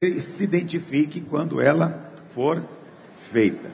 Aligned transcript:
se 0.00 0.44
identifique 0.44 1.20
quando 1.20 1.60
ela 1.60 2.12
for 2.32 2.62
feita. 3.32 3.68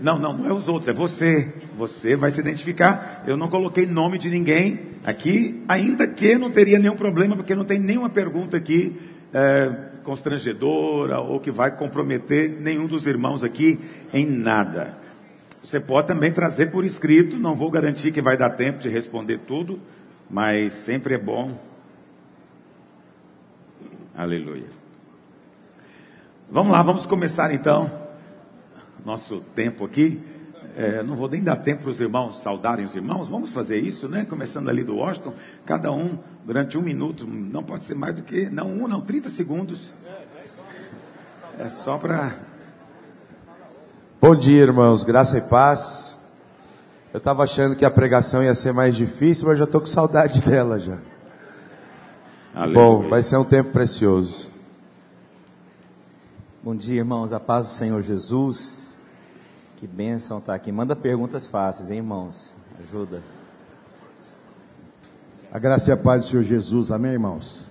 Não, 0.00 0.18
não, 0.18 0.38
não 0.38 0.46
é 0.46 0.52
os 0.54 0.68
outros, 0.68 0.88
é 0.88 0.92
você. 0.94 1.52
Você 1.76 2.16
vai 2.16 2.30
se 2.30 2.40
identificar. 2.40 3.24
Eu 3.26 3.36
não 3.36 3.50
coloquei 3.50 3.84
nome 3.84 4.16
de 4.16 4.30
ninguém 4.30 4.80
aqui, 5.04 5.62
ainda 5.68 6.08
que 6.08 6.38
não 6.38 6.50
teria 6.50 6.78
nenhum 6.78 6.96
problema, 6.96 7.36
porque 7.36 7.54
não 7.54 7.66
tem 7.66 7.78
nenhuma 7.78 8.08
pergunta 8.08 8.56
aqui 8.56 8.98
é, 9.34 9.70
constrangedora 10.02 11.20
ou 11.20 11.38
que 11.38 11.50
vai 11.50 11.76
comprometer 11.76 12.58
nenhum 12.58 12.86
dos 12.86 13.06
irmãos 13.06 13.44
aqui 13.44 13.78
em 14.14 14.24
nada. 14.24 14.96
Você 15.62 15.78
pode 15.78 16.06
também 16.06 16.32
trazer 16.32 16.70
por 16.70 16.86
escrito, 16.86 17.36
não 17.36 17.54
vou 17.54 17.70
garantir 17.70 18.12
que 18.12 18.22
vai 18.22 18.38
dar 18.38 18.48
tempo 18.48 18.78
de 18.78 18.88
responder 18.88 19.40
tudo, 19.46 19.78
mas 20.30 20.72
sempre 20.72 21.12
é 21.12 21.18
bom. 21.18 21.75
Aleluia. 24.16 24.64
Vamos 26.50 26.72
lá, 26.72 26.80
vamos 26.80 27.04
começar 27.04 27.52
então 27.52 27.90
nosso 29.04 29.40
tempo 29.54 29.84
aqui. 29.84 30.24
É, 30.74 31.02
não 31.02 31.16
vou 31.16 31.28
nem 31.28 31.42
dar 31.42 31.56
tempo 31.56 31.82
para 31.82 31.90
os 31.90 32.00
irmãos 32.00 32.38
saudarem 32.38 32.86
os 32.86 32.94
irmãos. 32.94 33.28
Vamos 33.28 33.50
fazer 33.50 33.76
isso, 33.76 34.08
né? 34.08 34.24
Começando 34.24 34.70
ali 34.70 34.82
do 34.82 34.96
Washington, 34.96 35.34
cada 35.66 35.92
um 35.92 36.18
durante 36.46 36.78
um 36.78 36.82
minuto, 36.82 37.26
não 37.26 37.62
pode 37.62 37.84
ser 37.84 37.94
mais 37.94 38.14
do 38.14 38.22
que, 38.22 38.48
não 38.48 38.68
um, 38.68 38.88
não, 38.88 39.02
30 39.02 39.28
segundos. 39.28 39.92
É 41.58 41.68
só 41.68 41.98
para. 41.98 42.32
Bom 44.18 44.34
dia, 44.34 44.62
irmãos, 44.62 45.04
graça 45.04 45.36
e 45.36 45.42
paz. 45.42 46.18
Eu 47.12 47.18
estava 47.18 47.42
achando 47.42 47.76
que 47.76 47.84
a 47.84 47.90
pregação 47.90 48.42
ia 48.42 48.54
ser 48.54 48.72
mais 48.72 48.96
difícil, 48.96 49.46
mas 49.46 49.58
já 49.58 49.64
estou 49.64 49.82
com 49.82 49.86
saudade 49.86 50.40
dela 50.48 50.80
já. 50.80 50.96
Aleluia. 52.56 52.86
Bom, 52.86 53.08
vai 53.10 53.22
ser 53.22 53.36
um 53.36 53.44
tempo 53.44 53.70
precioso. 53.70 54.48
Bom 56.64 56.74
dia, 56.74 56.96
irmãos, 56.96 57.30
a 57.30 57.38
paz 57.38 57.66
do 57.66 57.72
Senhor 57.72 58.02
Jesus. 58.02 58.98
Que 59.76 59.86
bênção 59.86 60.38
estar 60.38 60.54
aqui. 60.54 60.72
Manda 60.72 60.96
perguntas 60.96 61.46
fáceis, 61.46 61.90
hein, 61.90 61.98
irmãos? 61.98 62.54
Ajuda. 62.80 63.22
A 65.52 65.58
graça 65.58 65.90
e 65.90 65.92
a 65.92 65.98
paz 65.98 66.22
do 66.22 66.30
Senhor 66.30 66.44
Jesus, 66.44 66.90
amém, 66.90 67.12
irmãos? 67.12 67.66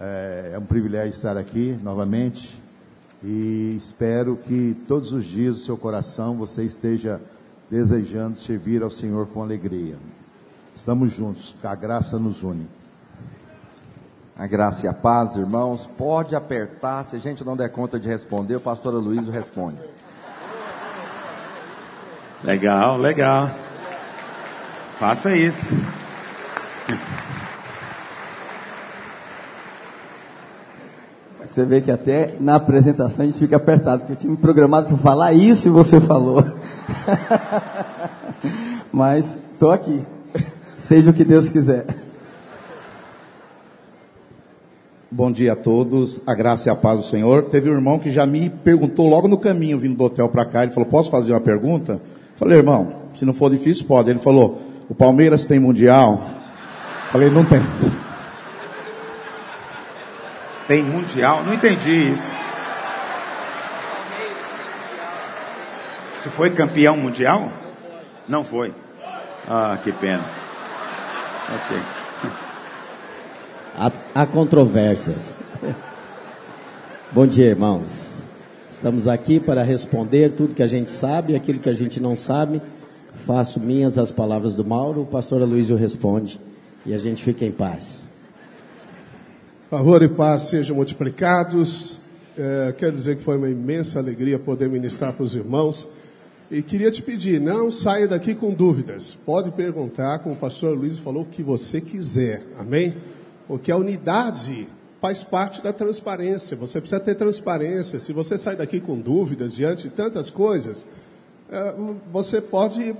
É, 0.00 0.54
é 0.54 0.58
um 0.58 0.66
privilégio 0.66 1.14
estar 1.14 1.36
aqui 1.36 1.78
novamente 1.80 2.60
e 3.22 3.76
espero 3.78 4.34
que 4.34 4.76
todos 4.88 5.12
os 5.12 5.24
dias 5.24 5.54
do 5.54 5.62
seu 5.62 5.76
coração 5.76 6.34
você 6.34 6.64
esteja 6.64 7.20
desejando 7.70 8.36
servir 8.36 8.82
ao 8.82 8.90
Senhor 8.90 9.28
com 9.28 9.40
alegria. 9.40 9.94
Estamos 10.74 11.12
juntos, 11.12 11.54
a 11.62 11.76
graça 11.76 12.18
nos 12.18 12.42
une. 12.42 12.79
A 14.40 14.46
graça 14.46 14.86
e 14.86 14.88
a 14.88 14.94
paz, 14.94 15.36
irmãos, 15.36 15.86
pode 15.98 16.34
apertar, 16.34 17.04
se 17.04 17.14
a 17.14 17.18
gente 17.18 17.44
não 17.44 17.54
der 17.54 17.68
conta 17.68 18.00
de 18.00 18.08
responder, 18.08 18.56
o 18.56 18.60
pastor 18.60 18.94
Luiz 18.94 19.28
responde. 19.28 19.76
Legal, 22.42 22.96
legal. 22.96 23.50
Faça 24.98 25.36
isso. 25.36 25.76
Você 31.44 31.62
vê 31.66 31.82
que 31.82 31.90
até 31.90 32.34
na 32.40 32.54
apresentação 32.54 33.24
a 33.24 33.26
gente 33.26 33.38
fica 33.38 33.56
apertado, 33.56 33.98
porque 33.98 34.14
eu 34.14 34.16
tinha 34.16 34.30
me 34.30 34.38
programado 34.38 34.88
para 34.88 34.96
falar 34.96 35.34
isso 35.34 35.68
e 35.68 35.70
você 35.70 36.00
falou. 36.00 36.42
Mas 38.90 39.38
estou 39.52 39.70
aqui. 39.70 40.02
Seja 40.78 41.10
o 41.10 41.12
que 41.12 41.24
Deus 41.24 41.50
quiser. 41.50 41.84
Bom 45.12 45.32
dia 45.32 45.54
a 45.54 45.56
todos, 45.56 46.22
a 46.24 46.34
graça 46.34 46.68
e 46.68 46.72
a 46.72 46.76
paz 46.76 46.98
do 46.98 47.04
Senhor. 47.04 47.46
Teve 47.46 47.68
um 47.68 47.72
irmão 47.72 47.98
que 47.98 48.12
já 48.12 48.24
me 48.24 48.48
perguntou 48.48 49.08
logo 49.08 49.26
no 49.26 49.36
caminho, 49.36 49.76
vindo 49.76 49.96
do 49.96 50.04
hotel 50.04 50.28
para 50.28 50.44
cá, 50.44 50.62
ele 50.62 50.70
falou: 50.70 50.88
Posso 50.88 51.10
fazer 51.10 51.32
uma 51.32 51.40
pergunta? 51.40 52.00
Falei, 52.36 52.56
irmão, 52.56 52.94
se 53.16 53.24
não 53.26 53.34
for 53.34 53.50
difícil, 53.50 53.84
pode. 53.86 54.08
Ele 54.08 54.18
falou, 54.18 54.62
o 54.88 54.94
Palmeiras 54.94 55.44
tem 55.44 55.58
mundial? 55.58 56.30
Falei, 57.10 57.28
não 57.28 57.44
tem. 57.44 57.60
Tem 60.66 60.82
mundial? 60.82 61.42
Não 61.44 61.52
entendi 61.52 62.12
isso. 62.12 62.24
Você 66.22 66.30
foi 66.30 66.50
campeão 66.50 66.96
mundial? 66.96 67.52
Não 68.26 68.42
foi. 68.42 68.72
Ah, 69.46 69.76
que 69.82 69.92
pena. 69.92 70.24
Ok. 71.52 71.99
Há, 73.76 73.92
há 74.14 74.26
controvérsias. 74.26 75.36
Bom 77.12 77.26
dia, 77.26 77.46
irmãos. 77.46 78.18
Estamos 78.70 79.06
aqui 79.06 79.38
para 79.38 79.62
responder 79.62 80.32
tudo 80.32 80.54
que 80.54 80.62
a 80.62 80.66
gente 80.66 80.90
sabe, 80.90 81.36
aquilo 81.36 81.58
que 81.58 81.68
a 81.68 81.74
gente 81.74 82.00
não 82.00 82.16
sabe. 82.16 82.60
Faço 83.26 83.60
minhas 83.60 83.98
as 83.98 84.10
palavras 84.10 84.54
do 84.54 84.64
Mauro, 84.64 85.02
o 85.02 85.06
pastor 85.06 85.42
Aloysio 85.42 85.76
responde 85.76 86.40
e 86.84 86.94
a 86.94 86.98
gente 86.98 87.22
fica 87.22 87.44
em 87.44 87.52
paz. 87.52 88.08
Favor 89.68 90.02
e 90.02 90.08
paz 90.08 90.42
sejam 90.42 90.76
multiplicados. 90.76 91.98
É, 92.36 92.74
quero 92.76 92.92
dizer 92.92 93.16
que 93.18 93.22
foi 93.22 93.36
uma 93.36 93.48
imensa 93.48 93.98
alegria 93.98 94.38
poder 94.38 94.68
ministrar 94.68 95.12
para 95.12 95.24
os 95.24 95.34
irmãos. 95.34 95.86
E 96.50 96.62
queria 96.62 96.90
te 96.90 97.00
pedir, 97.02 97.40
não 97.40 97.70
saia 97.70 98.08
daqui 98.08 98.34
com 98.34 98.52
dúvidas. 98.52 99.14
Pode 99.14 99.52
perguntar, 99.52 100.18
como 100.18 100.34
o 100.34 100.38
pastor 100.38 100.76
Luiz 100.76 100.98
falou, 100.98 101.22
o 101.22 101.26
que 101.26 101.42
você 101.42 101.80
quiser. 101.80 102.42
Amém? 102.58 102.94
Porque 103.50 103.72
a 103.72 103.76
unidade 103.76 104.68
faz 105.00 105.24
parte 105.24 105.60
da 105.60 105.72
transparência. 105.72 106.56
Você 106.56 106.80
precisa 106.80 107.00
ter 107.00 107.16
transparência. 107.16 107.98
Se 107.98 108.12
você 108.12 108.38
sai 108.38 108.54
daqui 108.54 108.78
com 108.78 108.96
dúvidas 108.96 109.56
diante 109.56 109.88
de 109.88 109.90
tantas 109.90 110.30
coisas, 110.30 110.86
é, 111.50 111.74
você 112.12 112.40
pode 112.40 112.94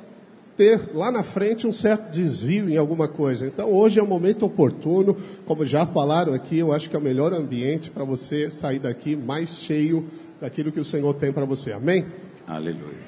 ter 0.56 0.90
lá 0.92 1.12
na 1.12 1.22
frente 1.22 1.68
um 1.68 1.72
certo 1.72 2.10
desvio 2.10 2.68
em 2.68 2.76
alguma 2.76 3.06
coisa. 3.06 3.46
Então, 3.46 3.70
hoje 3.72 4.00
é 4.00 4.02
o 4.02 4.06
momento 4.08 4.44
oportuno, 4.44 5.16
como 5.46 5.64
já 5.64 5.86
falaram 5.86 6.34
aqui, 6.34 6.58
eu 6.58 6.72
acho 6.72 6.90
que 6.90 6.96
é 6.96 6.98
o 6.98 7.02
melhor 7.02 7.32
ambiente 7.32 7.88
para 7.88 8.02
você 8.02 8.50
sair 8.50 8.80
daqui 8.80 9.14
mais 9.14 9.50
cheio 9.50 10.04
daquilo 10.40 10.72
que 10.72 10.80
o 10.80 10.84
Senhor 10.84 11.14
tem 11.14 11.32
para 11.32 11.44
você. 11.44 11.70
Amém? 11.70 12.04
Aleluia. 12.44 12.98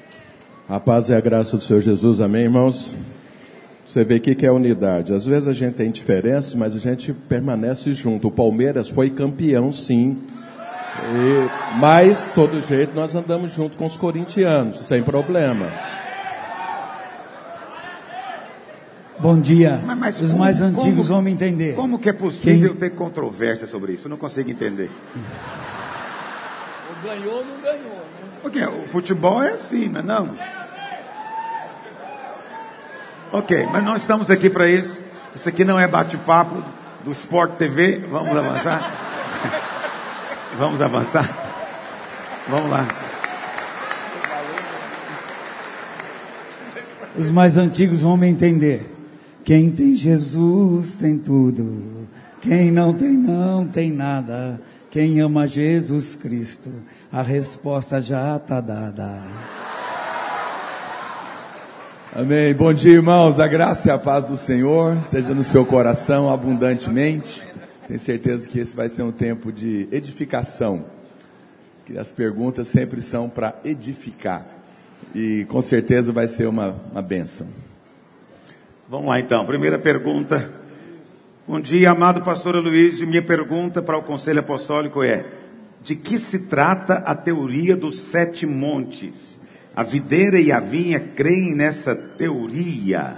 A 0.69 0.79
paz 0.79 1.09
e 1.09 1.13
a 1.13 1.19
graça 1.19 1.57
do 1.57 1.63
Senhor 1.63 1.81
Jesus, 1.81 2.21
amém, 2.21 2.43
irmãos? 2.43 2.95
Você 3.93 4.03
vê 4.03 4.15
o 4.15 4.19
que 4.19 4.43
é 4.43 4.51
unidade. 4.51 5.13
Às 5.13 5.23
vezes 5.23 5.47
a 5.47 5.53
gente 5.53 5.75
tem 5.75 5.91
diferenças, 5.91 6.55
mas 6.55 6.75
a 6.75 6.79
gente 6.79 7.13
permanece 7.13 7.93
junto. 7.93 8.27
O 8.27 8.31
Palmeiras 8.31 8.89
foi 8.89 9.11
campeão, 9.11 9.71
sim. 9.71 10.17
E, 11.13 11.77
mas, 11.79 12.27
todo 12.33 12.59
jeito, 12.67 12.95
nós 12.95 13.13
andamos 13.13 13.53
junto 13.53 13.77
com 13.77 13.85
os 13.85 13.95
corintianos, 13.95 14.79
sem 14.79 15.03
problema. 15.03 15.67
Bom 19.19 19.39
dia. 19.39 19.79
Mas, 19.85 19.99
mas 19.99 20.21
Os 20.21 20.31
como, 20.31 20.39
mais 20.41 20.59
antigos 20.63 20.95
como, 20.95 21.03
vão 21.03 21.21
me 21.21 21.29
entender. 21.29 21.75
Como 21.75 21.99
que 21.99 22.09
é 22.09 22.13
possível 22.13 22.71
Quem... 22.71 22.79
ter 22.79 22.95
controvérsia 22.95 23.67
sobre 23.67 23.93
isso? 23.93 24.07
Eu 24.07 24.09
não 24.09 24.17
consigo 24.17 24.49
entender. 24.49 24.89
O 26.89 27.05
ganhou 27.07 27.45
não 27.45 27.61
ganhou, 27.61 27.97
né? 27.97 28.39
Porque 28.41 28.65
o 28.65 28.87
futebol 28.87 29.43
é 29.43 29.51
assim, 29.51 29.87
não 29.87 29.99
é 29.99 30.03
não? 30.03 30.62
Ok, 33.33 33.67
mas 33.71 33.83
nós 33.83 34.01
estamos 34.01 34.29
aqui 34.29 34.47
para 34.47 34.69
isso. 34.69 35.01
Isso 35.33 35.49
aqui 35.49 35.65
não 35.65 35.79
é 35.79 35.87
bate-papo 35.87 36.63
do 37.03 37.11
Sport 37.11 37.53
TV. 37.53 37.97
Vamos 38.11 38.29
avançar? 38.29 38.93
Vamos 40.55 40.79
avançar? 40.79 41.27
Vamos 42.47 42.69
lá. 42.69 42.87
Os 47.17 47.31
mais 47.31 47.57
antigos 47.57 48.03
vão 48.03 48.15
me 48.15 48.27
entender. 48.27 48.87
Quem 49.43 49.71
tem 49.71 49.95
Jesus 49.95 50.95
tem 50.95 51.17
tudo. 51.17 52.07
Quem 52.39 52.69
não 52.69 52.93
tem, 52.93 53.13
não 53.13 53.67
tem 53.67 53.91
nada. 53.91 54.61
Quem 54.91 55.19
ama 55.21 55.47
Jesus 55.47 56.15
Cristo, 56.15 56.69
a 57.11 57.23
resposta 57.23 57.99
já 57.99 58.35
está 58.35 58.61
dada. 58.61 59.23
Amém. 62.15 62.53
Bom 62.53 62.71
dia, 62.71 62.93
irmãos. 62.93 63.39
A 63.39 63.47
graça 63.47 63.87
e 63.87 63.91
a 63.91 63.97
paz 63.97 64.25
do 64.25 64.37
Senhor 64.37 64.95
esteja 64.97 65.33
no 65.33 65.43
seu 65.43 65.65
coração 65.65 66.31
abundantemente. 66.31 67.43
Tenho 67.87 67.99
certeza 67.99 68.47
que 68.47 68.59
esse 68.59 68.75
vai 68.75 68.87
ser 68.87 69.01
um 69.01 69.11
tempo 69.11 69.51
de 69.51 69.87
edificação. 69.91 70.85
Que 71.87 71.97
as 71.97 72.11
perguntas 72.11 72.67
sempre 72.67 73.01
são 73.01 73.27
para 73.27 73.55
edificar. 73.65 74.45
E 75.15 75.47
com 75.49 75.59
certeza 75.59 76.11
vai 76.11 76.27
ser 76.27 76.47
uma, 76.47 76.75
uma 76.91 77.01
benção. 77.01 77.47
Vamos 78.87 79.07
lá 79.07 79.19
então. 79.19 79.43
Primeira 79.47 79.79
pergunta. 79.79 80.51
Bom 81.47 81.59
dia, 81.59 81.89
amado 81.89 82.21
pastor 82.21 82.55
Luiz. 82.57 83.01
Minha 83.01 83.23
pergunta 83.23 83.81
para 83.81 83.97
o 83.97 84.03
Conselho 84.03 84.41
Apostólico 84.41 85.01
é: 85.01 85.25
de 85.83 85.95
que 85.95 86.19
se 86.19 86.41
trata 86.41 86.93
a 86.93 87.15
teoria 87.15 87.75
dos 87.75 87.99
sete 88.01 88.45
montes? 88.45 89.32
A 89.75 89.81
videira 89.81 90.39
e 90.39 90.51
a 90.51 90.59
vinha 90.59 90.99
creem 90.99 91.55
nessa 91.55 91.95
teoria. 91.95 93.17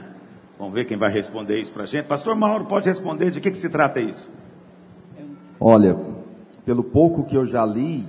Vamos 0.57 0.73
ver 0.73 0.85
quem 0.85 0.97
vai 0.97 1.11
responder 1.11 1.59
isso 1.59 1.73
para 1.73 1.83
a 1.83 1.85
gente. 1.85 2.05
Pastor 2.05 2.33
Mauro, 2.33 2.63
pode 2.63 2.87
responder 2.87 3.29
de 3.29 3.41
que, 3.41 3.51
que 3.51 3.57
se 3.57 3.67
trata 3.67 3.99
isso? 3.99 4.29
Olha, 5.59 5.97
pelo 6.63 6.81
pouco 6.81 7.25
que 7.25 7.35
eu 7.35 7.45
já 7.45 7.65
li, 7.65 8.05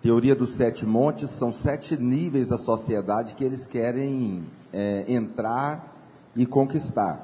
teoria 0.00 0.34
dos 0.34 0.54
sete 0.54 0.86
montes, 0.86 1.28
são 1.28 1.52
sete 1.52 1.94
níveis 2.00 2.48
da 2.48 2.56
sociedade 2.56 3.34
que 3.34 3.44
eles 3.44 3.66
querem 3.66 4.42
é, 4.72 5.04
entrar 5.06 5.94
e 6.34 6.46
conquistar. 6.46 7.20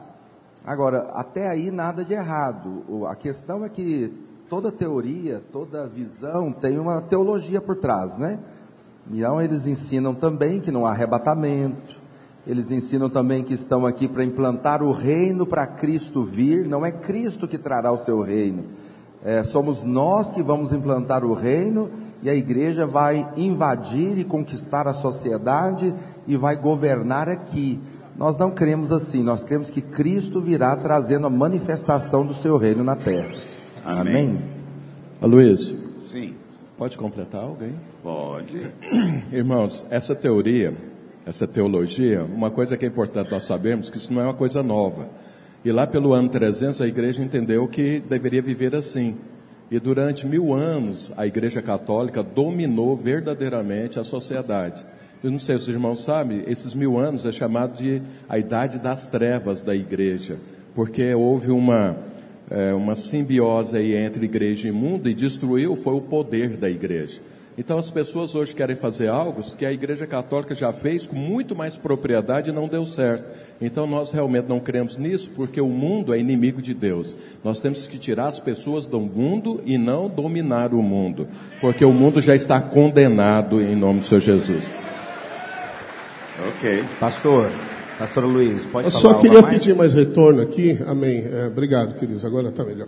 Agora, 0.63 1.09
até 1.15 1.49
aí 1.49 1.71
nada 1.71 2.05
de 2.05 2.13
errado. 2.13 3.07
A 3.09 3.17
questão 3.17 3.65
é 3.65 3.71
que 3.71 4.13
toda 4.47 4.71
teoria, 4.71 5.43
toda 5.51 5.87
visão 5.87 6.53
tem 6.53 6.79
uma 6.79 7.01
teologia 7.01 7.63
por 7.63 7.77
trás, 7.77 8.19
né? 8.19 8.39
Então 9.11 9.41
eles 9.41 9.67
ensinam 9.67 10.15
também 10.15 10.61
que 10.61 10.71
não 10.71 10.85
há 10.85 10.91
arrebatamento, 10.91 11.97
eles 12.47 12.71
ensinam 12.71 13.09
também 13.09 13.43
que 13.43 13.55
estão 13.55 13.87
aqui 13.87 14.07
para 14.07 14.25
implantar 14.25 14.83
o 14.83 14.93
reino 14.93 15.47
para 15.47 15.67
Cristo 15.67 16.23
vir, 16.23 16.67
não 16.67 16.85
é 16.85 16.93
Cristo 16.93 17.49
que 17.49 17.59
trará 17.59 17.91
o 17.91 17.97
seu 17.97 18.21
reino, 18.21 18.65
é, 19.25 19.43
somos 19.43 19.83
nós 19.83 20.31
que 20.31 20.43
vamos 20.43 20.73
implantar 20.73 21.25
o 21.25 21.35
reino 21.35 21.91
e 22.23 22.29
a 22.29 22.35
igreja 22.35 22.87
vai 22.87 23.27
invadir 23.37 24.19
e 24.19 24.25
conquistar 24.25 24.87
a 24.87 24.93
sociedade 24.93 25.95
e 26.27 26.37
vai 26.37 26.57
governar 26.57 27.29
aqui. 27.29 27.79
Nós 28.17 28.37
não 28.37 28.51
cremos 28.51 28.91
assim, 28.91 29.23
nós 29.23 29.45
cremos 29.45 29.71
que 29.71 29.81
Cristo 29.81 30.41
virá 30.41 30.75
trazendo 30.77 31.27
a 31.27 31.31
manifestação 31.31 32.27
do 32.27 32.35
seu 32.35 32.57
reino 32.57 32.83
na 32.83 32.97
terra. 32.97 33.35
Amém? 33.85 34.01
Amém? 34.01 34.39
Aloysio. 35.21 35.79
Sim. 36.11 36.35
Pode 36.77 36.99
completar 36.99 37.43
alguém? 37.43 37.75
Pode. 38.03 38.61
Irmãos, 39.33 39.85
essa 39.91 40.15
teoria, 40.15 40.73
essa 41.27 41.47
teologia, 41.47 42.23
uma 42.23 42.51
coisa 42.51 42.77
que 42.77 42.85
é 42.85 42.89
importante 42.89 43.31
nós 43.31 43.45
sabermos 43.45 43.91
que 43.91 43.99
isso 43.99 44.13
não 44.13 44.23
é 44.23 44.25
uma 44.25 44.35
coisa 44.35 44.63
nova. 44.63 45.09
E 45.65 45.73
lá 45.73 45.87
pelo 45.87 46.13
ano 46.13 46.29
300 46.29 46.81
a 46.81 46.87
igreja 46.87 47.23
entendeu 47.23 47.67
que 47.67 48.01
deveria 48.01 48.41
viver 48.41 48.75
assim. 48.75 49.17
E 49.71 49.79
durante 49.81 50.27
mil 50.27 50.55
anos 50.55 51.11
a 51.17 51.27
igreja 51.27 51.61
católica 51.61 52.23
dominou 52.23 52.97
verdadeiramente 52.97 53.99
a 53.99 54.05
sociedade. 54.05 54.87
Eu 55.23 55.33
não 55.33 55.41
sei 55.41 55.57
se 55.57 55.63
os 55.63 55.69
irmãos 55.69 56.05
sabem, 56.05 56.45
esses 56.47 56.75
mil 56.75 56.97
anos 56.97 57.27
é 57.27 57.33
chamado 57.33 57.77
de 57.77 58.01
a 58.29 58.39
idade 58.39 58.79
das 58.79 59.09
trevas 59.09 59.61
da 59.61 59.75
igreja, 59.75 60.37
porque 60.77 61.13
houve 61.13 61.51
uma, 61.51 61.97
é, 62.49 62.73
uma 62.73 62.95
simbiose 62.95 63.77
aí 63.77 63.97
entre 63.97 64.25
igreja 64.25 64.69
e 64.69 64.73
mundo 64.73 65.09
e 65.09 65.15
destruiu 65.15 65.75
foi 65.75 65.95
o 65.95 66.01
poder 66.01 66.57
da 66.57 66.71
igreja. 66.71 67.21
Então 67.59 67.77
as 67.77 67.91
pessoas 67.91 68.37
hoje 68.37 68.55
querem 68.55 68.77
fazer 68.77 69.09
algo 69.09 69.43
que 69.57 69.67
a 69.67 69.73
Igreja 69.73 70.07
Católica 70.07 70.55
já 70.55 70.73
fez 70.73 71.09
com 71.09 71.17
muito 71.17 71.57
mais 71.57 71.77
propriedade 71.77 72.51
e 72.51 72.53
não 72.53 72.69
deu 72.69 72.87
certo. 72.87 73.25
Então 73.61 73.85
nós 73.85 74.13
realmente 74.13 74.47
não 74.49 74.61
cremos 74.61 74.97
nisso 74.97 75.29
porque 75.35 75.61
o 75.61 75.67
mundo 75.67 76.15
é 76.15 76.21
inimigo 76.21 76.63
de 76.63 76.73
Deus. 76.73 77.17
Nós 77.43 77.61
temos 77.61 77.89
que 77.89 77.99
tirar 77.99 78.29
as 78.29 78.39
pessoas 78.39 78.87
do 78.87 79.01
mundo 79.01 79.61
e 79.67 79.77
não 79.77 80.09
dominar 80.09 80.73
o 80.73 80.81
mundo, 80.81 81.27
porque 81.61 81.85
o 81.85 81.93
mundo 81.93 82.23
já 82.23 82.37
está 82.37 82.61
condenado 82.61 83.61
em 83.61 83.75
nome 83.75 84.01
do 84.01 84.07
Senhor 84.07 84.21
Jesus. 84.21 84.63
Ok. 86.51 86.85
Pastor, 87.01 87.51
Pastor 87.99 88.25
Luiz, 88.25 88.65
pode 88.67 88.87
Eu 88.87 88.93
falar 88.93 89.15
só 89.15 89.21
queria 89.21 89.43
mais? 89.43 89.59
pedir 89.59 89.75
mais 89.75 89.95
retorno 89.95 90.41
aqui. 90.41 90.79
Amém. 90.87 91.25
É, 91.29 91.49
obrigado, 91.49 91.99
queridos. 91.99 92.25
Agora 92.25 92.51
está 92.51 92.63
melhor. 92.63 92.87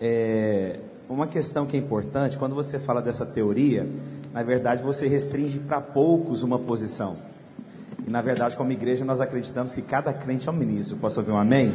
É, 0.00 0.80
uma 1.08 1.26
questão 1.26 1.66
que 1.66 1.76
é 1.76 1.80
importante, 1.80 2.36
quando 2.36 2.54
você 2.54 2.78
fala 2.78 3.00
dessa 3.00 3.24
teoria, 3.24 3.88
na 4.32 4.42
verdade 4.42 4.82
você 4.82 5.06
restringe 5.06 5.58
para 5.58 5.80
poucos 5.80 6.42
uma 6.42 6.58
posição. 6.58 7.16
E 8.06 8.10
na 8.10 8.22
verdade, 8.22 8.56
como 8.56 8.70
igreja, 8.70 9.04
nós 9.04 9.20
acreditamos 9.20 9.74
que 9.74 9.82
cada 9.82 10.12
crente 10.12 10.48
é 10.48 10.52
um 10.52 10.54
ministro. 10.54 10.96
Posso 10.96 11.18
ouvir 11.18 11.32
um 11.32 11.38
amém? 11.38 11.74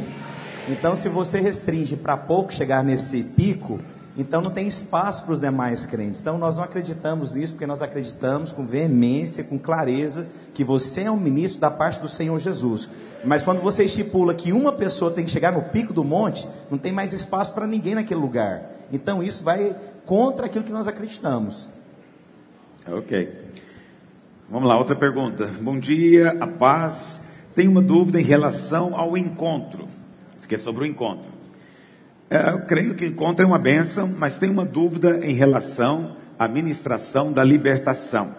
Então, 0.68 0.94
se 0.94 1.08
você 1.08 1.40
restringe 1.40 1.96
para 1.96 2.16
pouco 2.16 2.52
chegar 2.52 2.82
nesse 2.82 3.22
pico, 3.24 3.80
então 4.16 4.42
não 4.42 4.50
tem 4.50 4.68
espaço 4.68 5.24
para 5.24 5.32
os 5.32 5.40
demais 5.40 5.86
crentes. 5.86 6.20
Então 6.20 6.36
nós 6.36 6.56
não 6.56 6.64
acreditamos 6.64 7.32
nisso, 7.32 7.54
porque 7.54 7.66
nós 7.66 7.80
acreditamos 7.80 8.52
com 8.52 8.66
veemência, 8.66 9.42
com 9.42 9.58
clareza, 9.58 10.26
que 10.52 10.62
você 10.62 11.02
é 11.02 11.10
um 11.10 11.18
ministro 11.18 11.60
da 11.60 11.70
parte 11.70 12.00
do 12.00 12.08
Senhor 12.08 12.38
Jesus. 12.38 12.90
Mas 13.24 13.42
quando 13.42 13.60
você 13.60 13.84
estipula 13.84 14.34
que 14.34 14.52
uma 14.52 14.72
pessoa 14.72 15.10
tem 15.10 15.24
que 15.24 15.30
chegar 15.30 15.52
no 15.52 15.62
pico 15.62 15.92
do 15.92 16.04
monte, 16.04 16.46
não 16.70 16.76
tem 16.76 16.92
mais 16.92 17.12
espaço 17.12 17.54
para 17.54 17.66
ninguém 17.66 17.94
naquele 17.94 18.20
lugar. 18.20 18.70
Então 18.92 19.22
isso 19.22 19.42
vai 19.42 19.74
contra 20.04 20.46
aquilo 20.46 20.64
que 20.64 20.72
nós 20.72 20.86
acreditamos. 20.86 21.68
Ok. 22.86 23.32
Vamos 24.50 24.68
lá, 24.68 24.76
outra 24.76 24.94
pergunta. 24.94 25.46
Bom 25.60 25.78
dia, 25.78 26.36
a 26.38 26.46
paz. 26.46 27.22
Tenho 27.54 27.70
uma 27.70 27.80
dúvida 27.80 28.20
em 28.20 28.24
relação 28.24 28.94
ao 28.94 29.16
encontro. 29.16 29.88
Isso 30.36 30.44
aqui 30.44 30.56
é 30.56 30.58
sobre 30.58 30.82
o 30.82 30.86
encontro. 30.86 31.30
É, 32.32 32.48
eu 32.48 32.60
creio 32.60 32.94
que 32.94 33.14
é 33.38 33.44
uma 33.44 33.58
bênção, 33.58 34.08
mas 34.08 34.38
tenho 34.38 34.54
uma 34.54 34.64
dúvida 34.64 35.20
em 35.22 35.34
relação 35.34 36.16
à 36.38 36.48
ministração 36.48 37.30
da 37.30 37.44
libertação. 37.44 38.34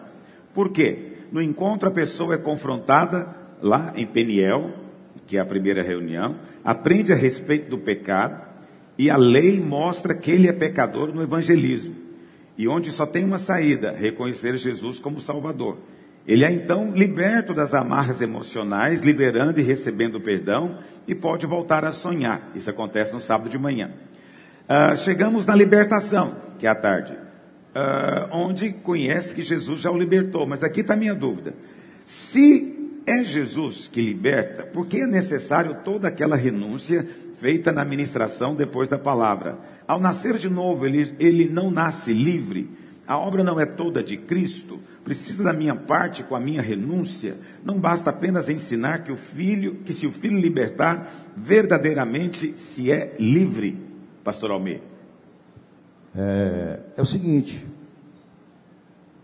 Por 0.52 0.72
quê? 0.72 1.12
No 1.32 1.40
encontro 1.40 1.90
a 1.90 1.92
pessoa 1.92 2.34
é 2.34 2.38
confrontada 2.40 3.30
lá 3.62 3.94
em 3.96 4.08
Peniel, 4.08 4.72
que 5.28 5.38
é 5.38 5.40
a 5.40 5.46
primeira 5.46 5.84
reunião, 5.84 6.38
aprende 6.66 7.14
a 7.14 7.16
respeito 7.16 7.70
do 7.70 7.78
pecado, 7.78 8.44
e 8.98 9.12
a 9.12 9.16
lei 9.16 9.60
mostra 9.60 10.16
que 10.16 10.32
ele 10.32 10.48
é 10.48 10.54
pecador 10.54 11.14
no 11.14 11.22
evangelismo. 11.22 11.94
E 12.58 12.68
onde 12.68 12.92
só 12.92 13.06
tem 13.06 13.24
uma 13.24 13.38
saída, 13.38 13.92
reconhecer 13.92 14.58
Jesus 14.58 14.98
como 14.98 15.22
Salvador. 15.22 15.78
Ele 16.28 16.46
é 16.46 16.52
então 16.52 16.92
liberto 16.92 17.54
das 17.54 17.74
amarras 17.74 18.22
emocionais, 18.22 19.02
liberando 19.02 19.60
e 19.60 19.64
recebendo 19.64 20.22
perdão, 20.22 20.78
e 21.08 21.14
pode 21.14 21.46
voltar 21.46 21.84
a 21.84 21.92
sonhar. 21.92 22.52
Isso 22.56 22.70
acontece 22.70 23.14
no 23.14 23.20
sábado 23.20 23.50
de 23.50 23.58
manhã. 23.58 23.92
Uh, 24.64 24.96
chegamos 24.98 25.46
na 25.46 25.54
libertação, 25.54 26.36
que 26.58 26.66
é 26.66 26.70
a 26.70 26.76
tarde, 26.76 27.14
uh, 27.14 28.30
onde 28.32 28.72
conhece 28.72 29.36
que 29.36 29.42
Jesus 29.42 29.82
já 29.82 29.92
o 29.92 29.98
libertou. 29.98 30.48
Mas 30.48 30.64
aqui 30.64 30.80
está 30.80 30.94
a 30.94 30.98
minha 30.98 31.14
dúvida. 31.14 31.54
Se 32.06 33.02
é 33.06 33.24
Jesus 33.24 33.90
que 33.90 34.02
liberta, 34.02 34.64
por 34.64 34.88
que 34.88 35.02
é 35.02 35.08
necessário 35.08 35.78
toda 35.84 36.08
aquela 36.08 36.38
renúncia 36.38 37.06
feita 37.44 37.74
na 37.74 37.84
ministração 37.84 38.56
depois 38.56 38.88
da 38.88 38.98
palavra. 38.98 39.58
Ao 39.86 40.00
nascer 40.00 40.38
de 40.38 40.50
novo, 40.50 40.86
ele, 40.86 41.14
ele 41.20 41.50
não 41.50 41.70
nasce 41.70 42.14
livre. 42.14 42.70
A 43.06 43.18
obra 43.18 43.44
não 43.44 43.60
é 43.60 43.66
toda 43.66 44.02
de 44.02 44.16
Cristo. 44.16 44.80
Precisa 45.04 45.44
da 45.44 45.54
minha 45.54 45.76
parte 45.76 46.24
com 46.24 46.36
a 46.36 46.40
minha 46.40 46.62
renúncia. 46.62 47.36
Não 47.64 47.80
basta 47.80 48.10
apenas 48.10 48.48
ensinar 48.48 49.04
que 49.04 49.12
o 49.12 49.18
filho, 49.18 49.76
que 49.86 49.94
se 49.94 50.08
o 50.08 50.12
filho 50.12 50.40
libertar, 50.40 51.12
verdadeiramente 51.36 52.54
se 52.54 52.92
é 52.92 53.16
livre. 53.20 53.78
Pastor 54.24 54.52
Almeida. 54.52 54.84
É, 56.16 56.80
é 56.96 57.02
o 57.02 57.06
seguinte, 57.06 57.66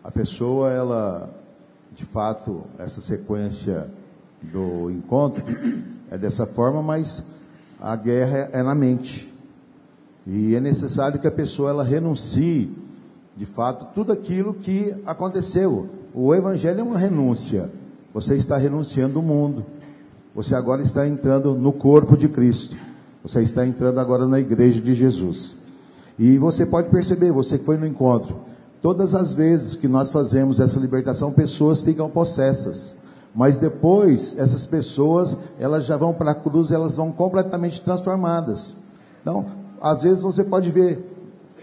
a 0.04 0.12
pessoa, 0.12 0.72
ela, 0.72 1.30
de 1.96 2.04
fato, 2.04 2.66
essa 2.78 3.00
sequência 3.00 3.90
do 4.42 4.90
encontro 4.90 5.44
é 6.10 6.18
dessa 6.18 6.46
forma, 6.46 6.82
mas 6.82 7.24
a 7.80 7.96
guerra 7.96 8.50
é 8.52 8.64
na 8.64 8.74
mente. 8.74 9.32
E 10.26 10.56
é 10.56 10.60
necessário 10.60 11.20
que 11.20 11.28
a 11.28 11.32
pessoa 11.32 11.70
ela 11.70 11.84
renuncie, 11.84 12.76
de 13.40 13.46
fato, 13.46 13.88
tudo 13.96 14.12
aquilo 14.12 14.54
que 14.54 14.94
aconteceu. 15.06 15.88
O 16.14 16.36
evangelho 16.36 16.82
é 16.82 16.84
uma 16.84 16.98
renúncia. 16.98 17.70
Você 18.14 18.36
está 18.36 18.58
renunciando 18.58 19.22
o 19.22 19.24
mundo. 19.24 19.66
Você 20.36 20.54
agora 20.54 20.82
está 20.82 21.08
entrando 21.08 21.54
no 21.54 21.72
corpo 21.72 22.18
de 22.18 22.28
Cristo. 22.28 22.76
Você 23.24 23.42
está 23.42 23.66
entrando 23.66 23.98
agora 23.98 24.28
na 24.28 24.42
igreja 24.42 24.82
de 24.82 24.94
Jesus. 24.94 25.56
E 26.18 26.38
você 26.38 26.66
pode 26.66 26.90
perceber, 26.90 27.32
você 27.32 27.58
que 27.58 27.64
foi 27.64 27.78
no 27.78 27.88
encontro, 27.88 28.36
todas 28.82 29.16
as 29.16 29.32
vezes 29.32 29.74
que 29.74 29.88
nós 29.88 30.12
fazemos 30.12 30.60
essa 30.60 30.78
libertação, 30.78 31.32
pessoas 31.32 31.82
ficam 31.82 32.10
possessas. 32.10 32.94
Mas 33.34 33.58
depois, 33.58 34.38
essas 34.38 34.66
pessoas, 34.66 35.38
elas 35.58 35.86
já 35.86 35.96
vão 35.96 36.14
para 36.14 36.32
a 36.32 36.36
cruz, 36.36 36.72
elas 36.72 36.98
vão 36.98 37.10
completamente 37.10 37.80
transformadas. 37.80 38.76
Então, 39.22 39.46
às 39.82 40.04
vezes 40.04 40.22
você 40.22 40.44
pode 40.44 40.70
ver 40.72 41.16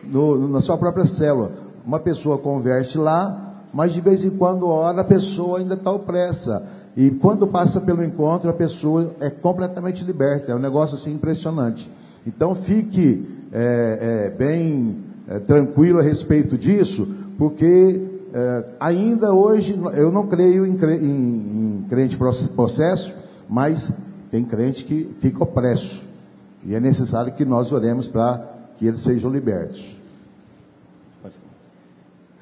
no, 0.05 0.49
na 0.49 0.63
sua 0.63 0.79
própria 0.79 1.05
célula, 1.05 1.66
uma 1.87 2.01
pessoa 2.01 2.37
converte 2.37 2.99
lá, 2.99 3.55
mas 3.73 3.93
de 3.93 4.01
vez 4.01 4.25
em 4.25 4.31
quando 4.31 4.67
ora, 4.67 5.03
a 5.03 5.05
pessoa 5.05 5.59
ainda 5.59 5.75
está 5.75 5.93
opressa. 5.93 6.67
E 6.97 7.11
quando 7.11 7.47
passa 7.47 7.81
pelo 7.81 8.03
encontro, 8.03 8.51
a 8.51 8.55
pessoa 8.55 9.15
é 9.21 9.31
completamente 9.31 10.03
liberta. 10.03 10.51
É 10.51 10.55
um 10.55 10.59
negócio 10.59 10.97
assim 10.97 11.13
impressionante. 11.13 11.91
Então 12.27 12.55
fique 12.55 13.25
é, 13.53 14.27
é, 14.27 14.31
bem 14.31 14.97
é, 15.29 15.39
tranquilo 15.39 16.01
a 16.01 16.03
respeito 16.03 16.59
disso, 16.59 17.07
porque 17.39 18.03
é, 18.33 18.65
ainda 18.81 19.33
hoje, 19.33 19.79
eu 19.95 20.11
não 20.11 20.27
creio 20.27 20.67
em, 20.67 20.75
em, 20.75 21.05
em 21.05 21.87
crente 21.89 22.17
processo, 22.17 23.13
mas 23.49 23.93
tem 24.31 24.45
crente 24.45 24.83
que 24.85 25.15
fica 25.21 25.45
opresso. 25.45 26.03
E 26.65 26.75
é 26.75 26.81
necessário 26.81 27.33
que 27.33 27.45
nós 27.45 27.71
oremos 27.71 28.09
para 28.09 28.43
que 28.77 28.87
eles 28.87 29.01
sejam 29.01 29.31
libertos. 29.31 29.96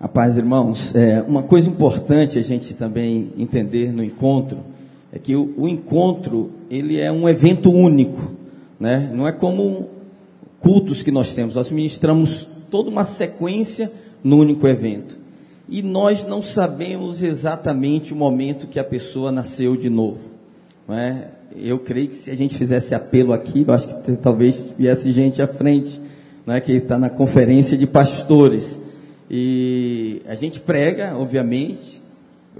A 0.00 0.08
paz, 0.08 0.36
irmãos, 0.36 0.94
é, 0.94 1.22
uma 1.22 1.42
coisa 1.42 1.68
importante 1.68 2.38
a 2.38 2.42
gente 2.42 2.74
também 2.74 3.32
entender 3.38 3.92
no 3.92 4.02
encontro 4.02 4.58
é 5.12 5.18
que 5.18 5.36
o, 5.36 5.54
o 5.56 5.68
encontro 5.68 6.50
ele 6.68 7.00
é 7.00 7.10
um 7.10 7.28
evento 7.28 7.70
único, 7.70 8.32
né? 8.78 9.10
Não 9.14 9.26
é 9.26 9.32
como 9.32 9.88
cultos 10.58 11.02
que 11.02 11.10
nós 11.10 11.32
temos. 11.34 11.54
Nós 11.54 11.70
ministramos 11.70 12.46
toda 12.70 12.90
uma 12.90 13.04
sequência 13.04 13.90
no 14.22 14.38
único 14.38 14.66
evento. 14.66 15.18
E 15.68 15.82
nós 15.82 16.26
não 16.26 16.42
sabemos 16.42 17.22
exatamente 17.22 18.12
o 18.12 18.16
momento 18.16 18.66
que 18.66 18.78
a 18.78 18.84
pessoa 18.84 19.30
nasceu 19.30 19.76
de 19.76 19.88
novo. 19.88 20.20
Não 20.88 20.96
é? 20.96 21.28
Eu 21.56 21.78
creio 21.78 22.08
que 22.08 22.16
se 22.16 22.30
a 22.30 22.34
gente 22.34 22.56
fizesse 22.56 22.94
apelo 22.94 23.32
aqui, 23.32 23.64
eu 23.66 23.72
acho 23.72 23.86
que 24.02 24.16
talvez 24.16 24.56
viesse 24.76 25.12
gente 25.12 25.40
à 25.40 25.46
frente, 25.46 26.00
não 26.44 26.54
é? 26.54 26.60
que 26.60 26.72
está 26.72 26.98
na 26.98 27.08
conferência 27.08 27.78
de 27.78 27.86
pastores. 27.86 28.78
E 29.36 30.22
a 30.28 30.36
gente 30.36 30.60
prega, 30.60 31.12
obviamente, 31.16 32.00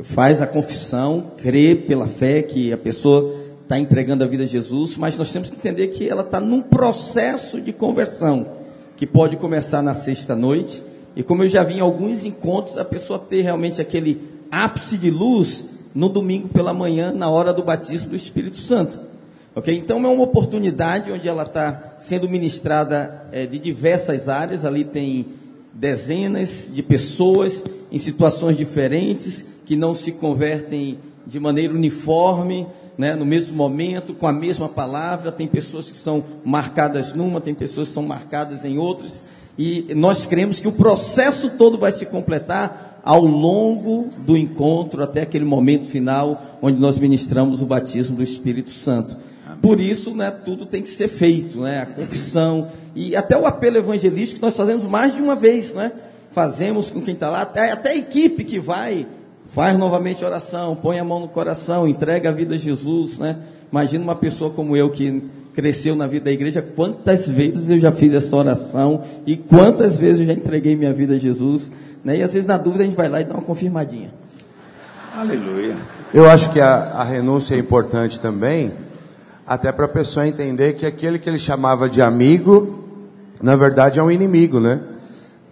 faz 0.03 0.43
a 0.43 0.47
confissão, 0.47 1.25
crê 1.41 1.77
pela 1.77 2.09
fé 2.09 2.43
que 2.43 2.73
a 2.73 2.77
pessoa 2.77 3.33
está 3.63 3.79
entregando 3.79 4.25
a 4.25 4.27
vida 4.27 4.43
a 4.43 4.47
Jesus, 4.47 4.97
mas 4.97 5.17
nós 5.17 5.33
temos 5.33 5.49
que 5.49 5.55
entender 5.55 5.87
que 5.87 6.09
ela 6.09 6.23
está 6.23 6.41
num 6.41 6.61
processo 6.61 7.61
de 7.61 7.73
conversão, 7.73 8.45
que 8.97 9.07
pode 9.07 9.37
começar 9.37 9.83
na 9.83 9.95
sexta-noite, 9.95 10.83
e 11.15 11.23
como 11.23 11.45
eu 11.45 11.49
já 11.49 11.63
vi 11.63 11.75
em 11.75 11.81
alguns 11.81 12.25
encontros, 12.25 12.77
a 12.77 12.85
pessoa 12.85 13.21
ter 13.21 13.43
realmente 13.43 13.81
aquele 13.81 14.21
ápice 14.51 14.99
de 14.99 15.13
luz 15.13 15.67
no 15.95 16.09
domingo 16.09 16.49
pela 16.49 16.75
manhã, 16.75 17.13
na 17.13 17.31
hora 17.31 17.53
do 17.53 17.63
batismo 17.63 18.11
do 18.11 18.17
Espírito 18.17 18.59
Santo. 18.59 18.99
Ok? 19.55 19.73
Então 19.73 20.05
é 20.05 20.09
uma 20.09 20.25
oportunidade 20.25 21.13
onde 21.13 21.29
ela 21.29 21.45
está 21.45 21.95
sendo 21.99 22.29
ministrada 22.29 23.29
é, 23.31 23.47
de 23.47 23.61
diversas 23.61 24.29
áreas, 24.29 24.65
ali 24.65 24.83
tem 24.83 25.44
dezenas 25.75 26.71
de 26.73 26.83
pessoas 26.83 27.65
em 27.91 27.99
situações 27.99 28.57
diferentes 28.57 29.63
que 29.67 29.77
não 29.77 29.95
se 29.95 30.13
convertem 30.13 30.99
de 31.27 31.41
maneira 31.41 31.75
uniforme, 31.75 32.67
né, 32.97 33.15
no 33.15 33.27
mesmo 33.27 33.57
momento, 33.57 34.15
com 34.15 34.27
a 34.27 34.33
mesma 34.33 34.69
palavra. 34.69 35.33
Tem 35.33 35.47
pessoas 35.47 35.91
que 35.91 35.99
são 35.99 36.23
marcadas 36.45 37.15
numa, 37.15 37.41
tem 37.41 37.55
pessoas 37.55 37.89
que 37.89 37.95
são 37.95 38.03
marcadas 38.03 38.65
em 38.65 38.79
outras. 38.79 39.23
E 39.59 39.93
nós 39.95 40.27
cremos 40.27 40.61
que 40.61 40.69
o 40.69 40.73
processo 40.73 41.51
todo 41.51 41.79
vai 41.79 41.93
se 41.93 42.07
completar 42.07 43.01
ao 43.05 43.25
longo 43.25 44.09
do 44.19 44.37
encontro, 44.37 45.03
até 45.03 45.23
aquele 45.23 45.45
momento 45.45 45.89
final, 45.89 46.59
onde 46.63 46.81
nós 46.81 46.99
ministramos 46.99 47.61
o 47.61 47.67
batismo 47.67 48.17
do 48.17 48.23
Espírito 48.23 48.71
Santo. 48.71 49.17
Por 49.65 49.81
isso, 49.81 50.15
né, 50.15 50.31
tudo 50.31 50.67
tem 50.67 50.83
que 50.83 50.91
ser 50.91 51.09
feito, 51.09 51.63
né, 51.63 51.81
a 51.81 51.87
confissão 51.87 52.69
e 52.95 53.17
até 53.17 53.35
o 53.35 53.47
apelo 53.47 53.79
evangelístico 53.79 54.45
nós 54.45 54.55
fazemos 54.55 54.85
mais 54.85 55.17
de 55.17 55.23
uma 55.23 55.35
vez, 55.35 55.73
né? 55.73 55.91
Fazemos 56.33 56.91
com 56.91 57.01
quem 57.01 57.15
está 57.15 57.31
lá, 57.31 57.41
até, 57.41 57.73
até 57.73 57.93
a 57.93 57.97
equipe 57.97 58.45
que 58.45 58.61
vai, 58.61 59.07
faz 59.55 59.79
novamente 59.79 60.23
a 60.23 60.27
oração, 60.27 60.77
põe 60.77 60.99
a 60.99 61.05
mão 61.05 61.19
no 61.19 61.29
coração, 61.29 61.89
entrega 61.89 62.29
a 62.29 62.33
vida 62.33 62.57
a 62.57 62.59
Jesus, 62.59 63.19
né? 63.19 63.39
Imagina 63.73 64.05
uma 64.05 64.15
pessoa 64.15 64.51
como 64.51 64.77
eu 64.77 64.91
que 64.91 65.23
cresceu 65.55 65.97
na 65.97 66.07
vida 66.07 66.27
da 66.27 66.33
igreja, 66.33 66.61
quantas 66.61 67.27
vezes 67.27 67.71
eu 67.71 67.81
já 67.81 67.91
fiz 67.91 68.13
essa 68.13 68.37
oração 68.37 69.03
e 69.25 69.35
quantas 69.35 69.97
vezes 69.99 70.21
eu 70.21 70.27
já 70.27 70.35
entreguei 70.35 70.77
minha 70.77 70.93
vida 70.93 71.15
a 71.15 71.19
Jesus, 71.19 71.73
né? 72.05 72.19
E 72.19 72.23
às 72.23 72.35
vezes 72.35 72.47
na 72.47 72.59
dúvida 72.59 72.85
a 72.85 72.87
gente 72.87 72.97
vai 72.97 73.09
lá 73.09 73.19
e 73.23 73.25
dá 73.25 73.33
uma 73.33 73.43
confirmadinha. 73.43 74.13
Aleluia. 75.17 75.75
Eu 76.13 76.29
acho 76.29 76.53
que 76.53 76.61
a, 76.61 76.75
a 76.75 77.03
renúncia 77.03 77.55
é 77.55 77.59
importante 77.59 78.21
também, 78.21 78.71
até 79.47 79.71
para 79.71 79.85
a 79.85 79.89
pessoa 79.89 80.27
entender 80.27 80.75
que 80.75 80.87
aquele 80.87 81.19
que 81.19 81.29
ele 81.29 81.39
chamava 81.39 81.89
de 81.89 82.01
amigo, 82.01 82.85
na 83.43 83.57
verdade 83.57 83.99
é 83.99 84.03
um 84.03 84.11
inimigo, 84.11 84.59
né? 84.59 84.81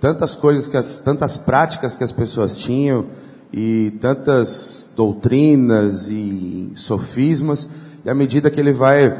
Tantas 0.00 0.34
coisas 0.34 0.66
que 0.66 0.76
as, 0.76 1.00
tantas 1.00 1.36
práticas 1.36 1.94
que 1.94 2.02
as 2.02 2.12
pessoas 2.12 2.56
tinham 2.56 3.06
e 3.52 3.92
tantas 4.00 4.90
doutrinas 4.96 6.08
e 6.08 6.72
sofismas, 6.74 7.68
e 8.04 8.08
à 8.08 8.14
medida 8.14 8.50
que 8.50 8.58
ele 8.58 8.72
vai 8.72 9.14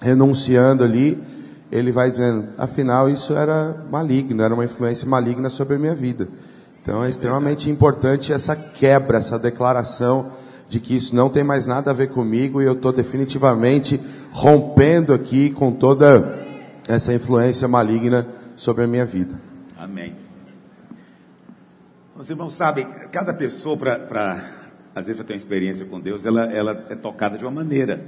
renunciando 0.00 0.82
ali, 0.82 1.22
ele 1.70 1.92
vai 1.92 2.10
dizendo, 2.10 2.46
afinal 2.56 3.08
isso 3.08 3.34
era 3.34 3.84
maligno, 3.90 4.42
era 4.42 4.54
uma 4.54 4.64
influência 4.64 5.06
maligna 5.06 5.50
sobre 5.50 5.74
a 5.76 5.78
minha 5.78 5.94
vida. 5.94 6.26
Então 6.82 7.04
é 7.04 7.10
extremamente 7.10 7.68
importante 7.68 8.32
essa 8.32 8.56
quebra, 8.56 9.18
essa 9.18 9.38
declaração 9.38 10.32
de 10.68 10.80
que 10.80 10.96
isso 10.96 11.14
não 11.14 11.28
tem 11.28 11.44
mais 11.44 11.66
nada 11.66 11.90
a 11.90 11.94
ver 11.94 12.10
comigo 12.10 12.60
e 12.60 12.64
eu 12.64 12.72
estou 12.72 12.92
definitivamente 12.92 14.00
rompendo 14.32 15.14
aqui 15.14 15.50
com 15.50 15.72
toda 15.72 16.44
essa 16.88 17.14
influência 17.14 17.68
maligna 17.68 18.26
sobre 18.56 18.84
a 18.84 18.86
minha 18.86 19.04
vida. 19.04 19.34
Amém. 19.78 20.14
Os 22.18 22.30
irmãos 22.30 22.54
sabem, 22.54 22.86
cada 23.12 23.34
pessoa, 23.34 23.76
para 23.76 24.40
às 24.96 25.04
vezes 25.04 25.16
para 25.16 25.26
ter 25.26 25.34
uma 25.34 25.36
experiência 25.36 25.84
com 25.84 26.00
Deus, 26.00 26.24
ela, 26.24 26.50
ela 26.50 26.86
é 26.88 26.94
tocada 26.94 27.36
de 27.36 27.44
uma 27.44 27.50
maneira. 27.50 28.02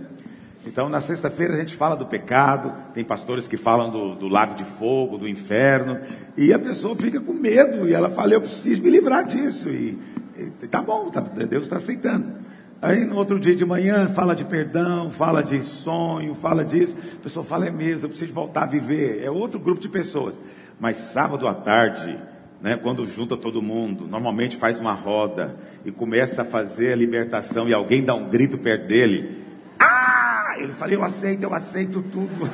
Então, 0.65 0.89
na 0.89 1.03
sexta-feira 1.03 1.53
a 1.53 1.57
gente 1.57 1.77
fala 1.77 1.95
do 1.95 2.07
pecado, 2.07 2.73
tem 2.95 3.05
pastores 3.05 3.47
que 3.47 3.59
falam 3.59 3.91
do, 3.91 4.15
do, 4.15 4.27
lago 4.27 4.55
de 4.55 4.65
fogo, 4.65 5.19
do 5.19 5.29
inferno, 5.29 6.01
e 6.37 6.53
a 6.53 6.59
pessoa 6.59 6.97
fica 6.97 7.21
com 7.21 7.35
medo, 7.35 7.87
e 7.87 7.93
ela 7.93 8.09
fala, 8.09 8.33
eu 8.33 8.41
preciso 8.41 8.83
me 8.83 8.89
livrar 8.89 9.27
disso, 9.27 9.69
e, 9.69 9.99
e 10.37 10.67
tá 10.67 10.81
bom, 10.81 11.11
tá, 11.11 11.21
Deus 11.21 11.65
está 11.65 11.77
aceitando. 11.77 12.48
Aí 12.81 13.05
no 13.05 13.17
outro 13.17 13.41
dia 13.41 13.57
de 13.57 13.65
manhã 13.65 14.07
fala 14.07 14.37
de 14.37 14.45
perdão, 14.45 15.11
fala 15.11 15.43
de 15.43 15.63
sonho, 15.63 16.33
fala 16.35 16.65
disso. 16.65 16.97
A 17.19 17.23
pessoa 17.23 17.45
fala, 17.45 17.67
é 17.67 17.71
mesmo, 17.71 18.07
eu 18.07 18.11
preciso 18.11 18.33
voltar 18.33 18.63
a 18.63 18.67
viver. 18.67 19.21
É 19.23 19.31
outro 19.31 19.59
grupo 19.59 19.81
de 19.81 19.89
pessoas. 19.89 20.39
Mas 20.79 20.97
sábado 20.97 21.49
à 21.49 21.55
tarde, 21.55 22.17
né, 22.63 22.77
quando 22.77 23.05
junta 23.05 23.37
todo 23.37 23.61
mundo, 23.61 24.07
normalmente 24.07 24.57
faz 24.57 24.79
uma 24.79 24.93
roda 24.93 25.57
e 25.85 25.91
começa 25.91 26.43
a 26.43 26.45
fazer 26.45 26.93
a 26.93 26.97
libertação 26.97 27.69
e 27.69 27.75
alguém 27.75 28.05
dá 28.05 28.15
um 28.15 28.29
grito 28.29 28.57
perto 28.57 28.87
dele. 28.87 29.45
Ah! 29.81 30.55
Ele 30.59 30.73
fala, 30.73 30.93
eu 30.93 31.03
aceito, 31.03 31.43
eu 31.43 31.53
aceito 31.53 32.01
tudo. 32.03 32.49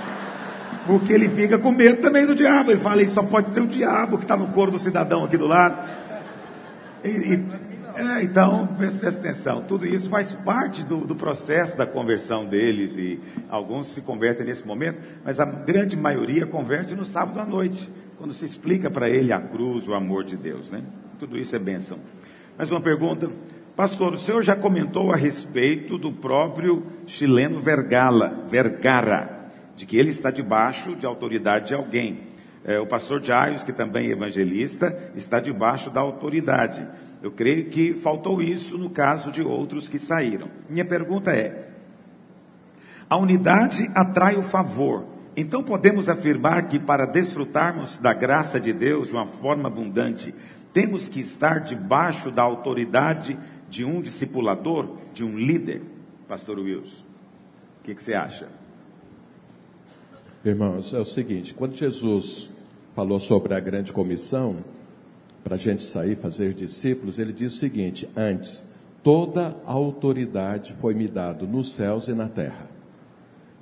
Porque 0.86 1.12
ele 1.12 1.28
fica 1.28 1.58
com 1.58 1.70
medo 1.70 2.00
também 2.00 2.24
do 2.24 2.34
diabo. 2.34 2.70
Ele 2.70 2.80
fala, 2.80 3.02
isso 3.02 3.12
só 3.12 3.22
pode 3.22 3.50
ser 3.50 3.60
o 3.60 3.66
diabo 3.66 4.16
que 4.16 4.24
está 4.24 4.34
no 4.36 4.48
corpo 4.48 4.72
do 4.72 4.78
cidadão 4.78 5.24
aqui 5.24 5.36
do 5.36 5.46
lado. 5.46 5.78
E, 7.04 7.34
e 7.34 7.67
é, 7.98 8.22
então, 8.22 8.66
preste 8.76 9.04
atenção, 9.04 9.62
tudo 9.62 9.84
isso 9.84 10.08
faz 10.08 10.32
parte 10.32 10.84
do, 10.84 10.98
do, 10.98 11.16
processo 11.16 11.76
da 11.76 11.84
conversão 11.84 12.46
deles 12.46 12.96
e 12.96 13.20
alguns 13.48 13.88
se 13.88 14.00
convertem 14.02 14.46
nesse 14.46 14.64
momento, 14.64 15.02
mas 15.24 15.40
a 15.40 15.44
grande 15.44 15.96
maioria 15.96 16.46
converte 16.46 16.94
no 16.94 17.04
sábado 17.04 17.40
à 17.40 17.44
noite, 17.44 17.90
quando 18.16 18.32
se 18.32 18.44
explica 18.44 18.88
para 18.88 19.10
ele 19.10 19.32
a 19.32 19.40
cruz, 19.40 19.88
o 19.88 19.94
amor 19.94 20.22
de 20.22 20.36
Deus, 20.36 20.70
né? 20.70 20.82
Tudo 21.18 21.36
isso 21.36 21.56
é 21.56 21.58
bênção. 21.58 21.98
Mais 22.56 22.70
uma 22.70 22.80
pergunta. 22.80 23.28
Pastor, 23.74 24.14
o 24.14 24.18
senhor 24.18 24.42
já 24.42 24.54
comentou 24.54 25.12
a 25.12 25.16
respeito 25.16 25.98
do 25.98 26.12
próprio 26.12 26.84
chileno 27.06 27.60
Vergala, 27.60 28.44
Vergara, 28.48 29.50
de 29.76 29.86
que 29.86 29.96
ele 29.96 30.10
está 30.10 30.30
debaixo 30.30 30.94
de 30.94 31.04
autoridade 31.04 31.68
de 31.68 31.74
alguém. 31.74 32.28
É, 32.64 32.78
o 32.78 32.86
pastor 32.86 33.22
Jaios, 33.22 33.64
que 33.64 33.72
também 33.72 34.08
é 34.08 34.10
evangelista, 34.10 35.10
está 35.14 35.40
debaixo 35.40 35.90
da 35.90 36.00
autoridade. 36.00 36.86
Eu 37.22 37.32
creio 37.32 37.66
que 37.66 37.92
faltou 37.94 38.40
isso 38.40 38.78
no 38.78 38.90
caso 38.90 39.32
de 39.32 39.42
outros 39.42 39.88
que 39.88 39.98
saíram. 39.98 40.48
Minha 40.68 40.84
pergunta 40.84 41.32
é: 41.32 41.68
a 43.08 43.16
unidade 43.16 43.90
atrai 43.94 44.36
o 44.36 44.42
favor. 44.42 45.04
Então 45.36 45.62
podemos 45.62 46.08
afirmar 46.08 46.68
que 46.68 46.78
para 46.78 47.06
desfrutarmos 47.06 47.96
da 47.96 48.12
graça 48.12 48.58
de 48.58 48.72
Deus 48.72 49.08
de 49.08 49.12
uma 49.14 49.26
forma 49.26 49.68
abundante, 49.68 50.34
temos 50.72 51.08
que 51.08 51.20
estar 51.20 51.60
debaixo 51.60 52.30
da 52.30 52.42
autoridade 52.42 53.38
de 53.68 53.84
um 53.84 54.00
discipulador, 54.00 54.96
de 55.14 55.24
um 55.24 55.36
líder? 55.36 55.82
Pastor 56.26 56.58
Wilson, 56.58 57.04
o 57.80 57.84
que, 57.84 57.94
que 57.94 58.02
você 58.02 58.14
acha? 58.14 58.48
Irmãos, 60.44 60.92
é 60.92 60.98
o 60.98 61.04
seguinte: 61.04 61.54
quando 61.54 61.76
Jesus 61.76 62.50
falou 62.94 63.18
sobre 63.18 63.54
a 63.54 63.60
grande 63.60 63.92
comissão, 63.92 64.56
para 65.42 65.56
a 65.56 65.58
gente 65.58 65.82
sair, 65.82 66.16
fazer 66.16 66.52
discípulos, 66.52 67.18
ele 67.18 67.32
diz 67.32 67.54
o 67.54 67.58
seguinte: 67.58 68.08
antes, 68.16 68.64
toda 69.02 69.56
autoridade 69.64 70.72
foi 70.74 70.94
me 70.94 71.08
dada 71.08 71.46
nos 71.46 71.72
céus 71.72 72.08
e 72.08 72.12
na 72.12 72.28
terra. 72.28 72.68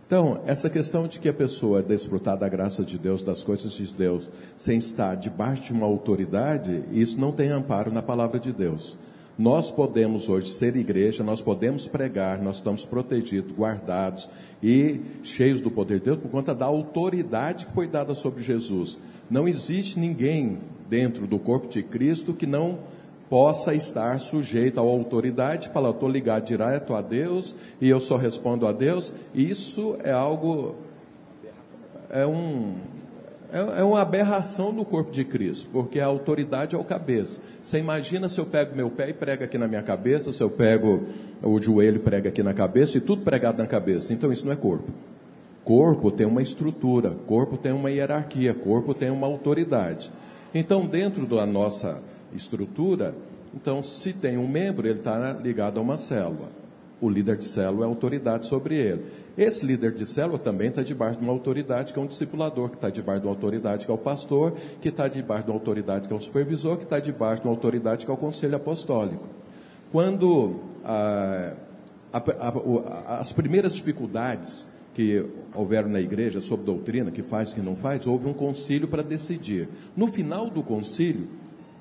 Então, 0.06 0.40
essa 0.46 0.70
questão 0.70 1.08
de 1.08 1.18
que 1.18 1.28
a 1.28 1.34
pessoa 1.34 1.80
é 1.80 1.82
desfrutar 1.82 2.36
da 2.36 2.48
graça 2.48 2.84
de 2.84 2.96
Deus, 2.96 3.24
das 3.24 3.42
coisas 3.42 3.72
de 3.72 3.92
Deus, 3.92 4.28
sem 4.56 4.78
estar 4.78 5.16
debaixo 5.16 5.64
de 5.64 5.72
uma 5.72 5.86
autoridade, 5.86 6.84
isso 6.92 7.20
não 7.20 7.32
tem 7.32 7.48
amparo 7.48 7.92
na 7.92 8.02
palavra 8.02 8.38
de 8.38 8.52
Deus. 8.52 8.96
Nós 9.36 9.70
podemos 9.70 10.28
hoje 10.28 10.52
ser 10.52 10.76
igreja, 10.76 11.24
nós 11.24 11.42
podemos 11.42 11.88
pregar, 11.88 12.40
nós 12.40 12.56
estamos 12.56 12.86
protegidos, 12.86 13.52
guardados 13.52 14.30
e 14.62 15.00
cheios 15.24 15.60
do 15.60 15.70
poder 15.70 15.98
de 15.98 16.06
Deus 16.06 16.18
por 16.20 16.30
conta 16.30 16.54
da 16.54 16.64
autoridade 16.66 17.66
que 17.66 17.72
foi 17.72 17.88
dada 17.88 18.14
sobre 18.14 18.44
Jesus. 18.44 18.96
Não 19.28 19.46
existe 19.46 19.98
ninguém 19.98 20.58
dentro 20.88 21.26
do 21.26 21.38
corpo 21.38 21.68
de 21.68 21.82
Cristo 21.82 22.32
que 22.32 22.46
não 22.46 22.78
possa 23.28 23.74
estar 23.74 24.18
sujeito 24.20 24.78
à 24.78 24.82
autoridade, 24.82 25.68
fala, 25.70 25.90
estou 25.90 26.08
ligado 26.08 26.44
direto 26.44 26.94
a 26.94 27.02
Deus 27.02 27.56
e 27.80 27.88
eu 27.88 28.00
só 28.00 28.16
respondo 28.16 28.66
a 28.66 28.72
Deus, 28.72 29.12
isso 29.34 29.96
é 30.04 30.12
algo, 30.12 30.76
é, 32.08 32.24
um, 32.24 32.74
é, 33.52 33.80
é 33.80 33.82
uma 33.82 34.00
aberração 34.00 34.72
do 34.72 34.84
corpo 34.84 35.10
de 35.10 35.24
Cristo, 35.24 35.68
porque 35.72 35.98
a 35.98 36.06
autoridade 36.06 36.76
é 36.76 36.78
o 36.78 36.84
cabeça. 36.84 37.40
Você 37.62 37.78
imagina 37.78 38.28
se 38.28 38.38
eu 38.38 38.46
pego 38.46 38.76
meu 38.76 38.90
pé 38.90 39.10
e 39.10 39.12
prego 39.12 39.42
aqui 39.42 39.58
na 39.58 39.66
minha 39.66 39.82
cabeça, 39.82 40.32
se 40.32 40.40
eu 40.40 40.50
pego 40.50 41.04
o 41.42 41.60
joelho 41.60 41.96
e 41.96 42.00
prego 42.00 42.28
aqui 42.28 42.42
na 42.42 42.54
cabeça, 42.54 42.96
e 42.96 43.00
tudo 43.00 43.22
pregado 43.22 43.58
na 43.58 43.66
cabeça, 43.66 44.12
então 44.12 44.32
isso 44.32 44.46
não 44.46 44.52
é 44.52 44.56
corpo. 44.56 44.92
Corpo 45.64 46.12
tem 46.12 46.24
uma 46.24 46.42
estrutura, 46.42 47.10
corpo 47.26 47.56
tem 47.56 47.72
uma 47.72 47.90
hierarquia, 47.90 48.54
corpo 48.54 48.94
tem 48.94 49.10
uma 49.10 49.26
autoridade. 49.26 50.12
Então, 50.58 50.86
dentro 50.86 51.26
da 51.26 51.44
nossa 51.44 52.02
estrutura, 52.34 53.14
então, 53.54 53.82
se 53.82 54.14
tem 54.14 54.38
um 54.38 54.48
membro, 54.48 54.88
ele 54.88 55.00
está 55.00 55.34
ligado 55.34 55.78
a 55.78 55.82
uma 55.82 55.98
célula. 55.98 56.48
O 56.98 57.10
líder 57.10 57.36
de 57.36 57.44
célula 57.44 57.84
é 57.84 57.88
autoridade 57.88 58.46
sobre 58.46 58.74
ele. 58.74 59.04
Esse 59.36 59.66
líder 59.66 59.92
de 59.92 60.06
célula 60.06 60.38
também 60.38 60.70
está 60.70 60.82
debaixo 60.82 61.18
de 61.18 61.24
uma 61.24 61.32
autoridade 61.34 61.92
que 61.92 61.98
é 61.98 62.02
um 62.02 62.06
discipulador, 62.06 62.70
que 62.70 62.76
está 62.76 62.88
debaixo 62.88 63.20
de 63.20 63.26
uma 63.26 63.34
autoridade 63.34 63.84
que 63.84 63.90
é 63.90 63.94
o 63.94 63.98
pastor, 63.98 64.54
que 64.80 64.88
está 64.88 65.08
debaixo 65.08 65.44
de 65.44 65.50
uma 65.50 65.58
autoridade 65.58 66.08
que 66.08 66.14
é 66.14 66.16
o 66.16 66.20
supervisor, 66.22 66.78
que 66.78 66.84
está 66.84 66.98
debaixo 66.98 67.42
de 67.42 67.48
uma 67.48 67.54
autoridade 67.54 68.06
que 68.06 68.10
é 68.10 68.14
o 68.14 68.16
conselho 68.16 68.56
apostólico. 68.56 69.28
Quando 69.92 70.58
ah, 70.82 71.52
a, 72.14 72.18
a, 72.18 72.48
a, 72.48 73.18
as 73.18 73.30
primeiras 73.30 73.74
dificuldades 73.74 74.66
que 74.96 75.26
houveram 75.54 75.90
na 75.90 76.00
igreja 76.00 76.40
sobre 76.40 76.64
doutrina, 76.64 77.10
que 77.10 77.22
faz, 77.22 77.52
que 77.52 77.60
não 77.60 77.76
faz, 77.76 78.06
houve 78.06 78.26
um 78.26 78.32
concílio 78.32 78.88
para 78.88 79.02
decidir. 79.02 79.68
No 79.94 80.06
final 80.06 80.48
do 80.48 80.62
concílio, 80.62 81.28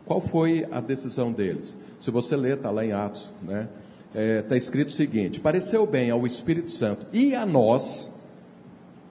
qual 0.05 0.19
foi 0.19 0.67
a 0.69 0.81
decisão 0.81 1.31
deles? 1.31 1.77
Se 1.97 2.11
você 2.11 2.35
ler, 2.35 2.57
está 2.57 2.69
lá 2.69 2.85
em 2.85 2.91
Atos, 2.91 3.31
né? 3.41 3.69
está 4.09 4.19
é, 4.19 4.41
tá 4.41 4.57
escrito 4.57 4.89
o 4.89 4.91
seguinte: 4.91 5.39
pareceu 5.39 5.87
bem 5.87 6.11
ao 6.11 6.27
Espírito 6.27 6.73
Santo 6.73 7.05
e 7.13 7.33
a 7.33 7.45
nós 7.45 8.21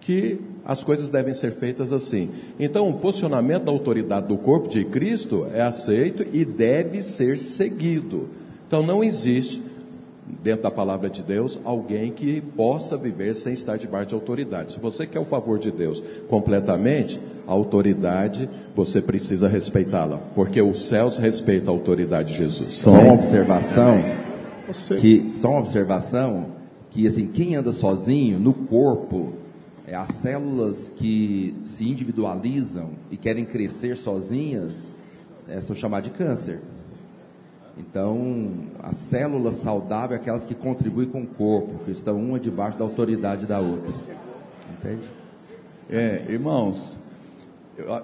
que 0.02 0.38
as 0.66 0.84
coisas 0.84 1.08
devem 1.08 1.32
ser 1.32 1.52
feitas 1.52 1.90
assim. 1.90 2.28
Então, 2.60 2.90
o 2.90 2.98
posicionamento 2.98 3.64
da 3.64 3.72
autoridade 3.72 4.28
do 4.28 4.36
corpo 4.36 4.68
de 4.68 4.84
Cristo 4.84 5.46
é 5.54 5.62
aceito 5.62 6.26
e 6.30 6.44
deve 6.44 7.00
ser 7.00 7.38
seguido. 7.38 8.28
Então, 8.66 8.82
não 8.82 9.02
existe, 9.02 9.62
dentro 10.42 10.62
da 10.62 10.70
palavra 10.70 11.10
de 11.10 11.22
Deus, 11.22 11.58
alguém 11.64 12.10
que 12.10 12.40
possa 12.40 12.96
viver 12.96 13.34
sem 13.34 13.52
estar 13.52 13.76
debaixo 13.76 14.08
de 14.08 14.14
autoridade. 14.14 14.72
Se 14.72 14.80
você 14.80 15.06
quer 15.06 15.18
o 15.18 15.24
favor 15.24 15.58
de 15.58 15.70
Deus 15.70 16.02
completamente, 16.28 17.20
a 17.46 17.52
autoridade, 17.52 18.48
você 18.74 19.02
precisa 19.02 19.48
respeitá-la, 19.48 20.18
porque 20.34 20.60
os 20.62 20.86
céus 20.86 21.18
respeitam 21.18 21.74
a 21.74 21.76
autoridade 21.76 22.32
de 22.32 22.38
Jesus. 22.38 22.74
Só 22.74 22.92
uma 22.92 23.14
observação 23.14 24.02
que 25.00 25.30
só 25.32 25.50
uma 25.50 25.60
observação 25.60 26.46
que 26.90 27.06
assim 27.06 27.26
quem 27.26 27.54
anda 27.54 27.70
sozinho 27.70 28.38
no 28.38 28.54
corpo 28.54 29.34
é, 29.86 29.94
as 29.94 30.08
células 30.08 30.90
que 30.96 31.54
se 31.64 31.86
individualizam 31.86 32.90
e 33.10 33.16
querem 33.16 33.44
crescer 33.44 33.96
sozinhas 33.96 34.90
é, 35.46 35.60
são 35.60 35.76
chamadas 35.76 36.10
de 36.10 36.16
câncer. 36.16 36.60
Então, 37.76 38.50
a 38.80 38.92
célula 38.92 39.50
saudável 39.50 40.16
é 40.16 40.20
aquelas 40.20 40.46
que 40.46 40.54
contribuem 40.54 41.08
com 41.08 41.22
o 41.22 41.26
corpo, 41.26 41.84
que 41.84 41.90
estão 41.90 42.16
uma 42.16 42.38
debaixo 42.38 42.78
da 42.78 42.84
autoridade 42.84 43.46
da 43.46 43.60
outra. 43.60 43.92
Entende? 44.78 45.02
É, 45.90 46.24
irmãos, 46.28 46.96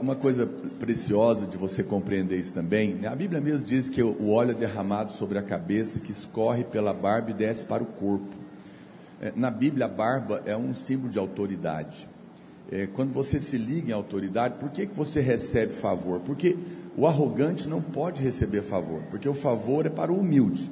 uma 0.00 0.16
coisa 0.16 0.48
preciosa 0.80 1.46
de 1.46 1.56
você 1.56 1.82
compreender 1.82 2.36
isso 2.38 2.52
também, 2.52 2.94
né? 2.94 3.06
a 3.06 3.14
Bíblia 3.14 3.40
mesmo 3.40 3.66
diz 3.66 3.88
que 3.88 4.02
o 4.02 4.30
óleo 4.30 4.50
é 4.50 4.54
derramado 4.54 5.12
sobre 5.12 5.38
a 5.38 5.42
cabeça, 5.42 6.00
que 6.00 6.10
escorre 6.10 6.64
pela 6.64 6.92
barba 6.92 7.30
e 7.30 7.34
desce 7.34 7.64
para 7.64 7.82
o 7.82 7.86
corpo. 7.86 8.40
É, 9.20 9.32
na 9.36 9.50
Bíblia, 9.50 9.86
a 9.86 9.88
barba 9.88 10.42
é 10.46 10.56
um 10.56 10.74
símbolo 10.74 11.10
de 11.10 11.18
autoridade. 11.18 12.08
É, 12.72 12.86
quando 12.86 13.12
você 13.12 13.38
se 13.38 13.56
liga 13.56 13.90
em 13.90 13.94
autoridade, 13.94 14.54
por 14.58 14.70
que, 14.70 14.86
que 14.86 14.96
você 14.96 15.20
recebe 15.20 15.74
favor? 15.74 16.20
Porque 16.20 16.56
o 16.96 17.06
arrogante 17.06 17.68
não 17.68 17.80
pode 17.80 18.22
receber 18.22 18.62
favor, 18.62 19.00
porque 19.10 19.28
o 19.28 19.34
favor 19.34 19.86
é 19.86 19.90
para 19.90 20.12
o 20.12 20.18
humilde, 20.18 20.70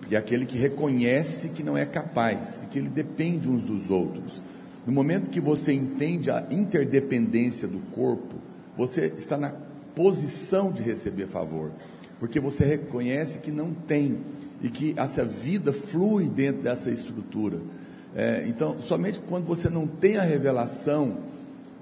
porque 0.00 0.14
é 0.14 0.18
aquele 0.18 0.44
que 0.44 0.58
reconhece 0.58 1.50
que 1.50 1.62
não 1.62 1.76
é 1.76 1.86
capaz 1.86 2.62
e 2.62 2.66
que 2.66 2.78
ele 2.78 2.88
depende 2.88 3.48
uns 3.48 3.62
dos 3.62 3.90
outros. 3.90 4.42
No 4.86 4.92
momento 4.92 5.30
que 5.30 5.40
você 5.40 5.72
entende 5.72 6.30
a 6.30 6.46
interdependência 6.50 7.68
do 7.68 7.78
corpo, 7.94 8.36
você 8.76 9.12
está 9.16 9.36
na 9.36 9.52
posição 9.94 10.72
de 10.72 10.82
receber 10.82 11.26
favor, 11.26 11.70
porque 12.18 12.40
você 12.40 12.64
reconhece 12.64 13.38
que 13.38 13.50
não 13.50 13.72
tem 13.72 14.18
e 14.62 14.68
que 14.68 14.94
essa 14.96 15.24
vida 15.24 15.72
flui 15.72 16.26
dentro 16.26 16.62
dessa 16.62 16.90
estrutura. 16.90 17.58
É, 18.14 18.44
então, 18.46 18.80
somente 18.80 19.20
quando 19.20 19.46
você 19.46 19.68
não 19.68 19.86
tem 19.86 20.16
a 20.16 20.22
revelação 20.22 21.18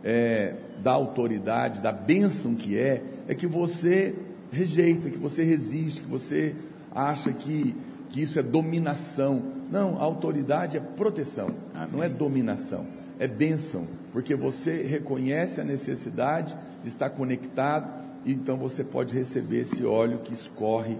é, 0.04 0.54
da 0.82 0.92
autoridade, 0.92 1.80
da 1.80 1.92
bênção 1.92 2.54
que 2.54 2.78
é, 2.78 3.02
é 3.28 3.34
que 3.34 3.46
você 3.46 4.14
rejeita, 4.50 5.10
que 5.10 5.18
você 5.18 5.44
resiste, 5.44 6.00
que 6.00 6.08
você 6.08 6.54
acha 6.94 7.30
que, 7.30 7.74
que 8.08 8.22
isso 8.22 8.38
é 8.38 8.42
dominação. 8.42 9.42
Não, 9.70 9.98
a 9.98 10.02
autoridade 10.02 10.78
é 10.78 10.80
proteção, 10.80 11.50
Amém. 11.74 11.88
não 11.92 12.02
é 12.02 12.08
dominação, 12.08 12.86
é 13.18 13.28
bênção, 13.28 13.86
porque 14.12 14.34
você 14.34 14.82
reconhece 14.82 15.60
a 15.60 15.64
necessidade 15.64 16.56
de 16.82 16.88
estar 16.88 17.10
conectado, 17.10 17.86
e 18.24 18.32
então 18.32 18.56
você 18.56 18.82
pode 18.82 19.14
receber 19.14 19.60
esse 19.60 19.84
óleo 19.84 20.20
que 20.24 20.32
escorre 20.32 20.96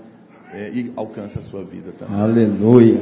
é, 0.53 0.71
e 0.71 0.93
alcança 0.97 1.39
a 1.39 1.43
sua 1.43 1.65
vida 1.65 1.93
também. 1.99 2.21
Aleluia. 2.21 3.01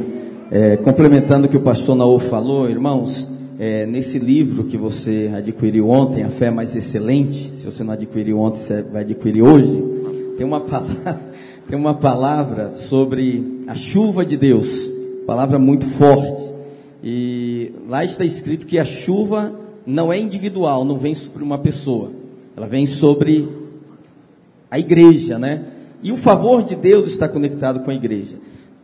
É, 0.51 0.77
complementando 0.77 1.47
o 1.47 1.51
que 1.51 1.57
o 1.57 1.61
pastor 1.61 1.97
Naô 1.97 2.21
falou, 2.21 2.71
irmãos, 2.71 3.27
é, 3.59 3.87
nesse 3.87 4.19
livro 4.19 4.65
que 4.65 4.77
você 4.77 5.33
adquiriu 5.37 5.89
ontem, 5.89 6.23
A 6.23 6.31
Fé 6.31 6.51
Mais 6.51 6.75
Excelente, 6.77 7.53
se 7.57 7.65
você 7.65 7.83
não 7.83 7.93
adquiriu 7.93 8.39
ontem, 8.39 8.59
você 8.59 8.83
vai 8.83 9.03
adquirir 9.03 9.43
hoje, 9.43 9.83
tem 10.37 10.47
uma 10.47 10.61
palavra, 10.61 11.21
tem 11.69 11.79
uma 11.79 11.95
palavra 11.95 12.77
sobre 12.77 13.63
a 13.67 13.75
chuva 13.75 14.25
de 14.25 14.37
Deus 14.37 14.97
palavra 15.27 15.59
muito 15.59 15.85
forte. 15.87 16.55
E 17.03 17.73
lá 17.89 18.05
está 18.05 18.25
escrito 18.25 18.67
que 18.67 18.79
a 18.79 18.85
chuva 18.85 19.53
não 19.85 20.13
é 20.13 20.19
individual, 20.19 20.85
não 20.85 20.99
vem 20.99 21.15
sobre 21.15 21.43
uma 21.43 21.59
pessoa, 21.59 22.11
ela 22.57 22.67
vem 22.67 22.87
sobre 22.87 23.49
a 24.71 24.79
igreja, 24.79 25.39
né? 25.39 25.65
E 26.03 26.13
o 26.13 26.17
favor 26.17 26.63
de 26.63 26.75
Deus 26.75 27.11
está 27.11 27.29
conectado 27.29 27.81
com 27.81 27.91
a 27.91 27.95
igreja. 27.95 28.37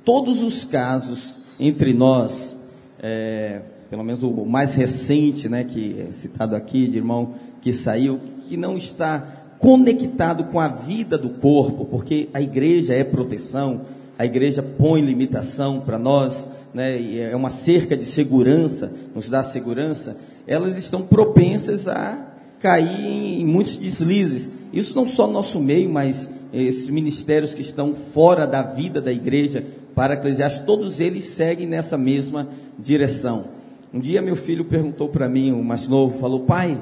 Todos 0.04 0.42
os 0.42 0.64
casos 0.64 1.38
entre 1.58 1.92
nós, 1.94 2.56
é, 3.00 3.60
pelo 3.92 4.02
menos 4.02 4.22
o 4.22 4.46
mais 4.46 4.74
recente, 4.74 5.50
né, 5.50 5.64
que 5.64 6.00
é 6.00 6.10
citado 6.12 6.56
aqui, 6.56 6.88
de 6.88 6.96
irmão 6.96 7.34
que 7.60 7.74
saiu, 7.74 8.18
que 8.48 8.56
não 8.56 8.74
está 8.74 9.20
conectado 9.58 10.44
com 10.44 10.58
a 10.58 10.66
vida 10.66 11.18
do 11.18 11.28
corpo, 11.28 11.84
porque 11.84 12.26
a 12.32 12.40
igreja 12.40 12.94
é 12.94 13.04
proteção, 13.04 13.82
a 14.18 14.24
igreja 14.24 14.62
põe 14.62 15.02
limitação 15.02 15.82
para 15.82 15.98
nós, 15.98 16.48
né, 16.72 17.18
é 17.18 17.36
uma 17.36 17.50
cerca 17.50 17.94
de 17.94 18.06
segurança, 18.06 18.90
nos 19.14 19.28
dá 19.28 19.42
segurança, 19.42 20.16
elas 20.46 20.78
estão 20.78 21.02
propensas 21.02 21.86
a 21.86 22.16
cair 22.60 23.42
em 23.42 23.44
muitos 23.44 23.76
deslizes. 23.76 24.48
Isso 24.72 24.96
não 24.96 25.06
só 25.06 25.26
no 25.26 25.34
nosso 25.34 25.60
meio, 25.60 25.90
mas 25.90 26.30
esses 26.50 26.88
ministérios 26.88 27.52
que 27.52 27.60
estão 27.60 27.94
fora 27.94 28.46
da 28.46 28.62
vida 28.62 29.02
da 29.02 29.12
igreja 29.12 29.62
para 29.94 30.14
eclesiástica, 30.14 30.64
todos 30.64 30.98
eles 30.98 31.26
seguem 31.26 31.66
nessa 31.66 31.98
mesma 31.98 32.48
direção. 32.78 33.60
Um 33.92 34.00
dia 34.00 34.22
meu 34.22 34.36
filho 34.36 34.64
perguntou 34.64 35.08
para 35.08 35.28
mim, 35.28 35.52
o 35.52 35.62
mais 35.62 35.86
novo, 35.88 36.18
falou: 36.18 36.40
"Pai, 36.40 36.78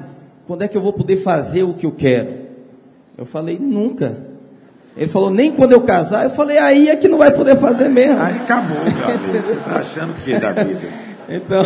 quando 0.47 0.63
é 0.63 0.67
que 0.67 0.77
eu 0.77 0.81
vou 0.81 0.93
poder 0.93 1.17
fazer 1.17 1.63
o 1.63 1.73
que 1.73 1.85
eu 1.85 1.91
quero?" 1.91 2.29
Eu 3.17 3.25
falei: 3.25 3.59
"Nunca. 3.59 4.31
Ele 4.95 5.07
falou, 5.07 5.29
nem 5.29 5.51
quando 5.51 5.71
eu 5.71 5.81
casar. 5.81 6.25
Eu 6.25 6.31
falei, 6.31 6.57
aí 6.57 6.89
é 6.89 6.95
que 6.95 7.07
não 7.07 7.17
vai 7.17 7.31
poder 7.31 7.57
fazer 7.57 7.87
mesmo. 7.87 8.21
Aí 8.21 8.35
acabou, 8.35 8.77
Você 9.23 9.55
tá 9.63 9.79
achando 9.79 10.13
que 10.15 10.33
é 10.33 10.39
da 10.39 10.51
vida? 10.51 10.81
Então, 11.29 11.63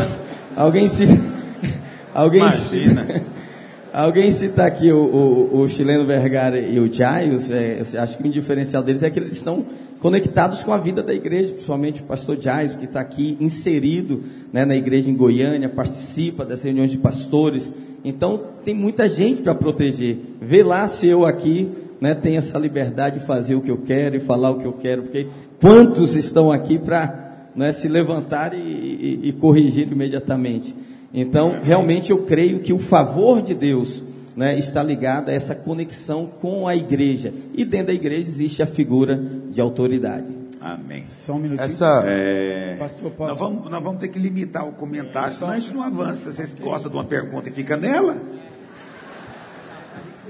alguém 0.55 0.87
se. 0.87 1.05
Alguém 2.13 2.41
Imagina. 2.41 3.03
Se, 3.03 3.21
alguém 3.91 4.31
cita 4.31 4.63
aqui 4.63 4.89
o, 4.89 4.97
o, 4.97 5.59
o, 5.59 5.67
chileno 5.67 6.05
Vergara 6.05 6.57
e 6.57 6.79
o 6.79 6.91
Jaios. 6.91 7.51
É, 7.51 7.81
acho 7.99 8.17
que 8.17 8.25
o 8.25 8.31
diferencial 8.31 8.81
deles 8.81 9.03
é 9.03 9.09
que 9.09 9.19
eles 9.19 9.33
estão 9.33 9.65
conectados 10.05 10.61
com 10.61 10.71
a 10.71 10.77
vida 10.77 11.01
da 11.01 11.15
igreja, 11.15 11.51
principalmente 11.51 12.03
o 12.03 12.05
pastor 12.05 12.39
Jaios, 12.39 12.75
que 12.75 12.85
está 12.85 12.99
aqui 12.99 13.35
inserido 13.41 14.21
né, 14.53 14.63
na 14.63 14.75
igreja 14.75 15.09
em 15.09 15.15
Goiânia, 15.15 15.67
participa 15.67 16.45
das 16.45 16.61
reuniões 16.61 16.91
de 16.91 16.99
pastores. 16.99 17.73
Então, 18.03 18.39
tem 18.63 18.75
muita 18.75 19.09
gente 19.09 19.41
para 19.41 19.55
proteger. 19.55 20.19
Vê 20.39 20.61
lá 20.61 20.87
se 20.87 21.07
eu 21.07 21.25
aqui 21.25 21.71
né, 21.99 22.13
tenho 22.13 22.37
essa 22.37 22.59
liberdade 22.59 23.17
de 23.19 23.25
fazer 23.25 23.55
o 23.55 23.61
que 23.61 23.71
eu 23.71 23.79
quero 23.79 24.15
e 24.15 24.19
falar 24.19 24.51
o 24.51 24.59
que 24.59 24.65
eu 24.65 24.73
quero, 24.73 25.01
porque 25.01 25.25
quantos 25.59 26.15
estão 26.15 26.51
aqui 26.51 26.77
para 26.77 27.47
né, 27.55 27.71
se 27.71 27.87
levantar 27.87 28.53
e, 28.53 28.57
e, 28.57 29.19
e, 29.23 29.33
corrigir 29.33 29.91
imediatamente? 29.91 30.75
Então, 31.11 31.55
realmente 31.63 32.11
eu 32.11 32.19
creio 32.19 32.59
que 32.59 32.71
o 32.71 32.77
favor 32.77 33.41
de 33.41 33.55
Deus 33.55 34.03
né, 34.35 34.57
está 34.57 34.83
ligado 34.83 35.29
a 35.29 35.33
essa 35.33 35.55
conexão 35.55 36.27
com 36.27 36.67
a 36.67 36.75
igreja. 36.75 37.33
E 37.53 37.63
dentro 37.63 37.87
da 37.87 37.93
igreja 37.93 38.29
existe 38.29 38.61
a 38.61 38.67
figura 38.67 39.15
de 39.49 39.61
autoridade. 39.61 40.27
Amém. 40.59 41.03
Só 41.07 41.33
um 41.33 41.39
minutinho. 41.39 41.65
Essa, 41.65 42.03
é... 42.05 42.75
Pastor, 42.79 43.11
posso... 43.11 43.29
nós, 43.29 43.39
vamos, 43.39 43.71
nós 43.71 43.83
vamos 43.83 43.99
ter 43.99 44.07
que 44.07 44.17
limitar 44.17 44.67
o 44.67 44.73
comentário, 44.73 45.35
senão 45.35 45.51
a 45.51 45.59
gente 45.59 45.73
não 45.73 45.83
avança. 45.83 46.31
Vocês 46.31 46.55
gostam 46.55 46.89
de 46.89 46.97
uma 46.97 47.03
pergunta 47.03 47.47
e 47.49 47.51
fica 47.51 47.77
nela? 47.77 48.17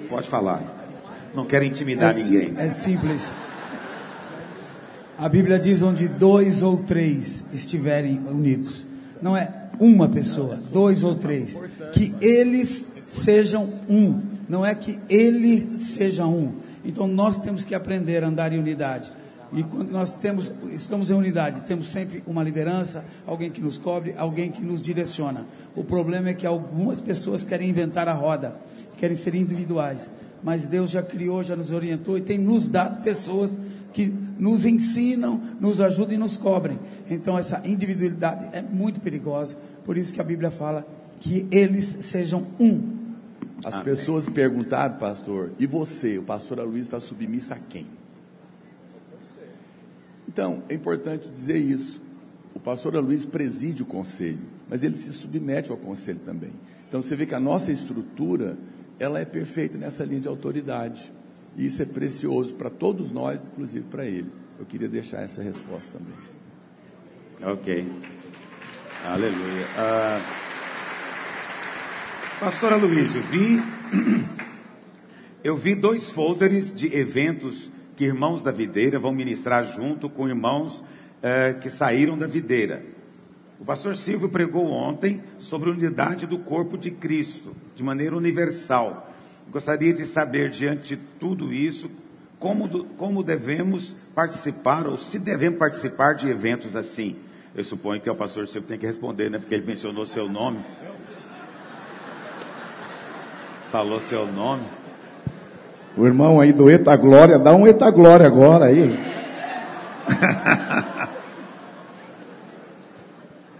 Pode 0.09 0.27
falar. 0.27 0.61
Não 1.33 1.45
quero 1.45 1.65
intimidar 1.65 2.11
é 2.11 2.21
ninguém. 2.21 2.53
É 2.57 2.67
simples. 2.67 3.33
A 5.17 5.29
Bíblia 5.29 5.57
diz 5.57 5.81
onde 5.81 6.07
dois 6.07 6.61
ou 6.61 6.77
três 6.83 7.45
estiverem 7.53 8.19
unidos. 8.29 8.85
Não 9.21 9.35
é 9.37 9.49
uma 9.79 10.09
pessoa, 10.09 10.57
dois 10.71 11.03
ou 11.03 11.15
três. 11.15 11.57
Que 11.93 12.13
eles 12.19 12.94
sejam 13.07 13.69
um. 13.89 14.21
Não 14.47 14.65
é 14.65 14.73
que 14.75 14.99
ele 15.09 15.77
seja 15.77 16.25
um. 16.25 16.53
Então 16.83 17.07
nós 17.07 17.39
temos 17.39 17.65
que 17.65 17.73
aprender 17.73 18.23
a 18.23 18.27
andar 18.27 18.53
em 18.53 18.59
unidade. 18.59 19.11
E 19.53 19.63
quando 19.63 19.91
nós 19.91 20.15
temos, 20.15 20.51
estamos 20.71 21.09
em 21.09 21.13
unidade, 21.13 21.61
temos 21.61 21.87
sempre 21.87 22.23
uma 22.27 22.43
liderança, 22.43 23.05
alguém 23.25 23.49
que 23.49 23.61
nos 23.61 23.77
cobre, 23.77 24.13
alguém 24.17 24.51
que 24.51 24.61
nos 24.61 24.81
direciona. 24.81 25.45
O 25.75 25.83
problema 25.83 26.29
é 26.29 26.33
que 26.33 26.45
algumas 26.45 26.99
pessoas 26.99 27.45
querem 27.45 27.69
inventar 27.69 28.07
a 28.07 28.13
roda, 28.13 28.55
querem 28.97 29.15
ser 29.15 29.35
individuais. 29.35 30.09
Mas 30.43 30.67
Deus 30.67 30.91
já 30.91 31.01
criou, 31.01 31.41
já 31.41 31.55
nos 31.55 31.71
orientou 31.71 32.17
e 32.17 32.21
tem 32.21 32.37
nos 32.37 32.67
dado 32.69 33.01
pessoas 33.01 33.59
que 33.93 34.13
nos 34.37 34.65
ensinam, 34.65 35.41
nos 35.59 35.79
ajudam 35.79 36.15
e 36.15 36.17
nos 36.17 36.35
cobrem. 36.35 36.77
Então 37.09 37.37
essa 37.37 37.61
individualidade 37.65 38.47
é 38.51 38.61
muito 38.61 38.99
perigosa. 38.99 39.55
Por 39.85 39.97
isso 39.97 40.13
que 40.13 40.19
a 40.19 40.23
Bíblia 40.23 40.51
fala 40.51 40.85
que 41.19 41.47
eles 41.51 41.85
sejam 41.85 42.47
um. 42.59 42.95
As 43.65 43.75
Amém. 43.75 43.85
pessoas 43.85 44.29
perguntaram, 44.29 44.97
pastor, 44.97 45.51
e 45.57 45.65
você, 45.65 46.17
o 46.17 46.23
pastor 46.23 46.59
Luiz, 46.59 46.83
está 46.83 46.99
submissa 46.99 47.55
a 47.55 47.59
quem? 47.59 47.87
Então, 50.27 50.63
é 50.67 50.73
importante 50.73 51.31
dizer 51.31 51.57
isso. 51.57 52.01
O 52.53 52.59
pastor 52.59 52.95
Luiz 52.95 53.25
preside 53.25 53.83
o 53.83 53.85
conselho, 53.85 54.39
mas 54.69 54.83
ele 54.83 54.95
se 54.95 55.11
submete 55.11 55.71
ao 55.71 55.77
conselho 55.77 56.19
também. 56.25 56.51
Então 56.87 57.01
você 57.01 57.15
vê 57.15 57.25
que 57.25 57.35
a 57.35 57.39
nossa 57.39 57.71
estrutura, 57.71 58.57
ela 58.99 59.19
é 59.19 59.25
perfeita 59.25 59.77
nessa 59.77 60.05
linha 60.05 60.21
de 60.21 60.27
autoridade. 60.27 61.11
E 61.57 61.65
isso 61.65 61.81
é 61.81 61.85
precioso 61.85 62.53
para 62.53 62.69
todos 62.69 63.11
nós, 63.11 63.47
inclusive 63.47 63.85
para 63.85 64.05
ele. 64.05 64.31
Eu 64.59 64.65
queria 64.65 64.87
deixar 64.87 65.21
essa 65.21 65.41
resposta 65.41 65.97
também. 65.97 67.53
Ok. 67.53 67.85
Aleluia. 69.05 69.65
Uh, 69.77 70.44
Pastora 72.39 72.75
Luiz, 72.75 73.15
eu 73.15 73.21
vi, 73.21 73.63
eu 75.41 75.55
vi 75.55 75.73
dois 75.73 76.09
folders 76.09 76.75
de 76.75 76.93
eventos 76.93 77.71
que 77.95 78.03
irmãos 78.03 78.41
da 78.41 78.51
videira 78.51 78.99
vão 78.99 79.13
ministrar 79.13 79.65
junto 79.65 80.09
com 80.09 80.27
irmãos 80.27 80.83
eh, 81.23 81.53
que 81.53 81.69
saíram 81.69 82.17
da 82.17 82.27
videira. 82.27 82.83
O 83.57 83.63
pastor 83.63 83.95
Silvio 83.95 84.27
pregou 84.27 84.69
ontem 84.69 85.23
sobre 85.39 85.69
a 85.69 85.73
unidade 85.73 86.27
do 86.27 86.37
corpo 86.37 86.77
de 86.77 86.91
Cristo, 86.91 87.55
de 87.73 87.81
maneira 87.81 88.17
universal. 88.17 89.13
Gostaria 89.49 89.93
de 89.93 90.05
saber, 90.05 90.49
diante 90.49 90.97
de 90.97 91.01
tudo 91.17 91.53
isso, 91.53 91.89
como, 92.37 92.83
como 92.97 93.23
devemos 93.23 93.95
participar, 94.13 94.85
ou 94.87 94.97
se 94.97 95.19
devemos 95.19 95.57
participar 95.57 96.15
de 96.15 96.27
eventos 96.27 96.75
assim. 96.75 97.15
Eu 97.55 97.63
suponho 97.63 98.01
que 98.01 98.09
é 98.09 98.11
o 98.11 98.15
pastor 98.15 98.45
Silvio 98.45 98.67
tem 98.67 98.77
que 98.77 98.85
responder, 98.85 99.31
né? 99.31 99.39
Porque 99.39 99.55
ele 99.55 99.65
mencionou 99.65 100.05
seu 100.05 100.27
nome. 100.27 100.59
Falou 103.75 103.99
seu 103.99 104.25
nome. 104.25 104.63
O 105.97 106.05
irmão 106.05 106.39
aí 106.39 106.53
do 106.53 106.69
Eta 106.69 106.95
Glória, 106.95 107.37
dá 107.37 107.53
um 107.53 107.67
Eta 107.67 107.91
Glória 107.91 108.25
agora 108.25 108.67
aí. 108.67 108.87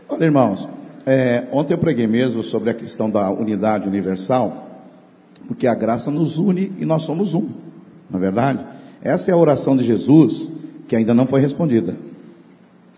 Olha, 0.08 0.24
irmãos, 0.24 0.70
é, 1.06 1.44
ontem 1.52 1.74
eu 1.74 1.78
preguei 1.78 2.08
mesmo 2.08 2.42
sobre 2.44 2.70
a 2.70 2.74
questão 2.74 3.10
da 3.10 3.30
unidade 3.30 3.90
universal, 3.90 4.86
porque 5.50 5.68
a 5.68 5.76
graça 5.76 6.10
nos 6.10 6.38
une 6.38 6.72
e 6.80 6.86
nós 6.86 7.04
somos 7.04 7.34
um, 7.34 7.50
na 8.10 8.18
é 8.18 8.22
verdade? 8.22 8.60
Essa 9.02 9.32
é 9.32 9.34
a 9.34 9.38
oração 9.38 9.76
de 9.76 9.84
Jesus 9.84 10.50
que 10.88 10.96
ainda 10.96 11.14
não 11.14 11.28
foi 11.28 11.42
respondida. 11.42 11.94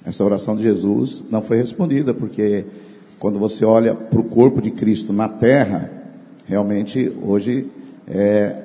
Essa 0.05 0.23
oração 0.23 0.55
de 0.55 0.61
Jesus 0.61 1.23
não 1.31 1.41
foi 1.41 1.57
respondida, 1.57 2.13
porque 2.13 2.63
quando 3.17 3.39
você 3.39 3.65
olha 3.65 3.95
para 3.95 4.19
o 4.19 4.23
corpo 4.23 4.61
de 4.61 4.69
Cristo 4.69 5.11
na 5.11 5.27
terra, 5.27 5.96
realmente 6.47 7.11
hoje 7.21 7.67
é, 8.07 8.55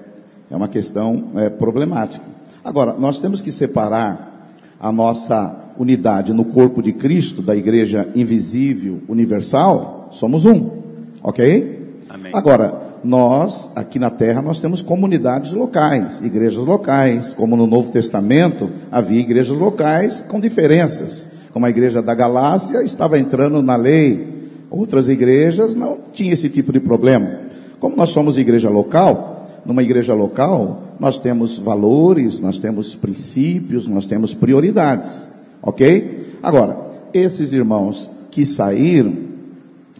é 0.50 0.56
uma 0.56 0.68
questão 0.68 1.24
é, 1.36 1.50
problemática. 1.50 2.24
Agora, 2.64 2.94
nós 2.94 3.18
temos 3.18 3.40
que 3.40 3.50
separar 3.50 4.54
a 4.78 4.92
nossa 4.92 5.72
unidade 5.78 6.32
no 6.32 6.44
corpo 6.44 6.82
de 6.82 6.92
Cristo, 6.92 7.42
da 7.42 7.56
igreja 7.56 8.08
invisível, 8.14 9.00
universal, 9.08 10.08
somos 10.12 10.44
um, 10.44 10.82
ok? 11.22 11.98
Amém. 12.08 12.32
Agora, 12.34 12.92
nós, 13.02 13.70
aqui 13.74 13.98
na 13.98 14.10
terra, 14.10 14.40
nós 14.40 14.60
temos 14.60 14.80
comunidades 14.80 15.52
locais, 15.52 16.20
igrejas 16.20 16.64
locais, 16.64 17.34
como 17.34 17.56
no 17.56 17.66
Novo 17.66 17.90
Testamento 17.90 18.70
havia 18.90 19.20
igrejas 19.20 19.58
locais 19.58 20.20
com 20.20 20.38
diferenças, 20.38 21.26
como 21.52 21.66
a 21.66 21.70
igreja 21.70 22.00
da 22.00 22.14
Galácia 22.14 22.82
estava 22.82 23.18
entrando 23.18 23.60
na 23.60 23.74
lei, 23.74 24.26
outras 24.70 25.08
igrejas 25.08 25.74
não 25.74 25.98
tinham 26.12 26.32
esse 26.32 26.48
tipo 26.48 26.72
de 26.72 26.80
problema. 26.80 27.51
Como 27.82 27.96
nós 27.96 28.10
somos 28.10 28.38
igreja 28.38 28.70
local, 28.70 29.44
numa 29.66 29.82
igreja 29.82 30.14
local, 30.14 30.84
nós 31.00 31.18
temos 31.18 31.58
valores, 31.58 32.38
nós 32.38 32.56
temos 32.56 32.94
princípios, 32.94 33.88
nós 33.88 34.06
temos 34.06 34.32
prioridades, 34.32 35.26
ok? 35.60 36.36
Agora, 36.40 36.76
esses 37.12 37.52
irmãos 37.52 38.08
que 38.30 38.46
saíram, 38.46 39.14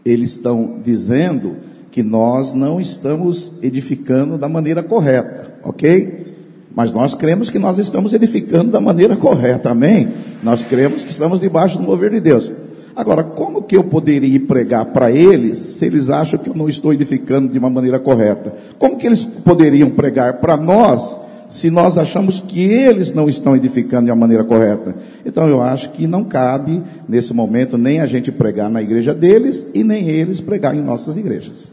eles 0.05 0.31
estão 0.31 0.77
dizendo 0.85 1.57
que 1.91 2.05
nós 2.05 2.53
não 2.53 2.81
estamos 2.81 3.55
edificando 3.61 4.39
da 4.39 4.49
maneira 4.49 4.85
correta, 4.85 5.53
ok? 5.65 6.37
Mas 6.73 6.93
nós 6.93 7.17
cremos 7.17 7.51
que 7.51 7.59
nós 7.59 7.79
estamos 7.79 8.15
edificando 8.15 8.71
da 8.71 8.81
maneira 8.81 9.17
correta, 9.17 9.71
amém? 9.71 10.09
Nós 10.41 10.63
cremos 10.63 11.05
que 11.05 11.11
estamos 11.11 11.41
debaixo 11.41 11.79
do 11.79 11.83
mover 11.83 12.13
de 12.13 12.21
Deus. 12.21 12.49
Agora, 12.95 13.25
como 13.25 13.63
que 13.63 13.77
eu 13.77 13.85
poderia 13.85 14.39
pregar 14.41 14.87
para 14.87 15.11
eles 15.11 15.59
se 15.59 15.87
eles 15.87 16.11
acham 16.11 16.39
que 16.39 16.51
eu 16.51 16.55
não 16.55 16.69
estou 16.69 16.93
edificando 16.93 17.51
de 17.51 17.59
uma 17.59 17.71
maneira 17.71 17.99
correta? 17.99 18.55
Como 18.79 18.99
que 18.99 19.07
eles 19.07 19.25
poderiam 19.25 19.91
pregar 19.91 20.35
para 20.41 20.57
nós 20.57 21.19
se 21.51 21.71
nós 21.71 21.97
achamos 21.97 22.41
que 22.41 22.63
eles 22.63 23.13
não 23.13 23.29
estão 23.29 23.57
edificando 23.57 24.07
de 24.07 24.11
uma 24.11 24.17
maneira 24.17 24.45
correta? 24.45 24.95
Então 25.25 25.49
eu 25.49 25.63
acho 25.63 25.91
que 25.91 26.07
não 26.07 26.23
cabe 26.23 26.83
nesse 27.09 27.33
momento 27.33 27.79
nem 27.79 28.01
a 28.01 28.07
gente 28.07 28.31
pregar 28.31 28.69
na 28.69 28.83
igreja 28.83 29.15
deles 29.15 29.71
e 29.75 29.83
nem 29.83 30.09
eles 30.09 30.41
pregar 30.41 30.75
em 30.77 30.83
nossas 30.83 31.17
igrejas. 31.17 31.73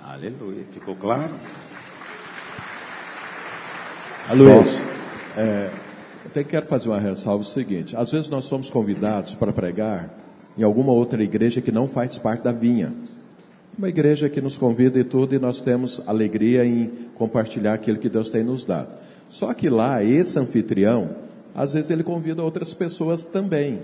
Aleluia. 0.00 0.64
Ficou 0.70 0.94
claro? 0.94 1.30
Luiz, 4.32 4.82
é, 5.36 5.70
eu 6.24 6.30
até 6.30 6.44
quero 6.44 6.66
fazer 6.66 6.88
uma 6.88 7.00
ressalva 7.00 7.42
o 7.42 7.46
seguinte: 7.46 7.96
às 7.96 8.12
vezes 8.12 8.28
nós 8.28 8.44
somos 8.44 8.70
convidados 8.70 9.34
para 9.34 9.52
pregar 9.52 10.25
em 10.56 10.62
alguma 10.62 10.92
outra 10.92 11.22
igreja 11.22 11.60
que 11.60 11.72
não 11.72 11.86
faz 11.86 12.16
parte 12.18 12.42
da 12.42 12.52
vinha. 12.52 12.92
Uma 13.76 13.88
igreja 13.88 14.28
que 14.30 14.40
nos 14.40 14.56
convida 14.56 14.98
e 14.98 15.04
tudo, 15.04 15.34
e 15.34 15.38
nós 15.38 15.60
temos 15.60 16.02
alegria 16.06 16.64
em 16.64 16.90
compartilhar 17.14 17.74
aquilo 17.74 17.98
que 17.98 18.08
Deus 18.08 18.30
tem 18.30 18.42
nos 18.42 18.64
dado. 18.64 18.88
Só 19.28 19.52
que 19.52 19.68
lá, 19.68 20.02
esse 20.02 20.38
anfitrião, 20.38 21.10
às 21.54 21.74
vezes 21.74 21.90
ele 21.90 22.02
convida 22.02 22.42
outras 22.42 22.72
pessoas 22.72 23.24
também. 23.24 23.80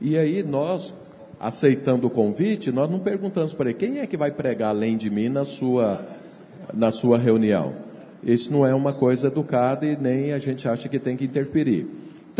E 0.00 0.16
aí 0.16 0.42
nós, 0.42 0.92
aceitando 1.38 2.06
o 2.06 2.10
convite, 2.10 2.72
nós 2.72 2.90
não 2.90 2.98
perguntamos 2.98 3.54
para 3.54 3.70
ele, 3.70 3.78
quem 3.78 3.98
é 4.00 4.06
que 4.06 4.16
vai 4.16 4.32
pregar 4.32 4.70
além 4.70 4.96
de 4.96 5.08
mim 5.08 5.28
na 5.28 5.44
sua, 5.44 6.00
na 6.74 6.90
sua 6.90 7.16
reunião? 7.16 7.74
Isso 8.22 8.52
não 8.52 8.66
é 8.66 8.74
uma 8.74 8.92
coisa 8.92 9.28
educada 9.28 9.86
e 9.86 9.96
nem 9.96 10.32
a 10.32 10.38
gente 10.38 10.68
acha 10.68 10.88
que 10.88 10.98
tem 10.98 11.16
que 11.16 11.24
interferir. 11.24 11.86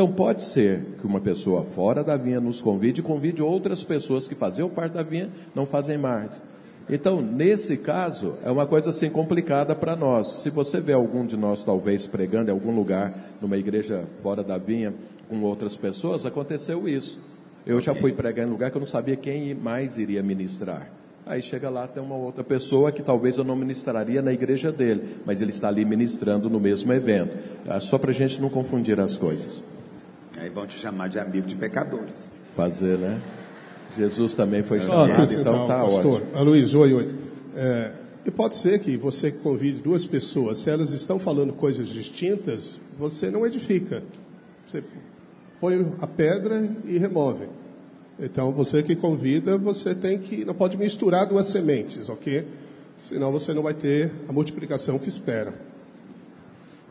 Então 0.00 0.10
pode 0.10 0.44
ser 0.44 0.80
que 0.98 1.06
uma 1.06 1.20
pessoa 1.20 1.62
fora 1.62 2.02
da 2.02 2.16
vinha 2.16 2.40
nos 2.40 2.62
convide 2.62 3.02
e 3.02 3.04
convide 3.04 3.42
outras 3.42 3.84
pessoas 3.84 4.26
que 4.26 4.34
faziam 4.34 4.66
parte 4.66 4.94
da 4.94 5.02
vinha, 5.02 5.28
não 5.54 5.66
fazem 5.66 5.98
mais. 5.98 6.42
Então, 6.88 7.20
nesse 7.20 7.76
caso, 7.76 8.32
é 8.42 8.50
uma 8.50 8.66
coisa 8.66 8.88
assim 8.88 9.10
complicada 9.10 9.74
para 9.74 9.94
nós. 9.94 10.40
Se 10.40 10.48
você 10.48 10.80
vê 10.80 10.94
algum 10.94 11.26
de 11.26 11.36
nós 11.36 11.62
talvez 11.62 12.06
pregando 12.06 12.48
em 12.48 12.54
algum 12.54 12.74
lugar, 12.74 13.12
numa 13.42 13.58
igreja 13.58 14.06
fora 14.22 14.42
da 14.42 14.56
vinha, 14.56 14.94
com 15.28 15.42
outras 15.42 15.76
pessoas, 15.76 16.24
aconteceu 16.24 16.88
isso. 16.88 17.20
Eu 17.66 17.78
já 17.78 17.94
fui 17.94 18.10
pregar 18.10 18.46
em 18.46 18.50
lugar 18.50 18.70
que 18.70 18.78
eu 18.78 18.80
não 18.80 18.88
sabia 18.88 19.16
quem 19.16 19.54
mais 19.54 19.98
iria 19.98 20.22
ministrar. 20.22 20.90
Aí 21.26 21.42
chega 21.42 21.68
lá, 21.68 21.86
tem 21.86 22.02
uma 22.02 22.16
outra 22.16 22.42
pessoa 22.42 22.90
que 22.90 23.02
talvez 23.02 23.36
eu 23.36 23.44
não 23.44 23.54
ministraria 23.54 24.22
na 24.22 24.32
igreja 24.32 24.72
dele, 24.72 25.16
mas 25.26 25.42
ele 25.42 25.50
está 25.50 25.68
ali 25.68 25.84
ministrando 25.84 26.48
no 26.48 26.58
mesmo 26.58 26.90
evento. 26.90 27.36
Ah, 27.68 27.78
só 27.78 27.98
para 27.98 28.12
a 28.12 28.14
gente 28.14 28.40
não 28.40 28.48
confundir 28.48 28.98
as 28.98 29.18
coisas. 29.18 29.60
Aí 30.40 30.48
vão 30.48 30.66
te 30.66 30.78
chamar 30.78 31.08
de 31.08 31.18
amigo 31.18 31.46
de 31.46 31.54
pecadores. 31.54 32.14
Fazer, 32.56 32.96
né? 32.96 33.20
Jesus 33.94 34.34
também 34.34 34.62
foi 34.62 34.80
chamado, 34.80 35.12
ah, 35.12 35.24
então 35.38 35.66
tá 35.66 35.82
pastor, 35.84 36.22
ótimo. 36.22 36.38
Aloysio, 36.38 36.80
oi, 36.80 36.94
oi. 36.94 37.14
É, 37.54 37.90
e 38.24 38.30
pode 38.30 38.54
ser 38.54 38.78
que 38.78 38.96
você 38.96 39.30
convide 39.30 39.82
duas 39.82 40.06
pessoas, 40.06 40.60
se 40.60 40.70
elas 40.70 40.94
estão 40.94 41.18
falando 41.18 41.52
coisas 41.52 41.88
distintas, 41.88 42.80
você 42.98 43.30
não 43.30 43.46
edifica. 43.46 44.02
Você 44.66 44.82
põe 45.60 45.92
a 46.00 46.06
pedra 46.06 46.70
e 46.86 46.96
remove. 46.96 47.46
Então, 48.18 48.50
você 48.50 48.82
que 48.82 48.96
convida, 48.96 49.58
você 49.58 49.94
tem 49.94 50.18
que, 50.18 50.42
não 50.42 50.54
pode 50.54 50.78
misturar 50.78 51.26
duas 51.26 51.48
sementes, 51.48 52.08
ok? 52.08 52.46
Senão 53.02 53.30
você 53.30 53.52
não 53.52 53.62
vai 53.62 53.74
ter 53.74 54.10
a 54.26 54.32
multiplicação 54.32 54.98
que 54.98 55.08
espera. 55.10 55.52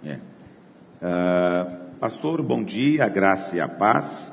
É. 0.05 0.17
Uh, 1.01 1.88
Pastor, 1.99 2.41
bom 2.41 2.63
dia, 2.63 3.03
a 3.03 3.09
graça 3.09 3.57
e 3.57 3.59
a 3.59 3.67
paz. 3.67 4.31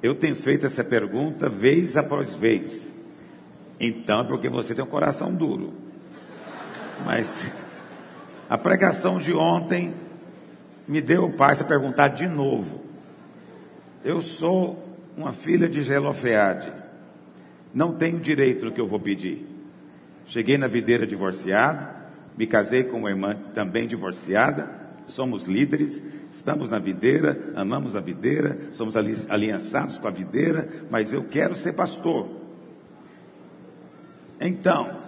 Eu 0.00 0.14
tenho 0.14 0.36
feito 0.36 0.64
essa 0.64 0.84
pergunta 0.84 1.48
vez 1.48 1.96
após 1.96 2.34
vez. 2.34 2.92
Então 3.80 4.20
é 4.20 4.24
porque 4.24 4.48
você 4.48 4.76
tem 4.76 4.84
um 4.84 4.88
coração 4.88 5.34
duro. 5.34 5.72
Mas 7.04 7.50
a 8.48 8.56
pregação 8.56 9.18
de 9.18 9.32
ontem 9.32 9.92
me 10.86 11.00
deu 11.00 11.28
paz 11.32 11.58
para 11.58 11.66
perguntar 11.66 12.08
de 12.08 12.28
novo. 12.28 12.80
Eu 14.04 14.22
sou 14.22 14.96
uma 15.16 15.32
filha 15.32 15.68
de 15.68 15.82
Gelofeade. 15.82 16.72
Não 17.74 17.92
tenho 17.92 18.20
direito 18.20 18.64
no 18.64 18.70
que 18.70 18.80
eu 18.80 18.86
vou 18.86 19.00
pedir. 19.00 19.44
Cheguei 20.26 20.56
na 20.56 20.68
videira 20.68 21.04
divorciado, 21.04 21.88
me 22.38 22.46
casei 22.46 22.84
com 22.84 22.98
uma 22.98 23.10
irmã 23.10 23.36
também 23.52 23.88
divorciada, 23.88 24.78
somos 25.08 25.46
líderes, 25.46 26.00
estamos 26.30 26.70
na 26.70 26.78
videira, 26.78 27.38
amamos 27.54 27.96
a 27.96 28.00
videira, 28.00 28.58
somos 28.72 28.94
aliançados 28.96 29.98
com 29.98 30.08
a 30.08 30.10
videira, 30.10 30.68
mas 30.90 31.12
eu 31.12 31.24
quero 31.24 31.54
ser 31.54 31.72
pastor. 31.72 32.28
Então, 34.40 35.00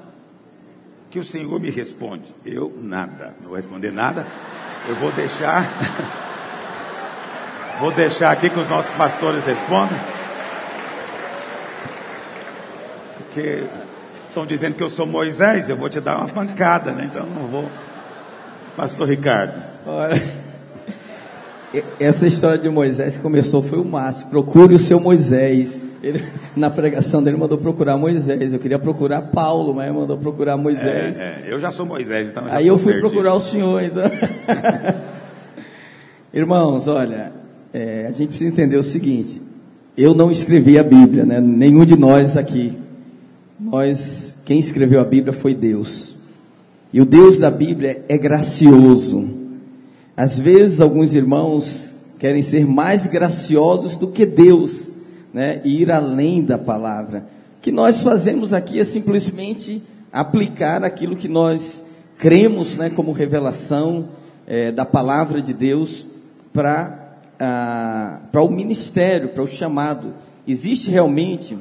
que 1.11 1.19
o 1.19 1.25
Senhor 1.25 1.59
me 1.61 1.71
responde. 1.71 2.35
Eu 2.45 2.75
nada, 2.79 3.35
não 3.41 3.49
vou 3.49 3.57
responder 3.57 3.91
nada. 3.91 4.27
Eu 4.89 4.97
vou 4.97 5.13
deixar 5.13 5.71
Vou 7.83 7.91
deixar 7.91 8.31
aqui 8.31 8.49
que 8.49 8.61
os 8.61 8.69
nossos 8.69 8.93
pastores 8.93 9.45
respondam. 9.45 9.99
Porque 13.17 13.65
estão 14.29 14.47
dizendo 14.47 14.77
que 14.77 14.83
eu 14.85 14.89
sou 14.89 15.05
Moisés, 15.05 15.69
eu 15.69 15.77
vou 15.77 15.91
te 15.91 16.01
dar 16.01 16.19
uma 16.19 16.29
pancada, 16.29 16.93
né? 16.93 17.11
Então 17.11 17.27
não 17.27 17.49
vou. 17.49 17.69
Pastor 18.77 19.09
Ricardo. 19.09 19.61
Olha, 19.85 20.15
essa 21.99 22.27
história 22.27 22.59
de 22.59 22.69
Moisés 22.69 23.17
que 23.17 23.23
começou 23.23 23.63
foi 23.63 23.79
o 23.79 23.85
Márcio. 23.85 24.27
Procure 24.27 24.75
o 24.75 24.79
seu 24.79 25.01
Moisés. 25.01 25.81
Ele, 26.03 26.23
na 26.57 26.69
pregação 26.69 27.23
dele 27.23 27.37
mandou 27.37 27.57
procurar 27.59 27.97
Moisés. 27.97 28.53
Eu 28.53 28.59
queria 28.59 28.79
procurar 28.79 29.23
Paulo, 29.23 29.75
mas 29.75 29.89
ele 29.89 29.99
mandou 29.99 30.19
procurar 30.19 30.57
Moisés. 30.57 31.19
É, 31.19 31.45
é, 31.47 31.53
eu 31.53 31.61
já 31.61 31.71
sou 31.71 31.87
Moisés, 31.87 32.29
então. 32.29 32.45
Aí 32.51 32.67
eu 32.67 32.77
fui 32.77 32.93
perdido. 32.93 33.09
procurar 33.09 33.35
o 33.35 33.41
senhor, 33.41 33.83
então. 33.83 34.03
Irmãos, 36.35 36.89
olha, 36.89 37.33
é, 37.73 38.07
a 38.09 38.13
gente 38.13 38.29
precisa 38.29 38.49
entender 38.49 38.77
o 38.77 38.83
seguinte: 38.83 39.41
eu 39.97 40.15
não 40.15 40.31
escrevi 40.31 40.79
a 40.79 40.83
Bíblia, 40.83 41.25
né? 41.25 41.41
Nenhum 41.41 41.85
de 41.85 41.97
nós 41.97 42.37
aqui. 42.37 42.77
Nós, 43.61 44.43
quem 44.45 44.59
escreveu 44.59 45.01
a 45.01 45.05
Bíblia 45.05 45.33
foi 45.33 45.55
Deus. 45.55 46.17
E 46.93 47.01
o 47.01 47.07
Deus 47.07 47.39
da 47.39 47.51
Bíblia 47.51 48.05
é 48.09 48.19
gracioso. 48.19 49.42
Às 50.23 50.39
vezes 50.39 50.81
alguns 50.81 51.17
irmãos 51.17 51.97
querem 52.17 52.43
ser 52.43 52.65
mais 52.65 53.09
graciosos 53.09 53.97
do 53.97 54.07
que 54.07 54.25
Deus, 54.25 54.89
né? 55.35 55.61
E 55.65 55.83
ir 55.83 55.91
além 55.91 56.45
da 56.45 56.57
palavra. 56.57 57.27
O 57.59 57.61
que 57.61 57.73
nós 57.73 58.03
fazemos 58.03 58.53
aqui 58.53 58.79
é 58.79 58.85
simplesmente 58.85 59.83
aplicar 60.13 60.85
aquilo 60.85 61.17
que 61.17 61.27
nós 61.27 61.87
cremos, 62.19 62.77
né, 62.77 62.89
como 62.89 63.11
revelação 63.11 64.11
é, 64.47 64.71
da 64.71 64.85
palavra 64.85 65.43
de 65.43 65.53
Deus 65.53 66.07
para 66.53 67.01
para 68.31 68.43
o 68.45 68.49
ministério, 68.49 69.31
para 69.31 69.43
o 69.43 69.49
chamado. 69.49 70.15
Existe 70.47 70.89
realmente, 70.89 71.59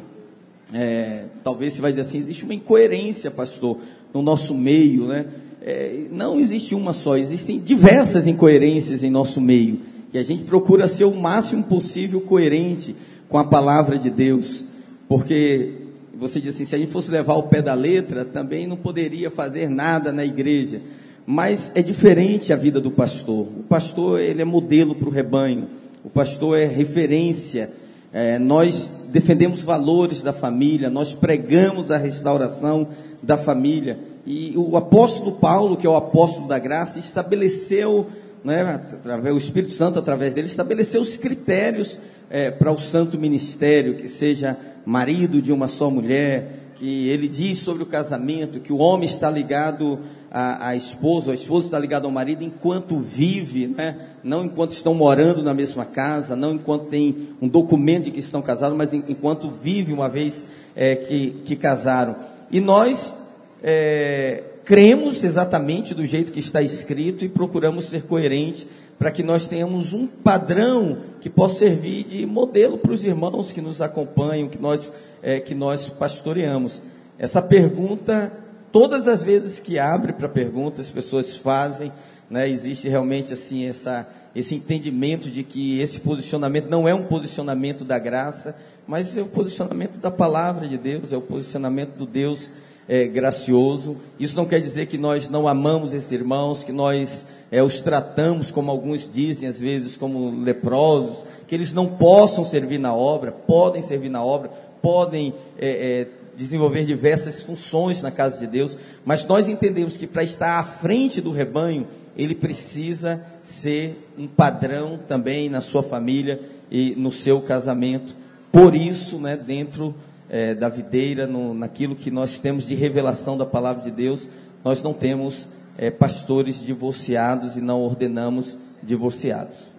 é, 0.72 1.26
talvez 1.44 1.74
você 1.74 1.82
vai 1.82 1.92
dizer 1.92 2.02
assim, 2.02 2.20
existe 2.20 2.44
uma 2.44 2.54
incoerência, 2.54 3.32
pastor, 3.32 3.80
no 4.14 4.22
nosso 4.22 4.54
meio, 4.54 5.08
né? 5.08 5.26
É, 5.62 6.06
não 6.12 6.40
existe 6.40 6.74
uma 6.74 6.92
só, 6.92 7.18
existem 7.18 7.60
diversas 7.60 8.26
incoerências 8.28 9.04
em 9.04 9.12
nosso 9.12 9.40
meio. 9.40 9.80
E 10.14 10.18
a 10.18 10.24
gente 10.24 10.44
procura 10.44 10.88
ser 10.88 11.06
o 11.06 11.16
máximo 11.16 11.64
possível 11.64 12.20
coerente 12.22 12.96
com 13.30 13.38
a 13.38 13.44
palavra 13.44 13.98
de 13.98 14.10
Deus. 14.10 14.64
Porque 15.08 15.74
você 16.14 16.40
diz 16.40 16.56
assim, 16.56 16.66
se 16.66 16.76
a 16.76 16.78
gente 16.78 16.92
fosse 16.92 17.10
levar 17.10 17.36
o 17.36 17.44
pé 17.44 17.62
da 17.62 17.74
letra, 17.74 18.26
também 18.26 18.68
não 18.68 18.76
poderia 18.76 19.32
fazer 19.32 19.70
nada 19.70 20.12
na 20.12 20.26
igreja. 20.26 20.82
Mas 21.26 21.72
é 21.76 21.82
diferente 21.82 22.52
a 22.52 22.56
vida 22.56 22.82
do 22.82 22.92
pastor. 22.92 23.48
O 23.58 23.64
pastor 23.68 24.20
ele 24.20 24.42
é 24.42 24.46
modelo 24.46 24.96
para 24.96 25.08
o 25.08 25.12
rebanho. 25.12 25.68
O 26.04 26.10
pastor 26.10 26.58
é 26.58 26.66
referência. 26.66 27.70
É, 28.12 28.38
nós 28.38 28.90
defendemos 29.10 29.62
valores 29.62 30.22
da 30.22 30.34
família. 30.34 30.90
Nós 30.90 31.14
pregamos 31.14 31.92
a 31.92 31.98
restauração 31.98 32.90
da 33.24 33.38
família. 33.38 33.98
E 34.26 34.54
o 34.56 34.78
apóstolo 34.78 35.34
Paulo, 35.34 35.76
que 35.76 35.88
é 35.88 35.90
o 35.90 35.96
apóstolo 35.96 36.48
da 36.48 36.60
graça, 36.60 37.00
estabeleceu, 37.00 38.08
né, 38.44 38.82
através, 38.94 39.34
o 39.34 39.38
Espírito 39.38 39.74
Santo, 39.74 39.98
através 39.98 40.34
dele, 40.34 40.48
estabeleceu 40.48 41.02
os 41.02 41.18
critérios 41.18 41.98
é, 42.30 42.52
para 42.52 42.72
o 42.72 42.80
santo 42.80 43.18
ministério, 43.18 43.96
que 43.96 44.08
seja 44.08 44.58
marido 44.86 45.42
de 45.42 45.52
uma 45.52 45.68
só 45.68 45.90
mulher, 45.90 46.74
que 46.76 47.10
ele 47.10 47.28
diz 47.28 47.60
sobre 47.60 47.84
o 47.84 47.86
casamento, 47.86 48.60
que 48.60 48.74
o 48.74 48.78
homem 48.78 49.06
está 49.06 49.30
ligado 49.30 50.00
a, 50.32 50.70
a 50.70 50.76
esposa, 50.76 51.32
a 51.32 51.36
esposa 51.36 51.68
está 51.68 51.78
ligada 51.78 52.06
ao 52.06 52.12
marido 52.12 52.44
enquanto 52.44 52.98
vive, 53.00 53.68
né? 53.68 53.98
não 54.24 54.46
enquanto 54.46 54.72
estão 54.72 54.94
morando 54.94 55.44
na 55.44 55.54
mesma 55.54 55.86
casa, 55.86 56.36
não 56.36 56.54
enquanto 56.54 56.86
tem 56.86 57.30
um 57.42 57.48
documento 57.48 58.06
de 58.06 58.12
que 58.12 58.20
estão 58.20 58.42
casados, 58.42 58.78
mas 58.78 58.94
enquanto 58.94 59.52
vive 59.52 59.92
uma 59.94 60.08
vez 60.08 60.46
é, 60.76 60.96
que, 60.96 61.42
que 61.46 61.56
casaram. 61.56 62.16
E 62.50 62.60
nós 62.62 63.31
é, 63.64 64.44
cremos 64.66 65.24
exatamente 65.24 65.94
do 65.94 66.06
jeito 66.06 66.32
que 66.32 66.40
está 66.40 66.62
escrito 66.62 67.26
e 67.26 67.30
procuramos 67.30 67.86
ser 67.86 68.04
coerentes 68.04 68.68
para 68.98 69.12
que 69.12 69.24
nós 69.24 69.48
tenhamos 69.48 69.94
um 69.94 70.06
padrão 70.06 71.00
que 71.20 71.30
possa 71.30 71.60
servir 71.60 72.04
de 72.04 72.26
modelo 72.26 72.78
para 72.78 72.92
os 72.92 73.04
irmãos 73.04 73.52
que 73.52 73.62
nos 73.62 73.82
acompanham, 73.82 74.48
que 74.48 74.62
nós, 74.62 74.94
é, 75.24 75.40
que 75.40 75.56
nós 75.56 75.90
pastoreamos. 75.90 76.82
Essa 77.18 77.42
pergunta 77.42 78.32
todas 78.72 79.08
as 79.08 79.24
vezes 79.24 79.60
que 79.60 79.78
abre 79.78 80.14
para 80.14 80.30
perguntas, 80.30 80.88
as 80.88 80.92
pessoas 80.92 81.36
fazem, 81.36 81.92
né, 82.30 82.50
existe 82.50 82.88
realmente 82.88 83.34
assim 83.34 83.68
essa, 83.68 84.08
esse 84.36 84.56
entendimento 84.56 85.30
de 85.30 85.44
que 85.44 85.80
esse 85.80 86.00
posicionamento 86.00 86.70
não 86.70 86.88
é 86.88 86.94
um 86.94 87.04
posicionamento 87.04 87.84
da 87.84 88.00
graça, 88.00 88.56
mas 88.88 89.18
é 89.18 89.22
o 89.22 89.26
posicionamento 89.26 90.00
da 90.00 90.10
palavra 90.10 90.68
de 90.68 90.78
Deus, 90.78 91.12
é 91.12 91.18
o 91.18 91.22
posicionamento 91.22 91.96
do 91.96 92.06
Deus 92.06 92.50
é, 92.92 93.08
gracioso. 93.08 93.96
Isso 94.20 94.36
não 94.36 94.46
quer 94.46 94.60
dizer 94.60 94.88
que 94.88 94.98
nós 94.98 95.30
não 95.30 95.48
amamos 95.48 95.94
esses 95.94 96.12
irmãos, 96.12 96.62
que 96.62 96.74
nós 96.74 97.26
é, 97.50 97.64
os 97.64 97.80
tratamos 97.80 98.52
como 98.52 98.70
alguns 98.70 99.10
dizem 99.10 99.48
às 99.48 99.58
vezes 99.58 99.96
como 99.96 100.44
leprosos, 100.44 101.26
que 101.48 101.56
eles 101.56 101.74
não 101.74 101.88
possam 101.88 102.44
servir 102.44 102.80
na 102.80 102.94
obra, 102.94 103.32
podem 103.32 103.82
servir 103.82 104.10
na 104.10 104.22
obra, 104.22 104.52
podem 104.82 105.34
é, 105.58 106.02
é 106.02 106.08
desenvolver 106.36 106.84
diversas 106.84 107.42
funções 107.42 108.02
na 108.02 108.12
casa 108.12 108.40
de 108.40 108.48
Deus, 108.48 108.78
mas 109.06 109.26
nós 109.26 109.48
entendemos 109.48 109.96
que 109.96 110.08
para 110.08 110.24
estar 110.24 110.60
à 110.60 110.64
frente 110.64 111.22
do 111.22 111.32
rebanho, 111.32 111.88
ele 112.18 112.36
precisa 112.36 113.26
ser 113.42 114.12
um 114.18 114.28
padrão 114.28 115.00
também 115.08 115.50
na 115.50 115.62
sua 115.62 115.82
família 115.82 116.42
e 116.70 116.94
no 116.98 117.12
seu 117.12 117.40
casamento. 117.42 118.14
Por 118.52 118.76
isso, 118.76 119.18
né, 119.18 119.38
dentro 119.38 119.96
é, 120.32 120.56
da 120.56 120.70
videira, 120.70 121.28
no, 121.28 121.54
naquilo 121.54 121.94
que 121.94 122.10
nós 122.10 122.40
temos 122.40 122.66
de 122.66 122.74
revelação 122.74 123.38
da 123.38 123.46
palavra 123.46 123.84
de 123.84 123.92
Deus, 123.92 124.30
nós 124.64 124.82
não 124.82 124.94
temos 124.94 125.50
é, 125.78 125.92
pastores 125.92 126.64
divorciados 126.64 127.58
e 127.58 127.62
não 127.62 127.82
ordenamos 127.82 128.58
divorciados. 128.82 129.74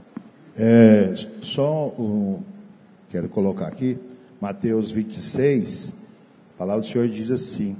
É, 0.54 1.14
só 1.40 1.86
um, 1.98 2.40
quero 3.10 3.30
colocar 3.30 3.68
aqui, 3.68 3.96
Mateus 4.38 4.90
26, 4.90 5.92
a 6.54 6.58
palavra 6.58 6.82
do 6.82 6.88
Senhor 6.88 7.08
diz 7.08 7.30
assim: 7.30 7.74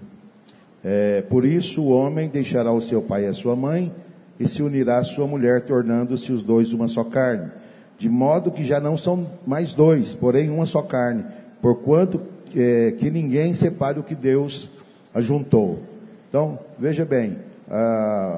é, 0.83 1.21
Por 1.21 1.45
isso 1.45 1.83
o 1.83 1.91
homem 1.91 2.31
deixará 2.31 2.73
o 2.73 2.81
seu 2.81 3.03
pai 3.03 3.25
e 3.25 3.27
a 3.27 3.35
sua 3.35 3.55
mãe 3.55 3.93
e 4.41 4.49
se 4.49 4.63
unirá 4.63 4.99
à 4.99 5.05
sua 5.05 5.27
mulher, 5.27 5.67
tornando-se 5.67 6.33
os 6.33 6.43
dois 6.43 6.73
uma 6.73 6.89
só 6.89 7.05
carne. 7.05 7.51
De 7.99 8.09
modo 8.09 8.51
que 8.51 8.65
já 8.65 8.81
não 8.81 8.97
são 8.97 9.31
mais 9.47 9.75
dois, 9.75 10.15
porém 10.15 10.49
uma 10.49 10.65
só 10.65 10.81
carne. 10.81 11.23
Porquanto 11.61 12.32
é, 12.57 12.93
que 12.93 13.11
ninguém 13.11 13.55
separe 13.55 13.99
o 13.99 14.03
que 14.03 14.15
Deus 14.15 14.71
ajuntou. 15.15 15.81
Então, 16.29 16.59
veja 16.79 17.05
bem, 17.05 17.37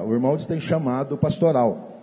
o 0.05 0.13
irmão 0.13 0.35
tem 0.37 0.59
chamado 0.59 1.17
pastoral. 1.17 2.01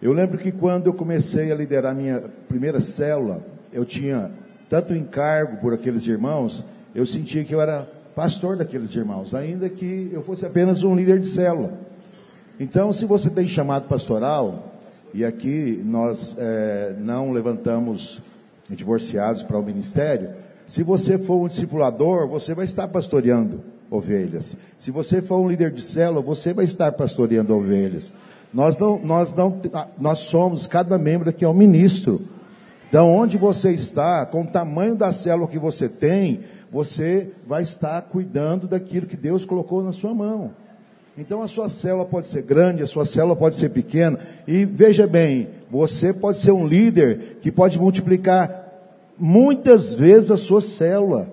Eu 0.00 0.12
lembro 0.12 0.38
que 0.38 0.50
quando 0.50 0.86
eu 0.86 0.94
comecei 0.94 1.52
a 1.52 1.54
liderar 1.54 1.94
minha 1.94 2.24
primeira 2.48 2.80
célula, 2.80 3.42
eu 3.72 3.84
tinha 3.84 4.30
tanto 4.70 4.94
encargo 4.94 5.58
por 5.58 5.74
aqueles 5.74 6.06
irmãos 6.06 6.64
eu 6.96 7.04
sentia 7.04 7.44
que 7.44 7.54
eu 7.54 7.60
era 7.60 7.86
pastor 8.14 8.56
daqueles 8.56 8.94
irmãos, 8.94 9.34
ainda 9.34 9.68
que 9.68 10.08
eu 10.14 10.22
fosse 10.22 10.46
apenas 10.46 10.82
um 10.82 10.96
líder 10.96 11.20
de 11.20 11.28
célula. 11.28 11.78
Então, 12.58 12.90
se 12.90 13.04
você 13.04 13.28
tem 13.28 13.46
chamado 13.46 13.86
pastoral, 13.86 14.72
e 15.12 15.22
aqui 15.22 15.82
nós 15.84 16.34
é, 16.38 16.94
não 16.98 17.32
levantamos 17.32 18.22
divorciados 18.70 19.42
para 19.42 19.58
o 19.58 19.62
ministério, 19.62 20.30
se 20.66 20.82
você 20.82 21.16
for 21.16 21.44
um 21.44 21.48
discipulador, 21.48 22.26
você 22.26 22.54
vai 22.54 22.64
estar 22.64 22.88
pastoreando 22.88 23.60
ovelhas. 23.90 24.56
Se 24.78 24.90
você 24.90 25.22
for 25.22 25.38
um 25.38 25.48
líder 25.48 25.70
de 25.70 25.82
célula, 25.82 26.20
você 26.20 26.52
vai 26.52 26.64
estar 26.64 26.92
pastoreando 26.92 27.54
ovelhas. 27.54 28.12
Nós 28.52 28.76
não, 28.78 28.98
nós 28.98 29.34
não, 29.34 29.60
nós 29.98 30.20
somos, 30.20 30.66
cada 30.66 30.98
membro 30.98 31.30
aqui 31.30 31.44
é 31.44 31.48
um 31.48 31.54
ministro. 31.54 32.20
Da 32.90 33.04
onde 33.04 33.36
você 33.36 33.70
está, 33.72 34.24
com 34.26 34.42
o 34.42 34.46
tamanho 34.46 34.94
da 34.94 35.12
célula 35.12 35.48
que 35.48 35.58
você 35.58 35.88
tem, 35.88 36.40
você 36.70 37.30
vai 37.46 37.62
estar 37.62 38.00
cuidando 38.02 38.66
daquilo 38.66 39.06
que 39.06 39.16
Deus 39.16 39.44
colocou 39.44 39.82
na 39.82 39.92
sua 39.92 40.14
mão. 40.14 40.50
Então 41.18 41.42
a 41.42 41.48
sua 41.48 41.68
célula 41.68 42.04
pode 42.04 42.26
ser 42.26 42.42
grande, 42.42 42.82
a 42.82 42.86
sua 42.86 43.06
célula 43.06 43.34
pode 43.34 43.54
ser 43.54 43.70
pequena. 43.70 44.18
E 44.46 44.64
veja 44.64 45.06
bem, 45.06 45.48
você 45.70 46.12
pode 46.12 46.38
ser 46.38 46.52
um 46.52 46.66
líder 46.66 47.38
que 47.40 47.50
pode 47.50 47.78
multiplicar 47.78 48.65
muitas 49.18 49.94
vezes 49.94 50.30
a 50.30 50.36
sua 50.36 50.60
célula. 50.60 51.32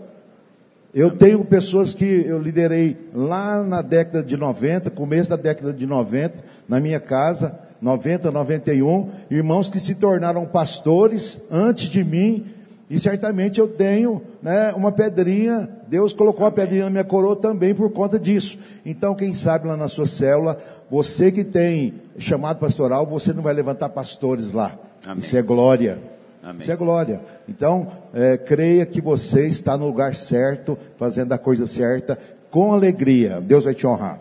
Eu 0.94 1.12
tenho 1.12 1.44
pessoas 1.44 1.94
que 1.94 2.06
eu 2.06 2.40
liderei 2.40 2.96
lá 3.14 3.64
na 3.64 3.82
década 3.82 4.24
de 4.24 4.38
90, 4.38 4.92
começo 4.92 5.32
da 5.32 5.36
década 5.36 5.74
de 5.74 5.88
90, 5.88 6.44
na 6.70 6.80
minha 6.80 7.00
casa, 7.00 7.60
90, 7.82 8.32
91, 8.32 9.10
irmãos 9.30 9.70
que 9.70 9.80
se 9.80 9.96
tornaram 9.96 10.46
pastores 10.46 11.48
antes 11.52 11.90
de 11.90 12.04
mim, 12.04 12.46
e 12.90 13.00
certamente 13.00 13.60
eu 13.60 13.68
tenho 13.68 14.22
né, 14.40 14.72
uma 14.74 14.92
pedrinha, 14.92 15.68
Deus 15.88 16.14
colocou 16.14 16.46
uma 16.46 16.52
pedrinha 16.52 16.84
na 16.84 16.92
minha 16.92 17.04
coroa 17.04 17.36
também 17.36 17.74
por 17.74 17.90
conta 17.90 18.20
disso. 18.20 18.58
Então, 18.86 19.16
quem 19.16 19.34
sabe 19.34 19.68
lá 19.68 19.76
na 19.76 19.88
sua 19.88 20.06
célula, 20.06 20.62
você 20.92 21.32
que 21.32 21.44
tem 21.44 21.96
chamado 22.20 22.60
pastoral, 22.60 23.08
você 23.08 23.34
não 23.34 23.42
vai 23.42 23.54
levantar 23.54 23.90
pastores 23.90 24.54
lá. 24.54 24.78
Amém. 25.06 25.20
Isso 25.20 25.36
é 25.36 25.42
glória. 25.42 26.13
Amém. 26.44 26.62
Isso 26.62 26.72
é 26.72 26.76
glória. 26.76 27.24
Então, 27.48 27.90
é, 28.14 28.38
creia 28.38 28.86
que 28.86 29.00
você 29.00 29.48
está 29.48 29.78
no 29.78 29.88
lugar 29.88 30.14
certo, 30.14 30.78
fazendo 30.98 31.32
a 31.32 31.38
coisa 31.38 31.66
certa, 31.66 32.20
com 32.52 32.74
alegria. 32.74 33.40
Deus 33.40 33.64
vai 33.64 33.74
te 33.74 33.88
honrar. 33.88 34.20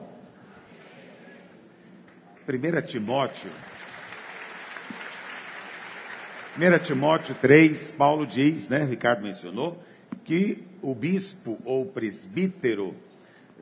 1 2.48 2.86
Timóteo. 2.86 3.50
1 6.56 6.78
Timóteo 6.84 7.34
3, 7.40 7.90
Paulo 7.90 8.24
diz, 8.24 8.68
né, 8.68 8.84
Ricardo 8.84 9.22
mencionou, 9.22 9.82
que 10.24 10.62
o 10.80 10.94
bispo 10.94 11.58
ou 11.64 11.86
presbítero 11.86 12.94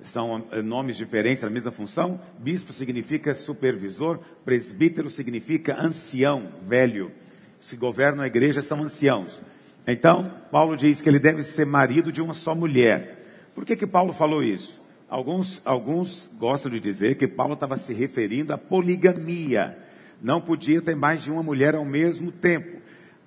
são 0.02 0.44
eh, 0.50 0.60
nomes 0.60 0.98
diferentes 0.98 1.42
da 1.42 1.48
mesma 1.48 1.70
função. 1.70 2.20
Bispo 2.38 2.74
significa 2.74 3.34
supervisor, 3.34 4.18
presbítero 4.44 5.08
significa 5.08 5.80
ancião, 5.80 6.48
velho 6.66 7.10
se 7.60 7.76
governam 7.76 8.24
a 8.24 8.26
igreja 8.26 8.62
são 8.62 8.82
anciãos. 8.82 9.40
Então, 9.86 10.32
Paulo 10.50 10.76
diz 10.76 11.00
que 11.00 11.08
ele 11.08 11.18
deve 11.18 11.42
ser 11.42 11.66
marido 11.66 12.10
de 12.10 12.22
uma 12.22 12.32
só 12.32 12.54
mulher. 12.54 13.50
Por 13.54 13.64
que, 13.64 13.76
que 13.76 13.86
Paulo 13.86 14.12
falou 14.12 14.42
isso? 14.42 14.80
Alguns, 15.08 15.60
alguns 15.64 16.30
gostam 16.38 16.70
de 16.70 16.80
dizer 16.80 17.16
que 17.16 17.26
Paulo 17.28 17.54
estava 17.54 17.76
se 17.76 17.92
referindo 17.92 18.52
à 18.52 18.58
poligamia. 18.58 19.76
Não 20.22 20.40
podia 20.40 20.80
ter 20.80 20.94
mais 20.94 21.22
de 21.22 21.30
uma 21.30 21.42
mulher 21.42 21.74
ao 21.74 21.84
mesmo 21.84 22.30
tempo. 22.30 22.80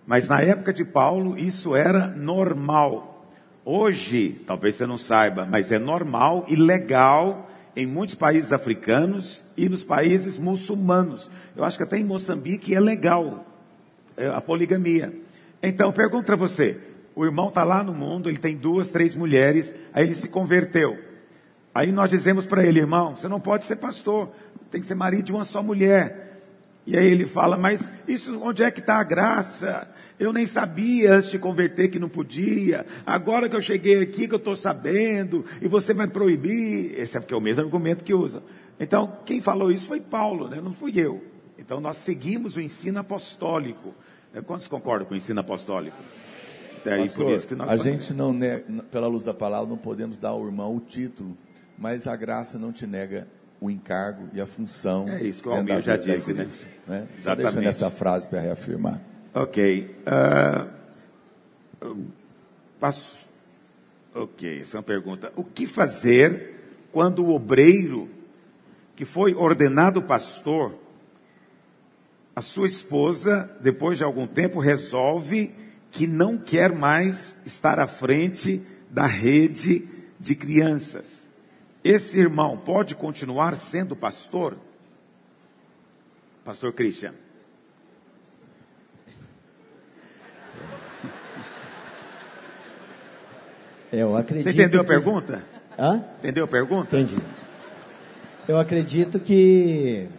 Mas 0.06 0.28
na 0.28 0.41
época 0.41 0.74
de 0.74 0.84
Paulo, 0.84 1.38
isso 1.38 1.76
era 1.76 2.08
normal. 2.08 3.28
Hoje, 3.65 4.41
talvez 4.46 4.76
você 4.76 4.86
não 4.86 4.98
saiba, 4.98 5.46
mas 5.46 5.72
é 5.72 5.80
normal 5.80 6.46
e 6.48 6.56
legal 6.56 7.50
em 7.76 7.86
muitos 7.86 8.15
países 8.15 8.52
africanos 8.52 9.43
e 9.58 9.67
nos 9.67 9.84
países 9.84 10.38
muçulmanos. 10.38 11.32
Eu 11.56 11.63
acho 11.63 11.78
que 11.78 11.84
até 11.84 11.98
em 11.98 12.04
Moçambique 12.04 12.76
é 12.76 12.80
legal 12.80 13.46
a 14.36 14.41
poligamia. 14.41 15.13
Então, 15.62 15.91
pergunto 15.91 16.26
para 16.26 16.36
você: 16.36 16.80
o 17.15 17.26
irmão 17.26 17.49
está 17.49 17.63
lá 17.63 17.84
no 17.84 17.93
mundo, 17.93 18.30
ele 18.30 18.38
tem 18.38 18.56
duas, 18.56 18.91
três 18.91 19.15
mulheres, 19.15 19.73
aí 19.93 20.06
ele 20.06 20.15
se 20.15 20.30
converteu. 20.30 20.97
Aí 21.73 21.91
nós 21.91 22.10
dizemos 22.10 22.45
para 22.45 22.65
ele, 22.65 22.80
irmão, 22.80 23.15
você 23.15 23.28
não 23.28 23.39
pode 23.39 23.65
ser 23.65 23.78
pastor, 23.78 24.30
tem 24.69 24.82
que 24.82 24.88
ser 24.88 24.95
marido 24.95 25.23
de 25.23 25.32
uma 25.32 25.43
só 25.43 25.63
mulher. 25.63 26.41
E 26.86 26.97
aí 26.97 27.06
ele 27.06 27.26
fala, 27.26 27.58
mas 27.58 27.82
isso 28.08 28.39
onde 28.43 28.62
é 28.62 28.69
que 28.69 28.82
está 28.82 28.97
a 28.97 29.04
graça? 29.04 29.89
Eu 30.19 30.32
nem 30.32 30.45
sabia 30.45 31.15
antes 31.15 31.32
de 31.32 31.39
converter 31.39 31.88
que 31.88 31.97
não 31.97 32.10
podia. 32.10 32.86
Agora 33.06 33.49
que 33.49 33.56
eu 33.56 33.62
cheguei 33.62 34.02
aqui 34.02 34.28
que 34.28 34.34
eu 34.34 34.38
estou 34.38 34.56
sabendo, 34.56 35.45
e 35.62 35.67
você 35.67 35.93
vai 35.93 36.08
proibir. 36.08 36.93
Esse 36.99 37.17
é 37.17 37.19
porque 37.19 37.34
é 37.34 37.38
o 37.38 37.41
mesmo 37.41 37.63
argumento 37.63 38.04
que 38.04 38.13
usa. 38.13 38.43
Então, 38.80 39.17
quem 39.26 39.41
falou 39.41 39.71
isso 39.71 39.88
foi 39.88 40.02
Paulo, 40.02 40.49
né? 40.49 40.60
não 40.62 40.73
fui 40.73 40.91
eu. 40.95 41.23
Então 41.58 41.80
nós 41.80 41.97
seguimos 41.97 42.56
o 42.56 42.62
ensino 42.62 42.99
apostólico. 42.99 43.95
É, 44.34 44.41
quantos 44.41 44.67
concordam 44.67 45.08
com 45.08 45.13
o 45.13 45.17
ensino 45.17 45.39
apostólico? 45.39 45.98
É 46.86 46.98
Pastor, 46.98 47.26
por 47.26 47.34
isso 47.34 47.48
que 47.48 47.56
nós 47.56 47.72
a 47.72 47.78
gente 47.78 48.13
não, 48.13 48.38
pela 48.91 49.08
luz 49.08 49.24
da 49.24 49.34
palavra, 49.34 49.69
não 49.69 49.78
podemos 49.78 50.19
dar 50.19 50.30
ao 50.30 50.46
irmão 50.46 50.76
o 50.76 50.82
título, 50.82 51.38
mas 51.78 52.08
a 52.08 52.15
graça 52.15 52.60
não 52.60 52.74
te 52.74 52.86
nega 52.86 53.26
o 53.62 53.72
encargo 53.72 54.28
e 54.34 54.41
a 54.41 54.46
função. 54.46 55.08
É 55.08 55.24
isso 55.24 55.41
que 55.41 55.48
o 55.48 55.54
Almir 55.54 55.82
já 55.82 55.96
disse, 55.96 56.34
né? 56.34 56.50
né? 56.86 57.08
Exatamente. 57.17 57.54
Deixa 57.54 57.69
essa 57.69 57.89
frase 57.89 58.28
para 58.28 58.41
reafirmar. 58.41 59.00
Ok. 59.34 59.96
Uh, 61.82 62.06
passo. 62.80 63.26
Ok, 64.13 64.62
essa 64.62 64.76
é 64.76 64.80
uma 64.80 64.84
pergunta. 64.84 65.32
O 65.38 65.43
que 65.43 65.65
fazer 65.65 66.86
quando 66.91 67.26
o 67.26 67.34
obreiro 67.34 68.10
que 68.96 69.06
foi 69.06 69.34
ordenado 69.34 70.02
pastor 70.04 70.83
a 72.36 72.41
sua 72.41 72.67
esposa, 72.67 73.50
depois 73.62 73.98
de 73.98 74.04
algum 74.04 74.26
tempo, 74.26 74.60
resolve 74.60 75.54
que 75.91 76.08
não 76.08 76.38
quer 76.38 76.74
mais 76.74 77.38
estar 77.46 77.80
à 77.80 77.86
frente 77.86 78.62
da 78.89 79.06
rede 79.06 79.88
de 80.19 80.36
crianças. 80.36 81.28
Esse 81.84 82.19
irmão 82.19 82.58
pode 82.58 82.96
continuar 82.96 83.56
sendo 83.56 83.96
pastor? 83.96 84.58
Pastor 86.43 86.74
Christian. 86.74 87.13
Eu 93.91 94.17
acredito. 94.17 94.46
Você 94.46 94.50
entendeu 94.50 94.84
que... 94.84 94.91
a 94.91 94.96
pergunta? 94.96 95.43
Hã? 95.78 96.04
Entendeu 96.17 96.46
a 96.46 96.48
pergunta? 96.48 96.98
Entendi. 96.98 97.22
Eu 98.48 98.58
acredito 98.58 99.19
que 99.19 100.10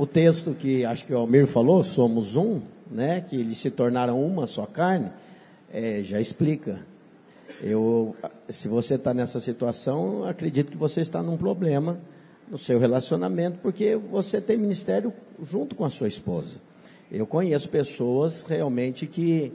o 0.00 0.06
texto 0.06 0.54
que 0.54 0.82
acho 0.82 1.04
que 1.04 1.12
o 1.12 1.18
Almir 1.18 1.46
falou, 1.46 1.84
somos 1.84 2.34
um, 2.34 2.62
né, 2.90 3.20
que 3.20 3.36
eles 3.36 3.58
se 3.58 3.70
tornaram 3.70 4.18
uma 4.18 4.46
só 4.46 4.64
carne, 4.64 5.10
é, 5.70 6.00
já 6.02 6.18
explica. 6.18 6.80
Eu, 7.62 8.16
se 8.48 8.66
você 8.66 8.94
está 8.94 9.12
nessa 9.12 9.40
situação, 9.40 10.24
acredito 10.24 10.72
que 10.72 10.76
você 10.78 11.02
está 11.02 11.22
num 11.22 11.36
problema 11.36 12.00
no 12.50 12.56
seu 12.56 12.78
relacionamento, 12.78 13.58
porque 13.60 13.94
você 13.94 14.40
tem 14.40 14.56
ministério 14.56 15.12
junto 15.44 15.76
com 15.76 15.84
a 15.84 15.90
sua 15.90 16.08
esposa. 16.08 16.56
Eu 17.12 17.26
conheço 17.26 17.68
pessoas 17.68 18.42
realmente 18.42 19.06
que, 19.06 19.52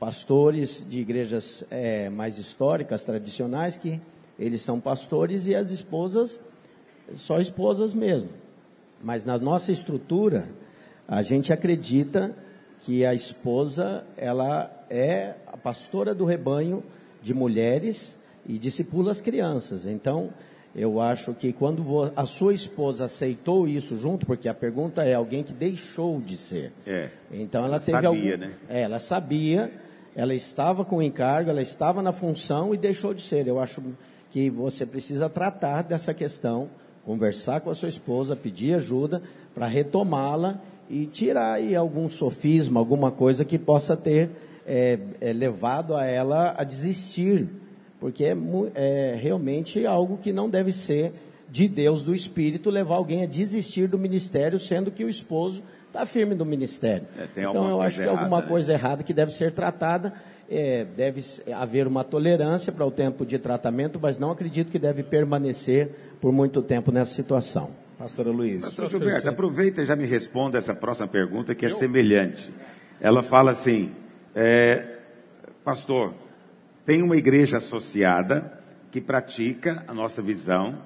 pastores 0.00 0.82
de 0.88 1.00
igrejas 1.00 1.62
é, 1.70 2.08
mais 2.08 2.38
históricas, 2.38 3.04
tradicionais, 3.04 3.76
que 3.76 4.00
eles 4.38 4.62
são 4.62 4.80
pastores 4.80 5.46
e 5.46 5.54
as 5.54 5.70
esposas, 5.70 6.40
só 7.16 7.38
esposas 7.38 7.92
mesmo. 7.92 8.30
Mas 9.04 9.26
na 9.26 9.36
nossa 9.36 9.70
estrutura, 9.70 10.48
a 11.06 11.22
gente 11.22 11.52
acredita 11.52 12.34
que 12.80 13.04
a 13.04 13.14
esposa, 13.14 14.02
ela 14.16 14.70
é 14.88 15.34
a 15.46 15.58
pastora 15.58 16.14
do 16.14 16.24
rebanho 16.24 16.82
de 17.20 17.34
mulheres 17.34 18.16
e 18.46 18.58
discipula 18.58 19.12
as 19.12 19.20
crianças. 19.20 19.84
Então, 19.84 20.30
eu 20.74 21.02
acho 21.02 21.34
que 21.34 21.52
quando 21.52 22.12
a 22.16 22.24
sua 22.24 22.54
esposa 22.54 23.04
aceitou 23.04 23.68
isso 23.68 23.94
junto, 23.98 24.24
porque 24.24 24.48
a 24.48 24.54
pergunta 24.54 25.04
é 25.04 25.12
alguém 25.12 25.42
que 25.42 25.52
deixou 25.52 26.18
de 26.18 26.38
ser. 26.38 26.72
É. 26.86 27.10
Então 27.30 27.60
ela, 27.60 27.76
ela 27.76 27.80
teve 27.80 27.92
sabia, 27.92 28.08
algum, 28.08 28.42
né? 28.42 28.54
É, 28.70 28.80
ela 28.80 28.98
sabia, 28.98 29.70
ela 30.16 30.34
estava 30.34 30.82
com 30.82 30.96
o 30.96 31.02
encargo, 31.02 31.50
ela 31.50 31.62
estava 31.62 32.02
na 32.02 32.12
função 32.12 32.74
e 32.74 32.78
deixou 32.78 33.12
de 33.12 33.20
ser. 33.20 33.46
Eu 33.46 33.60
acho 33.60 33.82
que 34.30 34.48
você 34.48 34.86
precisa 34.86 35.28
tratar 35.28 35.82
dessa 35.82 36.14
questão 36.14 36.70
conversar 37.04 37.60
com 37.60 37.70
a 37.70 37.74
sua 37.74 37.88
esposa, 37.88 38.34
pedir 38.34 38.74
ajuda 38.74 39.22
para 39.54 39.66
retomá-la 39.66 40.60
e 40.88 41.06
tirar 41.06 41.52
aí 41.52 41.74
algum 41.74 42.08
sofisma, 42.08 42.80
alguma 42.80 43.10
coisa 43.10 43.44
que 43.44 43.58
possa 43.58 43.96
ter 43.96 44.30
é, 44.66 44.98
é, 45.20 45.32
levado 45.32 45.94
a 45.94 46.04
ela 46.04 46.54
a 46.56 46.64
desistir, 46.64 47.48
porque 48.00 48.24
é, 48.24 48.36
é 48.74 49.18
realmente 49.20 49.84
algo 49.86 50.18
que 50.18 50.32
não 50.32 50.48
deve 50.48 50.72
ser 50.72 51.12
de 51.50 51.68
Deus, 51.68 52.02
do 52.02 52.14
Espírito, 52.14 52.68
levar 52.68 52.96
alguém 52.96 53.22
a 53.22 53.26
desistir 53.26 53.86
do 53.86 53.98
ministério, 53.98 54.58
sendo 54.58 54.90
que 54.90 55.04
o 55.04 55.08
esposo 55.08 55.62
está 55.86 56.04
firme 56.04 56.34
no 56.34 56.44
ministério. 56.44 57.06
É, 57.16 57.28
então 57.40 57.68
eu 57.68 57.80
acho 57.80 57.98
que 57.98 58.02
errada, 58.02 58.20
alguma 58.20 58.40
né? 58.40 58.48
coisa 58.48 58.72
errada 58.72 59.02
que 59.04 59.12
deve 59.12 59.32
ser 59.32 59.52
tratada. 59.52 60.12
É, 60.50 60.84
deve 60.84 61.24
haver 61.54 61.86
uma 61.86 62.04
tolerância 62.04 62.72
para 62.72 62.84
o 62.84 62.90
tempo 62.90 63.24
de 63.24 63.38
tratamento, 63.38 63.98
mas 64.00 64.18
não 64.18 64.30
acredito 64.30 64.70
que 64.70 64.78
deve 64.78 65.02
permanecer 65.02 65.90
por 66.20 66.32
muito 66.32 66.60
tempo 66.60 66.92
nessa 66.92 67.14
situação. 67.14 67.70
Pastora 67.98 68.30
Luiz. 68.30 68.62
Pastor 68.62 68.88
Gilberto, 68.88 69.28
aproveita 69.28 69.82
e 69.82 69.86
já 69.86 69.96
me 69.96 70.04
responda 70.04 70.58
essa 70.58 70.74
próxima 70.74 71.06
pergunta 71.06 71.54
que 71.54 71.64
é 71.64 71.70
semelhante. 71.70 72.52
Ela 73.00 73.22
fala 73.22 73.52
assim, 73.52 73.92
é, 74.34 74.84
pastor, 75.64 76.12
tem 76.84 77.02
uma 77.02 77.16
igreja 77.16 77.58
associada 77.58 78.60
que 78.90 79.00
pratica 79.00 79.84
a 79.88 79.94
nossa 79.94 80.20
visão, 80.20 80.82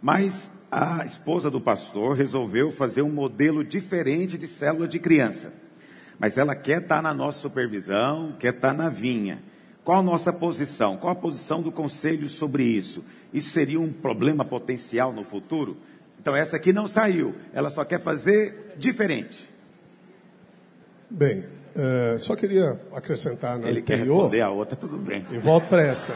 mas 0.00 0.50
a 0.70 1.04
esposa 1.06 1.50
do 1.50 1.60
pastor 1.60 2.16
resolveu 2.16 2.70
fazer 2.70 3.02
um 3.02 3.10
modelo 3.10 3.64
diferente 3.64 4.36
de 4.36 4.46
célula 4.46 4.86
de 4.86 4.98
criança. 4.98 5.52
Mas 6.18 6.36
ela 6.36 6.54
quer 6.54 6.82
estar 6.82 7.02
na 7.02 7.14
nossa 7.14 7.38
supervisão, 7.38 8.34
quer 8.38 8.54
estar 8.54 8.74
na 8.74 8.88
vinha. 8.88 9.42
Qual 9.84 10.00
a 10.00 10.02
nossa 10.02 10.32
posição? 10.32 10.96
Qual 10.96 11.12
a 11.12 11.16
posição 11.16 11.62
do 11.62 11.72
conselho 11.72 12.28
sobre 12.28 12.62
isso? 12.64 13.04
Isso 13.32 13.50
seria 13.50 13.80
um 13.80 13.92
problema 13.92 14.44
potencial 14.44 15.12
no 15.12 15.24
futuro? 15.24 15.76
Então, 16.20 16.34
essa 16.34 16.56
aqui 16.56 16.72
não 16.72 16.86
saiu, 16.86 17.34
ela 17.54 17.70
só 17.70 17.84
quer 17.84 18.00
fazer 18.00 18.74
diferente. 18.76 19.48
Bem, 21.08 21.38
uh, 21.38 22.18
só 22.18 22.36
queria 22.36 22.78
acrescentar 22.92 23.58
na 23.58 23.68
Ele 23.68 23.80
anterior, 23.80 23.84
quer 23.84 23.98
responder 23.98 24.40
a 24.42 24.50
outra, 24.50 24.76
tudo 24.76 24.98
bem. 24.98 25.24
E 25.30 25.38
volto 25.38 25.68
para 25.68 25.82
essa. 25.82 26.14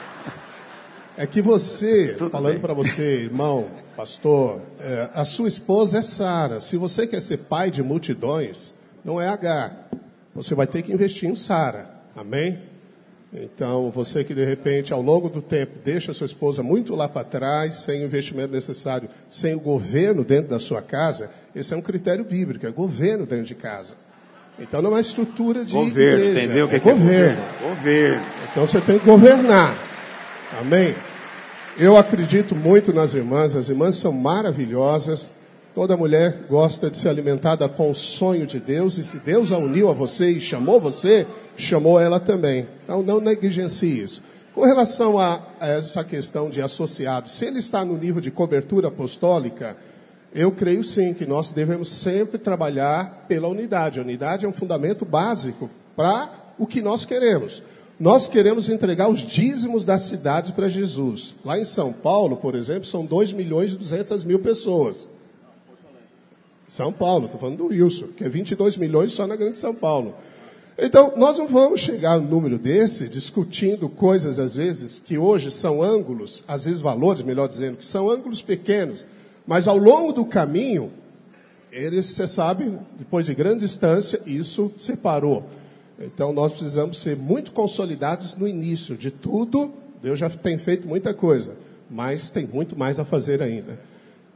É 1.16 1.26
que 1.26 1.40
você, 1.40 2.14
tudo 2.18 2.30
falando 2.30 2.61
para 2.61 2.74
você, 2.74 3.22
irmão, 3.22 3.68
pastor, 3.96 4.61
é, 4.80 5.09
a 5.14 5.24
sua 5.24 5.48
esposa 5.48 5.98
é 5.98 6.03
Sara. 6.03 6.61
Se 6.61 6.76
você 6.76 7.07
quer 7.07 7.22
ser 7.22 7.38
pai 7.38 7.70
de 7.70 7.82
multidões, 7.82 8.74
não 9.05 9.20
é 9.20 9.28
H. 9.28 9.70
Você 10.34 10.55
vai 10.55 10.66
ter 10.66 10.82
que 10.82 10.92
investir 10.92 11.28
em 11.28 11.34
Sara. 11.34 11.90
Amém? 12.16 12.59
Então, 13.32 13.90
você 13.90 14.22
que 14.22 14.34
de 14.34 14.44
repente, 14.44 14.92
ao 14.92 15.00
longo 15.00 15.30
do 15.30 15.40
tempo, 15.40 15.72
deixa 15.82 16.12
sua 16.12 16.26
esposa 16.26 16.62
muito 16.62 16.94
lá 16.94 17.09
para 17.09 17.24
trás, 17.24 17.76
sem 17.76 18.03
o 18.03 18.05
investimento 18.05 18.53
necessário, 18.53 19.09
sem 19.30 19.55
o 19.55 19.61
governo 19.61 20.22
dentro 20.22 20.50
da 20.50 20.59
sua 20.59 20.82
casa, 20.82 21.30
esse 21.57 21.72
é 21.72 21.76
um 21.76 21.80
critério 21.80 22.24
bíblico, 22.24 22.66
é 22.66 22.70
governo 22.70 23.24
dentro 23.24 23.46
de 23.46 23.55
casa. 23.55 23.94
Então 24.59 24.82
não 24.82 24.94
é 24.96 25.00
estrutura 25.00 25.64
de 25.64 25.72
governo, 25.72 26.24
igreja, 26.24 26.44
entendeu? 26.44 26.66
É, 26.66 26.68
que 26.68 26.78
governo. 26.80 27.09
é 27.09 27.68
governo. 27.68 27.76
Governo. 27.76 28.26
Então 28.50 28.66
você 28.66 28.80
tem 28.82 28.98
que 28.98 29.05
governar. 29.07 29.74
Amém? 30.61 30.94
Eu 31.78 31.96
acredito 31.96 32.55
muito 32.55 32.92
nas 32.92 33.14
irmãs, 33.14 33.57
as 33.57 33.70
irmãs 33.70 33.96
são 33.96 34.12
maravilhosas. 34.12 35.30
Toda 35.75 35.97
mulher 35.97 36.45
gosta 36.51 36.91
de 36.91 36.99
ser 36.99 37.09
alimentada 37.09 37.66
com 37.66 37.91
o 37.91 37.95
sonho 37.95 38.47
de 38.47 38.61
Deus, 38.61 38.99
e 38.99 39.05
se 39.05 39.18
Deus 39.18 39.51
a 39.51 39.57
uniu 39.57 39.89
a 39.89 39.95
você 39.95 40.29
e 40.31 40.41
chamou 40.41 40.79
você, 40.79 41.27
chamou 41.57 41.99
ela 41.99 42.20
também. 42.20 42.68
Então 42.85 43.03
não 43.03 43.20
negligencie 43.20 44.03
isso. 44.03 44.23
Com 44.55 44.64
relação 44.64 45.18
a 45.18 45.41
essa 45.61 46.05
questão 46.05 46.51
de 46.51 46.61
associado, 46.61 47.31
se 47.31 47.47
ele 47.47 47.59
está 47.59 47.83
no 47.87 47.97
nível 47.97 48.20
de 48.20 48.31
cobertura 48.31 48.89
apostólica, 48.89 49.75
eu 50.35 50.53
creio 50.53 50.85
sim 50.85 51.14
que 51.14 51.25
nós 51.25 51.53
devemos 51.53 51.89
sempre 51.91 52.37
trabalhar 52.37 53.25
pela 53.27 53.49
unidade. 53.49 53.99
A 53.99 54.03
unidade 54.03 54.45
é 54.45 54.49
um 54.49 54.53
fundamento 54.53 55.07
básico 55.07 55.70
para 55.97 56.29
o 56.59 56.66
que 56.66 56.83
nós 56.83 57.07
queremos. 57.07 57.62
Nós 57.99 58.27
queremos 58.27 58.68
entregar 58.68 59.09
os 59.09 59.20
dízimos 59.20 59.87
das 59.87 60.03
cidades 60.03 60.51
para 60.51 60.68
Jesus. 60.68 61.35
Lá 61.43 61.59
em 61.59 61.64
São 61.64 61.91
Paulo, 61.91 62.37
por 62.37 62.55
exemplo, 62.55 62.85
são 62.85 63.07
2 63.07 63.33
milhões 63.33 63.73
e 63.73 63.77
200 63.77 64.23
mil 64.23 64.39
pessoas. 64.39 65.09
São 66.73 66.91
Paulo, 66.91 67.27
estou 67.27 67.39
falando 67.39 67.59
do 67.59 67.66
Wilson, 67.66 68.07
que 68.16 68.25
é 68.25 68.31
22 68.31 68.79
milhões 68.79 69.12
só 69.12 69.27
na 69.27 69.37
Grande 69.37 69.59
São 69.59 69.75
Paulo. 69.75 70.14
Então, 70.79 71.12
nós 71.18 71.37
não 71.37 71.47
vamos 71.47 71.83
chegar 71.83 72.18
no 72.18 72.27
número 72.27 72.59
desse 72.59 73.09
discutindo 73.09 73.91
coisas, 73.91 74.39
às 74.39 74.55
vezes, 74.55 74.99
que 74.99 75.18
hoje 75.18 75.51
são 75.51 75.83
ângulos, 75.83 76.43
às 76.49 76.64
vezes 76.64 76.81
valores, 76.81 77.23
melhor 77.23 77.47
dizendo, 77.47 77.77
que 77.77 77.85
são 77.85 78.09
ângulos 78.09 78.41
pequenos, 78.41 79.07
mas 79.47 79.68
ao 79.68 79.77
longo 79.77 80.14
do 80.14 80.25
caminho, 80.25 80.91
eles, 81.70 82.07
você 82.07 82.27
sabe, 82.27 82.73
depois 82.99 83.27
de 83.27 83.35
grande 83.35 83.66
distância, 83.66 84.18
isso 84.25 84.73
separou. 84.79 85.45
Então, 86.01 86.33
nós 86.33 86.53
precisamos 86.53 86.99
ser 87.03 87.18
muito 87.18 87.53
consolidados 87.53 88.35
no 88.35 88.49
início 88.49 88.97
de 88.97 89.11
tudo. 89.11 89.70
Deus 90.03 90.18
já 90.18 90.31
tem 90.31 90.57
feito 90.57 90.89
muita 90.89 91.12
coisa, 91.12 91.53
mas 91.91 92.31
tem 92.31 92.47
muito 92.47 92.79
mais 92.79 92.99
a 92.99 93.05
fazer 93.05 93.43
ainda. 93.43 93.91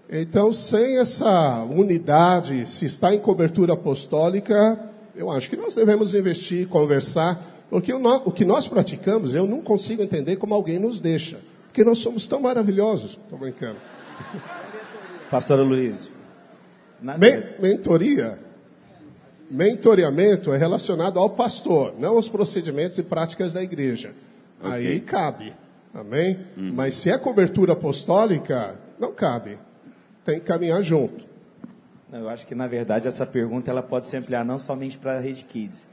Então, 0.09 0.53
sem 0.53 0.99
essa 0.99 1.65
unidade, 1.65 2.65
se 2.67 2.85
está 2.85 3.13
em 3.15 3.19
cobertura 3.19 3.73
apostólica, 3.73 4.79
eu 5.15 5.31
acho 5.31 5.51
que 5.51 5.57
nós 5.57 5.75
devemos 5.75 6.15
investir, 6.15 6.69
conversar, 6.69 7.43
porque 7.69 7.93
o, 7.93 8.31
que 8.31 8.45
nós 8.45 8.69
praticamos, 8.69 9.35
eu 9.35 9.47
não 9.47 9.61
consigo 9.61 10.03
entender 10.03 10.37
como 10.37 10.55
alguém 10.55 10.79
nos 10.79 11.01
deixa, 11.01 11.39
porque 11.67 11.83
nós 11.83 11.99
somos 11.99 12.29
tão 12.29 12.41
maravilhosos. 12.41 13.19
Estou 13.23 13.39
brincando. 13.39 13.79
Pastor 15.31 15.59
Luiz. 15.61 16.09
Men 17.01 17.43
mentoria. 17.59 18.39
Mentoreamento 19.51 20.53
é 20.53 20.57
relacionado 20.57 21.21
ao 21.21 21.31
pastor, 21.31 21.95
não 21.99 22.17
aos 22.17 22.29
procedimentos 22.29 22.99
e 22.99 23.03
práticas 23.03 23.53
da 23.53 23.63
igreja. 23.63 24.13
Okay. 24.61 24.73
Aí 24.73 25.01
cabe. 25.01 25.53
Amém? 25.95 26.39
Uhum. 26.57 26.73
Mas 26.75 26.95
se 26.95 27.11
é 27.11 27.17
cobertura 27.17 27.75
apostólica, 27.75 28.75
não 28.99 29.13
cabe. 29.13 29.57
Tem 30.27 30.41
que 30.41 30.47
caminhar 30.47 30.83
junto. 30.83 31.25
Eu 32.13 32.29
acho 32.29 32.45
que, 32.49 32.55
na 32.55 32.67
verdade, 32.67 33.07
essa 33.07 33.25
pergunta 33.25 33.71
ela 33.71 33.83
pode 33.83 34.07
se 34.07 34.17
ampliar 34.17 34.45
não 34.45 34.59
somente 34.59 34.99
para 34.99 35.19
a 35.19 35.21
Rede 35.21 35.45
Kids, 35.45 35.87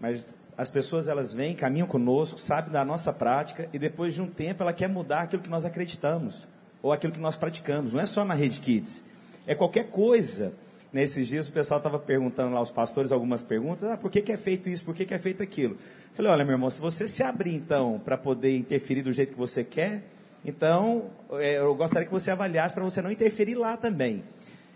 mas 0.00 0.36
as 0.56 0.70
pessoas 0.70 1.08
elas 1.08 1.34
vêm, 1.34 1.56
caminham 1.56 1.88
conosco, 1.88 2.38
sabem 2.38 2.70
da 2.70 2.84
nossa 2.84 3.12
prática 3.12 3.68
e 3.72 3.78
depois 3.78 4.14
de 4.14 4.22
um 4.22 4.28
tempo 4.28 4.62
ela 4.62 4.72
quer 4.72 4.88
mudar 4.88 5.22
aquilo 5.22 5.42
que 5.42 5.50
nós 5.50 5.64
acreditamos 5.64 6.46
ou 6.80 6.92
aquilo 6.92 7.12
que 7.12 7.18
nós 7.18 7.36
praticamos. 7.36 7.92
Não 7.92 8.00
é 8.00 8.06
só 8.06 8.24
na 8.24 8.34
Rede 8.34 8.60
Kids, 8.60 9.06
é 9.44 9.56
qualquer 9.56 9.90
coisa. 9.90 10.54
Nesses 10.92 11.26
dias 11.26 11.48
o 11.48 11.52
pessoal 11.52 11.78
estava 11.78 11.98
perguntando 11.98 12.54
lá 12.54 12.60
aos 12.60 12.70
pastores 12.70 13.10
algumas 13.10 13.42
perguntas, 13.42 13.88
ah, 13.90 13.96
por 13.96 14.08
que, 14.08 14.22
que 14.22 14.30
é 14.30 14.36
feito 14.36 14.68
isso, 14.68 14.84
por 14.84 14.94
que, 14.94 15.04
que 15.04 15.14
é 15.14 15.18
feito 15.18 15.42
aquilo? 15.42 15.76
Falei, 16.12 16.30
olha 16.30 16.44
meu 16.44 16.54
irmão, 16.54 16.70
se 16.70 16.80
você 16.80 17.08
se 17.08 17.24
abrir 17.24 17.56
então 17.56 18.00
para 18.04 18.16
poder 18.16 18.56
interferir 18.56 19.02
do 19.02 19.12
jeito 19.12 19.32
que 19.32 19.38
você 19.38 19.64
quer, 19.64 20.04
então 20.44 21.10
é, 21.32 21.58
eu 21.58 21.74
gostaria 21.74 22.06
que 22.06 22.12
você 22.12 22.30
avaliasse 22.30 22.74
para 22.74 22.84
você 22.84 23.00
não 23.00 23.10
interferir 23.10 23.54
lá 23.54 23.76
também. 23.76 24.24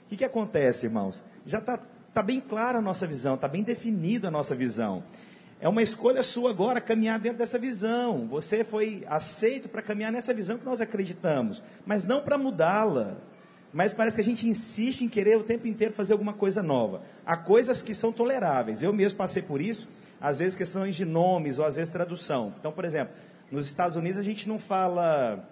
O 0.06 0.08
que, 0.08 0.16
que 0.16 0.24
acontece, 0.24 0.86
irmãos? 0.86 1.24
Já 1.44 1.58
está 1.58 1.78
tá 2.14 2.22
bem 2.22 2.40
clara 2.40 2.78
a 2.78 2.82
nossa 2.82 3.06
visão, 3.06 3.34
está 3.34 3.46
bem 3.46 3.62
definida 3.62 4.28
a 4.28 4.30
nossa 4.30 4.54
visão. 4.54 5.04
É 5.60 5.68
uma 5.68 5.82
escolha 5.82 6.22
sua 6.22 6.50
agora 6.50 6.80
caminhar 6.80 7.18
dentro 7.18 7.38
dessa 7.38 7.58
visão. 7.58 8.28
Você 8.28 8.62
foi 8.62 9.04
aceito 9.08 9.68
para 9.68 9.82
caminhar 9.82 10.12
nessa 10.12 10.32
visão 10.32 10.56
que 10.56 10.64
nós 10.64 10.80
acreditamos, 10.80 11.62
mas 11.84 12.06
não 12.06 12.20
para 12.20 12.38
mudá-la. 12.38 13.16
Mas 13.72 13.92
parece 13.92 14.16
que 14.16 14.22
a 14.22 14.24
gente 14.24 14.48
insiste 14.48 15.02
em 15.02 15.08
querer 15.08 15.36
o 15.36 15.42
tempo 15.42 15.66
inteiro 15.66 15.92
fazer 15.92 16.12
alguma 16.12 16.32
coisa 16.32 16.62
nova. 16.62 17.02
Há 17.26 17.36
coisas 17.36 17.82
que 17.82 17.92
são 17.92 18.12
toleráveis. 18.12 18.82
Eu 18.82 18.92
mesmo 18.92 19.18
passei 19.18 19.42
por 19.42 19.60
isso, 19.60 19.88
às 20.20 20.38
vezes 20.38 20.56
questões 20.56 20.96
de 20.96 21.04
nomes 21.04 21.58
ou 21.58 21.64
às 21.64 21.76
vezes 21.76 21.92
tradução. 21.92 22.54
Então, 22.58 22.72
por 22.72 22.84
exemplo, 22.84 23.12
nos 23.50 23.66
Estados 23.66 23.96
Unidos 23.96 24.18
a 24.18 24.22
gente 24.22 24.48
não 24.48 24.58
fala 24.58 25.44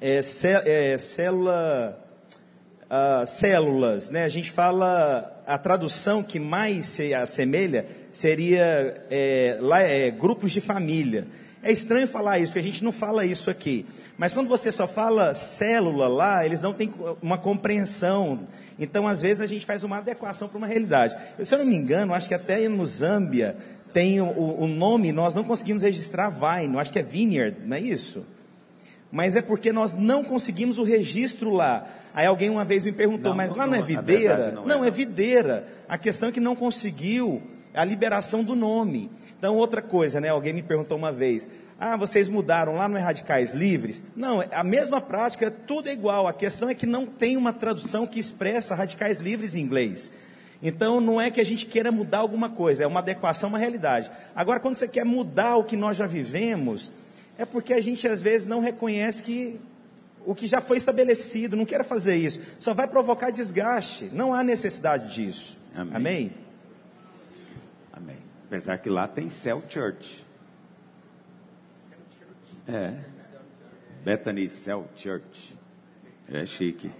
é, 0.00 0.20
é, 0.92 0.98
célula 0.98 1.98
uh, 2.88 3.26
células, 3.26 4.10
né? 4.10 4.24
A 4.24 4.28
gente 4.28 4.50
fala 4.50 5.42
a 5.46 5.56
tradução 5.56 6.22
que 6.22 6.38
mais 6.38 6.86
se 6.86 7.14
assemelha 7.14 7.86
seria 8.12 9.06
é, 9.10 9.58
lá, 9.60 9.80
é, 9.80 10.10
grupos 10.10 10.52
de 10.52 10.60
família. 10.60 11.26
É 11.62 11.72
estranho 11.72 12.06
falar 12.06 12.38
isso, 12.38 12.52
porque 12.52 12.60
a 12.60 12.70
gente 12.70 12.84
não 12.84 12.92
fala 12.92 13.24
isso 13.24 13.50
aqui. 13.50 13.84
Mas 14.16 14.32
quando 14.32 14.48
você 14.48 14.70
só 14.70 14.86
fala 14.86 15.34
célula 15.34 16.08
lá, 16.08 16.44
eles 16.44 16.62
não 16.62 16.72
têm 16.72 16.92
uma 17.20 17.38
compreensão. 17.38 18.40
Então, 18.78 19.06
às 19.06 19.22
vezes, 19.22 19.40
a 19.40 19.46
gente 19.46 19.66
faz 19.66 19.82
uma 19.82 19.98
adequação 19.98 20.48
para 20.48 20.58
uma 20.58 20.66
realidade. 20.66 21.16
Se 21.42 21.54
eu 21.54 21.58
não 21.58 21.66
me 21.66 21.76
engano, 21.76 22.14
acho 22.14 22.28
que 22.28 22.34
até 22.34 22.68
no 22.68 22.86
Zâmbia 22.86 23.56
tem 23.92 24.20
o, 24.20 24.26
o 24.26 24.66
nome, 24.66 25.12
nós 25.12 25.34
não 25.34 25.42
conseguimos 25.42 25.82
registrar 25.82 26.30
Vine, 26.30 26.78
acho 26.78 26.92
que 26.92 26.98
é 26.98 27.02
Vineyard, 27.02 27.56
não 27.64 27.76
é 27.76 27.80
isso? 27.80 28.24
Mas 29.10 29.36
é 29.36 29.42
porque 29.42 29.72
nós 29.72 29.94
não 29.94 30.22
conseguimos 30.22 30.78
o 30.78 30.82
registro 30.82 31.52
lá. 31.52 31.86
Aí 32.14 32.26
alguém 32.26 32.50
uma 32.50 32.64
vez 32.64 32.84
me 32.84 32.92
perguntou, 32.92 33.30
não, 33.30 33.36
mas 33.36 33.54
lá 33.54 33.66
não, 33.66 33.74
é 33.74 33.82
videira? 33.82 34.52
Não, 34.52 34.66
não 34.66 34.84
é. 34.84 34.88
é 34.88 34.90
videira. 34.90 35.66
A 35.88 35.96
questão 35.96 36.28
é 36.28 36.32
que 36.32 36.40
não 36.40 36.54
conseguiu 36.54 37.42
a 37.72 37.84
liberação 37.84 38.42
do 38.42 38.54
nome. 38.54 39.10
Então, 39.38 39.56
outra 39.56 39.80
coisa, 39.80 40.20
né? 40.20 40.28
Alguém 40.28 40.52
me 40.52 40.62
perguntou 40.62 40.98
uma 40.98 41.12
vez: 41.12 41.48
ah, 41.78 41.96
vocês 41.96 42.28
mudaram 42.28 42.74
lá 42.74 42.88
no 42.88 42.96
é 42.96 43.00
Radicais 43.00 43.54
Livres? 43.54 44.02
Não, 44.16 44.44
a 44.50 44.64
mesma 44.64 45.00
prática, 45.00 45.50
tudo 45.50 45.88
é 45.88 45.92
igual. 45.92 46.26
A 46.26 46.32
questão 46.32 46.68
é 46.68 46.74
que 46.74 46.86
não 46.86 47.06
tem 47.06 47.36
uma 47.36 47.52
tradução 47.52 48.06
que 48.06 48.18
expressa 48.18 48.74
Radicais 48.74 49.20
Livres 49.20 49.54
em 49.54 49.60
inglês. 49.60 50.12
Então, 50.60 51.00
não 51.00 51.20
é 51.20 51.30
que 51.30 51.40
a 51.40 51.44
gente 51.44 51.66
queira 51.66 51.92
mudar 51.92 52.18
alguma 52.18 52.48
coisa, 52.48 52.82
é 52.82 52.86
uma 52.86 52.98
adequação, 52.98 53.48
uma 53.48 53.58
realidade. 53.58 54.10
Agora, 54.34 54.58
quando 54.58 54.74
você 54.74 54.88
quer 54.88 55.04
mudar 55.04 55.56
o 55.56 55.62
que 55.62 55.76
nós 55.76 55.96
já 55.96 56.06
vivemos, 56.06 56.90
é 57.38 57.46
porque 57.46 57.72
a 57.72 57.80
gente 57.80 58.06
às 58.08 58.20
vezes 58.20 58.48
não 58.48 58.60
reconhece 58.60 59.22
que 59.22 59.60
o 60.26 60.34
que 60.34 60.46
já 60.46 60.60
foi 60.60 60.76
estabelecido, 60.76 61.56
não 61.56 61.64
quer 61.64 61.84
fazer 61.84 62.16
isso, 62.16 62.40
só 62.58 62.74
vai 62.74 62.88
provocar 62.88 63.30
desgaste, 63.30 64.10
não 64.12 64.34
há 64.34 64.42
necessidade 64.42 65.14
disso. 65.14 65.56
Amém? 65.74 65.94
Amém? 65.94 66.32
Amém. 67.92 68.16
Apesar 68.46 68.78
que 68.78 68.90
lá 68.90 69.06
tem 69.06 69.30
Cell 69.30 69.62
Church. 69.68 70.26
É. 72.66 72.94
Bethany 74.04 74.50
Cell 74.50 74.86
Church. 74.96 75.56
É 76.30 76.44
chique. 76.44 76.90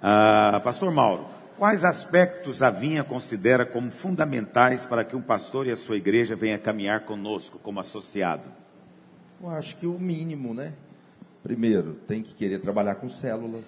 Ah, 0.00 0.60
Pastor 0.62 0.92
Mauro, 0.92 1.26
quais 1.56 1.84
aspectos 1.84 2.62
a 2.62 2.70
Vinha 2.70 3.02
considera 3.02 3.64
como 3.66 3.90
fundamentais 3.90 4.84
para 4.86 5.04
que 5.04 5.16
um 5.16 5.22
pastor 5.22 5.66
e 5.66 5.72
a 5.72 5.76
sua 5.76 5.96
igreja 5.96 6.36
venham 6.36 6.58
caminhar 6.58 7.00
conosco 7.00 7.58
como 7.58 7.80
associado? 7.80 8.44
Eu 9.40 9.50
acho 9.50 9.76
que 9.76 9.86
o 9.86 9.98
mínimo, 10.00 10.52
né? 10.52 10.74
Primeiro, 11.44 11.94
tem 12.08 12.22
que 12.22 12.34
querer 12.34 12.58
trabalhar 12.58 12.96
com 12.96 13.08
células, 13.08 13.66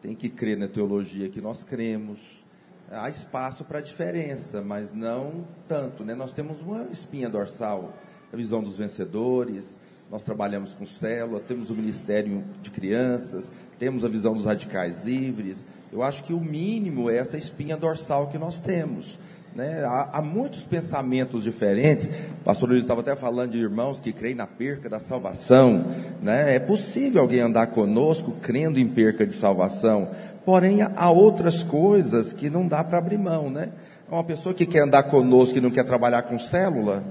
tem 0.00 0.14
que 0.14 0.28
crer 0.28 0.58
na 0.58 0.66
teologia 0.66 1.28
que 1.28 1.40
nós 1.40 1.62
cremos, 1.62 2.44
há 2.90 3.08
espaço 3.08 3.64
para 3.64 3.80
diferença, 3.80 4.60
mas 4.60 4.92
não 4.92 5.46
tanto. 5.68 6.04
Né? 6.04 6.16
Nós 6.16 6.32
temos 6.32 6.60
uma 6.60 6.88
espinha 6.90 7.28
dorsal, 7.28 7.94
a 8.32 8.36
visão 8.36 8.60
dos 8.60 8.76
vencedores, 8.76 9.78
nós 10.10 10.24
trabalhamos 10.24 10.74
com 10.74 10.84
célula, 10.84 11.38
temos 11.38 11.70
o 11.70 11.74
Ministério 11.74 12.44
de 12.60 12.70
Crianças, 12.70 13.52
temos 13.78 14.04
a 14.04 14.08
visão 14.08 14.34
dos 14.34 14.44
radicais 14.44 15.00
livres. 15.00 15.64
Eu 15.92 16.02
acho 16.02 16.24
que 16.24 16.32
o 16.32 16.40
mínimo 16.40 17.08
é 17.08 17.18
essa 17.18 17.38
espinha 17.38 17.76
dorsal 17.76 18.28
que 18.28 18.36
nós 18.36 18.58
temos. 18.58 19.16
Né? 19.54 19.84
Há, 19.84 20.18
há, 20.18 20.22
muitos 20.22 20.62
pensamentos 20.62 21.44
diferentes. 21.44 22.08
O 22.08 22.44
pastor 22.44 22.70
Luiz 22.70 22.82
estava 22.82 23.00
até 23.00 23.14
falando 23.14 23.50
de 23.50 23.58
irmãos 23.58 24.00
que 24.00 24.12
creem 24.12 24.34
na 24.34 24.46
perca 24.46 24.88
da 24.88 24.98
salvação. 24.98 25.84
Né? 26.22 26.56
É 26.56 26.58
possível 26.58 27.20
alguém 27.20 27.40
andar 27.40 27.66
conosco 27.68 28.32
crendo 28.40 28.80
em 28.80 28.88
perca 28.88 29.26
de 29.26 29.34
salvação. 29.34 30.08
Porém, 30.44 30.78
há 30.82 31.10
outras 31.10 31.62
coisas 31.62 32.32
que 32.32 32.48
não 32.48 32.66
dá 32.66 32.82
para 32.82 32.98
abrir 32.98 33.18
mão. 33.18 33.50
Né? 33.50 33.68
Uma 34.10 34.24
pessoa 34.24 34.54
que 34.54 34.64
quer 34.64 34.80
andar 34.80 35.04
conosco 35.04 35.58
e 35.58 35.60
não 35.60 35.70
quer 35.70 35.84
trabalhar 35.84 36.22
com 36.22 36.38
célula, 36.38 37.02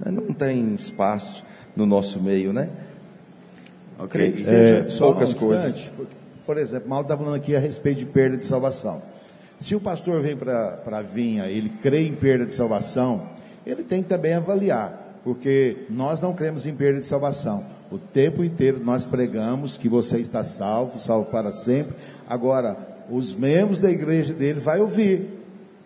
né? 0.00 0.10
não 0.10 0.32
tem 0.32 0.74
espaço 0.74 1.44
no 1.76 1.84
nosso 1.84 2.20
meio. 2.20 2.54
Né? 2.54 2.70
Okay. 3.98 4.34
É, 4.46 4.82
poucas 4.98 5.34
um 5.34 5.38
coisas. 5.38 5.90
Por 6.46 6.56
exemplo, 6.56 6.88
mal 6.88 7.02
estava 7.02 7.22
falando 7.22 7.36
aqui 7.36 7.54
a 7.54 7.58
respeito 7.58 7.98
de 7.98 8.06
perda 8.06 8.38
de 8.38 8.44
salvação. 8.46 9.02
Se 9.60 9.74
o 9.74 9.80
pastor 9.80 10.22
vem 10.22 10.36
para 10.36 10.80
a 10.86 11.02
vinha, 11.02 11.46
ele 11.46 11.68
crê 11.68 12.06
em 12.06 12.14
perda 12.14 12.46
de 12.46 12.52
salvação, 12.52 13.28
ele 13.66 13.82
tem 13.82 14.02
que 14.02 14.08
também 14.08 14.34
avaliar, 14.34 15.20
porque 15.24 15.78
nós 15.90 16.20
não 16.20 16.32
cremos 16.32 16.66
em 16.66 16.74
perda 16.74 17.00
de 17.00 17.06
salvação. 17.06 17.64
O 17.90 17.98
tempo 17.98 18.44
inteiro 18.44 18.80
nós 18.84 19.04
pregamos 19.04 19.76
que 19.76 19.88
você 19.88 20.18
está 20.18 20.44
salvo, 20.44 21.00
salvo 21.00 21.30
para 21.30 21.52
sempre. 21.52 21.96
Agora, 22.28 22.76
os 23.10 23.34
membros 23.34 23.78
da 23.78 23.90
igreja 23.90 24.34
dele 24.34 24.60
vai 24.60 24.80
ouvir 24.80 25.26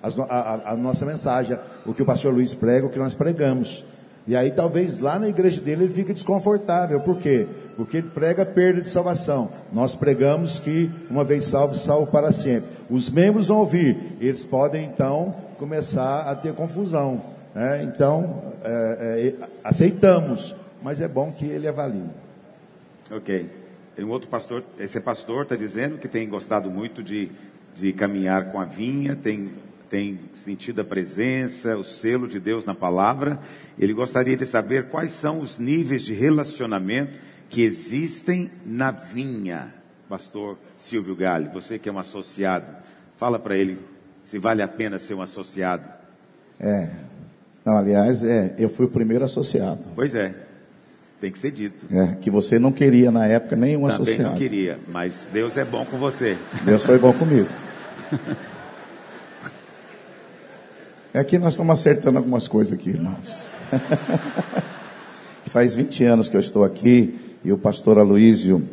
a, 0.02 0.08
a, 0.08 0.72
a 0.72 0.76
nossa 0.76 1.06
mensagem, 1.06 1.56
o 1.86 1.94
que 1.94 2.02
o 2.02 2.06
pastor 2.06 2.34
Luiz 2.34 2.52
prega, 2.54 2.86
o 2.86 2.90
que 2.90 2.98
nós 2.98 3.14
pregamos. 3.14 3.84
E 4.26 4.36
aí 4.36 4.50
talvez 4.50 5.00
lá 5.00 5.18
na 5.18 5.28
igreja 5.28 5.60
dele 5.60 5.84
ele 5.84 5.92
fique 5.92 6.12
desconfortável. 6.12 7.00
Por 7.00 7.18
quê? 7.18 7.46
Porque 7.76 7.98
ele 7.98 8.08
prega 8.08 8.44
perda 8.44 8.80
de 8.80 8.88
salvação. 8.88 9.50
Nós 9.72 9.96
pregamos 9.96 10.58
que 10.58 10.90
uma 11.10 11.24
vez 11.24 11.44
salvo, 11.44 11.76
salvo 11.76 12.10
para 12.10 12.30
sempre. 12.30 12.68
Os 12.92 13.08
membros 13.08 13.48
vão 13.48 13.56
ouvir, 13.56 13.96
eles 14.20 14.44
podem 14.44 14.84
então 14.84 15.34
começar 15.58 16.30
a 16.30 16.36
ter 16.36 16.52
confusão. 16.52 17.24
Né? 17.54 17.84
Então, 17.84 18.52
é, 18.62 19.34
é, 19.40 19.48
aceitamos, 19.64 20.54
mas 20.82 21.00
é 21.00 21.08
bom 21.08 21.32
que 21.32 21.46
ele 21.46 21.66
avalie. 21.66 22.10
Ok. 23.10 23.48
Um 23.98 24.10
outro 24.10 24.28
pastor, 24.28 24.62
esse 24.78 25.00
pastor 25.00 25.44
está 25.44 25.56
dizendo 25.56 25.96
que 25.96 26.06
tem 26.06 26.28
gostado 26.28 26.70
muito 26.70 27.02
de, 27.02 27.30
de 27.74 27.94
caminhar 27.94 28.52
com 28.52 28.60
a 28.60 28.66
vinha, 28.66 29.16
tem 29.16 29.50
tem 29.88 30.18
sentido 30.34 30.80
a 30.80 30.84
presença, 30.84 31.76
o 31.76 31.84
selo 31.84 32.26
de 32.26 32.40
Deus 32.40 32.64
na 32.64 32.74
palavra. 32.74 33.38
Ele 33.78 33.92
gostaria 33.92 34.34
de 34.34 34.46
saber 34.46 34.88
quais 34.88 35.12
são 35.12 35.38
os 35.38 35.58
níveis 35.58 36.02
de 36.02 36.14
relacionamento 36.14 37.18
que 37.50 37.62
existem 37.62 38.50
na 38.64 38.90
vinha. 38.90 39.81
Pastor 40.12 40.58
Silvio 40.76 41.16
Galho, 41.16 41.50
você 41.54 41.78
que 41.78 41.88
é 41.88 41.92
um 41.92 41.98
associado, 41.98 42.66
fala 43.16 43.38
para 43.38 43.56
ele 43.56 43.78
se 44.22 44.38
vale 44.38 44.60
a 44.60 44.68
pena 44.68 44.98
ser 44.98 45.14
um 45.14 45.22
associado. 45.22 45.88
É. 46.60 46.90
Não, 47.64 47.78
aliás, 47.78 48.22
é, 48.22 48.54
eu 48.58 48.68
fui 48.68 48.84
o 48.84 48.90
primeiro 48.90 49.24
associado. 49.24 49.86
Pois 49.94 50.14
é. 50.14 50.34
Tem 51.18 51.32
que 51.32 51.38
ser 51.38 51.50
dito. 51.50 51.88
É, 51.90 52.16
que 52.16 52.30
você 52.30 52.58
não 52.58 52.70
queria 52.70 53.10
na 53.10 53.26
época 53.26 53.56
nenhum 53.56 53.80
Também 53.80 53.94
associado. 53.94 54.18
Também 54.18 54.32
não 54.32 54.38
queria, 54.38 54.78
mas 54.86 55.26
Deus 55.32 55.56
é 55.56 55.64
bom 55.64 55.86
com 55.86 55.96
você. 55.96 56.36
Deus 56.62 56.82
foi 56.82 56.98
bom 56.98 57.14
comigo. 57.14 57.48
É 61.14 61.22
que 61.22 61.38
nós 61.38 61.52
estamos 61.52 61.78
acertando 61.78 62.16
algumas 62.16 62.48
coisas 62.48 62.72
aqui, 62.72 62.88
irmãos. 62.88 63.28
Faz 65.48 65.74
20 65.74 66.04
anos 66.04 66.26
que 66.30 66.34
eu 66.34 66.40
estou 66.40 66.64
aqui 66.64 67.36
e 67.44 67.52
o 67.52 67.58
pastor 67.58 67.98
Aloísio 67.98 68.66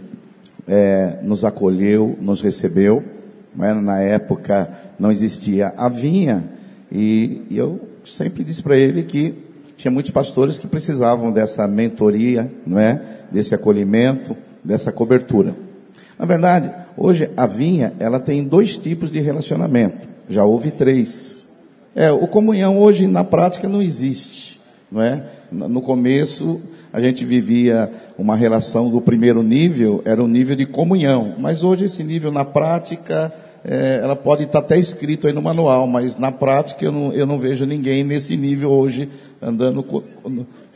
é, 0.67 1.19
nos 1.21 1.43
acolheu, 1.43 2.17
nos 2.21 2.41
recebeu. 2.41 3.03
É? 3.59 3.73
Na 3.73 3.99
época 3.99 4.69
não 4.99 5.11
existia 5.11 5.73
a 5.75 5.89
vinha 5.89 6.43
e, 6.91 7.41
e 7.49 7.57
eu 7.57 7.79
sempre 8.05 8.43
disse 8.43 8.63
para 8.63 8.77
ele 8.77 9.03
que 9.03 9.33
tinha 9.77 9.91
muitos 9.91 10.11
pastores 10.11 10.59
que 10.59 10.67
precisavam 10.67 11.31
dessa 11.31 11.67
mentoria, 11.67 12.51
não 12.65 12.79
é? 12.79 13.01
Desse 13.31 13.55
acolhimento, 13.55 14.35
dessa 14.63 14.91
cobertura. 14.91 15.55
Na 16.17 16.25
verdade, 16.25 16.69
hoje 16.97 17.29
a 17.37 17.45
vinha 17.45 17.93
ela 17.99 18.19
tem 18.19 18.43
dois 18.43 18.77
tipos 18.77 19.11
de 19.11 19.19
relacionamento. 19.19 20.07
Já 20.27 20.43
houve 20.43 20.71
três. 20.71 21.47
É, 21.95 22.11
o 22.11 22.27
comunhão 22.27 22.77
hoje 22.77 23.07
na 23.07 23.23
prática 23.23 23.67
não 23.67 23.81
existe, 23.81 24.59
não 24.91 25.01
é? 25.01 25.23
No 25.51 25.81
começo 25.81 26.61
a 26.91 26.99
gente 26.99 27.23
vivia 27.23 27.91
uma 28.17 28.35
relação 28.35 28.89
do 28.89 28.99
primeiro 28.99 29.43
nível, 29.43 30.01
era 30.05 30.21
o 30.21 30.25
um 30.25 30.27
nível 30.27 30.55
de 30.55 30.65
comunhão, 30.65 31.35
mas 31.37 31.63
hoje 31.63 31.85
esse 31.85 32.03
nível 32.03 32.31
na 32.31 32.43
prática, 32.43 33.31
é, 33.63 33.99
ela 34.01 34.15
pode 34.15 34.43
estar 34.43 34.59
até 34.59 34.77
escrito 34.77 35.27
aí 35.27 35.33
no 35.33 35.41
manual, 35.41 35.85
mas 35.85 36.17
na 36.17 36.31
prática 36.31 36.83
eu 36.83 36.91
não, 36.91 37.13
eu 37.13 37.25
não 37.25 37.37
vejo 37.37 37.65
ninguém 37.65 38.03
nesse 38.03 38.35
nível 38.35 38.71
hoje 38.71 39.07
andando. 39.41 40.03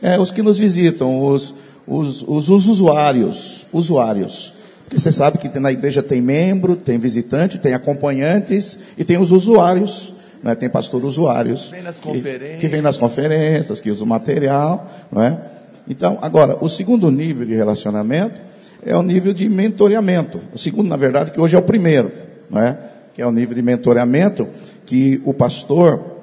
É, 0.00 0.18
os 0.18 0.30
que 0.30 0.42
nos 0.42 0.58
visitam, 0.58 1.24
os, 1.24 1.54
os, 1.86 2.22
os, 2.22 2.48
os 2.48 2.68
usuários, 2.68 3.66
usuários. 3.72 4.52
Porque 4.84 4.98
você 4.98 5.10
sabe 5.10 5.38
que 5.38 5.58
na 5.58 5.72
igreja 5.72 6.02
tem 6.02 6.20
membro, 6.20 6.76
tem 6.76 6.98
visitante, 6.98 7.58
tem 7.58 7.74
acompanhantes 7.74 8.78
e 8.96 9.04
tem 9.04 9.18
os 9.18 9.32
usuários. 9.32 10.12
Né? 10.42 10.54
Tem 10.54 10.68
pastor 10.68 11.02
usuários 11.04 11.70
vem 11.70 11.82
que, 11.94 12.58
que 12.58 12.68
vem 12.68 12.82
nas 12.82 12.98
conferências, 12.98 13.80
que 13.80 13.90
usa 13.90 14.04
o 14.04 14.06
material, 14.06 14.86
não 15.10 15.22
é? 15.22 15.53
Então, 15.88 16.18
agora, 16.22 16.56
o 16.60 16.68
segundo 16.68 17.10
nível 17.10 17.46
de 17.46 17.54
relacionamento 17.54 18.40
é 18.84 18.96
o 18.96 19.02
nível 19.02 19.32
de 19.32 19.48
mentoreamento. 19.48 20.40
O 20.52 20.58
segundo, 20.58 20.88
na 20.88 20.96
verdade, 20.96 21.30
que 21.30 21.40
hoje 21.40 21.56
é 21.56 21.58
o 21.58 21.62
primeiro, 21.62 22.10
não 22.50 22.60
é? 22.60 22.78
Que 23.14 23.22
é 23.22 23.26
o 23.26 23.30
nível 23.30 23.54
de 23.54 23.62
mentoreamento 23.62 24.48
que 24.86 25.20
o 25.24 25.32
pastor 25.32 26.14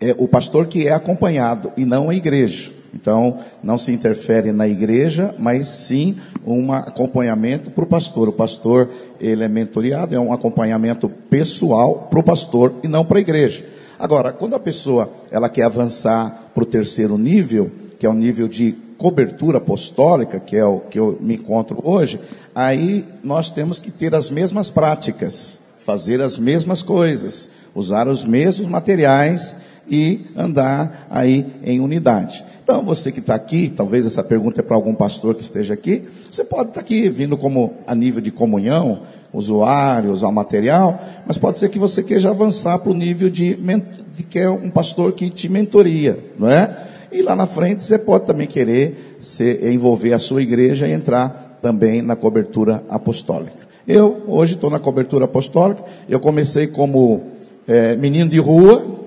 é 0.00 0.14
o 0.18 0.26
pastor 0.26 0.66
que 0.66 0.88
é 0.88 0.92
acompanhado 0.92 1.70
e 1.76 1.84
não 1.84 2.10
a 2.10 2.14
igreja. 2.14 2.72
Então, 2.92 3.38
não 3.62 3.78
se 3.78 3.92
interfere 3.92 4.52
na 4.52 4.68
igreja, 4.68 5.34
mas 5.38 5.68
sim 5.68 6.16
um 6.44 6.72
acompanhamento 6.72 7.70
para 7.70 7.84
o 7.84 7.86
pastor. 7.86 8.28
O 8.28 8.32
pastor, 8.32 8.90
ele 9.18 9.44
é 9.44 9.48
mentoriado, 9.48 10.14
é 10.14 10.20
um 10.20 10.32
acompanhamento 10.32 11.08
pessoal 11.30 12.08
para 12.10 12.18
o 12.18 12.22
pastor 12.22 12.74
e 12.82 12.88
não 12.88 13.04
para 13.04 13.18
a 13.18 13.20
igreja. 13.20 13.64
Agora, 13.98 14.32
quando 14.32 14.54
a 14.54 14.60
pessoa 14.60 15.08
ela 15.30 15.48
quer 15.48 15.62
avançar 15.62 16.50
para 16.52 16.64
o 16.64 16.66
terceiro 16.66 17.16
nível, 17.16 17.70
que 18.02 18.06
é 18.06 18.10
o 18.10 18.14
nível 18.14 18.48
de 18.48 18.74
cobertura 18.98 19.58
apostólica, 19.58 20.40
que 20.40 20.56
é 20.56 20.64
o 20.64 20.80
que 20.80 20.98
eu 20.98 21.16
me 21.20 21.34
encontro 21.34 21.78
hoje, 21.84 22.18
aí 22.52 23.04
nós 23.22 23.52
temos 23.52 23.78
que 23.78 23.92
ter 23.92 24.12
as 24.12 24.28
mesmas 24.28 24.70
práticas, 24.70 25.60
fazer 25.86 26.20
as 26.20 26.36
mesmas 26.36 26.82
coisas, 26.82 27.48
usar 27.72 28.08
os 28.08 28.24
mesmos 28.24 28.68
materiais 28.68 29.54
e 29.88 30.22
andar 30.36 31.06
aí 31.08 31.46
em 31.62 31.78
unidade. 31.78 32.44
Então, 32.64 32.82
você 32.82 33.12
que 33.12 33.20
está 33.20 33.36
aqui, 33.36 33.68
talvez 33.68 34.04
essa 34.04 34.24
pergunta 34.24 34.58
é 34.58 34.64
para 34.64 34.74
algum 34.74 34.96
pastor 34.96 35.36
que 35.36 35.42
esteja 35.42 35.74
aqui, 35.74 36.02
você 36.28 36.42
pode 36.42 36.70
estar 36.70 36.74
tá 36.74 36.80
aqui 36.80 37.08
vindo 37.08 37.36
como 37.36 37.74
a 37.86 37.94
nível 37.94 38.20
de 38.20 38.32
comunhão, 38.32 39.02
usuário, 39.32 40.10
usar 40.10 40.32
material, 40.32 41.00
mas 41.24 41.38
pode 41.38 41.60
ser 41.60 41.68
que 41.68 41.78
você 41.78 42.02
queira 42.02 42.30
avançar 42.30 42.80
para 42.80 42.90
o 42.90 42.94
nível 42.94 43.30
de, 43.30 43.54
de 43.54 44.24
que 44.28 44.40
é 44.40 44.50
um 44.50 44.70
pastor 44.70 45.12
que 45.12 45.30
te 45.30 45.48
mentoria, 45.48 46.18
não 46.36 46.50
é? 46.50 46.90
E 47.12 47.22
lá 47.22 47.36
na 47.36 47.46
frente 47.46 47.84
você 47.84 47.98
pode 47.98 48.26
também 48.26 48.46
querer 48.46 49.16
se 49.20 49.60
envolver 49.70 50.12
a 50.12 50.18
sua 50.18 50.42
igreja 50.42 50.88
e 50.88 50.92
entrar 50.92 51.58
também 51.60 52.02
na 52.02 52.16
cobertura 52.16 52.82
apostólica. 52.88 53.68
Eu 53.86 54.22
hoje 54.26 54.54
estou 54.54 54.70
na 54.70 54.78
cobertura 54.78 55.24
apostólica, 55.26 55.82
eu 56.08 56.18
comecei 56.18 56.66
como 56.66 57.22
é, 57.66 57.96
menino 57.96 58.30
de 58.30 58.38
rua, 58.38 59.00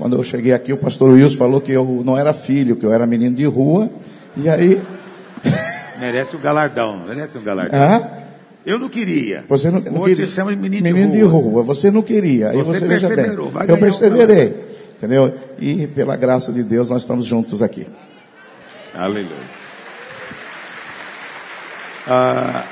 quando 0.00 0.16
eu 0.16 0.22
cheguei 0.22 0.52
aqui, 0.52 0.72
o 0.72 0.78
pastor 0.78 1.10
Wilson 1.10 1.36
falou 1.36 1.60
que 1.60 1.72
eu 1.72 2.02
não 2.02 2.16
era 2.16 2.32
filho, 2.32 2.74
que 2.74 2.86
eu 2.86 2.92
era 2.92 3.06
menino 3.06 3.36
de 3.36 3.44
rua. 3.44 3.90
E 4.34 4.48
aí. 4.48 4.80
Merece 6.00 6.34
um 6.36 6.40
galardão, 6.40 6.98
merece 7.06 7.36
um 7.36 7.42
galardão. 7.42 7.78
Ah? 7.78 8.20
Eu 8.64 8.78
não 8.78 8.88
queria. 8.88 9.44
Você 9.46 9.70
não, 9.70 9.80
não 9.80 10.04
queria. 10.04 10.26
chama 10.26 10.54
de 10.54 10.58
menino, 10.58 10.82
menino 10.82 11.12
de, 11.12 11.20
rua. 11.20 11.42
de, 11.42 11.48
rua. 11.48 11.62
Você 11.62 11.90
não 11.90 12.00
queria. 12.00 12.52
Você, 12.54 12.80
você 12.80 13.16
bem. 13.16 13.26
Eu 13.68 13.76
perseverei. 13.76 14.69
Entendeu? 15.00 15.34
E 15.58 15.86
pela 15.86 16.14
graça 16.14 16.52
de 16.52 16.62
Deus 16.62 16.90
nós 16.90 17.00
estamos 17.00 17.24
juntos 17.24 17.62
aqui. 17.62 17.86
Aleluia. 18.92 19.60
Ah, 22.06 22.66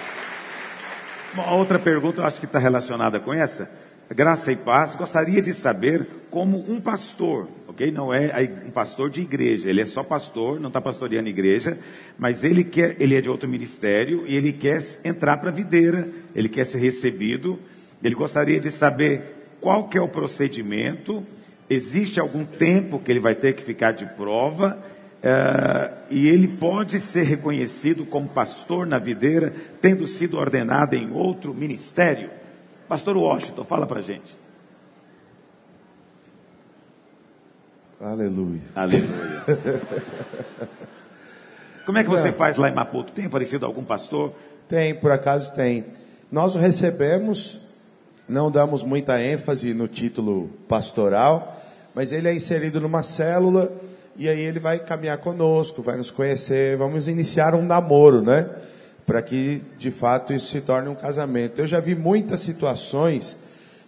uma 1.32 1.54
outra 1.54 1.78
pergunta, 1.78 2.20
eu 2.20 2.26
acho 2.26 2.38
que 2.38 2.44
está 2.44 2.58
relacionada 2.58 3.18
com 3.18 3.32
essa 3.32 3.70
graça 4.14 4.52
e 4.52 4.56
paz, 4.56 4.94
gostaria 4.94 5.40
de 5.40 5.54
saber 5.54 6.06
como 6.30 6.58
um 6.70 6.78
pastor, 6.78 7.48
ok? 7.66 7.90
Não 7.90 8.12
é 8.12 8.30
um 8.66 8.70
pastor 8.72 9.08
de 9.08 9.22
igreja, 9.22 9.70
ele 9.70 9.80
é 9.80 9.86
só 9.86 10.02
pastor, 10.02 10.60
não 10.60 10.68
está 10.68 10.82
pastoreando 10.82 11.30
igreja, 11.30 11.78
mas 12.18 12.44
ele 12.44 12.62
quer, 12.62 12.94
ele 13.00 13.14
é 13.14 13.22
de 13.22 13.30
outro 13.30 13.48
ministério 13.48 14.24
e 14.26 14.36
ele 14.36 14.52
quer 14.52 14.82
entrar 15.02 15.38
para 15.38 15.48
a 15.48 15.52
videira, 15.52 16.06
ele 16.34 16.50
quer 16.50 16.66
ser 16.66 16.78
recebido. 16.78 17.58
Ele 18.02 18.14
gostaria 18.14 18.60
de 18.60 18.70
saber 18.70 19.22
qual 19.62 19.88
que 19.88 19.96
é 19.96 20.00
o 20.00 20.08
procedimento, 20.08 21.26
existe 21.68 22.18
algum 22.18 22.44
tempo 22.44 22.98
que 22.98 23.10
ele 23.10 23.20
vai 23.20 23.34
ter 23.34 23.54
que 23.54 23.62
ficar 23.62 23.92
de 23.92 24.06
prova, 24.06 24.78
uh, 25.18 25.96
e 26.10 26.28
ele 26.28 26.48
pode 26.48 26.98
ser 27.00 27.24
reconhecido 27.24 28.06
como 28.06 28.28
pastor 28.28 28.86
na 28.86 28.98
videira, 28.98 29.52
tendo 29.80 30.06
sido 30.06 30.38
ordenado 30.38 30.96
em 30.96 31.12
outro 31.12 31.54
ministério. 31.54 32.30
Pastor 32.88 33.16
Washington, 33.16 33.64
fala 33.64 33.86
para 33.86 34.00
gente. 34.00 34.36
Aleluia. 38.00 38.62
Aleluia. 38.74 39.42
Como 41.84 41.98
é 41.98 42.04
que 42.04 42.10
você 42.10 42.30
faz 42.30 42.56
lá 42.58 42.68
em 42.68 42.74
Maputo? 42.74 43.12
Tem 43.12 43.24
aparecido 43.24 43.66
algum 43.66 43.82
pastor? 43.82 44.32
Tem, 44.68 44.94
por 44.94 45.10
acaso 45.10 45.54
tem. 45.54 45.86
Nós 46.30 46.54
o 46.54 46.58
recebemos, 46.58 47.62
não 48.28 48.50
damos 48.50 48.82
muita 48.82 49.20
ênfase 49.20 49.72
no 49.72 49.88
título 49.88 50.50
pastoral, 50.68 51.57
mas 51.94 52.12
ele 52.12 52.28
é 52.28 52.34
inserido 52.34 52.80
numa 52.80 53.02
célula 53.02 53.72
e 54.16 54.28
aí 54.28 54.40
ele 54.40 54.58
vai 54.58 54.78
caminhar 54.78 55.18
conosco, 55.18 55.80
vai 55.80 55.96
nos 55.96 56.10
conhecer, 56.10 56.76
vamos 56.76 57.08
iniciar 57.08 57.54
um 57.54 57.62
namoro, 57.62 58.22
né? 58.22 58.50
Para 59.06 59.22
que 59.22 59.62
de 59.78 59.90
fato 59.90 60.32
isso 60.32 60.48
se 60.48 60.60
torne 60.60 60.88
um 60.88 60.94
casamento. 60.94 61.60
Eu 61.60 61.66
já 61.66 61.80
vi 61.80 61.94
muitas 61.94 62.40
situações 62.40 63.38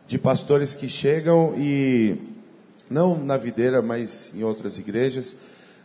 de 0.07 0.18
pastores 0.18 0.74
que 0.74 0.88
chegam 0.88 1.55
e 1.57 2.16
não 2.90 3.16
na 3.16 3.36
videira, 3.36 3.80
mas 3.80 4.32
em 4.34 4.42
outras 4.42 4.78
igrejas, 4.78 5.36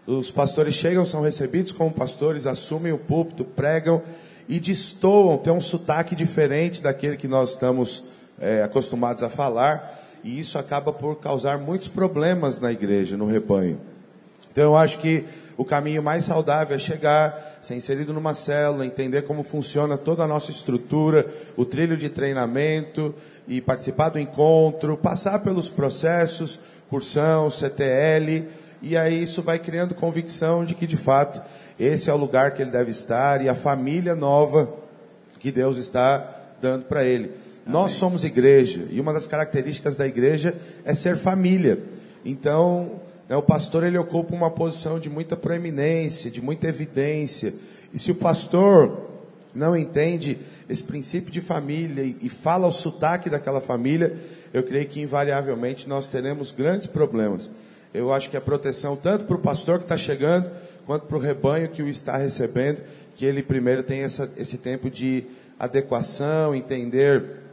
os 0.08 0.32
pastores 0.32 0.76
chegam, 0.76 1.06
são 1.06 1.22
recebidos 1.22 1.72
como 1.72 1.92
pastores, 1.92 2.46
assumem 2.46 2.92
o 2.92 2.98
púlpito, 2.98 3.44
pregam 3.44 4.02
e 4.48 4.60
destoam, 4.60 5.38
tem 5.38 5.52
um 5.52 5.62
sotaque 5.62 6.16
diferente 6.16 6.82
daquele 6.82 7.18
que 7.18 7.28
nós 7.28 7.52
estamos 7.52 8.04
é, 8.40 8.64
acostumados 8.64 9.24
a 9.24 9.30
falar, 9.30 9.95
e 10.26 10.40
isso 10.40 10.58
acaba 10.58 10.92
por 10.92 11.18
causar 11.18 11.60
muitos 11.60 11.88
problemas 11.88 12.60
na 12.60 12.72
igreja, 12.72 13.16
no 13.16 13.28
rebanho. 13.28 13.80
Então 14.52 14.64
eu 14.64 14.76
acho 14.76 14.98
que 14.98 15.24
o 15.56 15.64
caminho 15.64 16.02
mais 16.02 16.26
saudável 16.26 16.76
é 16.76 16.80
chegar, 16.80 17.60
ser 17.62 17.76
inserido 17.76 18.12
numa 18.12 18.34
célula, 18.34 18.88
entender 18.88 19.22
como 19.22 19.44
funciona 19.44 20.00
toda 20.00 20.24
a 20.24 20.28
nossa 20.28 20.50
estrutura, 20.50 21.32
o 21.56 21.64
trilho 21.64 21.96
de 21.96 22.10
treinamento 22.10 23.14
e 23.48 23.62
participar 23.62 24.10
do 24.10 24.18
encontro, 24.18 24.98
passar 24.98 25.44
pelos 25.44 25.70
processos, 25.70 26.60
cursão, 26.90 27.52
CTL, 27.52 28.46
e 28.82 28.98
aí 28.98 29.22
isso 29.22 29.44
vai 29.44 29.60
criando 29.60 29.94
convicção 29.94 30.66
de 30.66 30.74
que 30.74 30.88
de 30.88 30.98
fato 30.98 31.40
esse 31.80 32.10
é 32.10 32.14
o 32.14 32.18
lugar 32.18 32.56
que 32.56 32.64
ele 32.64 32.72
deve 32.72 32.90
estar 32.90 33.44
e 33.44 33.50
a 33.50 33.54
família 33.54 34.16
nova 34.16 34.74
que 35.40 35.52
Deus 35.52 35.78
está 35.78 36.36
dando 36.60 36.86
para 36.86 37.04
ele. 37.04 37.45
Nós 37.66 37.94
somos 37.94 38.24
igreja 38.24 38.86
e 38.92 39.00
uma 39.02 39.12
das 39.12 39.28
características 39.28 39.96
da 39.96 40.06
igreja 40.06 40.56
é 40.84 40.94
ser 40.94 41.18
família. 41.18 41.80
Então, 42.24 43.02
né, 43.28 43.36
o 43.36 43.42
pastor 43.42 43.84
ele 43.84 43.98
ocupa 43.98 44.36
uma 44.36 44.52
posição 44.52 45.00
de 45.00 45.10
muita 45.10 45.36
proeminência, 45.36 46.30
de 46.30 46.42
muita 46.42 46.68
evidência. 46.68 47.54
E 47.92 47.98
se 47.98 48.12
o 48.12 48.16
pastor 48.16 49.10
não 49.54 49.76
entende 49.76 50.38
esse 50.70 50.84
princípio 50.84 51.32
de 51.32 51.42
família 51.42 52.04
e, 52.04 52.18
e 52.22 52.30
fala 52.30 52.68
o 52.68 52.72
sotaque 52.72 53.30
daquela 53.30 53.62
família, 53.62 54.16
eu 54.54 54.64
creio 54.64 54.88
que 54.88 55.02
invariavelmente 55.02 55.90
nós 55.90 56.08
teremos 56.08 56.52
grandes 56.52 56.88
problemas. 56.88 57.52
Eu 57.94 58.14
acho 58.14 58.30
que 58.30 58.38
a 58.38 58.42
proteção, 58.42 58.96
tanto 58.96 59.26
para 59.26 59.36
o 59.36 59.40
pastor 59.40 59.78
que 59.78 59.86
está 59.86 59.98
chegando, 59.98 60.52
quanto 60.86 61.08
para 61.08 61.18
o 61.18 61.20
rebanho 61.20 61.70
que 61.70 61.82
o 61.82 61.88
está 61.88 62.18
recebendo, 62.18 62.84
que 63.16 63.26
ele 63.26 63.42
primeiro 63.42 63.82
tem 63.82 64.02
essa, 64.02 64.32
esse 64.38 64.58
tempo 64.58 64.90
de 64.90 65.24
adequação, 65.58 66.54
entender 66.54 67.45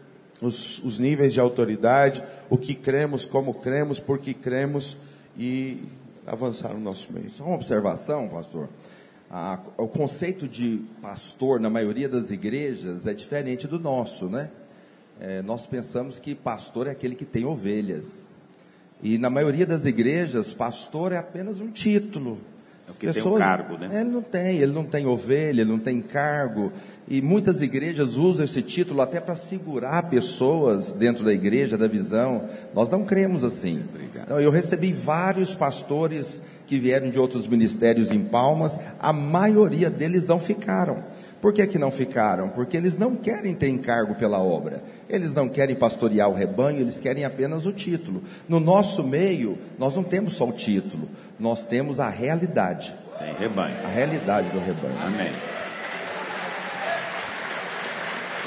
os, 0.42 0.82
os 0.82 0.98
níveis 0.98 1.32
de 1.32 1.40
autoridade, 1.40 2.22
o 2.50 2.58
que 2.58 2.74
cremos, 2.74 3.24
como 3.24 3.54
cremos, 3.54 4.00
por 4.00 4.18
que 4.18 4.34
cremos 4.34 4.96
e 5.38 5.82
avançar 6.26 6.74
no 6.74 6.80
nosso 6.80 7.12
meio. 7.12 7.30
Só 7.30 7.44
uma 7.44 7.54
observação, 7.54 8.28
pastor. 8.28 8.68
A, 9.30 9.60
o 9.78 9.88
conceito 9.88 10.46
de 10.46 10.82
pastor 11.00 11.58
na 11.58 11.70
maioria 11.70 12.08
das 12.08 12.30
igrejas 12.30 13.06
é 13.06 13.14
diferente 13.14 13.66
do 13.66 13.78
nosso, 13.78 14.26
né? 14.26 14.50
É, 15.20 15.40
nós 15.42 15.64
pensamos 15.64 16.18
que 16.18 16.34
pastor 16.34 16.88
é 16.88 16.90
aquele 16.90 17.14
que 17.14 17.24
tem 17.24 17.44
ovelhas. 17.44 18.28
E 19.02 19.18
na 19.18 19.30
maioria 19.30 19.66
das 19.66 19.84
igrejas, 19.84 20.52
pastor 20.52 21.12
é 21.12 21.18
apenas 21.18 21.60
um 21.60 21.70
título. 21.70 22.38
As 22.88 22.96
pessoas, 22.96 23.24
tem 23.24 23.32
um 23.32 23.38
cargo, 23.38 23.78
né? 23.78 24.00
Ele 24.00 24.10
não 24.10 24.22
tem, 24.22 24.58
ele 24.58 24.72
não 24.72 24.84
tem 24.84 25.06
ovelha, 25.06 25.60
ele 25.60 25.70
não 25.70 25.78
tem 25.78 26.00
cargo. 26.00 26.72
E 27.08 27.20
muitas 27.20 27.60
igrejas 27.60 28.16
usam 28.16 28.44
esse 28.44 28.62
título 28.62 29.00
até 29.00 29.20
para 29.20 29.34
segurar 29.34 30.08
pessoas 30.08 30.92
dentro 30.92 31.24
da 31.24 31.32
igreja, 31.32 31.76
da 31.76 31.86
visão. 31.86 32.48
Nós 32.74 32.90
não 32.90 33.04
cremos 33.04 33.44
assim. 33.44 33.82
Então, 34.14 34.40
eu 34.40 34.50
recebi 34.50 34.92
vários 34.92 35.54
pastores 35.54 36.42
que 36.66 36.78
vieram 36.78 37.10
de 37.10 37.18
outros 37.18 37.46
ministérios 37.46 38.10
em 38.10 38.22
Palmas, 38.22 38.78
a 38.98 39.12
maioria 39.12 39.90
deles 39.90 40.24
não 40.24 40.38
ficaram. 40.38 41.04
Por 41.42 41.52
que, 41.52 41.66
que 41.66 41.76
não 41.76 41.90
ficaram? 41.90 42.48
Porque 42.48 42.76
eles 42.76 42.96
não 42.96 43.16
querem 43.16 43.52
ter 43.52 43.68
encargo 43.68 44.14
pela 44.14 44.40
obra. 44.40 44.80
Eles 45.08 45.34
não 45.34 45.48
querem 45.48 45.74
pastorear 45.74 46.30
o 46.30 46.34
rebanho, 46.34 46.78
eles 46.78 47.00
querem 47.00 47.24
apenas 47.24 47.66
o 47.66 47.72
título. 47.72 48.22
No 48.48 48.60
nosso 48.60 49.02
meio, 49.02 49.58
nós 49.76 49.96
não 49.96 50.04
temos 50.04 50.34
só 50.34 50.48
o 50.48 50.52
título, 50.52 51.08
nós 51.42 51.66
temos 51.66 51.98
a 51.98 52.08
realidade. 52.08 52.94
Tem 53.18 53.34
rebanho. 53.34 53.74
A 53.84 53.88
realidade 53.88 54.48
do 54.50 54.60
rebanho. 54.60 54.94
Amém. 55.04 55.32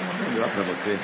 Uma 0.02 0.30
melhor 0.30 0.50
para 0.50 0.64
você. 0.64 0.98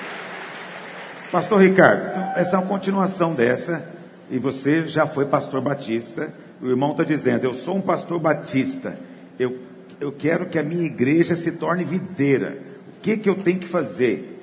Pastor 1.29 1.61
Ricardo, 1.61 2.11
então, 2.11 2.33
essa 2.37 2.55
é 2.55 2.59
uma 2.59 2.67
continuação 2.67 3.35
dessa, 3.35 3.85
e 4.29 4.39
você 4.39 4.87
já 4.87 5.05
foi 5.05 5.25
pastor 5.25 5.61
batista. 5.61 6.33
O 6.61 6.67
irmão 6.67 6.91
está 6.91 7.03
dizendo: 7.03 7.43
Eu 7.43 7.53
sou 7.53 7.75
um 7.75 7.81
pastor 7.81 8.19
batista. 8.19 8.97
Eu 9.37 9.59
eu 9.99 10.11
quero 10.11 10.47
que 10.47 10.57
a 10.57 10.63
minha 10.63 10.85
igreja 10.85 11.35
se 11.35 11.51
torne 11.51 11.83
videira. 11.83 12.57
O 12.97 13.01
que, 13.01 13.17
que 13.17 13.29
eu 13.29 13.35
tenho 13.35 13.59
que 13.59 13.67
fazer? 13.67 14.39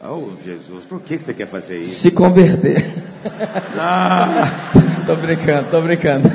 Oh, 0.00 0.36
Jesus, 0.44 0.84
por 0.84 1.00
que, 1.00 1.16
que 1.16 1.24
você 1.24 1.34
quer 1.34 1.48
fazer 1.48 1.80
isso? 1.80 2.00
Se 2.00 2.10
converter. 2.10 2.92
Ah. 3.76 4.92
tô 5.06 5.16
brincando, 5.16 5.70
tô 5.70 5.82
brincando. 5.82 6.28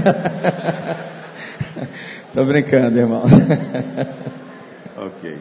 tô 2.34 2.45
brincando, 2.45 2.99
irmão. 2.99 3.24
ok. 4.95 5.38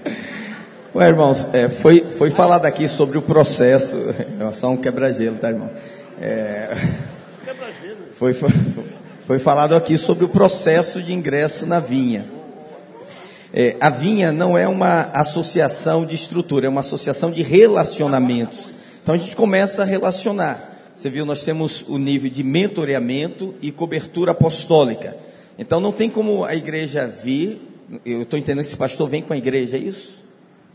Ué, 0.95 1.09
irmãos, 1.09 1.47
é, 1.53 1.69
foi, 1.69 2.01
foi 2.01 2.31
falado 2.31 2.65
aqui 2.65 2.89
sobre 2.89 3.19
o 3.19 3.23
processo. 3.23 3.95
É 4.41 4.53
só 4.55 4.71
um 4.71 4.79
quebra-gelo, 4.79 5.37
tá, 5.37 5.51
irmão? 5.51 5.71
É, 6.21 6.75
foi, 8.17 8.33
foi, 8.33 8.49
foi 9.27 9.39
falado 9.39 9.77
aqui 9.77 9.99
sobre 9.99 10.25
o 10.25 10.29
processo 10.29 11.03
de 11.03 11.13
ingresso 11.13 11.67
na 11.67 11.81
vinha. 11.81 12.25
É, 13.53 13.77
a 13.79 13.91
vinha 13.91 14.33
não 14.33 14.57
é 14.57 14.67
uma 14.67 15.11
associação 15.13 16.07
de 16.07 16.15
estrutura, 16.15 16.65
é 16.67 16.69
uma 16.69 16.81
associação 16.81 17.31
de 17.31 17.43
relacionamentos. 17.43 18.73
Então 19.03 19.15
a 19.15 19.19
gente 19.19 19.37
começa 19.37 19.83
a 19.83 19.85
relacionar. 19.85 20.68
Você 20.99 21.09
viu, 21.09 21.25
nós 21.25 21.45
temos 21.45 21.85
o 21.89 21.97
nível 21.97 22.29
de 22.29 22.43
mentoreamento 22.43 23.55
e 23.63 23.71
cobertura 23.71 24.33
apostólica. 24.33 25.17
Então 25.57 25.79
não 25.79 25.93
tem 25.93 26.11
como 26.11 26.45
a 26.45 26.57
igreja 26.57 27.07
vir. 27.07 27.61
Eu 28.05 28.23
estou 28.23 28.37
entendendo 28.37 28.65
que 28.65 28.69
esse 28.71 28.77
pastor 28.77 29.09
vem 29.09 29.23
com 29.23 29.33
a 29.33 29.37
igreja, 29.37 29.77
é 29.77 29.79
isso? 29.79 30.25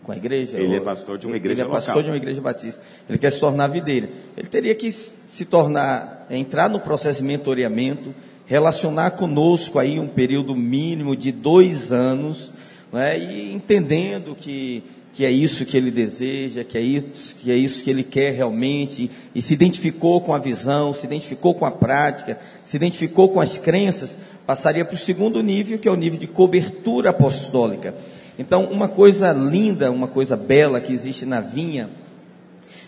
Com 0.02 0.14
a 0.14 0.16
igreja? 0.16 0.58
Ele 0.58 0.78
é 0.78 0.80
pastor 0.80 1.18
de 1.18 1.28
uma 1.28 1.36
igreja 1.36 1.62
Ele 1.62 1.70
é 1.70 1.74
pastor 1.74 1.96
local. 1.96 2.04
de 2.04 2.10
uma 2.10 2.16
igreja 2.16 2.40
batista. 2.40 2.82
Ele 3.10 3.18
quer 3.18 3.32
se 3.32 3.40
tornar 3.42 3.68
videira. 3.68 4.08
Ele 4.38 4.48
teria 4.48 4.74
que 4.74 4.90
se 4.94 5.44
tornar, 5.44 6.26
entrar 6.30 6.70
no 6.70 6.80
processo 6.80 7.22
de 7.22 7.28
mentoreamento, 7.28 8.16
relacionar 8.46 9.12
conosco 9.12 9.78
aí 9.78 10.00
um 10.00 10.08
período 10.08 10.56
mínimo 10.56 11.18
de 11.18 11.34
dois 11.34 11.92
anos, 11.92 12.50
né, 12.94 13.20
e 13.20 13.54
entendendo 13.54 14.38
que, 14.40 14.84
que 15.14 15.24
é 15.24 15.32
isso 15.32 15.64
que 15.64 15.78
ele 15.78 15.92
deseja, 15.92 16.64
que 16.64 16.76
é, 16.76 16.82
isso, 16.82 17.36
que 17.36 17.52
é 17.52 17.56
isso 17.56 17.84
que 17.84 17.90
ele 17.90 18.04
quer 18.04 18.34
realmente, 18.34 19.12
e 19.34 19.42
se 19.44 19.54
identificou 19.54 20.20
com 20.20 20.34
a 20.34 20.40
visão, 20.40 20.92
se 20.92 21.06
identificou 21.06 21.54
com 21.54 21.66
a 21.66 21.72
prática, 21.72 22.40
se 22.66 22.76
identificou 22.78 23.30
com 23.30 23.40
as 23.40 23.56
crenças, 23.56 24.18
passaria 24.46 24.84
para 24.84 24.96
o 24.96 24.98
segundo 24.98 25.42
nível, 25.44 25.78
que 25.78 25.88
é 25.88 25.92
o 25.92 25.96
nível 25.96 26.20
de 26.20 26.26
cobertura 26.26 27.12
apostólica. 27.12 27.94
Então, 28.40 28.66
uma 28.66 28.88
coisa 28.88 29.32
linda, 29.32 29.92
uma 29.92 30.08
coisa 30.08 30.36
bela 30.36 30.82
que 30.82 30.92
existe 30.92 31.28
na 31.28 31.40
vinha, 31.40 31.90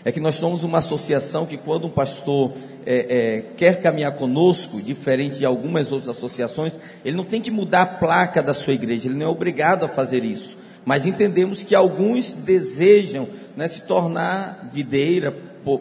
é 0.04 0.10
que 0.10 0.18
nós 0.18 0.34
somos 0.34 0.64
uma 0.64 0.78
associação 0.78 1.46
que 1.46 1.56
quando 1.56 1.86
um 1.86 1.90
pastor 1.90 2.52
é, 2.84 2.94
é, 3.08 3.44
quer 3.56 3.80
caminhar 3.80 4.12
conosco, 4.12 4.82
diferente 4.82 5.38
de 5.38 5.44
algumas 5.44 5.92
outras 5.92 6.08
associações, 6.08 6.76
ele 7.04 7.16
não 7.16 7.24
tem 7.24 7.40
que 7.40 7.52
mudar 7.52 7.82
a 7.82 7.86
placa 7.86 8.42
da 8.42 8.54
sua 8.54 8.72
igreja, 8.72 9.06
ele 9.06 9.16
não 9.16 9.26
é 9.26 9.28
obrigado 9.28 9.84
a 9.84 9.88
fazer 9.88 10.24
isso. 10.24 10.65
Mas 10.86 11.04
entendemos 11.04 11.64
que 11.64 11.74
alguns 11.74 12.32
desejam 12.32 13.28
né, 13.56 13.66
se 13.66 13.82
tornar 13.82 14.70
videira 14.72 15.34
por, 15.64 15.80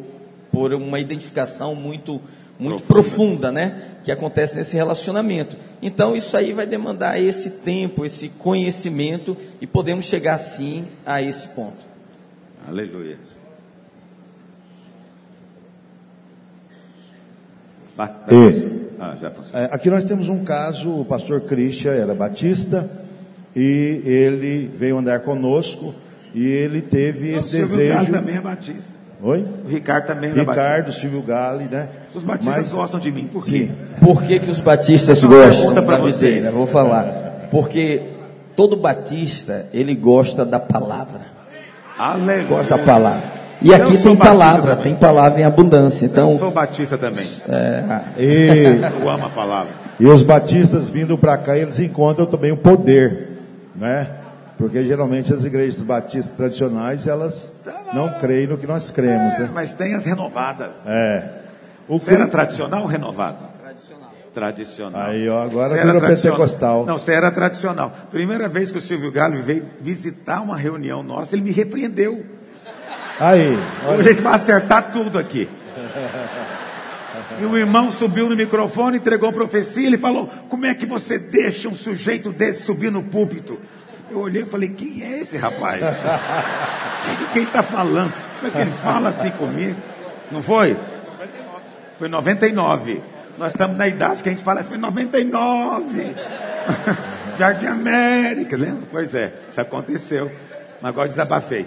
por 0.52 0.74
uma 0.74 1.00
identificação 1.00 1.76
muito, 1.76 2.20
muito 2.58 2.82
profunda, 2.82 3.52
né? 3.52 3.98
Que 4.04 4.12
acontece 4.12 4.56
nesse 4.56 4.76
relacionamento. 4.76 5.56
Então 5.80 6.16
isso 6.16 6.36
aí 6.36 6.54
vai 6.54 6.66
demandar 6.66 7.22
esse 7.22 7.62
tempo, 7.62 8.04
esse 8.04 8.30
conhecimento 8.30 9.38
e 9.62 9.68
podemos 9.68 10.06
chegar 10.06 10.40
sim 10.40 10.88
a 11.06 11.22
esse 11.22 11.50
ponto. 11.50 11.86
Aleluia. 12.68 13.20
E, 17.98 19.00
ah, 19.00 19.16
é, 19.54 19.66
aqui 19.72 19.90
nós 19.90 20.04
temos 20.04 20.28
um 20.28 20.44
caso, 20.44 21.02
o 21.02 21.06
pastor 21.06 21.42
Christian 21.42 21.92
era 21.92 22.16
batista 22.16 23.05
e 23.56 24.02
ele 24.06 24.72
veio 24.78 24.98
andar 24.98 25.22
conosco 25.22 25.94
e 26.34 26.46
ele 26.46 26.82
teve 26.82 27.32
Não, 27.32 27.40
esse 27.40 27.58
desejo. 27.58 28.04
O 28.04 28.12
também 28.12 28.36
é 28.36 28.42
batista. 28.42 28.96
Oi? 29.22 29.46
O 29.66 29.70
Ricardo 29.70 30.08
também 30.08 30.32
é 30.32 30.34
Ricardo, 30.34 30.86
batista. 30.86 31.02
Silvio 31.02 31.22
Gale, 31.22 31.66
né? 31.66 31.88
Os 32.14 32.24
batistas 32.24 32.58
Mas, 32.58 32.74
gostam 32.74 33.00
de 33.00 33.12
mim, 33.12 33.30
por 33.32 33.46
quê? 33.46 33.70
Sim. 33.70 33.72
Por 34.02 34.22
que, 34.24 34.40
que 34.40 34.52
os 34.52 34.60
batistas 34.60 35.24
gostam 35.24 35.74
da 35.74 35.98
videira? 35.98 36.52
Vou 36.52 36.68
falar. 36.68 37.48
Porque 37.50 38.02
todo 38.56 38.76
batista, 38.76 39.68
ele 39.74 39.96
gosta 39.96 40.46
da 40.46 40.60
palavra. 40.60 41.22
Aleluia. 41.98 42.44
Gosta 42.44 42.78
da 42.78 42.84
palavra. 42.84 43.36
E 43.62 43.74
aqui 43.74 43.98
tem 43.98 44.16
palavra, 44.16 44.76
tem 44.76 44.96
palavra 44.96 45.42
em 45.42 45.44
abundância. 45.44 46.06
Então, 46.06 46.30
eu 46.30 46.38
sou 46.38 46.52
batista 46.52 46.98
também. 46.98 47.26
É... 47.48 48.02
E, 48.18 48.80
eu 49.02 49.10
amo 49.10 49.26
a 49.26 49.30
palavra. 49.30 49.72
E 50.00 50.06
os 50.06 50.24
batistas 50.24 50.90
vindo 50.90 51.18
para 51.18 51.38
cá, 51.38 51.58
eles 51.58 51.80
encontram 51.80 52.26
também 52.26 52.52
o 52.52 52.58
poder, 52.58 53.35
né? 53.76 54.10
Porque 54.58 54.84
geralmente 54.84 55.34
as 55.34 55.44
igrejas 55.44 55.82
batistas 55.82 56.36
tradicionais, 56.36 57.08
elas 57.08 57.52
não 57.94 58.10
creem 58.20 58.48
no 58.48 58.58
que 58.58 58.66
nós 58.66 58.90
cremos, 58.90 59.34
é, 59.36 59.40
né? 59.40 59.50
Mas 59.54 59.74
tem 59.74 59.94
as 59.94 60.06
renovadas. 60.06 60.72
É. 60.86 61.30
O 61.88 62.00
você 62.00 62.14
era 62.14 62.28
tradicional 62.28 62.84
ou 62.84 62.88
renovado? 62.88 63.46
Tradicional. 63.62 64.12
Tradicional. 64.34 65.02
Aí, 65.02 65.30
ó, 65.30 65.44
agora 65.44 65.82
virou 65.82 66.02
pentecostal. 66.02 66.86
Não, 66.86 66.98
você 66.98 67.14
era 67.14 67.32
tradicional. 67.32 67.92
Primeira 68.10 68.48
vez 68.48 68.72
que 68.72 68.78
o 68.78 68.82
Silvio 68.82 69.12
Galo 69.12 69.42
veio 69.42 69.66
visitar 69.82 70.42
uma 70.42 70.58
reunião 70.58 71.04
nossa, 71.04 71.36
ele 71.36 71.44
me 71.44 71.52
repreendeu. 71.52 72.26
Aí. 73.20 73.58
Olha. 73.88 74.00
A 74.00 74.02
gente 74.02 74.22
vai 74.22 74.34
acertar 74.34 74.92
tudo 74.92 75.18
aqui. 75.18 75.48
E 77.42 77.46
o 77.46 77.58
irmão 77.58 77.92
subiu 77.92 78.30
no 78.30 78.36
microfone, 78.36 78.98
entregou 78.98 79.30
a 79.30 79.34
profecia, 79.34 79.86
ele 79.86 79.98
falou: 79.98 80.30
Como 80.50 80.66
é 80.66 80.74
que 80.74 80.86
você 80.86 81.18
deixa 81.18 81.68
um 81.68 81.74
sujeito 81.74 82.32
desse 82.32 82.64
subir 82.64 82.92
no 82.92 83.04
púlpito? 83.04 83.60
Eu 84.10 84.20
olhei 84.20 84.44
e 84.44 84.46
falei: 84.46 84.70
Quem 84.70 85.04
é 85.04 85.20
esse 85.20 85.38
rapaz? 85.38 85.84
Quem 87.34 87.44
está 87.44 87.64
falando? 87.64 88.14
Como 88.40 88.48
é 88.48 88.52
que 88.52 88.58
ele 88.58 88.72
fala 88.82 89.10
assim 89.10 89.32
comigo? 89.32 89.76
Não 90.32 90.42
foi? 90.42 90.78
Foi 91.98 92.08
99. 92.08 93.02
Nós 93.38 93.52
estamos 93.52 93.78
na 93.78 93.88
idade 93.88 94.24
que 94.24 94.30
a 94.30 94.32
gente 94.32 94.44
fala 94.44 94.62
assim: 94.62 94.70
Foi 94.70 94.78
99. 94.78 96.14
Jardim 97.38 97.66
América, 97.66 98.56
lembra? 98.56 98.84
Pois 98.90 99.14
é, 99.14 99.34
isso 99.50 99.60
aconteceu. 99.60 100.32
Mas 100.82 100.90
agora 100.90 101.10
desabafei. 101.10 101.66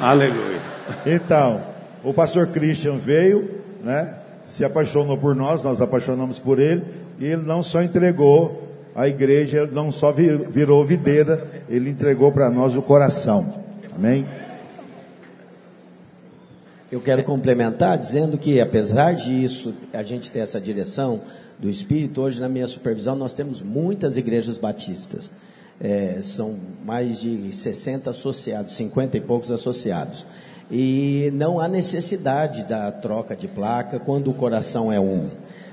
Aleluia. 0.00 0.60
Então, 1.06 1.64
o 2.02 2.12
pastor 2.12 2.48
Christian 2.48 2.96
veio, 2.96 3.60
né? 3.82 4.16
Se 4.46 4.64
apaixonou 4.64 5.16
por 5.16 5.34
nós, 5.34 5.62
nós 5.62 5.80
apaixonamos 5.80 6.38
por 6.38 6.58
ele, 6.58 6.82
e 7.18 7.26
ele 7.26 7.42
não 7.42 7.62
só 7.62 7.82
entregou 7.82 8.68
a 8.94 9.08
igreja, 9.08 9.66
não 9.70 9.90
só 9.90 10.12
virou 10.12 10.84
videira, 10.84 11.46
ele 11.68 11.90
entregou 11.90 12.30
para 12.30 12.50
nós 12.50 12.76
o 12.76 12.82
coração. 12.82 13.62
Amém? 13.94 14.26
Eu 16.90 17.00
quero 17.00 17.24
complementar 17.24 17.96
dizendo 17.96 18.36
que, 18.36 18.60
apesar 18.60 19.12
disso, 19.14 19.74
a 19.94 20.02
gente 20.02 20.30
ter 20.30 20.40
essa 20.40 20.60
direção 20.60 21.22
do 21.58 21.70
Espírito, 21.70 22.20
hoje 22.20 22.38
na 22.38 22.50
minha 22.50 22.66
supervisão 22.66 23.16
nós 23.16 23.32
temos 23.32 23.62
muitas 23.62 24.18
igrejas 24.18 24.58
batistas. 24.58 25.32
É, 25.80 26.20
são 26.22 26.54
mais 26.84 27.18
de 27.18 27.50
60 27.50 28.10
associados, 28.10 28.76
50 28.76 29.16
e 29.16 29.20
poucos 29.20 29.50
associados. 29.50 30.26
E 30.74 31.30
não 31.34 31.60
há 31.60 31.68
necessidade 31.68 32.64
da 32.64 32.90
troca 32.90 33.36
de 33.36 33.46
placa 33.46 33.98
quando 33.98 34.30
o 34.30 34.34
coração 34.34 34.90
é 34.90 34.98
um, 34.98 35.28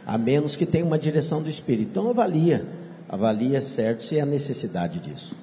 a 0.06 0.18
menos 0.18 0.58
que 0.58 0.66
tenha 0.66 0.84
uma 0.84 1.00
direção 1.00 1.41
do 1.41 1.50
Espírito. 1.50 1.91
Então 1.91 2.10
avalia, 2.10 2.66
avalia 3.08 3.62
certo 3.62 4.04
se 4.04 4.20
há 4.20 4.26
necessidade 4.26 5.00
disso. 5.00 5.34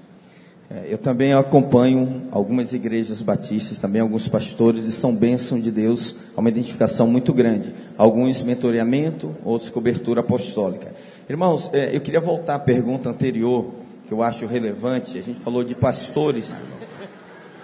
É, 0.68 0.92
eu 0.92 0.98
também 0.98 1.32
acompanho 1.32 2.24
algumas 2.30 2.74
igrejas 2.74 3.22
batistas, 3.22 3.78
também 3.78 4.02
alguns 4.02 4.28
pastores, 4.28 4.84
e 4.84 4.92
são 4.92 5.16
bênção 5.16 5.58
de 5.58 5.70
Deus, 5.70 6.14
há 6.36 6.40
uma 6.40 6.50
identificação 6.50 7.06
muito 7.06 7.32
grande. 7.32 7.72
Alguns 7.96 8.42
mentoreamento, 8.42 9.34
outros 9.42 9.70
cobertura 9.70 10.20
apostólica. 10.20 10.92
Irmãos, 11.30 11.70
é, 11.72 11.96
eu 11.96 12.00
queria 12.02 12.20
voltar 12.20 12.56
à 12.56 12.58
pergunta 12.58 13.08
anterior 13.08 13.70
que 14.06 14.12
eu 14.12 14.22
acho 14.22 14.44
relevante. 14.44 15.18
A 15.18 15.22
gente 15.22 15.40
falou 15.40 15.64
de 15.64 15.74
pastores, 15.74 16.54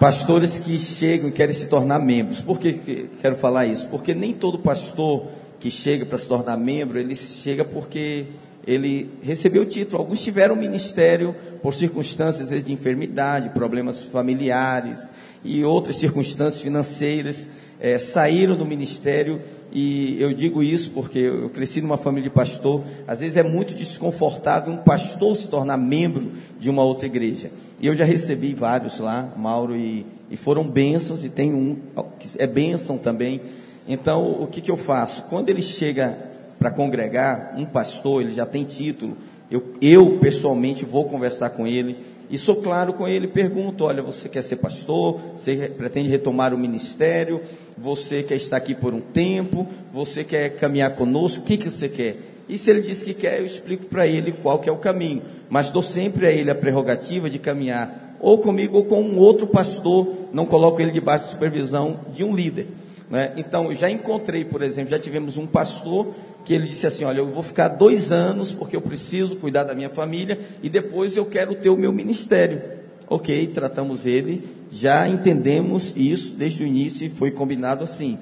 pastores 0.03 0.59
que 0.59 0.77
chegam 0.81 1.29
e 1.29 1.31
querem 1.31 1.53
se 1.53 1.67
tornar 1.67 1.97
membros. 1.97 2.41
Por 2.41 2.59
que 2.59 3.07
quero 3.21 3.37
falar 3.37 3.67
isso? 3.67 3.87
Porque 3.87 4.13
nem 4.13 4.33
todo 4.33 4.59
pastor 4.59 5.29
que 5.61 5.71
chega 5.71 6.05
para 6.05 6.17
se 6.17 6.27
tornar 6.27 6.57
membro, 6.57 6.99
ele 6.99 7.15
chega 7.15 7.63
porque 7.63 8.25
ele 8.67 9.09
recebeu 9.21 9.61
o 9.61 9.65
título. 9.65 10.01
Alguns 10.01 10.21
tiveram 10.21 10.57
ministério 10.57 11.33
por 11.61 11.73
circunstâncias 11.73 12.49
de 12.49 12.73
enfermidade, 12.73 13.47
problemas 13.51 14.03
familiares 14.03 15.07
e 15.41 15.63
outras 15.63 15.95
circunstâncias 15.95 16.61
financeiras, 16.61 17.47
é, 17.79 17.97
saíram 17.97 18.57
do 18.57 18.65
ministério 18.65 19.39
e 19.71 20.21
eu 20.21 20.33
digo 20.33 20.61
isso 20.61 20.91
porque 20.91 21.19
eu 21.19 21.49
cresci 21.49 21.79
numa 21.79 21.97
família 21.97 22.29
de 22.29 22.35
pastor. 22.35 22.83
Às 23.07 23.21
vezes 23.21 23.37
é 23.37 23.43
muito 23.43 23.73
desconfortável 23.73 24.73
um 24.73 24.77
pastor 24.77 25.33
se 25.37 25.47
tornar 25.47 25.77
membro 25.77 26.29
de 26.59 26.69
uma 26.69 26.83
outra 26.83 27.05
igreja. 27.05 27.49
E 27.83 27.87
eu 27.87 27.93
já 27.93 28.05
recebi 28.05 28.53
vários 28.53 28.97
lá, 29.01 29.33
Mauro, 29.35 29.75
e, 29.75 30.05
e 30.31 30.37
foram 30.37 30.63
bênçãos, 30.65 31.25
e 31.25 31.29
tem 31.29 31.53
um 31.53 31.75
que 32.17 32.29
é 32.39 32.47
bênção 32.47 32.97
também. 32.97 33.41
Então, 33.85 34.41
o 34.41 34.47
que, 34.47 34.61
que 34.61 34.71
eu 34.71 34.77
faço? 34.77 35.23
Quando 35.23 35.49
ele 35.49 35.61
chega 35.61 36.17
para 36.57 36.71
congregar, 36.71 37.53
um 37.57 37.65
pastor, 37.65 38.21
ele 38.21 38.33
já 38.33 38.45
tem 38.45 38.63
título, 38.63 39.17
eu, 39.51 39.73
eu 39.81 40.17
pessoalmente 40.19 40.85
vou 40.85 41.09
conversar 41.09 41.49
com 41.49 41.67
ele 41.67 41.97
e 42.29 42.37
sou 42.37 42.55
claro 42.55 42.93
com 42.93 43.05
ele, 43.05 43.27
pergunto: 43.27 43.83
olha, 43.83 44.01
você 44.01 44.29
quer 44.29 44.43
ser 44.43 44.55
pastor? 44.55 45.19
Você 45.35 45.53
pretende 45.77 46.07
retomar 46.07 46.53
o 46.53 46.57
ministério? 46.57 47.41
Você 47.77 48.23
quer 48.23 48.35
estar 48.35 48.55
aqui 48.55 48.73
por 48.73 48.93
um 48.93 49.01
tempo? 49.01 49.67
Você 49.91 50.23
quer 50.23 50.55
caminhar 50.55 50.95
conosco? 50.95 51.41
O 51.41 51.45
que, 51.45 51.57
que 51.57 51.69
você 51.69 51.89
quer? 51.89 52.15
E 52.47 52.57
se 52.57 52.69
ele 52.69 52.81
diz 52.81 53.01
que 53.03 53.13
quer, 53.13 53.39
eu 53.39 53.45
explico 53.45 53.85
para 53.85 54.05
ele 54.05 54.31
qual 54.31 54.59
que 54.59 54.69
é 54.69 54.71
o 54.71 54.77
caminho. 54.77 55.21
Mas 55.49 55.69
dou 55.69 55.83
sempre 55.83 56.27
a 56.27 56.31
ele 56.31 56.51
a 56.51 56.55
prerrogativa 56.55 57.29
de 57.29 57.39
caminhar 57.39 58.17
ou 58.19 58.37
comigo 58.37 58.77
ou 58.77 58.85
com 58.85 59.01
um 59.01 59.17
outro 59.17 59.47
pastor. 59.47 60.07
Não 60.33 60.45
coloco 60.45 60.81
ele 60.81 60.91
debaixo 60.91 61.25
de 61.25 61.31
supervisão 61.31 61.99
de 62.13 62.23
um 62.23 62.35
líder. 62.35 62.67
Né? 63.09 63.33
Então, 63.37 63.73
já 63.73 63.89
encontrei, 63.89 64.43
por 64.43 64.61
exemplo, 64.61 64.89
já 64.91 64.99
tivemos 64.99 65.37
um 65.37 65.45
pastor 65.45 66.13
que 66.43 66.53
ele 66.53 66.67
disse 66.67 66.87
assim: 66.87 67.05
Olha, 67.05 67.19
eu 67.19 67.27
vou 67.27 67.43
ficar 67.43 67.67
dois 67.67 68.11
anos 68.11 68.51
porque 68.51 68.75
eu 68.75 68.81
preciso 68.81 69.35
cuidar 69.37 69.63
da 69.63 69.75
minha 69.75 69.89
família 69.89 70.39
e 70.61 70.69
depois 70.69 71.15
eu 71.15 71.25
quero 71.25 71.55
ter 71.55 71.69
o 71.69 71.77
meu 71.77 71.91
ministério. 71.91 72.61
Ok, 73.07 73.47
tratamos 73.47 74.05
ele, 74.05 74.43
já 74.71 75.07
entendemos 75.07 75.93
isso 75.95 76.31
desde 76.31 76.63
o 76.63 76.67
início 76.67 77.05
e 77.05 77.09
foi 77.09 77.29
combinado 77.31 77.83
assim. 77.83 78.17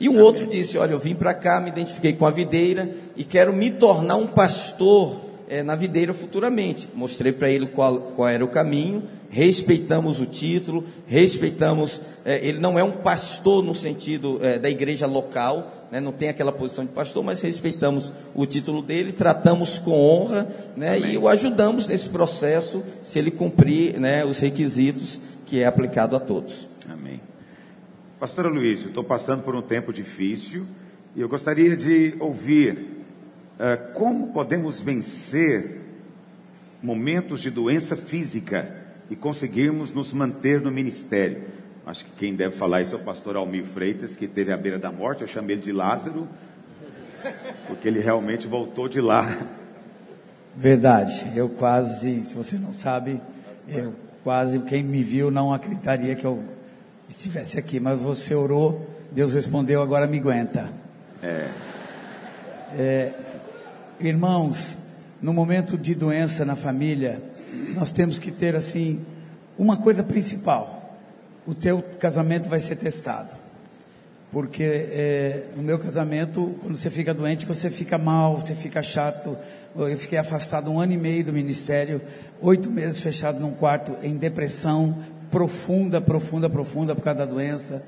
E 0.00 0.08
um 0.08 0.18
outro 0.18 0.46
disse: 0.46 0.78
Olha, 0.78 0.92
eu 0.92 0.98
vim 0.98 1.14
para 1.14 1.34
cá, 1.34 1.60
me 1.60 1.68
identifiquei 1.68 2.14
com 2.14 2.26
a 2.26 2.30
videira 2.30 2.90
e 3.14 3.22
quero 3.22 3.52
me 3.52 3.70
tornar 3.70 4.16
um 4.16 4.26
pastor 4.26 5.20
é, 5.46 5.62
na 5.62 5.76
videira 5.76 6.14
futuramente. 6.14 6.88
Mostrei 6.94 7.32
para 7.32 7.50
ele 7.50 7.66
qual, 7.66 8.00
qual 8.16 8.26
era 8.26 8.42
o 8.42 8.48
caminho, 8.48 9.02
respeitamos 9.28 10.18
o 10.18 10.24
título, 10.24 10.84
respeitamos. 11.06 12.00
É, 12.24 12.42
ele 12.42 12.58
não 12.58 12.78
é 12.78 12.82
um 12.82 12.92
pastor 12.92 13.62
no 13.62 13.74
sentido 13.74 14.38
é, 14.42 14.58
da 14.58 14.70
igreja 14.70 15.06
local, 15.06 15.88
né, 15.90 16.00
não 16.00 16.12
tem 16.12 16.28
aquela 16.28 16.52
posição 16.52 16.84
de 16.84 16.92
pastor, 16.92 17.22
mas 17.22 17.42
respeitamos 17.42 18.12
o 18.34 18.46
título 18.46 18.80
dele, 18.80 19.12
tratamos 19.12 19.78
com 19.78 19.92
honra 19.92 20.48
né, 20.76 20.98
e 20.98 21.18
o 21.18 21.28
ajudamos 21.28 21.88
nesse 21.88 22.08
processo, 22.08 22.82
se 23.02 23.18
ele 23.18 23.30
cumprir 23.30 23.98
né, 23.98 24.24
os 24.24 24.38
requisitos 24.38 25.20
que 25.46 25.60
é 25.60 25.66
aplicado 25.66 26.14
a 26.14 26.20
todos. 26.20 26.69
Amém. 28.20 28.26
Pastora 28.28 28.50
Luiz, 28.50 28.84
estou 28.84 29.02
passando 29.02 29.42
por 29.42 29.56
um 29.56 29.62
tempo 29.62 29.92
difícil 29.94 30.66
e 31.16 31.22
eu 31.22 31.28
gostaria 31.28 31.74
de 31.74 32.14
ouvir 32.20 32.74
uh, 32.74 33.92
como 33.94 34.30
podemos 34.32 34.78
vencer 34.80 35.80
momentos 36.82 37.40
de 37.40 37.50
doença 37.50 37.96
física 37.96 38.76
e 39.08 39.16
conseguirmos 39.16 39.90
nos 39.90 40.12
manter 40.12 40.60
no 40.60 40.70
ministério. 40.70 41.44
Acho 41.86 42.04
que 42.04 42.12
quem 42.12 42.34
deve 42.34 42.54
falar 42.54 42.82
isso 42.82 42.94
é 42.94 42.98
o 42.98 43.02
pastor 43.02 43.36
Almir 43.36 43.64
Freitas, 43.64 44.14
que 44.14 44.28
teve 44.28 44.52
à 44.52 44.56
beira 44.56 44.78
da 44.78 44.92
morte. 44.92 45.22
Eu 45.22 45.26
chamei 45.26 45.56
ele 45.56 45.62
de 45.62 45.72
Lázaro, 45.72 46.28
porque 47.66 47.88
ele 47.88 48.00
realmente 48.00 48.46
voltou 48.46 48.86
de 48.86 49.00
lá. 49.00 49.26
Verdade. 50.54 51.32
Eu 51.34 51.48
quase, 51.48 52.22
se 52.24 52.34
você 52.34 52.58
não 52.58 52.74
sabe, 52.74 53.20
eu 53.66 53.94
quase, 54.22 54.58
quem 54.60 54.82
me 54.82 55.02
viu 55.02 55.30
não 55.30 55.54
acreditaria 55.54 56.14
que 56.14 56.24
eu 56.24 56.59
estivesse 57.10 57.58
aqui. 57.58 57.78
Mas 57.78 58.00
você 58.00 58.34
orou, 58.34 58.88
Deus 59.12 59.32
respondeu, 59.32 59.82
agora 59.82 60.06
me 60.06 60.18
aguenta. 60.18 60.72
É. 61.22 61.48
é 62.78 63.12
irmãos, 64.00 64.94
no 65.20 65.34
momento 65.34 65.76
de 65.76 65.94
doença 65.94 66.44
na 66.44 66.56
família, 66.56 67.22
nós 67.74 67.92
temos 67.92 68.18
que 68.18 68.30
ter 68.30 68.56
assim 68.56 69.04
uma 69.58 69.76
coisa 69.76 70.02
principal 70.02 70.80
o 71.46 71.54
teu 71.54 71.82
casamento 71.98 72.48
vai 72.48 72.60
ser 72.60 72.76
testado. 72.76 73.34
porque 74.30 74.62
é, 74.62 75.46
no 75.56 75.62
meu 75.64 75.76
casamento, 75.76 76.54
quando 76.60 76.76
você 76.76 76.88
fica 76.88 77.12
doente, 77.12 77.44
você 77.44 77.68
fica 77.68 77.98
mal, 77.98 78.38
você 78.38 78.54
fica 78.54 78.80
chato. 78.80 79.36
Eu 79.74 79.98
fiquei 79.98 80.18
afastado 80.18 80.70
um 80.70 80.78
ano 80.78 80.92
e 80.92 80.96
meio 80.96 81.24
do 81.24 81.32
ministério, 81.32 82.00
oito 82.40 82.70
meses 82.70 83.00
fechado 83.00 83.40
num 83.40 83.50
quarto 83.50 83.96
em 84.04 84.16
depressão 84.16 84.96
profunda, 85.30 86.00
profunda, 86.00 86.48
profunda 86.48 86.94
por 86.94 87.02
causa 87.02 87.20
da 87.20 87.24
doença. 87.26 87.82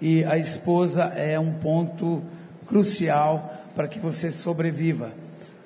E 0.00 0.24
a 0.24 0.36
esposa 0.36 1.04
é 1.16 1.38
um 1.38 1.52
ponto 1.52 2.22
crucial 2.66 3.54
para 3.74 3.88
que 3.88 3.98
você 3.98 4.30
sobreviva, 4.30 5.12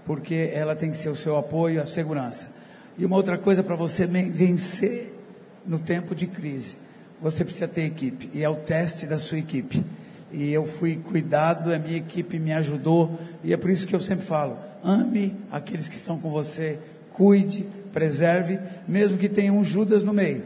porque 0.04 0.50
ela 0.52 0.76
tem 0.76 0.90
que 0.90 0.98
ser 0.98 1.08
o 1.08 1.16
seu 1.16 1.36
apoio, 1.36 1.80
a 1.80 1.84
segurança. 1.84 2.48
E 2.96 3.04
uma 3.04 3.16
outra 3.16 3.38
coisa 3.38 3.62
para 3.62 3.74
você 3.74 4.06
vencer 4.06 5.12
no 5.66 5.78
tempo 5.78 6.14
de 6.14 6.26
crise, 6.26 6.76
você 7.20 7.44
precisa 7.44 7.68
ter 7.68 7.82
equipe, 7.82 8.30
e 8.34 8.42
é 8.42 8.48
o 8.48 8.56
teste 8.56 9.06
da 9.06 9.18
sua 9.18 9.38
equipe 9.38 9.84
e 10.32 10.50
eu 10.50 10.64
fui 10.64 10.96
cuidado, 10.96 11.72
a 11.72 11.78
minha 11.78 11.98
equipe 11.98 12.38
me 12.38 12.52
ajudou, 12.54 13.18
e 13.44 13.52
é 13.52 13.56
por 13.56 13.70
isso 13.70 13.86
que 13.86 13.94
eu 13.94 14.00
sempre 14.00 14.24
falo: 14.24 14.56
ame 14.82 15.36
aqueles 15.50 15.88
que 15.88 15.94
estão 15.94 16.18
com 16.18 16.30
você, 16.30 16.78
cuide, 17.12 17.66
preserve, 17.92 18.58
mesmo 18.88 19.18
que 19.18 19.28
tenha 19.28 19.52
um 19.52 19.62
Judas 19.62 20.02
no 20.02 20.12
meio. 20.12 20.42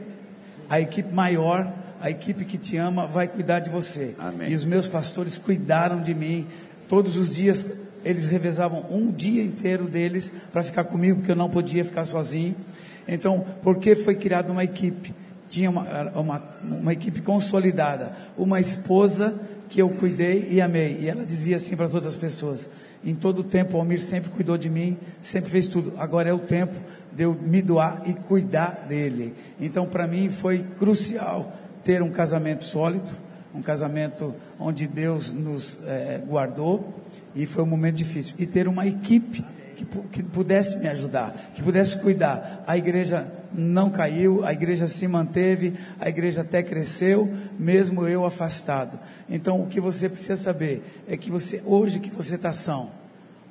A 0.68 0.80
equipe 0.80 1.12
maior, 1.12 1.72
a 2.00 2.10
equipe 2.10 2.44
que 2.44 2.58
te 2.58 2.76
ama, 2.76 3.06
vai 3.06 3.28
cuidar 3.28 3.60
de 3.60 3.70
você. 3.70 4.14
Amém. 4.18 4.50
E 4.50 4.54
os 4.54 4.64
meus 4.64 4.86
pastores 4.86 5.38
cuidaram 5.38 6.02
de 6.02 6.14
mim. 6.14 6.46
Todos 6.88 7.16
os 7.16 7.34
dias 7.34 7.86
eles 8.04 8.26
revezavam 8.26 8.84
um 8.90 9.10
dia 9.10 9.42
inteiro 9.42 9.84
deles 9.84 10.32
para 10.52 10.62
ficar 10.62 10.84
comigo, 10.84 11.18
porque 11.18 11.32
eu 11.32 11.36
não 11.36 11.50
podia 11.50 11.84
ficar 11.84 12.04
sozinho. 12.04 12.54
Então, 13.06 13.44
porque 13.62 13.96
foi 13.96 14.14
criada 14.14 14.52
uma 14.52 14.62
equipe? 14.62 15.12
Tinha 15.48 15.70
uma, 15.70 16.10
uma, 16.12 16.42
uma 16.62 16.92
equipe 16.92 17.20
consolidada, 17.20 18.12
uma 18.36 18.60
esposa 18.60 19.34
que 19.68 19.80
eu 19.80 19.88
cuidei 19.88 20.48
e 20.50 20.60
amei. 20.60 20.98
E 21.00 21.08
ela 21.08 21.24
dizia 21.24 21.56
assim 21.56 21.76
para 21.76 21.86
as 21.86 21.94
outras 21.94 22.16
pessoas: 22.16 22.68
em 23.06 23.14
todo 23.14 23.38
o 23.38 23.44
tempo, 23.44 23.76
o 23.76 23.80
Almir 23.80 24.02
sempre 24.02 24.30
cuidou 24.30 24.58
de 24.58 24.68
mim, 24.68 24.98
sempre 25.20 25.48
fez 25.48 25.68
tudo. 25.68 25.92
Agora 25.96 26.28
é 26.28 26.32
o 26.32 26.40
tempo 26.40 26.74
de 27.12 27.22
eu 27.22 27.34
me 27.34 27.62
doar 27.62 28.02
e 28.04 28.12
cuidar 28.12 28.84
dele. 28.88 29.32
Então, 29.60 29.86
para 29.86 30.08
mim, 30.08 30.28
foi 30.28 30.66
crucial 30.76 31.54
ter 31.84 32.02
um 32.02 32.10
casamento 32.10 32.64
sólido, 32.64 33.12
um 33.54 33.62
casamento 33.62 34.34
onde 34.58 34.88
Deus 34.88 35.32
nos 35.32 35.78
é, 35.86 36.20
guardou. 36.26 36.94
E 37.32 37.46
foi 37.46 37.62
um 37.62 37.66
momento 37.66 37.94
difícil. 37.94 38.34
E 38.40 38.46
ter 38.46 38.66
uma 38.66 38.86
equipe 38.88 39.44
que, 40.12 40.22
pudesse 40.22 40.78
me 40.78 40.88
ajudar, 40.88 41.50
que 41.54 41.62
pudesse 41.62 41.98
cuidar. 41.98 42.64
A 42.66 42.76
igreja 42.76 43.26
não 43.52 43.90
caiu, 43.90 44.44
a 44.44 44.52
igreja 44.52 44.88
se 44.88 45.06
manteve, 45.08 45.74
a 46.00 46.08
igreja 46.08 46.42
até 46.42 46.62
cresceu, 46.62 47.32
mesmo 47.58 48.06
eu 48.06 48.24
afastado. 48.24 48.98
Então, 49.28 49.60
o 49.60 49.66
que 49.66 49.80
você 49.80 50.08
precisa 50.08 50.36
saber 50.36 50.82
é 51.08 51.16
que 51.16 51.30
você, 51.30 51.62
hoje 51.64 51.98
que 51.98 52.10
você 52.10 52.34
está 52.34 52.52
são, 52.52 52.90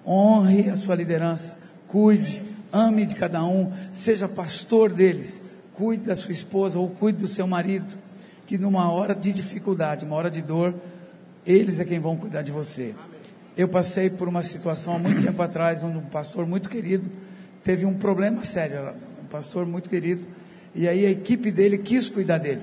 honre 0.05 0.69
a 0.69 0.77
sua 0.77 0.95
liderança, 0.95 1.57
cuide, 1.87 2.41
ame 2.71 3.05
de 3.05 3.15
cada 3.15 3.43
um, 3.43 3.71
seja 3.91 4.27
pastor 4.27 4.89
deles, 4.89 5.41
cuide 5.73 6.05
da 6.05 6.15
sua 6.15 6.31
esposa 6.31 6.79
ou 6.79 6.89
cuide 6.89 7.19
do 7.19 7.27
seu 7.27 7.47
marido, 7.47 7.95
que 8.45 8.57
numa 8.57 8.91
hora 8.91 9.15
de 9.15 9.33
dificuldade, 9.33 10.05
uma 10.05 10.15
hora 10.15 10.29
de 10.29 10.41
dor, 10.41 10.73
eles 11.45 11.79
é 11.79 11.85
quem 11.85 11.99
vão 11.99 12.15
cuidar 12.15 12.41
de 12.41 12.51
você. 12.51 12.93
Eu 13.57 13.67
passei 13.67 14.09
por 14.09 14.27
uma 14.27 14.43
situação 14.43 14.95
há 14.95 14.99
muito 14.99 15.21
tempo 15.21 15.41
atrás, 15.41 15.83
onde 15.83 15.97
um 15.97 16.01
pastor 16.01 16.45
muito 16.45 16.69
querido 16.69 17.09
teve 17.63 17.85
um 17.85 17.95
problema 17.95 18.43
sério 18.43 18.93
um 19.25 19.27
pastor 19.27 19.65
muito 19.65 19.89
querido, 19.89 20.23
e 20.73 20.87
aí 20.87 21.05
a 21.05 21.09
equipe 21.09 21.51
dele 21.51 21.79
quis 21.79 22.07
cuidar 22.07 22.37
dele. 22.37 22.61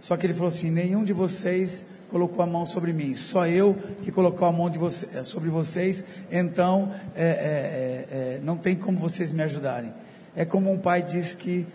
Só 0.00 0.16
que 0.16 0.26
ele 0.26 0.32
falou 0.32 0.48
assim: 0.48 0.70
nenhum 0.70 1.04
de 1.04 1.12
vocês 1.12 1.84
colocou 2.08 2.42
a 2.42 2.46
mão 2.46 2.64
sobre 2.64 2.92
mim, 2.92 3.14
só 3.14 3.46
eu 3.46 3.76
que 4.02 4.10
colocou 4.10 4.46
a 4.46 4.52
mão 4.52 4.70
você, 4.72 5.18
eh, 5.18 5.24
sobre 5.24 5.48
vocês, 5.48 6.04
então 6.30 6.92
é, 7.14 7.24
é, 7.24 8.16
é, 8.16 8.40
não 8.42 8.56
tem 8.56 8.74
como 8.74 8.98
vocês 8.98 9.30
me 9.30 9.42
ajudarem. 9.42 9.92
É 10.34 10.44
como 10.44 10.72
um 10.72 10.78
pai 10.78 11.02
diz 11.02 11.34
que 11.34 11.66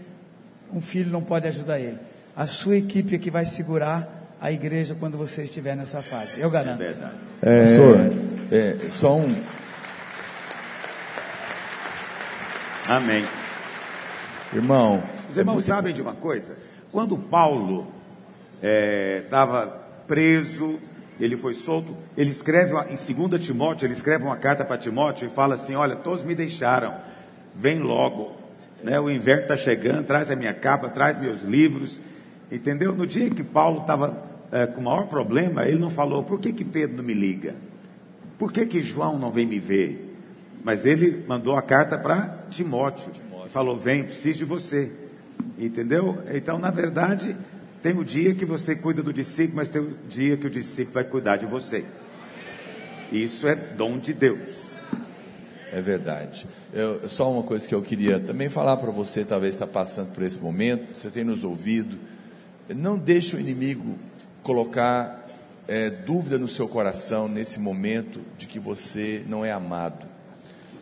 um 0.73 0.81
filho 0.81 1.11
não 1.11 1.21
pode 1.21 1.47
ajudar 1.47 1.79
ele. 1.79 1.97
A 2.35 2.45
sua 2.45 2.75
equipe 2.75 3.15
é 3.15 3.17
que 3.17 3.31
vai 3.31 3.45
segurar 3.45 4.35
a 4.39 4.51
igreja 4.51 4.95
quando 4.99 5.17
você 5.17 5.43
estiver 5.43 5.75
nessa 5.75 6.01
fase. 6.03 6.39
Eu 6.39 6.49
garanto. 6.49 6.83
É 6.83 6.87
verdade. 6.87 7.15
É, 7.41 7.59
Pastor, 7.61 8.36
é, 8.51 8.89
só 8.89 9.15
um. 9.15 9.35
Amém. 12.87 13.25
Irmão. 14.53 15.03
Os 15.29 15.37
irmãos 15.37 15.53
é 15.53 15.55
muito... 15.55 15.67
sabem 15.67 15.93
de 15.93 16.01
uma 16.01 16.13
coisa? 16.13 16.57
Quando 16.91 17.17
Paulo 17.17 17.91
estava 18.61 19.63
é, 19.63 20.07
preso, 20.07 20.79
ele 21.19 21.35
foi 21.35 21.53
solto, 21.53 21.95
ele 22.15 22.29
escreve 22.29 22.73
em 22.89 23.27
2 23.27 23.45
Timóteo, 23.45 23.85
ele 23.85 23.93
escreve 23.93 24.23
uma 24.23 24.37
carta 24.37 24.63
para 24.63 24.77
Timóteo 24.77 25.27
e 25.27 25.29
fala 25.29 25.55
assim: 25.55 25.75
Olha, 25.75 25.95
todos 25.95 26.23
me 26.23 26.33
deixaram, 26.33 26.95
vem 27.53 27.79
logo, 27.79 28.37
né? 28.81 28.99
o 28.99 29.09
inverno 29.09 29.43
está 29.43 29.57
chegando, 29.57 30.05
traz 30.05 30.31
a 30.31 30.35
minha 30.35 30.53
capa, 30.53 30.89
traz 30.89 31.19
meus 31.19 31.41
livros. 31.41 31.99
Entendeu? 32.49 32.95
No 32.95 33.05
dia 33.05 33.29
que 33.29 33.43
Paulo 33.43 33.81
estava 33.81 34.23
é, 34.53 34.65
com 34.65 34.79
o 34.79 34.83
maior 34.85 35.07
problema, 35.07 35.65
ele 35.65 35.77
não 35.77 35.89
falou: 35.89 36.23
Por 36.23 36.39
que, 36.39 36.53
que 36.53 36.63
Pedro 36.63 36.95
não 36.95 37.03
me 37.03 37.13
liga? 37.13 37.66
Por 38.37 38.51
que, 38.51 38.65
que 38.65 38.81
João 38.81 39.17
não 39.17 39.31
vem 39.31 39.45
me 39.45 39.59
ver? 39.59 40.15
Mas 40.63 40.85
ele 40.85 41.23
mandou 41.27 41.55
a 41.55 41.61
carta 41.61 41.97
para 41.97 42.45
Timóteo 42.49 43.11
e 43.45 43.49
falou: 43.49 43.77
Vem, 43.77 44.03
preciso 44.03 44.39
de 44.39 44.45
você. 44.45 44.91
Entendeu? 45.57 46.21
Então, 46.31 46.59
na 46.59 46.69
verdade, 46.69 47.35
tem 47.81 47.97
o 47.97 48.03
dia 48.03 48.35
que 48.35 48.45
você 48.45 48.75
cuida 48.75 49.01
do 49.01 49.13
discípulo, 49.13 49.57
mas 49.57 49.69
tem 49.69 49.81
o 49.81 49.95
dia 50.09 50.37
que 50.37 50.47
o 50.47 50.49
discípulo 50.49 50.95
vai 50.95 51.03
cuidar 51.03 51.37
de 51.37 51.45
você. 51.45 51.85
Isso 53.11 53.47
é 53.47 53.55
dom 53.55 53.97
de 53.97 54.13
Deus. 54.13 54.67
É 55.71 55.81
verdade. 55.81 56.47
Eu, 56.73 57.07
só 57.09 57.31
uma 57.31 57.43
coisa 57.43 57.67
que 57.67 57.75
eu 57.75 57.81
queria 57.81 58.19
também 58.19 58.49
falar 58.49 58.77
para 58.77 58.91
você, 58.91 59.23
talvez 59.23 59.53
está 59.53 59.67
passando 59.67 60.13
por 60.13 60.23
esse 60.23 60.39
momento, 60.39 60.95
você 60.95 61.09
tem 61.09 61.23
nos 61.23 61.43
ouvido. 61.43 61.97
Não 62.69 62.97
deixe 62.97 63.35
o 63.35 63.39
inimigo 63.39 63.97
colocar 64.43 65.26
é, 65.67 65.89
dúvida 65.89 66.37
no 66.37 66.47
seu 66.47 66.67
coração 66.67 67.27
nesse 67.27 67.59
momento 67.59 68.21
de 68.37 68.47
que 68.47 68.59
você 68.59 69.23
não 69.27 69.43
é 69.43 69.51
amado. 69.51 70.05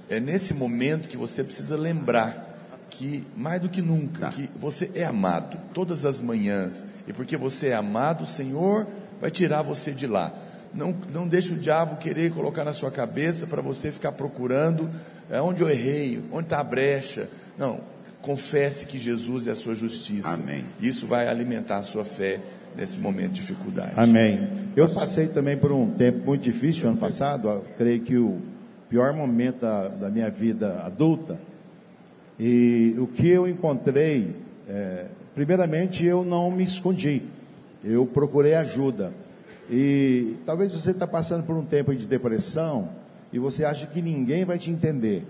É 0.10 0.20
nesse 0.20 0.54
momento 0.54 1.10
que 1.10 1.18
você 1.18 1.44
precisa 1.44 1.76
lembrar 1.76 2.46
que, 2.90 3.26
mais 3.36 3.60
do 3.60 3.68
que 3.68 3.82
nunca, 3.82 4.22
tá. 4.22 4.30
que 4.30 4.50
você 4.56 4.92
é 4.94 5.04
amado 5.04 5.58
todas 5.74 6.06
as 6.06 6.22
manhãs. 6.22 6.86
E 7.08 7.14
porque 7.14 7.36
você 7.36 7.70
é 7.70 7.74
amado, 7.74 8.24
o 8.24 8.28
Senhor 8.28 8.88
vai 9.20 9.32
tirar 9.32 9.62
você 9.64 9.92
de 9.92 10.06
lá. 10.06 10.32
Não, 10.74 10.96
não 11.12 11.28
deixe 11.28 11.54
o 11.54 11.58
diabo 11.58 11.98
querer 11.98 12.32
colocar 12.32 12.64
na 12.64 12.74
sua 12.74 12.92
cabeça 12.92 13.48
para 13.48 13.62
você 13.62 13.92
ficar 13.92 14.12
procurando 14.12 14.90
é, 15.30 15.42
onde 15.42 15.62
eu 15.62 15.70
errei, 15.70 16.22
onde 16.32 16.46
está 16.46 16.60
a 16.60 16.64
brecha. 16.64 17.28
Não, 17.58 17.80
confesse 18.22 18.86
que 18.86 19.00
Jesus 19.00 19.48
é 19.48 19.52
a 19.52 19.56
sua 19.56 19.74
justiça. 19.74 20.30
Amém. 20.30 20.66
Isso 20.80 21.08
vai 21.08 21.28
alimentar 21.28 21.78
a 21.78 21.84
sua 21.84 22.06
fé 22.06 22.40
nesse 22.76 23.00
momento 23.00 23.30
de 23.30 23.42
dificuldade. 23.42 23.94
Amém. 23.96 24.48
Eu 24.76 24.90
passei 24.90 25.28
também 25.28 25.58
por 25.58 25.72
um 25.72 25.92
tempo 25.92 26.26
muito 26.26 26.42
difícil 26.42 26.90
ano 26.90 26.98
passado. 26.98 27.48
Eu 27.48 27.66
creio 27.78 28.02
que 28.02 28.18
o 28.18 28.42
pior 28.90 29.14
momento 29.14 29.62
da, 29.62 29.88
da 29.88 30.10
minha 30.10 30.30
vida 30.30 30.82
adulta 30.84 31.40
e 32.40 32.96
o 32.98 33.08
que 33.08 33.30
eu 33.30 33.48
encontrei, 33.48 34.36
é, 34.68 35.06
primeiramente 35.34 36.06
eu 36.06 36.24
não 36.24 36.52
me 36.52 36.64
escondi, 36.64 37.22
eu 37.84 38.06
procurei 38.06 38.56
ajuda. 38.56 39.14
E 39.70 40.36
talvez 40.46 40.72
você 40.72 40.92
está 40.92 41.08
passando 41.08 41.46
por 41.46 41.56
um 41.56 41.66
tempo 41.66 41.96
de 41.96 42.08
depressão 42.08 42.90
e 43.32 43.40
você 43.40 43.64
acha 43.64 43.88
que 43.88 44.02
ninguém 44.02 44.44
vai 44.44 44.60
te 44.60 44.70
entender. 44.70 45.24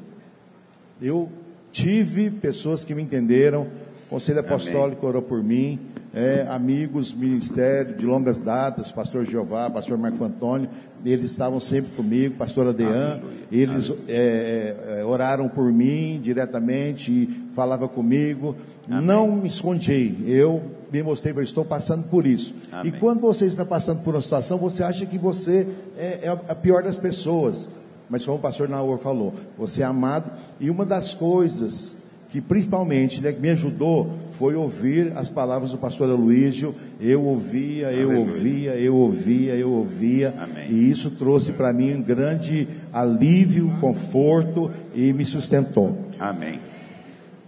Eu 1.02 1.30
tive 1.72 2.32
pessoas 2.32 2.84
que 2.84 2.96
me 2.96 3.04
entenderam, 3.04 3.68
Conselho 4.10 4.40
Apostólico 4.40 5.00
Amém. 5.00 5.10
orou 5.10 5.22
por 5.22 5.44
mim, 5.44 5.80
é, 6.14 6.46
amigos, 6.50 7.14
ministério 7.14 7.96
de 7.96 8.06
longas 8.06 8.40
datas, 8.40 8.92
pastor 8.92 9.26
Jeová, 9.26 9.70
pastor 9.70 9.98
Marco 9.98 10.24
Antônio, 10.24 10.70
eles 11.04 11.32
estavam 11.32 11.60
sempre 11.60 11.92
comigo, 11.92 12.36
pastor 12.36 12.68
Adean, 12.68 13.20
eles 13.52 13.92
é, 14.08 15.00
é, 15.00 15.06
oraram 15.06 15.50
por 15.50 15.72
mim 15.74 16.20
diretamente 16.24 17.12
e 17.12 17.50
falavam 17.54 17.88
comigo, 17.88 18.56
Amém. 18.88 19.06
não 19.06 19.36
me 19.36 19.48
escondi, 19.48 20.16
eu 20.26 20.64
me 20.92 21.04
mostrei, 21.04 21.34
eu 21.34 21.42
estou 21.42 21.66
passando 21.66 22.08
por 22.08 22.26
isso. 22.26 22.54
Amém. 22.72 22.94
E 22.94 23.00
quando 23.00 23.20
você 23.20 23.46
está 23.46 23.66
passando 23.66 24.04
por 24.04 24.16
uma 24.16 24.22
situação, 24.22 24.58
você 24.58 24.84
acha 24.84 25.06
que 25.06 25.18
você 25.18 25.68
é, 25.98 26.20
é 26.24 26.30
a 26.30 26.56
pior 26.56 26.84
das 26.84 26.98
pessoas, 26.98 27.68
mas 28.08 28.24
como 28.24 28.38
o 28.38 28.42
pastor 28.42 28.70
Naor 28.70 29.00
falou, 29.00 29.34
você 29.58 29.82
é 29.82 29.86
amado, 29.86 30.32
e 30.60 30.70
uma 30.70 30.86
das 30.86 31.14
coisas 31.14 32.05
que 32.36 32.42
principalmente 32.42 33.22
né, 33.22 33.32
me 33.32 33.50
ajudou 33.52 34.12
foi 34.34 34.56
ouvir 34.56 35.14
as 35.16 35.30
palavras 35.30 35.72
do 35.72 35.78
pastor 35.78 36.10
Aloísio. 36.10 36.76
Eu 37.00 37.24
ouvia, 37.24 37.94
eu 37.94 38.10
Aleluia. 38.10 38.20
ouvia, 38.20 38.72
eu 38.76 38.96
ouvia, 38.98 39.56
eu 39.56 39.72
ouvia. 39.72 40.34
Amém. 40.38 40.70
E 40.70 40.92
isso 40.92 41.12
trouxe 41.12 41.54
para 41.54 41.72
mim 41.72 41.94
um 41.94 42.02
grande 42.02 42.68
alívio, 42.92 43.72
conforto 43.80 44.70
e 44.94 45.14
me 45.14 45.24
sustentou. 45.24 45.98
Amém. 46.20 46.60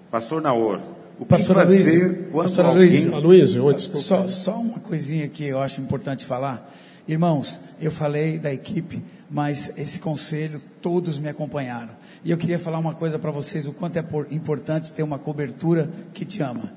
Pastor 0.09 0.41
Naor, 0.41 0.79
o 1.19 1.23
que 1.23 1.29
pastor 1.31 1.59
Aloysio, 1.59 2.27
pastor 2.31 2.65
alguém... 2.67 3.13
Aloysio, 3.13 3.79
só, 3.93 4.25
só 4.25 4.57
uma 4.57 4.79
coisinha 4.79 5.27
que 5.27 5.43
eu 5.43 5.59
acho 5.59 5.81
importante 5.81 6.23
falar, 6.23 6.73
Irmãos, 7.07 7.61
eu 7.79 7.89
falei 7.89 8.37
da 8.37 8.53
equipe, 8.53 9.01
mas 9.29 9.77
esse 9.77 9.97
conselho 9.97 10.61
todos 10.81 11.17
me 11.17 11.29
acompanharam. 11.29 11.91
E 12.27 12.31
eu 12.31 12.37
queria 12.37 12.59
falar 12.59 12.77
uma 12.77 12.93
coisa 12.93 13.17
para 13.17 13.31
vocês: 13.31 13.67
o 13.67 13.71
quanto 13.71 13.95
é 13.95 14.03
importante 14.31 14.91
ter 14.91 15.01
uma 15.01 15.17
cobertura 15.17 15.89
que 16.13 16.25
te 16.25 16.43
ama. 16.43 16.73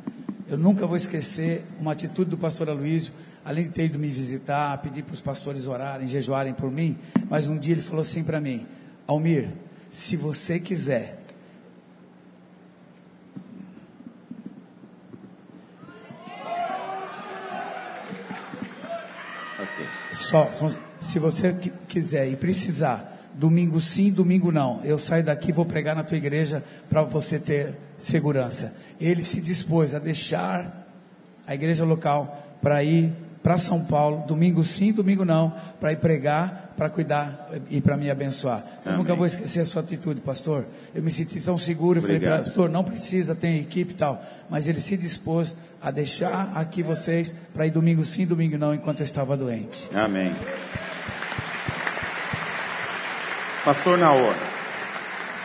Eu 0.48 0.57
nunca 0.57 0.86
vou 0.86 0.96
esquecer 0.96 1.64
uma 1.80 1.90
atitude 1.90 2.30
do 2.30 2.38
pastor 2.38 2.70
Aloysio, 2.70 3.12
além 3.44 3.64
de 3.64 3.70
ter 3.70 3.86
ido 3.86 3.98
me 3.98 4.07
visitar, 4.07 4.78
pedir 4.78 5.03
para 5.03 5.12
os 5.12 5.20
pastores 5.20 5.66
orarem, 5.66 6.07
jejuarem 6.07 6.55
por 6.55 6.70
mim, 6.70 6.96
mas 7.28 7.48
um 7.48 7.59
dia 7.59 7.74
ele 7.74 7.82
falou 7.82 8.03
assim 8.03 8.22
para 8.22 8.40
mim: 8.40 8.64
Almir, 9.09 9.48
se 9.90 10.16
você 10.16 10.61
quiser. 10.61 11.18
Só, 20.12 20.48
só, 20.53 20.70
se 21.01 21.18
você 21.18 21.53
quiser 21.88 22.28
e 22.28 22.36
precisar, 22.36 23.20
domingo 23.41 23.80
sim, 23.80 24.12
domingo 24.12 24.53
não, 24.53 24.84
eu 24.84 24.99
saio 24.99 25.24
daqui 25.24 25.49
e 25.49 25.53
vou 25.53 25.64
pregar 25.64 25.97
na 25.97 26.05
tua 26.05 26.18
igreja 26.18 26.62
para 26.91 27.03
você 27.03 27.41
ter 27.41 27.74
segurança. 27.99 28.76
Ele 29.01 29.24
se 29.24 29.41
dispôs 29.41 29.95
a 29.95 29.99
deixar 29.99 30.86
a 31.47 31.55
igreja 31.55 31.82
local 31.82 32.59
para 32.61 32.84
ir 32.84 33.11
para 33.43 33.57
São 33.57 33.86
Paulo, 33.86 34.26
domingo 34.26 34.62
sim, 34.62 34.93
domingo 34.93 35.24
não, 35.24 35.55
para 35.80 35.91
ir 35.91 35.97
pregar, 35.97 36.74
para 36.76 36.91
cuidar 36.91 37.51
e 37.70 37.80
para 37.80 37.97
me 37.97 38.11
abençoar. 38.11 38.62
Eu 38.84 38.99
nunca 38.99 39.14
vou 39.14 39.24
esquecer 39.24 39.61
a 39.61 39.66
sua 39.66 39.80
atitude, 39.80 40.20
pastor. 40.20 40.66
Eu 40.95 41.03
me 41.03 41.11
senti 41.11 41.41
tão 41.41 41.57
seguro, 41.57 41.99
eu 41.99 42.03
falei, 42.03 42.20
pastor, 42.20 42.68
não 42.68 42.84
precisa, 42.84 43.34
tem 43.34 43.59
equipe 43.59 43.93
e 43.93 43.97
tal. 43.97 44.22
Mas 44.51 44.68
ele 44.68 44.78
se 44.78 44.99
dispôs 44.99 45.57
a 45.80 45.91
deixar 45.91 46.53
aqui 46.55 46.82
vocês 46.82 47.34
para 47.55 47.66
ir 47.66 47.70
domingo 47.70 48.05
sim, 48.05 48.26
domingo 48.26 48.59
não, 48.59 48.74
enquanto 48.74 49.01
eu 49.01 49.05
estava 49.05 49.34
doente. 49.34 49.88
Amém. 49.95 50.30
Pastor 53.65 53.99
Naor, 53.99 54.35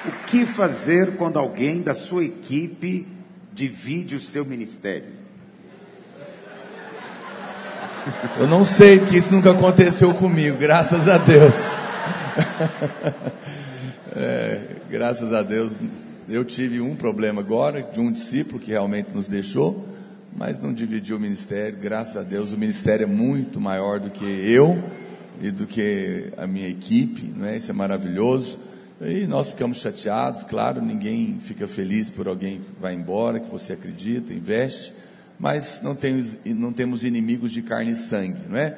o 0.05 0.11
que 0.25 0.45
fazer 0.45 1.17
quando 1.17 1.37
alguém 1.37 1.81
da 1.81 1.93
sua 1.93 2.23
equipe 2.23 3.05
divide 3.51 4.15
o 4.15 4.21
seu 4.21 4.45
ministério? 4.45 5.09
Eu 8.37 8.47
não 8.47 8.63
sei, 8.63 8.99
porque 8.99 9.17
isso 9.17 9.33
nunca 9.33 9.51
aconteceu 9.51 10.13
comigo, 10.13 10.57
graças 10.57 11.07
a 11.09 11.17
Deus. 11.17 11.53
É, 14.17 14.61
graças 14.89 15.33
a 15.33 15.43
Deus, 15.43 15.77
eu 16.29 16.45
tive 16.45 16.79
um 16.79 16.95
problema 16.95 17.41
agora, 17.41 17.83
de 17.83 17.99
um 17.99 18.09
discípulo 18.09 18.61
que 18.61 18.71
realmente 18.71 19.09
nos 19.13 19.27
deixou, 19.27 19.85
mas 20.33 20.61
não 20.61 20.71
dividiu 20.71 21.17
o 21.17 21.19
ministério, 21.19 21.77
graças 21.81 22.15
a 22.15 22.21
Deus, 22.23 22.53
o 22.53 22.57
ministério 22.57 23.03
é 23.03 23.07
muito 23.07 23.59
maior 23.59 23.99
do 23.99 24.09
que 24.09 24.23
eu 24.23 24.81
e 25.41 25.51
do 25.51 25.65
que 25.67 26.31
a 26.37 26.47
minha 26.47 26.67
equipe, 26.67 27.33
não 27.35 27.45
é? 27.45 27.57
Isso 27.57 27.71
é 27.71 27.73
maravilhoso. 27.73 28.57
E 29.01 29.27
nós 29.27 29.49
ficamos 29.49 29.79
chateados, 29.79 30.43
claro, 30.43 30.81
ninguém 30.81 31.39
fica 31.41 31.67
feliz 31.67 32.09
por 32.09 32.27
alguém 32.27 32.59
que 32.59 32.81
vai 32.81 32.93
embora, 32.93 33.39
que 33.39 33.51
você 33.51 33.73
acredita, 33.73 34.33
investe 34.33 34.93
mas 35.39 35.81
não 35.83 35.95
temos, 35.95 36.35
não 36.45 36.71
temos 36.71 37.03
inimigos 37.03 37.51
de 37.51 37.61
carne 37.61 37.91
e 37.91 37.95
sangue, 37.95 38.39
não 38.49 38.57
é? 38.57 38.77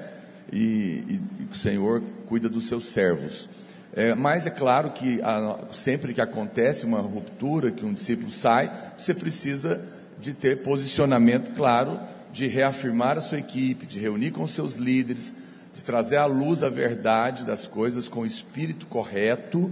E, 0.52 1.04
e 1.08 1.22
o 1.52 1.56
Senhor 1.56 2.02
cuida 2.26 2.50
dos 2.50 2.66
seus 2.66 2.86
servos. 2.86 3.50
É, 3.94 4.14
mas 4.16 4.46
é 4.46 4.50
claro 4.50 4.92
que 4.92 5.22
a, 5.22 5.60
sempre 5.72 6.14
que 6.14 6.22
acontece 6.22 6.86
uma 6.86 7.00
ruptura, 7.00 7.72
que 7.72 7.86
um 7.86 7.94
discípulo 7.94 8.32
sai, 8.32 8.72
você 8.98 9.14
precisa 9.14 9.82
de 10.20 10.34
ter 10.34 10.58
posicionamento 10.58 11.52
claro, 11.52 12.00
de 12.32 12.48
reafirmar 12.48 13.18
a 13.18 13.22
sua 13.22 13.40
equipe, 13.40 13.86
de 13.86 14.00
reunir 14.00 14.32
com 14.32 14.46
seus 14.48 14.76
líderes, 14.76 15.34
de 15.78 15.84
trazer 15.84 16.18
à 16.18 16.26
luz 16.26 16.64
a 16.64 16.70
verdade 16.70 17.46
das 17.46 17.66
coisas 17.68 18.10
com 18.10 18.22
o 18.22 18.26
espírito 18.26 18.88
correto, 18.88 19.72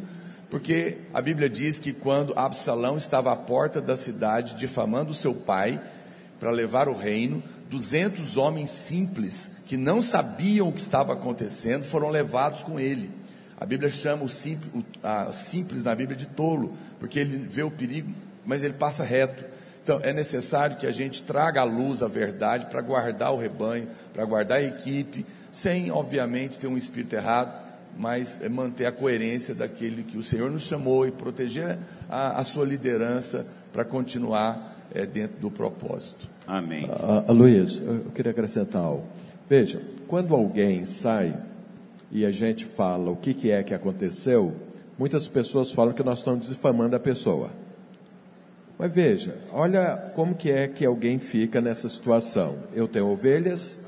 porque 0.50 1.00
a 1.12 1.20
Bíblia 1.20 1.50
diz 1.50 1.80
que 1.80 1.92
quando 1.92 2.38
Absalão 2.38 2.96
estava 2.96 3.34
à 3.34 3.36
porta 3.36 3.82
da 3.82 3.98
cidade 3.98 4.56
difamando 4.56 5.14
seu 5.14 5.34
pai, 5.34 5.82
para 6.40 6.52
levar 6.52 6.88
o 6.88 6.96
reino. 6.96 7.42
200 7.70 8.38
homens 8.38 8.70
simples 8.70 9.64
que 9.66 9.76
não 9.76 10.04
sabiam 10.04 10.68
o 10.68 10.72
que 10.72 10.82
estava 10.82 11.14
acontecendo 11.14 11.84
foram 11.84 12.10
levados 12.10 12.62
com 12.62 12.80
ele. 12.80 13.10
A 13.60 13.66
Bíblia 13.66 13.90
chama 13.90 14.24
o 14.24 14.30
simples, 14.30 14.70
o, 14.76 15.34
simples 15.34 15.84
na 15.84 15.96
Bíblia 15.96 16.16
de 16.16 16.28
tolo, 16.28 16.78
porque 17.00 17.20
ele 17.20 17.38
vê 17.38 17.64
o 17.64 17.72
perigo, 17.72 18.14
mas 18.46 18.64
ele 18.64 18.76
passa 18.76 19.04
reto. 19.04 19.44
Então 19.84 20.00
é 20.04 20.14
necessário 20.14 20.78
que 20.78 20.86
a 20.86 20.92
gente 20.92 21.24
traga 21.24 21.62
à 21.62 21.64
luz 21.64 22.04
a 22.04 22.08
verdade 22.08 22.68
para 22.68 22.82
guardar 22.82 23.34
o 23.34 23.38
rebanho, 23.38 23.88
para 24.14 24.26
guardar 24.26 24.60
a 24.60 24.64
equipe, 24.64 25.26
sem 25.56 25.90
obviamente 25.90 26.60
ter 26.60 26.68
um 26.68 26.76
espírito 26.76 27.16
errado, 27.16 27.58
mas 27.98 28.42
é 28.42 28.50
manter 28.50 28.88
a 28.88 28.92
coerência 28.92 29.56
daquele 29.56 30.04
que 30.04 30.18
o 30.18 30.24
Senhor 30.24 30.52
nos 30.52 30.64
chamou 30.64 31.08
e 31.08 31.12
proteger 31.12 31.78
a, 32.10 32.42
a 32.42 32.44
sua 32.44 32.66
liderança 32.66 33.48
para 33.72 33.86
continuar 33.86 34.76
é, 34.94 35.06
dentro 35.06 35.38
do 35.40 35.50
propósito. 35.50 36.28
Amém. 36.46 36.90
Ah, 36.92 37.32
Luiz, 37.32 37.82
eu 37.82 38.12
queria 38.14 38.32
acrescentar 38.32 38.82
algo. 38.82 39.06
Veja, 39.50 39.82
quando 40.10 40.36
alguém 40.36 40.84
sai 40.84 41.34
e 42.12 42.26
a 42.26 42.32
gente 42.32 42.66
fala 42.66 43.10
o 43.10 43.16
que, 43.16 43.34
que 43.34 43.50
é 43.50 43.64
que 43.64 43.74
aconteceu, 43.74 44.54
muitas 45.00 45.26
pessoas 45.26 45.72
falam 45.72 45.94
que 45.94 46.04
nós 46.04 46.20
estamos 46.20 46.50
difamando 46.50 46.98
a 46.98 47.00
pessoa. 47.00 47.50
Mas 48.78 48.94
veja, 48.94 49.38
olha 49.54 50.12
como 50.16 50.36
que 50.36 50.52
é 50.52 50.68
que 50.68 50.86
alguém 50.86 51.18
fica 51.18 51.62
nessa 51.62 51.88
situação. 51.88 52.58
Eu 52.74 52.90
tenho 52.90 53.08
ovelhas, 53.08 53.85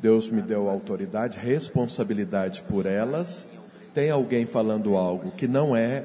Deus 0.00 0.30
me 0.30 0.40
deu 0.40 0.68
autoridade, 0.68 1.38
responsabilidade 1.38 2.62
por 2.62 2.86
elas. 2.86 3.48
Tem 3.94 4.10
alguém 4.10 4.46
falando 4.46 4.96
algo 4.96 5.30
que 5.32 5.46
não 5.46 5.76
é 5.76 6.04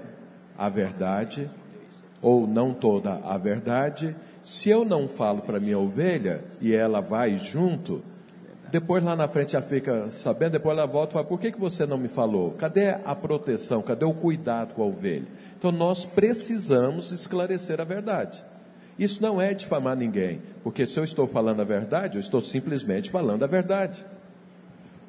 a 0.57 0.69
verdade, 0.69 1.49
ou 2.21 2.47
não 2.47 2.73
toda 2.73 3.19
a 3.23 3.37
verdade, 3.37 4.15
se 4.45 4.69
eu 4.69 4.85
não 4.85 5.07
falo 5.07 5.41
para 5.41 5.59
minha 5.59 5.79
ovelha 5.79 6.43
e 6.61 6.73
ela 6.73 7.01
vai 7.01 7.35
junto, 7.35 8.03
depois 8.71 9.03
lá 9.03 9.15
na 9.15 9.27
frente 9.27 9.55
ela 9.55 9.65
fica 9.65 10.09
sabendo, 10.11 10.51
depois 10.51 10.77
ela 10.77 10.85
volta 10.85 11.11
e 11.11 11.13
fala: 11.13 11.25
por 11.25 11.39
que, 11.39 11.51
que 11.51 11.59
você 11.59 11.85
não 11.85 11.97
me 11.97 12.07
falou? 12.07 12.51
Cadê 12.51 12.89
a 12.89 13.15
proteção? 13.15 13.81
Cadê 13.81 14.05
o 14.05 14.13
cuidado 14.13 14.75
com 14.75 14.83
a 14.83 14.85
ovelha? 14.85 15.27
Então 15.57 15.71
nós 15.71 16.05
precisamos 16.05 17.11
esclarecer 17.11 17.81
a 17.81 17.83
verdade. 17.83 18.43
Isso 18.97 19.21
não 19.21 19.41
é 19.41 19.53
difamar 19.53 19.95
ninguém, 19.95 20.41
porque 20.63 20.85
se 20.85 20.97
eu 20.97 21.03
estou 21.03 21.27
falando 21.27 21.61
a 21.61 21.65
verdade, 21.65 22.17
eu 22.17 22.21
estou 22.21 22.41
simplesmente 22.41 23.11
falando 23.11 23.43
a 23.43 23.47
verdade 23.47 24.05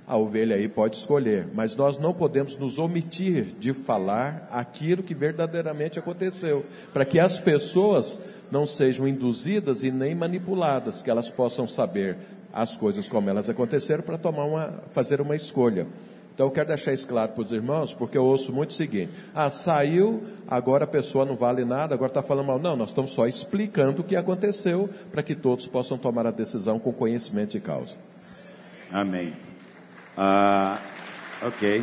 a 0.07 0.17
ovelha 0.17 0.55
aí 0.55 0.69
pode 0.69 0.97
escolher, 0.97 1.49
mas 1.53 1.75
nós 1.75 1.99
não 1.99 2.15
podemos 2.15 2.57
nos 2.57 2.79
omitir 2.79 3.47
de 3.59 3.75
falar 3.75 4.49
aquilo 4.53 5.03
que 5.03 5.15
verdadeiramente 5.15 5.99
aconteceu, 5.99 6.65
para 6.93 7.05
que 7.05 7.19
as 7.19 7.41
pessoas 7.41 8.21
não 8.49 8.65
sejam 8.65 9.09
induzidas 9.09 9.83
e 9.83 9.91
nem 9.91 10.15
manipuladas, 10.15 11.03
que 11.03 11.11
elas 11.11 11.29
possam 11.29 11.67
saber 11.67 12.17
as 12.53 12.77
coisas 12.77 13.09
como 13.09 13.29
elas 13.29 13.51
aconteceram 13.51 14.03
para 14.05 14.17
tomar 14.17 14.45
uma, 14.45 14.75
fazer 14.93 15.21
uma 15.21 15.35
escolha. 15.35 15.89
Então 16.37 16.49
eu 16.49 16.51
quero 16.51 16.69
deixar 16.69 16.93
isso 16.93 17.09
claro 17.09 17.33
para 17.33 17.43
os 17.43 17.51
irmãos, 17.51 17.95
porque 17.95 18.19
eu 18.19 18.23
ouço 18.23 18.53
muito 18.53 18.73
o 18.73 18.75
seguinte: 18.75 19.11
ah, 19.35 19.49
saiu, 19.49 20.23
agora 20.47 20.85
a 20.85 20.87
pessoa 20.87 21.25
não 21.25 21.35
vale 21.35 21.65
nada, 21.65 21.95
agora 21.95 22.11
está 22.11 22.23
falando 22.23 22.49
mal. 22.49 22.59
Não, 22.59 22.77
nós 22.77 22.91
estamos 22.91 23.13
só 23.13 23.27
explicando 23.27 24.03
o 24.03 24.05
que 24.05 24.15
aconteceu 24.15 24.87
para 25.11 25.23
que 25.23 25.35
todos 25.35 25.67
possam 25.67 25.97
tomar 25.97 26.27
a 26.27 26.31
decisão 26.31 26.79
com 26.79 26.93
conhecimento 26.93 27.53
de 27.53 27.61
causa. 27.61 27.97
Amém. 28.93 29.33
Ah, 30.15 30.79
ok. 31.43 31.83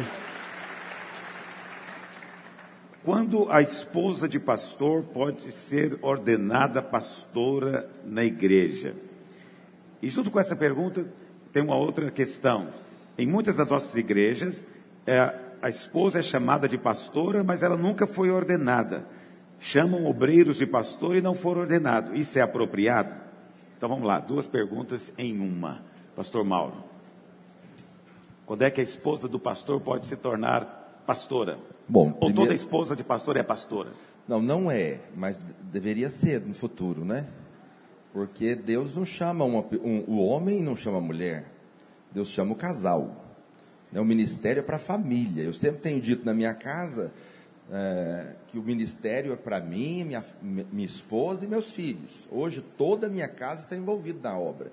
Quando 3.04 3.51
a 3.51 3.60
esposa 3.60 4.30
de 4.30 4.39
pastor 4.39 5.01
pode 5.01 5.51
ser 5.51 5.97
ordenada 5.99 6.80
pastora 6.80 7.89
na 8.06 8.24
igreja? 8.24 8.93
E 9.99 10.12
junto 10.12 10.30
com 10.30 10.39
essa 10.39 10.56
pergunta, 10.56 11.08
tem 11.51 11.64
uma 11.64 11.76
outra 11.76 12.12
questão. 12.12 12.68
Em 13.18 13.28
muitas 13.28 13.55
das 13.55 13.70
nossas 13.70 13.95
igrejas, 13.95 14.66
é, 15.05 15.34
a 15.61 15.70
esposa 15.70 16.20
é 16.20 16.22
chamada 16.22 16.68
de 16.68 16.78
pastora, 16.78 17.43
mas 17.43 17.64
ela 17.64 17.78
nunca 17.78 18.07
foi 18.07 18.30
ordenada. 18.30 19.05
Chamam 19.59 20.05
obreiros 20.05 20.57
de 20.57 20.66
pastor 20.66 21.16
e 21.16 21.22
não 21.22 21.36
foram 21.36 21.61
ordenados. 21.61 22.18
Isso 22.18 22.38
é 22.38 22.41
apropriado? 22.41 23.14
Então 23.78 23.88
vamos 23.88 24.05
lá, 24.05 24.20
duas 24.20 24.47
perguntas 24.47 25.11
em 25.18 25.39
uma. 25.39 25.82
Pastor 26.16 26.43
Mauro. 26.43 26.84
Quando 28.45 28.61
é 28.64 28.72
que 28.72 28.82
a 28.82 28.84
esposa 28.84 29.28
do 29.28 29.39
pastor 29.39 29.82
pode 29.82 30.05
se 30.05 30.16
tornar 30.16 31.01
pastora? 31.05 31.57
Bom, 31.88 32.07
Ou 32.07 32.14
primeiro... 32.14 32.41
toda 32.41 32.53
esposa 32.53 32.95
de 32.95 33.03
pastor 33.03 33.38
é 33.38 33.43
pastora? 33.43 33.89
Não, 34.28 34.41
não 34.41 34.70
é, 34.70 34.99
mas 35.16 35.39
deveria 35.72 36.09
ser 36.09 36.41
no 36.41 36.53
futuro, 36.53 37.03
né? 37.03 37.28
Porque 38.14 38.55
Deus 38.55 38.95
não 38.95 39.05
chama 39.05 39.43
uma, 39.43 39.66
um, 39.84 40.03
o 40.07 40.26
homem 40.26 40.61
não 40.61 40.76
chama 40.76 40.99
a 40.99 41.01
mulher, 41.01 41.45
Deus 42.14 42.30
chama 42.30 42.53
o 42.53 42.55
casal. 42.55 43.16
Né? 43.91 43.99
O 43.99 44.05
ministério 44.05 44.59
é 44.59 44.64
para 44.64 44.78
a 44.78 44.80
família. 44.80 45.43
Eu 45.43 45.53
sempre 45.53 45.82
tenho 45.82 46.01
dito 46.01 46.26
na 46.26 46.34
minha 46.34 46.53
casa 46.53 47.11
é, 47.72 48.34
que 48.49 48.57
o 48.57 48.61
ministério 48.64 49.34
é 49.34 49.36
para 49.36 49.59
mim, 49.59 50.03
minha, 50.03 50.24
minha 50.41 50.86
esposa 50.86 51.45
e 51.45 51.47
meus 51.47 51.72
filhos. 51.72 52.11
Hoje 52.32 52.64
toda 52.78 53.07
a 53.07 53.09
minha 53.09 53.28
casa 53.28 53.61
está 53.61 53.76
envolvida 53.76 54.30
na 54.30 54.38
obra. 54.38 54.72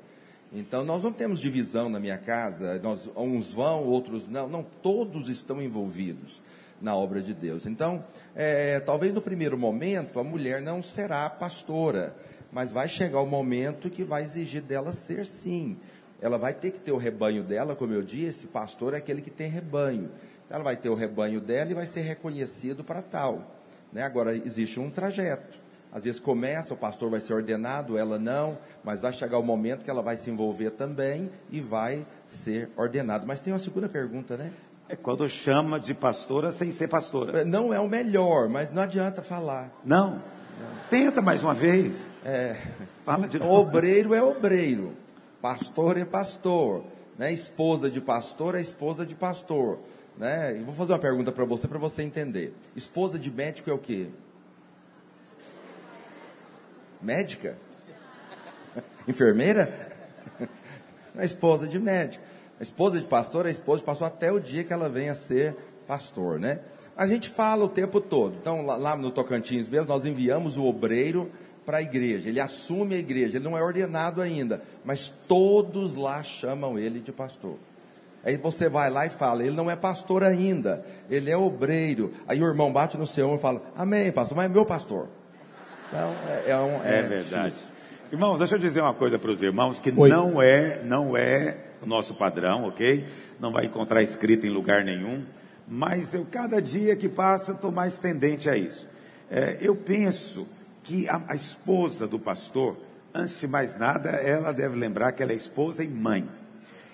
Então 0.52 0.84
nós 0.84 1.02
não 1.02 1.12
temos 1.12 1.38
divisão 1.38 1.88
na 1.88 2.00
minha 2.00 2.18
casa, 2.18 2.80
nós, 2.82 3.08
uns 3.16 3.52
vão, 3.52 3.84
outros 3.84 4.28
não, 4.28 4.48
não, 4.48 4.66
todos 4.82 5.28
estão 5.28 5.62
envolvidos 5.62 6.42
na 6.82 6.96
obra 6.96 7.20
de 7.20 7.32
Deus. 7.32 7.66
Então, 7.66 8.04
é, 8.34 8.80
talvez 8.80 9.14
no 9.14 9.20
primeiro 9.20 9.56
momento 9.56 10.18
a 10.18 10.24
mulher 10.24 10.60
não 10.60 10.82
será 10.82 11.30
pastora, 11.30 12.16
mas 12.50 12.72
vai 12.72 12.88
chegar 12.88 13.20
o 13.20 13.26
momento 13.26 13.90
que 13.90 14.02
vai 14.02 14.24
exigir 14.24 14.62
dela 14.62 14.92
ser 14.92 15.24
sim. 15.24 15.76
Ela 16.20 16.36
vai 16.36 16.52
ter 16.52 16.70
que 16.70 16.80
ter 16.80 16.92
o 16.92 16.96
rebanho 16.96 17.42
dela, 17.42 17.74
como 17.74 17.92
eu 17.92 18.02
disse, 18.02 18.46
pastor 18.46 18.94
é 18.94 18.98
aquele 18.98 19.22
que 19.22 19.30
tem 19.30 19.48
rebanho. 19.48 20.10
Ela 20.50 20.62
vai 20.62 20.76
ter 20.76 20.88
o 20.88 20.94
rebanho 20.94 21.40
dela 21.40 21.70
e 21.70 21.74
vai 21.74 21.86
ser 21.86 22.00
reconhecido 22.00 22.84
para 22.84 23.00
tal. 23.00 23.56
Né? 23.92 24.02
Agora, 24.02 24.34
existe 24.34 24.78
um 24.78 24.90
trajeto. 24.90 25.58
Às 25.92 26.04
vezes 26.04 26.20
começa, 26.20 26.74
o 26.74 26.76
pastor 26.76 27.10
vai 27.10 27.20
ser 27.20 27.34
ordenado, 27.34 27.98
ela 27.98 28.18
não, 28.18 28.56
mas 28.84 29.00
vai 29.00 29.12
chegar 29.12 29.38
o 29.38 29.42
momento 29.42 29.82
que 29.82 29.90
ela 29.90 30.02
vai 30.02 30.16
se 30.16 30.30
envolver 30.30 30.70
também 30.70 31.30
e 31.50 31.60
vai 31.60 32.06
ser 32.26 32.70
ordenado. 32.76 33.26
Mas 33.26 33.40
tem 33.40 33.52
uma 33.52 33.58
segunda 33.58 33.88
pergunta, 33.88 34.36
né? 34.36 34.52
É 34.88 34.94
quando 34.94 35.28
chama 35.28 35.80
de 35.80 35.94
pastora 35.94 36.52
sem 36.52 36.70
ser 36.70 36.88
pastora. 36.88 37.44
Não 37.44 37.72
é 37.72 37.80
o 37.80 37.88
melhor, 37.88 38.48
mas 38.48 38.72
não 38.72 38.82
adianta 38.82 39.22
falar. 39.22 39.70
Não. 39.84 40.10
não. 40.14 40.22
Tenta 40.88 41.20
mais 41.20 41.42
uma 41.42 41.54
vez. 41.54 42.06
É. 42.24 42.56
Fala 43.04 43.28
de 43.28 43.38
novo. 43.40 43.52
Obreiro 43.52 44.14
é 44.14 44.22
obreiro. 44.22 44.92
Pastor 45.40 45.96
é 45.96 46.04
pastor. 46.04 46.84
Né? 47.18 47.32
Esposa 47.32 47.90
de 47.90 48.00
pastor 48.00 48.54
é 48.54 48.60
esposa 48.60 49.04
de 49.04 49.14
pastor. 49.14 49.78
Né? 50.16 50.62
Vou 50.64 50.74
fazer 50.74 50.92
uma 50.92 50.98
pergunta 50.98 51.32
para 51.32 51.44
você, 51.44 51.66
para 51.66 51.78
você 51.78 52.02
entender. 52.02 52.54
Esposa 52.76 53.18
de 53.18 53.30
médico 53.30 53.70
é 53.70 53.72
o 53.72 53.78
quê? 53.78 54.08
Médica? 57.00 57.56
Enfermeira? 59.08 59.90
A 61.16 61.24
esposa 61.24 61.66
de 61.66 61.78
médico. 61.78 62.22
A 62.58 62.62
esposa 62.62 63.00
de 63.00 63.06
pastor 63.06 63.46
é 63.46 63.48
a 63.48 63.52
esposa 63.52 63.80
de 63.80 63.86
pastor 63.86 64.06
até 64.06 64.30
o 64.30 64.38
dia 64.38 64.62
que 64.62 64.72
ela 64.72 64.88
venha 64.88 65.12
a 65.12 65.14
ser 65.14 65.56
pastor, 65.86 66.38
né? 66.38 66.60
A 66.94 67.06
gente 67.06 67.30
fala 67.30 67.64
o 67.64 67.68
tempo 67.68 68.02
todo. 68.02 68.36
Então, 68.38 68.66
lá, 68.66 68.76
lá 68.76 68.96
no 68.96 69.10
Tocantins 69.10 69.66
mesmo, 69.66 69.88
nós 69.88 70.04
enviamos 70.04 70.58
o 70.58 70.66
obreiro 70.66 71.32
para 71.70 71.78
a 71.78 71.82
igreja. 71.82 72.28
Ele 72.28 72.40
assume 72.40 72.96
a 72.96 72.98
igreja, 72.98 73.36
ele 73.36 73.44
não 73.44 73.56
é 73.56 73.62
ordenado 73.62 74.20
ainda, 74.20 74.60
mas 74.84 75.08
todos 75.28 75.94
lá 75.94 76.20
chamam 76.20 76.76
ele 76.76 76.98
de 76.98 77.12
pastor. 77.12 77.58
Aí 78.24 78.36
você 78.36 78.68
vai 78.68 78.90
lá 78.90 79.06
e 79.06 79.08
fala, 79.08 79.44
ele 79.44 79.54
não 79.54 79.70
é 79.70 79.76
pastor 79.76 80.24
ainda, 80.24 80.84
ele 81.08 81.30
é 81.30 81.36
obreiro. 81.36 82.12
Aí 82.26 82.42
o 82.42 82.44
irmão 82.46 82.72
bate 82.72 82.98
no 82.98 83.06
seu 83.06 83.26
ombro 83.26 83.38
e 83.38 83.40
fala, 83.40 83.62
amém, 83.76 84.10
pastor, 84.10 84.36
mas 84.36 84.46
é 84.46 84.48
meu 84.48 84.66
pastor. 84.66 85.06
Então, 85.88 86.12
é, 86.28 86.50
é, 86.50 86.56
um, 86.56 86.84
é, 86.84 86.98
é 86.98 87.02
verdade. 87.02 87.50
Difícil. 87.50 87.68
Irmãos, 88.10 88.38
deixa 88.38 88.56
eu 88.56 88.58
dizer 88.58 88.80
uma 88.80 88.92
coisa 88.92 89.16
para 89.16 89.30
os 89.30 89.40
irmãos 89.40 89.78
que 89.78 89.94
Oi. 89.96 90.08
não 90.08 90.42
é, 90.42 90.82
não 90.82 91.16
é 91.16 91.56
o 91.80 91.86
nosso 91.86 92.16
padrão, 92.16 92.64
ok? 92.64 93.06
Não 93.38 93.52
vai 93.52 93.66
encontrar 93.66 94.02
escrito 94.02 94.44
em 94.44 94.50
lugar 94.50 94.82
nenhum, 94.82 95.24
mas 95.68 96.14
eu, 96.14 96.26
cada 96.28 96.60
dia 96.60 96.96
que 96.96 97.08
passa, 97.08 97.52
estou 97.52 97.70
mais 97.70 97.96
tendente 97.96 98.50
a 98.50 98.56
isso. 98.56 98.88
É, 99.30 99.56
eu 99.60 99.76
penso 99.76 100.58
que 100.82 101.08
a, 101.08 101.22
a 101.28 101.34
esposa 101.34 102.06
do 102.06 102.18
pastor, 102.18 102.76
antes 103.14 103.38
de 103.40 103.46
mais 103.46 103.78
nada, 103.78 104.10
ela 104.10 104.52
deve 104.52 104.76
lembrar 104.76 105.12
que 105.12 105.22
ela 105.22 105.32
é 105.32 105.36
esposa 105.36 105.84
e 105.84 105.88
mãe. 105.88 106.28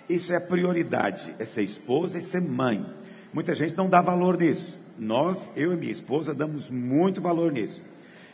Isso 0.09 0.32
é 0.32 0.41
prioridade, 0.41 1.34
é 1.39 1.45
ser 1.45 1.62
esposa 1.62 2.18
e 2.18 2.22
ser 2.22 2.41
mãe. 2.41 2.84
Muita 3.32 3.55
gente 3.55 3.76
não 3.76 3.89
dá 3.89 4.01
valor 4.01 4.39
nisso. 4.39 4.78
Nós, 4.99 5.51
eu 5.57 5.72
e 5.72 5.76
minha 5.76 5.93
esposa, 5.93 6.34
damos 6.34 6.70
muito 6.70 7.20
valor 7.20 7.53
nisso. 7.53 7.82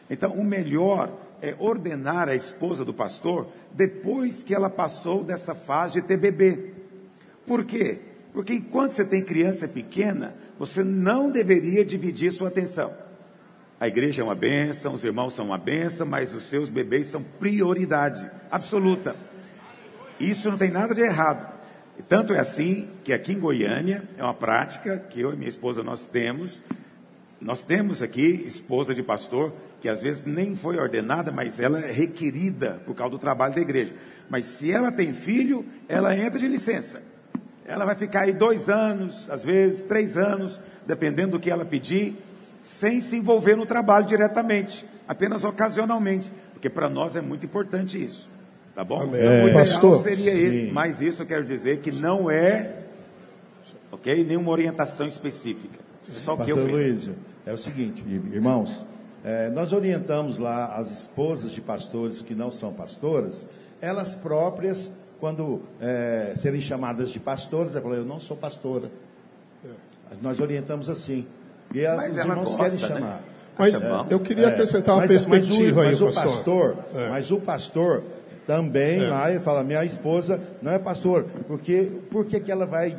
Então, 0.09 0.33
o 0.33 0.45
melhor 0.45 1.11
é, 1.41 1.57
ordenar 1.59 2.29
a 2.29 2.35
esposa 2.35 2.85
do 2.85 2.95
pastor 2.95 3.49
depois 3.73 4.43
que 4.43 4.55
ela 4.55 4.71
passou 4.71 5.25
dessa 5.25 5.55
fase 5.55 5.95
de 5.95 6.07
ter 6.07 6.17
bebê. 6.17 6.73
Por 7.47 7.65
quê? 7.65 7.99
Porque 8.33 8.55
enquanto 8.55 8.93
você 8.93 9.05
tem 9.05 9.23
criança 9.23 9.67
pequena, 9.67 10.35
você 10.59 10.85
não 10.85 11.31
deveria 11.31 11.85
dividir 11.85 12.33
sua 12.33 12.49
atenção. 12.49 12.95
A 13.83 13.89
igreja 13.89 14.23
é 14.23 14.25
uma 14.25 14.37
benção, 14.37 14.95
os 14.95 15.03
irmãos 15.03 15.35
são 15.35 15.47
uma 15.47 15.59
benção, 15.59 16.07
mas 16.07 16.33
os 16.37 16.45
seus 16.45 16.71
bebês 16.71 17.09
são 17.09 17.21
prioridade 17.21 18.31
absoluta. 18.49 19.17
Isso 20.21 20.49
não 20.49 20.57
tem 20.57 20.71
nada 20.71 20.95
de 20.95 21.01
errado. 21.01 21.53
E 21.99 22.03
tanto 22.05 22.33
é 22.33 22.39
assim 22.39 22.89
que 23.03 23.13
aqui 23.13 23.33
em 23.33 23.41
Goiânia 23.41 24.05
é 24.17 24.23
uma 24.23 24.35
prática 24.35 25.01
que 25.11 25.21
eu 25.21 25.33
e 25.33 25.37
minha 25.37 25.49
esposa 25.49 25.83
nós 25.83 26.07
temos. 26.07 26.63
Nós 27.41 27.65
temos 27.65 28.03
aqui 28.03 28.45
esposa 28.47 28.95
de 28.95 29.03
pastor 29.03 29.53
que 29.81 29.89
às 29.89 30.01
vezes 30.01 30.25
nem 30.25 30.55
foi 30.55 30.79
ordenada, 30.79 31.33
mas 31.33 31.59
ela 31.59 31.81
é 31.81 31.91
requerida 31.91 32.81
por 32.87 32.95
causa 32.95 33.11
do 33.11 33.19
trabalho 33.19 33.53
da 33.53 33.61
igreja. 33.61 33.93
Mas 34.31 34.47
se 34.47 34.71
ela 34.71 34.93
tem 34.93 35.13
filho, 35.13 35.67
ela 35.89 36.17
entra 36.17 36.39
de 36.39 36.47
licença. 36.47 37.03
Ela 37.67 37.85
vai 37.85 37.97
ficar 37.97 38.21
aí 38.21 38.33
dois 38.33 38.69
anos, 38.69 39.29
às 39.29 39.45
vezes 39.45 39.83
três 39.87 40.17
anos, 40.17 40.61
dependendo 40.87 41.33
do 41.33 41.41
que 41.41 41.51
ela 41.51 41.65
pedir, 41.65 42.17
sem 42.63 43.01
se 43.01 43.17
envolver 43.17 43.57
no 43.57 43.67
trabalho 43.67 44.07
diretamente, 44.07 44.85
apenas 45.07 45.45
ocasionalmente, 45.45 46.33
porque 46.53 46.71
para 46.71 46.89
nós 46.89 47.17
é 47.17 47.21
muito 47.21 47.45
importante 47.45 48.03
isso. 48.03 48.31
Tá 48.75 48.83
bom? 48.83 49.03
Amém. 49.03 49.21
É, 49.21 49.45
o 49.47 49.53
pastor, 49.53 50.03
seria 50.03 50.33
sim. 50.33 50.45
esse, 50.45 50.73
mas 50.73 51.01
isso 51.03 51.23
eu 51.23 51.27
quero 51.27 51.45
dizer 51.45 51.81
que 51.81 51.93
não 51.93 52.31
é, 52.31 52.85
ok? 53.91 54.25
Nenhuma 54.25 54.51
orientação 54.51 55.07
específica. 55.07 55.79
É 56.09 56.13
só 56.19 56.35
o 56.35 56.45
que 56.45 56.51
eu. 56.51 56.67
Luiz, 56.67 57.11
é 57.45 57.53
o 57.53 57.59
seguinte, 57.59 58.03
irmãos, 58.33 58.87
é, 59.25 59.51
nós 59.51 59.73
orientamos 59.73 60.39
lá 60.39 60.75
as 60.77 60.91
esposas 60.91 61.53
de 61.53 61.61
pastores 61.61 62.23
que 62.23 62.35
não 62.35 62.51
são 62.51 62.73
pastoras, 62.73 63.47
elas 63.81 64.15
próprias, 64.15 65.11
quando 65.21 65.61
é, 65.81 66.33
serem 66.37 66.61
chamadas 66.61 67.11
de 67.11 67.21
pastoras, 67.21 67.77
ela 67.77 67.83
fala, 67.83 67.97
eu 67.97 68.05
não 68.05 68.19
sou 68.19 68.37
pastora. 68.37 68.91
Nós 70.21 70.41
orientamos 70.41 70.91
assim. 70.91 71.27
E 71.75 71.87
a, 71.87 71.97
os 71.97 72.17
irmãos 72.17 72.55
gosta, 72.55 72.65
querem 72.65 72.79
né? 72.79 72.89
chamar. 72.89 73.23
Mas 73.59 73.83
é, 73.83 73.87
eu 74.11 74.21
queria 74.21 74.49
acrescentar 74.49 74.95
uma 74.95 75.03
mas, 75.03 75.11
perspectiva 75.11 75.85
mas 75.85 76.01
o, 76.01 76.07
mas 76.07 76.17
aí, 76.19 76.25
o 76.25 76.29
pastor. 76.29 76.77
É. 76.95 77.09
Mas 77.09 77.31
o 77.31 77.37
pastor 77.39 78.03
também 78.47 79.05
é. 79.05 79.09
lá 79.09 79.31
ele 79.31 79.41
fala, 79.41 79.63
minha 79.63 79.85
esposa 79.85 80.41
não 80.61 80.73
é 80.73 80.79
pastor, 80.79 81.27
porque 81.47 81.91
por 82.11 82.25
que, 82.27 82.41
que 82.41 82.51
ela 82.51 82.67
vai 82.67 82.97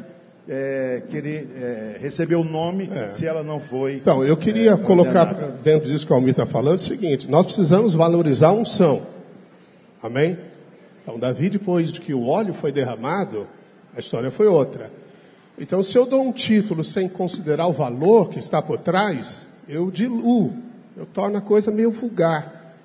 é, 0.47 1.01
querer 1.09 1.47
é, 1.55 1.97
receber 1.99 2.35
o 2.35 2.43
nome 2.43 2.89
é. 2.93 3.09
se 3.09 3.25
ela 3.25 3.43
não 3.43 3.59
foi. 3.59 3.95
Então, 3.95 4.23
eu 4.23 4.35
queria 4.35 4.71
é, 4.71 4.77
colocar 4.77 5.33
dentro 5.63 5.89
disso 5.89 6.05
que 6.05 6.11
o 6.11 6.15
Almir 6.15 6.31
está 6.31 6.45
falando 6.45 6.79
o 6.79 6.81
seguinte: 6.81 7.29
nós 7.29 7.45
precisamos 7.45 7.93
valorizar 7.93 8.49
a 8.49 8.53
unção. 8.53 9.01
Amém? 10.01 10.37
Então, 11.01 11.17
Davi, 11.17 11.49
depois 11.49 11.91
de 11.91 11.99
que 11.99 12.13
o 12.13 12.27
óleo 12.27 12.53
foi 12.53 12.71
derramado, 12.71 13.47
a 13.95 13.99
história 13.99 14.31
foi 14.31 14.47
outra. 14.47 14.91
Então, 15.57 15.83
se 15.83 15.97
eu 15.97 16.05
dou 16.05 16.23
um 16.23 16.31
título 16.31 16.83
sem 16.83 17.07
considerar 17.07 17.67
o 17.67 17.73
valor 17.73 18.29
que 18.29 18.39
está 18.39 18.61
por 18.61 18.77
trás, 18.79 19.47
eu 19.67 19.91
diluo, 19.91 20.53
eu 20.97 21.05
torno 21.05 21.37
a 21.37 21.41
coisa 21.41 21.71
meio 21.71 21.91
vulgar. 21.91 22.75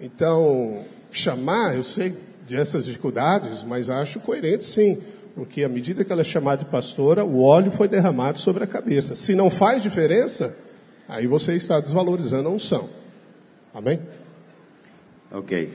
Então, 0.00 0.84
chamar, 1.10 1.76
eu 1.76 1.84
sei 1.84 2.14
dessas 2.48 2.84
dificuldades, 2.84 3.62
mas 3.62 3.88
acho 3.90 4.20
coerente 4.20 4.64
sim 4.64 5.00
porque 5.36 5.62
à 5.62 5.68
medida 5.68 6.02
que 6.02 6.10
ela 6.10 6.22
é 6.22 6.24
chamada 6.24 6.64
de 6.64 6.70
pastora, 6.70 7.22
o 7.22 7.42
óleo 7.42 7.70
foi 7.70 7.86
derramado 7.86 8.40
sobre 8.40 8.64
a 8.64 8.66
cabeça. 8.66 9.14
Se 9.14 9.34
não 9.34 9.50
faz 9.50 9.82
diferença, 9.82 10.64
aí 11.06 11.26
você 11.26 11.52
está 11.52 11.78
desvalorizando 11.78 12.48
a 12.48 12.52
unção. 12.52 12.88
Amém? 13.74 14.00
Ok. 15.30 15.66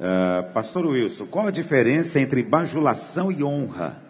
Uh, 0.00 0.50
Pastor 0.54 0.86
Wilson, 0.86 1.26
qual 1.26 1.48
a 1.48 1.50
diferença 1.50 2.18
entre 2.18 2.42
bajulação 2.42 3.30
e 3.30 3.44
honra? 3.44 4.02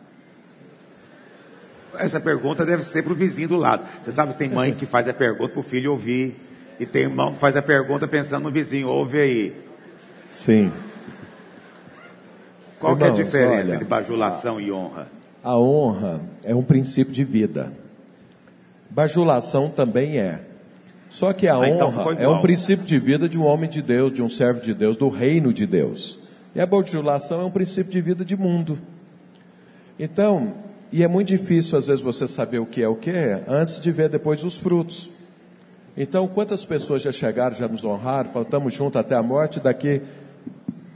Essa 1.98 2.20
pergunta 2.20 2.64
deve 2.64 2.82
ser 2.82 3.02
para 3.02 3.12
o 3.12 3.16
vizinho 3.16 3.48
do 3.48 3.56
lado. 3.56 3.84
Você 4.02 4.12
sabe 4.12 4.32
que 4.32 4.38
tem 4.38 4.48
mãe 4.48 4.72
que 4.74 4.86
faz 4.86 5.08
a 5.08 5.12
pergunta 5.12 5.50
para 5.50 5.60
o 5.60 5.62
filho 5.62 5.92
ouvir, 5.92 6.36
e 6.78 6.86
tem 6.86 7.02
irmão 7.02 7.34
que 7.34 7.38
faz 7.38 7.56
a 7.56 7.62
pergunta 7.62 8.08
pensando 8.08 8.44
no 8.44 8.50
vizinho, 8.50 8.88
ouve 8.88 9.20
aí. 9.20 9.56
Sim. 10.30 10.72
Qual 12.78 12.94
Irmãos, 12.94 13.08
é 13.08 13.10
a 13.10 13.24
diferença 13.24 13.64
olha, 13.64 13.74
entre 13.74 13.84
bajulação 13.84 14.60
e 14.60 14.72
honra? 14.72 15.08
A 15.44 15.58
honra 15.58 16.22
é 16.42 16.54
um 16.54 16.62
princípio 16.62 17.12
de 17.12 17.24
vida. 17.24 17.72
Bajulação 18.88 19.68
também 19.68 20.18
é. 20.18 20.40
Só 21.10 21.32
que 21.32 21.46
a 21.48 21.56
ah, 21.56 21.68
então 21.68 21.88
honra 21.88 22.12
então 22.12 22.24
é 22.24 22.28
um 22.28 22.40
princípio 22.40 22.86
de 22.86 22.98
vida 22.98 23.28
de 23.28 23.38
um 23.38 23.44
homem 23.44 23.68
de 23.68 23.82
Deus, 23.82 24.12
de 24.12 24.22
um 24.22 24.28
servo 24.28 24.60
de 24.60 24.72
Deus, 24.72 24.96
do 24.96 25.08
reino 25.08 25.52
de 25.52 25.66
Deus. 25.66 26.20
E 26.54 26.60
a 26.60 26.66
bajulação 26.66 27.42
é 27.42 27.44
um 27.44 27.50
princípio 27.50 27.92
de 27.92 28.00
vida 28.00 28.24
de 28.24 28.36
mundo. 28.36 28.78
Então, 29.98 30.54
e 30.92 31.02
é 31.02 31.08
muito 31.08 31.28
difícil 31.28 31.78
às 31.78 31.86
vezes 31.86 32.02
você 32.02 32.26
saber 32.26 32.58
o 32.58 32.66
que 32.66 32.82
é 32.82 32.88
o 32.88 32.96
que 32.96 33.10
é 33.10 33.44
antes 33.46 33.80
de 33.80 33.90
ver 33.92 34.08
depois 34.08 34.42
os 34.42 34.58
frutos. 34.58 35.10
Então, 35.96 36.26
quantas 36.28 36.64
pessoas 36.64 37.02
já 37.02 37.12
chegaram, 37.12 37.54
já 37.54 37.68
nos 37.68 37.84
honraram, 37.84 38.30
falaram, 38.30 38.42
estamos 38.42 38.74
juntos 38.74 39.00
até 39.00 39.14
a 39.14 39.22
morte, 39.22 39.60
daqui 39.60 40.00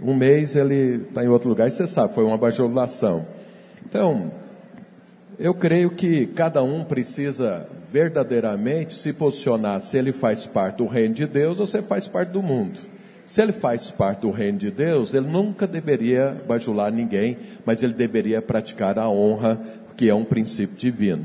um 0.01 0.15
mês 0.15 0.55
ele 0.55 1.07
está 1.09 1.25
em 1.25 1.29
outro 1.29 1.49
lugar, 1.49 1.69
e 1.69 1.71
você 1.71 1.87
sabe, 1.87 2.15
foi 2.15 2.25
uma 2.25 2.39
bajulação. 2.39 3.27
Então, 3.85 4.31
eu 5.39 5.53
creio 5.53 5.91
que 5.91 6.27
cada 6.27 6.63
um 6.63 6.85
precisa 6.85 7.67
verdadeiramente 7.91 8.95
se 8.95 9.13
posicionar 9.13 9.81
se 9.81 9.97
ele 9.97 10.13
faz 10.13 10.47
parte 10.47 10.79
do 10.79 10.87
reino 10.87 11.15
de 11.15 11.27
Deus 11.27 11.61
ou 11.61 11.67
se 11.67 11.81
faz 11.83 12.09
parte 12.09 12.31
do 12.31 12.43
mundo. 12.43 12.79
Se 13.27 13.41
ele 13.41 13.53
faz 13.53 13.91
parte 13.91 14.21
do 14.21 14.31
reino 14.31 14.59
de 14.59 14.71
Deus, 14.71 15.15
ele 15.15 15.27
nunca 15.27 15.67
deveria 15.67 16.37
bajular 16.47 16.93
ninguém, 16.93 17.39
mas 17.65 17.83
ele 17.83 17.95
deveria 17.95 18.43
praticar 18.43 18.99
a 18.99 19.09
honra, 19.09 19.59
que 19.97 20.09
é 20.09 20.15
um 20.15 20.25
princípio 20.25 20.77
divino. 20.77 21.25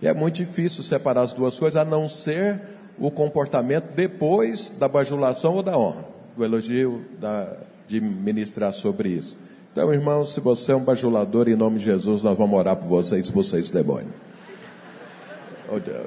E 0.00 0.06
é 0.06 0.14
muito 0.14 0.36
difícil 0.36 0.82
separar 0.82 1.22
as 1.22 1.32
duas 1.32 1.58
coisas, 1.58 1.80
a 1.80 1.84
não 1.84 2.08
ser 2.08 2.60
o 2.98 3.10
comportamento 3.10 3.94
depois 3.94 4.70
da 4.70 4.88
bajulação 4.88 5.54
ou 5.54 5.62
da 5.62 5.76
honra. 5.76 6.04
O 6.36 6.44
elogio 6.44 7.02
da, 7.20 7.56
de 7.86 8.00
ministrar 8.00 8.72
sobre 8.72 9.10
isso. 9.10 9.36
Então, 9.72 9.92
irmãos, 9.92 10.34
se 10.34 10.40
você 10.40 10.72
é 10.72 10.76
um 10.76 10.82
bajulador, 10.82 11.48
em 11.48 11.56
nome 11.56 11.78
de 11.78 11.84
Jesus, 11.84 12.22
nós 12.22 12.36
vamos 12.36 12.58
orar 12.58 12.76
por 12.76 12.88
vocês, 12.88 13.24
expulsar 13.24 13.60
demônio. 13.72 14.12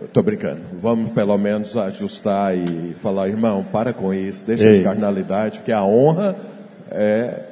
Estou 0.03 0.23
brincando. 0.23 0.61
Vamos 0.81 1.11
pelo 1.11 1.37
menos 1.37 1.77
ajustar 1.77 2.57
e 2.57 2.95
falar, 2.95 3.27
irmão, 3.27 3.63
para 3.63 3.93
com 3.93 4.13
isso, 4.13 4.45
deixa 4.45 4.65
Ei. 4.65 4.77
de 4.79 4.83
carnalidade, 4.83 5.59
porque 5.59 5.71
a 5.71 5.83
honra 5.83 6.35
é 6.89 7.43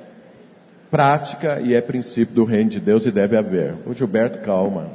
prática 0.90 1.60
e 1.62 1.74
é 1.74 1.82
princípio 1.82 2.34
do 2.34 2.44
reino 2.44 2.70
de 2.70 2.80
Deus 2.80 3.06
e 3.06 3.12
deve 3.12 3.38
haver. 3.38 3.76
O 3.86 3.94
Gilberto, 3.94 4.40
calma. 4.40 4.90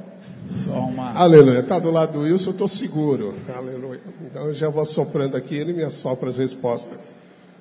Só 0.50 0.72
uma... 0.72 1.12
Aleluia. 1.12 1.60
Está 1.60 1.78
do 1.78 1.90
lado 1.90 2.12
do 2.12 2.20
Wilson, 2.20 2.50
eu 2.50 2.52
estou 2.52 2.68
seguro. 2.68 3.34
Aleluia. 3.54 4.00
Então 4.22 4.46
eu 4.46 4.54
já 4.54 4.68
vou 4.68 4.84
soprando 4.84 5.36
aqui, 5.36 5.54
ele 5.54 5.72
me 5.72 5.82
assopra 5.82 6.28
as 6.28 6.36
respostas. 6.36 6.98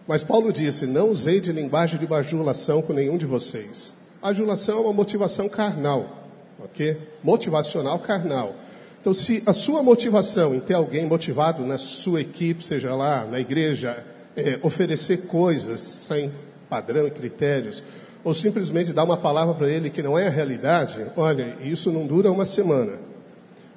Mas 0.08 0.24
Paulo 0.24 0.52
disse: 0.52 0.86
Não 0.86 1.10
usei 1.10 1.40
de 1.40 1.52
linguagem 1.52 2.00
de 2.00 2.06
bajulação 2.06 2.82
com 2.82 2.94
nenhum 2.94 3.18
de 3.18 3.26
vocês. 3.26 3.94
Bajulação 4.22 4.78
é 4.78 4.82
uma 4.82 4.94
motivação 4.94 5.48
carnal, 5.48 6.30
ok? 6.64 6.98
Motivacional 7.24 8.00
carnal. 8.00 8.56
Então, 9.00 9.14
se 9.14 9.44
a 9.46 9.52
sua 9.52 9.84
motivação 9.84 10.56
em 10.56 10.62
ter 10.62 10.76
alguém 10.76 11.06
motivado 11.06 11.66
na 11.66 11.78
sua 11.78 12.22
equipe, 12.22 12.64
seja 12.64 12.96
lá 12.96 13.26
na 13.26 13.38
igreja, 13.38 13.98
é, 14.36 14.58
oferecer 14.62 15.28
coisas 15.28 15.82
sem 15.82 16.32
padrão 16.70 17.06
e 17.06 17.12
critérios, 17.12 17.84
ou 18.24 18.34
simplesmente 18.34 18.94
dar 18.94 19.04
uma 19.04 19.18
palavra 19.18 19.54
para 19.54 19.70
ele 19.70 19.90
que 19.90 20.02
não 20.02 20.18
é 20.18 20.28
a 20.28 20.32
realidade, 20.32 21.06
olha, 21.16 21.58
isso 21.62 21.92
não 21.92 22.08
dura 22.08 22.32
uma 22.32 22.46
semana. 22.46 22.94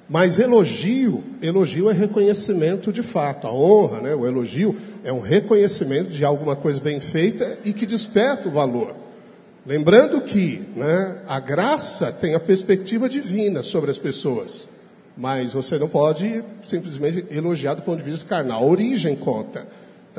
Mas 0.09 0.39
elogio, 0.39 1.21
elogio 1.41 1.89
é 1.89 1.93
reconhecimento 1.93 2.93
de 2.93 3.03
fato. 3.03 3.45
A 3.45 3.51
honra, 3.51 3.99
né, 3.99 4.15
o 4.15 4.25
elogio, 4.25 4.75
é 5.03 5.11
um 5.11 5.19
reconhecimento 5.19 6.09
de 6.09 6.23
alguma 6.23 6.55
coisa 6.55 6.79
bem 6.79 6.99
feita 7.01 7.57
e 7.65 7.73
que 7.73 7.85
desperta 7.85 8.47
o 8.47 8.51
valor. 8.51 8.95
Lembrando 9.65 10.21
que 10.21 10.61
né, 10.77 11.17
a 11.27 11.41
graça 11.41 12.09
tem 12.09 12.33
a 12.33 12.39
perspectiva 12.39 13.09
divina 13.09 13.61
sobre 13.61 13.91
as 13.91 13.97
pessoas. 13.97 14.65
Mas 15.17 15.51
você 15.51 15.77
não 15.77 15.89
pode 15.89 16.41
simplesmente 16.63 17.25
elogiar 17.29 17.73
do 17.73 17.81
ponto 17.81 17.97
de 17.97 18.09
vista 18.09 18.29
carnal. 18.29 18.63
A 18.63 18.65
origem 18.65 19.13
conta. 19.13 19.67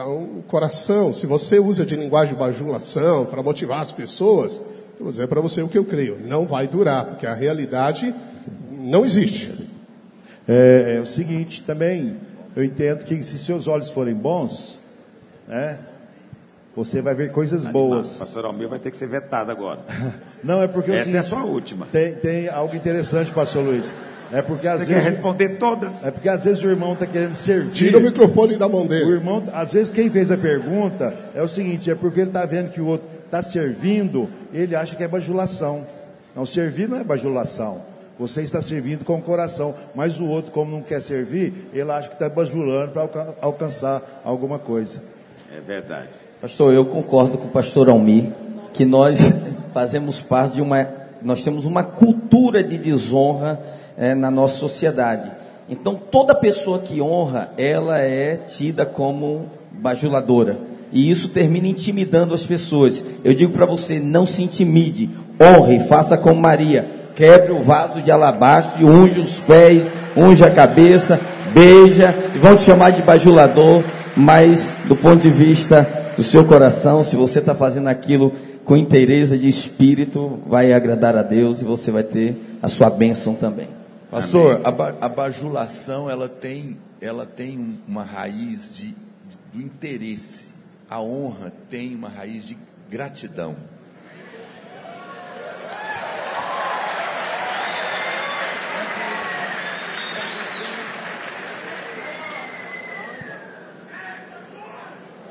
Então, 0.01 0.23
o 0.23 0.45
coração, 0.47 1.13
se 1.13 1.27
você 1.27 1.59
usa 1.59 1.85
de 1.85 1.97
linguagem 1.97 2.33
de 2.33 2.39
bajulação 2.39 3.27
para 3.27 3.43
motivar 3.43 3.81
as 3.81 3.91
pessoas, 3.91 4.59
eu 4.97 5.03
vou 5.03 5.11
dizer 5.11 5.27
para 5.27 5.41
você 5.41 5.61
o 5.61 5.67
que 5.67 5.77
eu 5.77 5.85
creio. 5.85 6.17
Não 6.25 6.47
vai 6.47 6.69
durar, 6.69 7.05
porque 7.05 7.27
a 7.27 7.35
realidade 7.35 8.15
não 8.71 9.05
existe. 9.05 9.53
É, 10.47 10.99
é 10.99 11.01
o 11.01 11.07
seguinte, 11.07 11.65
também, 11.65 12.17
eu 12.55 12.63
entendo 12.63 13.05
que 13.05 13.25
se 13.25 13.41
seus 13.41 13.67
olhos 13.67 13.91
forem 13.91 14.15
bons, 14.15 14.79
né, 15.49 15.81
você 16.77 17.03
vai 17.03 17.17
ver 17.17 17.33
coisas 17.33 17.67
boas. 17.67 18.19
Pastor 18.19 18.45
Almir 18.45 18.69
vai 18.69 18.79
ter 18.79 18.93
que 18.93 18.97
ser 18.97 19.09
vetado 19.09 19.51
agora. 19.51 19.81
Não, 20.45 20.63
é 20.63 20.69
porque... 20.69 20.93
Essa 20.93 21.11
é 21.11 21.19
a 21.19 21.25
sua 21.25 21.43
última. 21.43 21.89
Tem, 21.91 22.15
tem 22.15 22.49
algo 22.49 22.77
interessante, 22.77 23.33
pastor 23.33 23.65
Luiz. 23.65 23.91
É 24.33 24.43
porque 24.43 24.69
às 24.69 24.81
Você 24.81 24.87
vezes. 24.87 25.03
quer 25.05 25.11
responder 25.11 25.49
todas? 25.59 26.05
É 26.05 26.11
porque 26.11 26.29
às 26.29 26.45
vezes 26.45 26.63
o 26.63 26.69
irmão 26.69 26.93
está 26.93 27.07
querendo 27.07 27.35
servir. 27.35 27.73
Tira 27.73 27.99
o 27.99 28.01
microfone 28.01 28.57
da 28.57 28.69
mão 28.69 28.87
dele. 28.87 29.05
O 29.05 29.13
irmão, 29.13 29.43
às 29.53 29.73
vezes 29.73 29.91
quem 29.91 30.11
fez 30.11 30.31
a 30.31 30.37
pergunta 30.37 31.15
é 31.35 31.43
o 31.43 31.49
seguinte: 31.49 31.91
é 31.91 31.95
porque 31.95 32.21
ele 32.21 32.31
está 32.31 32.45
vendo 32.45 32.71
que 32.71 32.81
o 32.81 32.87
outro 32.87 33.09
está 33.25 33.41
servindo, 33.41 34.29
ele 34.53 34.77
acha 34.77 34.95
que 34.95 35.03
é 35.03 35.09
bajulação. 35.09 35.87
Não, 36.37 36.45
servir 36.45 36.89
não 36.89 36.99
é 36.99 37.05
bajulação. 37.05 37.83
Você 38.19 38.43
está 38.43 38.61
servindo 38.61 39.05
com 39.05 39.17
o 39.17 39.23
coração, 39.23 39.75
mas 39.95 40.19
o 40.19 40.27
outro, 40.27 40.51
como 40.51 40.73
não 40.73 40.83
quer 40.83 41.01
servir, 41.01 41.71
ele 41.73 41.91
acha 41.91 42.09
que 42.09 42.15
está 42.15 42.29
bajulando 42.29 42.91
para 42.91 43.35
alcançar 43.41 44.23
alguma 44.25 44.59
coisa. 44.59 45.01
É 45.57 45.61
verdade. 45.61 46.09
Pastor, 46.41 46.73
eu 46.73 46.85
concordo 46.85 47.39
com 47.39 47.47
o 47.47 47.51
pastor 47.51 47.89
Almir 47.89 48.33
que 48.73 48.85
nós 48.85 49.19
fazemos 49.73 50.21
parte 50.21 50.57
de 50.57 50.63
uma, 50.63 50.87
nós 51.23 51.43
temos 51.43 51.65
uma 51.65 51.83
cultura 51.83 52.63
de 52.63 52.77
desonra 52.77 53.61
é, 53.99 54.15
na 54.15 54.31
nossa 54.31 54.59
sociedade. 54.59 55.29
Então, 55.69 55.95
toda 55.95 56.35
pessoa 56.35 56.79
que 56.79 57.03
honra, 57.03 57.51
ela 57.59 57.99
é 57.99 58.37
tida 58.37 58.87
como 58.87 59.47
bajuladora. 59.73 60.57
E 60.91 61.11
isso 61.11 61.29
termina 61.29 61.69
intimidando 61.69 62.35
as 62.35 62.47
pessoas. 62.47 63.05
Eu 63.23 63.35
digo 63.35 63.53
para 63.53 63.67
você, 63.67 64.01
não 64.01 64.27
se 64.27 64.43
intimide, 64.43 65.11
honre, 65.39 65.81
faça 65.81 66.17
como 66.17 66.41
Maria. 66.41 66.87
Quebre 67.15 67.53
o 67.53 67.63
vaso 67.63 68.01
de 68.01 68.11
alabastro 68.11 68.81
e 68.81 68.85
unge 68.85 69.21
os 69.21 69.39
pés, 69.41 69.93
unge 70.17 70.43
a 70.45 70.51
cabeça, 70.51 71.21
beija, 71.53 72.15
vão 72.41 72.57
te 72.57 72.63
chamar 72.63 72.91
de 72.91 73.03
bajulador, 73.03 73.83
mas 74.17 74.77
do 74.87 74.97
ponto 74.97 75.21
de 75.21 75.31
vista 75.31 75.87
do 76.17 76.23
seu 76.23 76.45
coração, 76.45 77.03
se 77.03 77.17
você 77.17 77.41
está 77.41 77.55
fazendo 77.55 77.89
aquilo 77.89 78.33
com 78.65 78.77
inteireza 78.77 79.37
de 79.37 79.49
espírito, 79.49 80.39
vai 80.47 80.73
agradar 80.73 81.17
a 81.17 81.23
Deus 81.23 81.61
e 81.61 81.65
você 81.65 81.91
vai 81.91 82.05
ter 82.05 82.37
a 82.63 82.69
sua 82.69 82.89
bênção 82.89 83.35
também. 83.35 83.78
Pastor, 84.11 84.63
a, 84.65 85.05
a 85.05 85.09
bajulação 85.09 86.09
ela 86.09 86.31
tem, 86.31 86.79
ela 86.99 87.27
tem 87.27 87.79
uma 87.87 88.03
raiz 88.03 88.75
de, 88.75 88.93
de, 88.93 89.39
do 89.53 89.61
interesse. 89.61 90.55
A 90.89 90.99
honra 90.99 91.53
tem 91.69 91.95
uma 91.95 92.09
raiz 92.09 92.43
de 92.47 92.57
gratidão. 92.89 93.55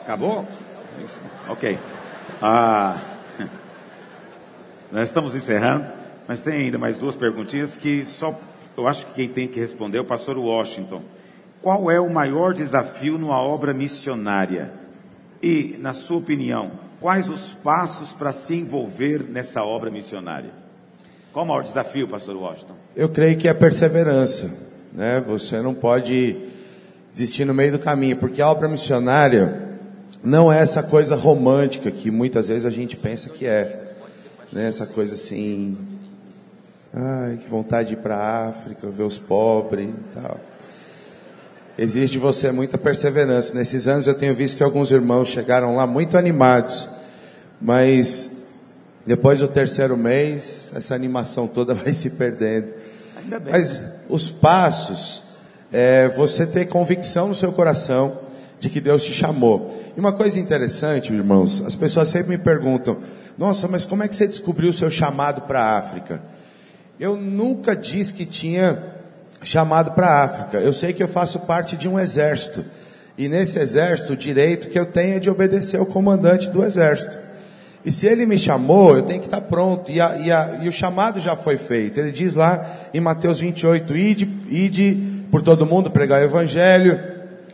Acabou? 0.03 0.47
Isso. 1.03 1.19
Ok. 1.49 1.79
Ah, 2.39 2.95
nós 4.91 5.09
estamos 5.09 5.33
encerrando, 5.33 5.91
mas 6.27 6.41
tem 6.41 6.65
ainda 6.65 6.77
mais 6.77 6.99
duas 6.99 7.15
perguntinhas 7.15 7.75
que 7.75 8.05
só 8.05 8.39
eu 8.77 8.87
acho 8.87 9.07
que 9.07 9.13
quem 9.13 9.27
tem 9.27 9.47
que 9.47 9.59
responder 9.59 9.97
é 9.97 10.01
o 10.01 10.05
pastor 10.05 10.37
Washington. 10.37 11.01
Qual 11.63 11.89
é 11.89 11.99
o 11.99 12.09
maior 12.09 12.53
desafio 12.53 13.17
numa 13.17 13.41
obra 13.41 13.73
missionária? 13.73 14.71
E, 15.41 15.75
na 15.79 15.93
sua 15.93 16.17
opinião, 16.17 16.71
quais 17.01 17.27
os 17.27 17.51
passos 17.51 18.13
para 18.13 18.31
se 18.31 18.55
envolver 18.55 19.23
nessa 19.23 19.63
obra 19.63 19.89
missionária? 19.89 20.51
Qual 21.33 21.43
o 21.43 21.47
maior 21.47 21.63
desafio, 21.63 22.07
pastor 22.07 22.35
Washington? 22.35 22.75
Eu 22.95 23.09
creio 23.09 23.35
que 23.37 23.47
é 23.47 23.53
perseverança. 23.53 24.67
Né? 24.93 25.23
Você 25.27 25.59
não 25.59 25.73
pode 25.73 26.37
desistir 27.11 27.45
no 27.45 27.53
meio 27.53 27.71
do 27.71 27.79
caminho, 27.79 28.17
porque 28.17 28.41
a 28.41 28.49
obra 28.49 28.67
missionária 28.67 29.79
não 30.23 30.53
é 30.53 30.59
essa 30.61 30.83
coisa 30.83 31.15
romântica 31.15 31.89
que 31.89 32.11
muitas 32.11 32.47
vezes 32.47 32.65
a 32.65 32.71
gente 32.71 32.95
pensa 32.95 33.29
que 33.29 33.47
é. 33.47 33.93
Né? 34.51 34.67
Essa 34.67 34.85
coisa 34.85 35.15
assim, 35.15 35.77
Ai, 36.99 37.37
que 37.37 37.47
vontade 37.47 37.89
de 37.89 37.93
ir 37.93 37.97
para 37.97 38.15
a 38.15 38.49
África, 38.49 38.87
ver 38.89 39.03
os 39.03 39.19
pobres 39.19 39.87
e 39.87 40.15
tal. 40.15 40.39
Existe 41.77 42.13
de 42.13 42.19
você 42.19 42.51
muita 42.51 42.75
perseverança. 42.75 43.55
Nesses 43.55 43.87
anos 43.87 44.07
eu 44.07 44.15
tenho 44.15 44.33
visto 44.33 44.57
que 44.57 44.63
alguns 44.63 44.89
irmãos 44.89 45.27
chegaram 45.27 45.75
lá 45.75 45.85
muito 45.85 46.17
animados, 46.17 46.89
mas 47.61 48.47
depois 49.05 49.41
do 49.41 49.47
terceiro 49.47 49.95
mês, 49.95 50.71
essa 50.75 50.95
animação 50.95 51.47
toda 51.47 51.71
vai 51.75 51.93
se 51.93 52.09
perdendo. 52.09 52.73
Mas 53.47 53.79
os 54.09 54.31
passos, 54.31 55.21
é 55.71 56.07
você 56.09 56.47
ter 56.47 56.65
convicção 56.65 57.27
no 57.27 57.35
seu 57.35 57.51
coração 57.51 58.21
de 58.59 58.69
que 58.69 58.81
Deus 58.81 59.03
te 59.03 59.13
chamou. 59.13 59.83
E 59.95 59.99
uma 59.99 60.13
coisa 60.13 60.39
interessante, 60.39 61.13
irmãos, 61.13 61.61
as 61.63 61.75
pessoas 61.75 62.09
sempre 62.09 62.37
me 62.37 62.43
perguntam: 62.43 62.97
nossa, 63.37 63.67
mas 63.67 63.85
como 63.85 64.01
é 64.01 64.07
que 64.07 64.15
você 64.15 64.25
descobriu 64.25 64.71
o 64.71 64.73
seu 64.73 64.89
chamado 64.89 65.41
para 65.41 65.61
a 65.61 65.77
África? 65.77 66.36
Eu 66.99 67.15
nunca 67.15 67.75
disse 67.75 68.13
que 68.13 68.25
tinha 68.25 68.81
chamado 69.43 69.91
para 69.91 70.07
a 70.07 70.23
África. 70.23 70.57
Eu 70.57 70.73
sei 70.73 70.93
que 70.93 71.03
eu 71.03 71.07
faço 71.07 71.41
parte 71.41 71.77
de 71.77 71.87
um 71.87 71.99
exército. 71.99 72.65
E 73.17 73.27
nesse 73.27 73.59
exército, 73.59 74.13
o 74.13 74.17
direito 74.17 74.67
que 74.67 74.79
eu 74.79 74.85
tenho 74.85 75.15
é 75.15 75.19
de 75.19 75.29
obedecer 75.29 75.79
ao 75.79 75.85
comandante 75.85 76.49
do 76.49 76.63
exército. 76.63 77.15
E 77.85 77.91
se 77.91 78.07
ele 78.07 78.25
me 78.25 78.37
chamou, 78.37 78.97
eu 78.97 79.03
tenho 79.03 79.19
que 79.19 79.27
estar 79.27 79.41
pronto. 79.41 79.91
E, 79.91 80.01
a, 80.01 80.17
e, 80.17 80.31
a, 80.31 80.59
e 80.63 80.67
o 80.67 80.71
chamado 80.71 81.19
já 81.19 81.35
foi 81.35 81.57
feito. 81.57 81.99
Ele 81.99 82.11
diz 82.11 82.35
lá 82.35 82.67
em 82.93 82.99
Mateus 82.99 83.39
28, 83.39 83.95
ide, 83.95 84.29
ide 84.49 84.97
por 85.31 85.41
todo 85.41 85.65
mundo 85.65 85.91
pregar 85.91 86.21
o 86.21 86.25
evangelho. 86.25 86.99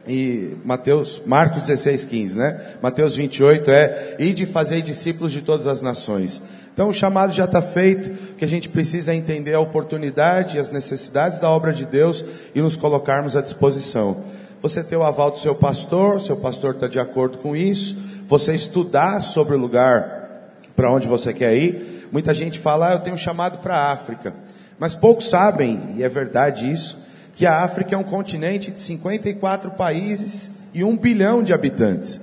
E 0.08 0.58
Mateus, 0.66 1.22
Marcos 1.26 1.62
16, 1.64 2.06
15, 2.06 2.38
né? 2.38 2.60
Mateus 2.82 3.16
28 3.16 3.72
é, 3.72 4.16
ide 4.20 4.46
fazei 4.46 4.82
discípulos 4.82 5.32
de 5.32 5.42
todas 5.42 5.68
as 5.68 5.82
nações. 5.82 6.42
Então 6.74 6.90
o 6.90 6.94
chamado 6.94 7.32
já 7.32 7.46
está 7.46 7.62
feito, 7.62 8.10
o 8.10 8.36
que 8.36 8.44
a 8.44 8.48
gente 8.48 8.68
precisa 8.68 9.14
entender 9.14 9.54
a 9.54 9.60
oportunidade 9.60 10.58
e 10.58 10.60
as 10.60 10.72
necessidades 10.72 11.40
da 11.40 11.50
obra 11.50 11.72
de 11.72 11.86
Deus 11.86 12.26
e 12.56 12.62
nos 12.62 12.76
colocarmos 12.76 13.36
à 13.36 13.42
disposição. 13.42 14.24
você 14.62 14.82
ter 14.82 14.96
o 14.96 15.04
aval 15.04 15.30
do 15.30 15.38
seu 15.38 15.54
pastor, 15.54 16.22
seu 16.22 16.38
pastor 16.38 16.74
está 16.74 16.88
de 16.88 16.98
acordo 16.98 17.38
com 17.38 17.54
isso, 17.54 17.98
você 18.28 18.56
estudar 18.56 19.20
sobre 19.22 19.56
o 19.56 19.60
lugar 19.60 20.24
para 20.76 20.92
onde 20.92 21.08
você 21.08 21.34
quer 21.34 21.54
ir. 21.56 22.08
Muita 22.12 22.34
gente 22.34 22.58
fala, 22.58 22.90
ah, 22.90 22.94
eu 22.94 23.00
tenho 23.00 23.16
um 23.16 23.20
chamado 23.20 23.58
para 23.58 23.76
a 23.76 23.92
África. 23.92 24.34
Mas 24.80 24.96
poucos 24.96 25.30
sabem, 25.30 25.80
e 25.96 26.04
é 26.04 26.10
verdade 26.10 26.72
isso, 26.72 26.98
que 27.36 27.46
a 27.46 27.62
África 27.62 27.94
é 27.94 27.98
um 27.98 28.04
continente 28.04 28.72
de 28.72 28.80
54 28.80 29.72
países 29.72 30.52
e 30.74 30.84
um 30.84 30.96
bilhão 30.96 31.44
de 31.44 31.54
habitantes. 31.54 32.20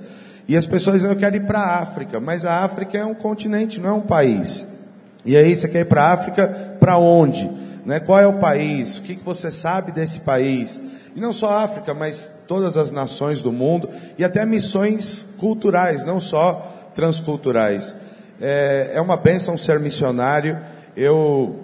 E 0.51 0.57
as 0.57 0.65
pessoas 0.65 0.97
dizem, 0.97 1.09
eu 1.09 1.17
quero 1.17 1.37
ir 1.37 1.45
para 1.45 1.59
a 1.59 1.79
África, 1.79 2.19
mas 2.19 2.43
a 2.43 2.59
África 2.59 2.97
é 2.97 3.05
um 3.05 3.13
continente, 3.13 3.79
não 3.79 3.89
é 3.89 3.93
um 3.93 4.01
país. 4.01 4.83
E 5.23 5.37
aí 5.37 5.55
você 5.55 5.65
quer 5.65 5.79
ir 5.79 5.85
para 5.85 6.03
a 6.03 6.11
África, 6.11 6.75
para 6.77 6.97
onde? 6.97 7.49
Né? 7.85 8.01
Qual 8.01 8.19
é 8.19 8.27
o 8.27 8.33
país? 8.33 8.97
O 8.97 9.03
que, 9.03 9.13
você 9.13 9.49
sabe 9.49 9.93
desse 9.93 10.19
país? 10.19 10.81
E 11.15 11.21
não 11.21 11.31
só 11.31 11.53
a 11.53 11.63
África, 11.63 11.93
mas 11.93 12.43
todas 12.49 12.75
as 12.75 12.91
nações 12.91 13.41
do 13.41 13.49
mundo 13.49 13.87
e 14.17 14.25
até 14.25 14.45
missões 14.45 15.37
culturais, 15.39 16.03
não 16.03 16.19
só 16.19 16.89
transculturais. 16.93 17.95
É, 18.41 18.91
é 18.95 18.99
uma 18.99 19.15
bênção 19.15 19.57
ser 19.57 19.79
missionário. 19.79 20.59
Eu 20.97 21.61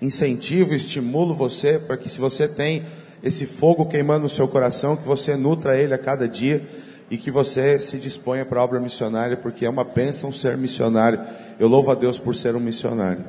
incentivo, 0.00 0.74
estimulo 0.74 1.34
você 1.34 1.76
para 1.76 1.96
que 1.96 2.08
se 2.08 2.20
você 2.20 2.46
tem 2.46 2.84
esse 3.20 3.46
fogo 3.46 3.86
queimando 3.86 4.20
no 4.20 4.28
seu 4.28 4.46
coração, 4.46 4.94
que 4.94 5.08
você 5.08 5.34
nutra 5.34 5.76
ele 5.76 5.92
a 5.92 5.98
cada 5.98 6.28
dia 6.28 6.64
e 7.10 7.18
que 7.18 7.30
você 7.30 7.78
se 7.78 7.98
disponha 7.98 8.44
para 8.44 8.60
a 8.60 8.64
obra 8.64 8.78
missionária, 8.78 9.36
porque 9.36 9.66
é 9.66 9.68
uma 9.68 9.82
bênção 9.82 10.32
ser 10.32 10.56
missionário. 10.56 11.20
Eu 11.58 11.66
louvo 11.66 11.90
a 11.90 11.94
Deus 11.94 12.18
por 12.18 12.36
ser 12.36 12.54
um 12.54 12.60
missionário. 12.60 13.24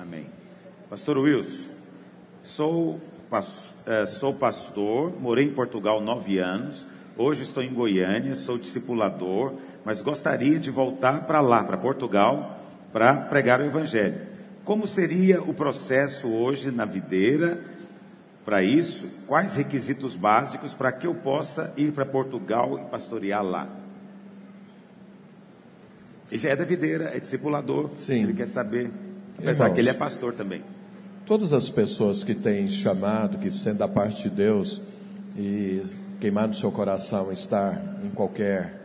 Amém. 0.00 0.26
Pastor 0.88 1.18
Wilson, 1.18 1.68
sou, 2.42 2.98
é, 3.84 4.06
sou 4.06 4.32
pastor, 4.32 5.12
morei 5.20 5.44
em 5.44 5.52
Portugal 5.52 6.00
nove 6.00 6.38
anos, 6.38 6.86
hoje 7.16 7.42
estou 7.42 7.62
em 7.62 7.72
Goiânia, 7.74 8.34
sou 8.34 8.56
discipulador, 8.56 9.52
mas 9.84 10.00
gostaria 10.00 10.58
de 10.58 10.70
voltar 10.70 11.26
para 11.26 11.42
lá, 11.42 11.62
para 11.62 11.76
Portugal, 11.76 12.58
para 12.90 13.14
pregar 13.14 13.60
o 13.60 13.64
Evangelho. 13.64 14.18
Como 14.64 14.86
seria 14.86 15.42
o 15.42 15.52
processo 15.52 16.28
hoje 16.28 16.70
na 16.70 16.86
videira? 16.86 17.60
Para 18.46 18.62
isso, 18.62 19.08
quais 19.26 19.56
requisitos 19.56 20.14
básicos 20.14 20.72
para 20.72 20.92
que 20.92 21.04
eu 21.04 21.14
possa 21.16 21.74
ir 21.76 21.90
para 21.90 22.06
Portugal 22.06 22.78
e 22.78 22.88
pastorear 22.88 23.42
lá? 23.42 23.68
Ele 26.30 26.38
já 26.38 26.50
é 26.50 26.56
da 26.56 26.64
videira, 26.64 27.10
é 27.12 27.18
discipulador. 27.18 27.90
Sim. 27.96 28.22
Ele 28.22 28.34
quer 28.34 28.46
saber. 28.46 28.92
Apesar 29.36 29.64
Irmãos, 29.64 29.74
que 29.74 29.80
ele 29.80 29.90
é 29.90 29.92
pastor 29.92 30.32
também. 30.32 30.62
Todas 31.26 31.52
as 31.52 31.68
pessoas 31.68 32.22
que 32.22 32.36
têm 32.36 32.68
chamado, 32.68 33.36
que 33.36 33.50
sendo 33.50 33.78
da 33.78 33.88
parte 33.88 34.28
de 34.28 34.36
Deus 34.36 34.80
e 35.36 35.82
queimar 36.20 36.46
no 36.46 36.54
seu 36.54 36.70
coração 36.70 37.32
estar 37.32 37.82
em 38.04 38.10
qualquer 38.10 38.80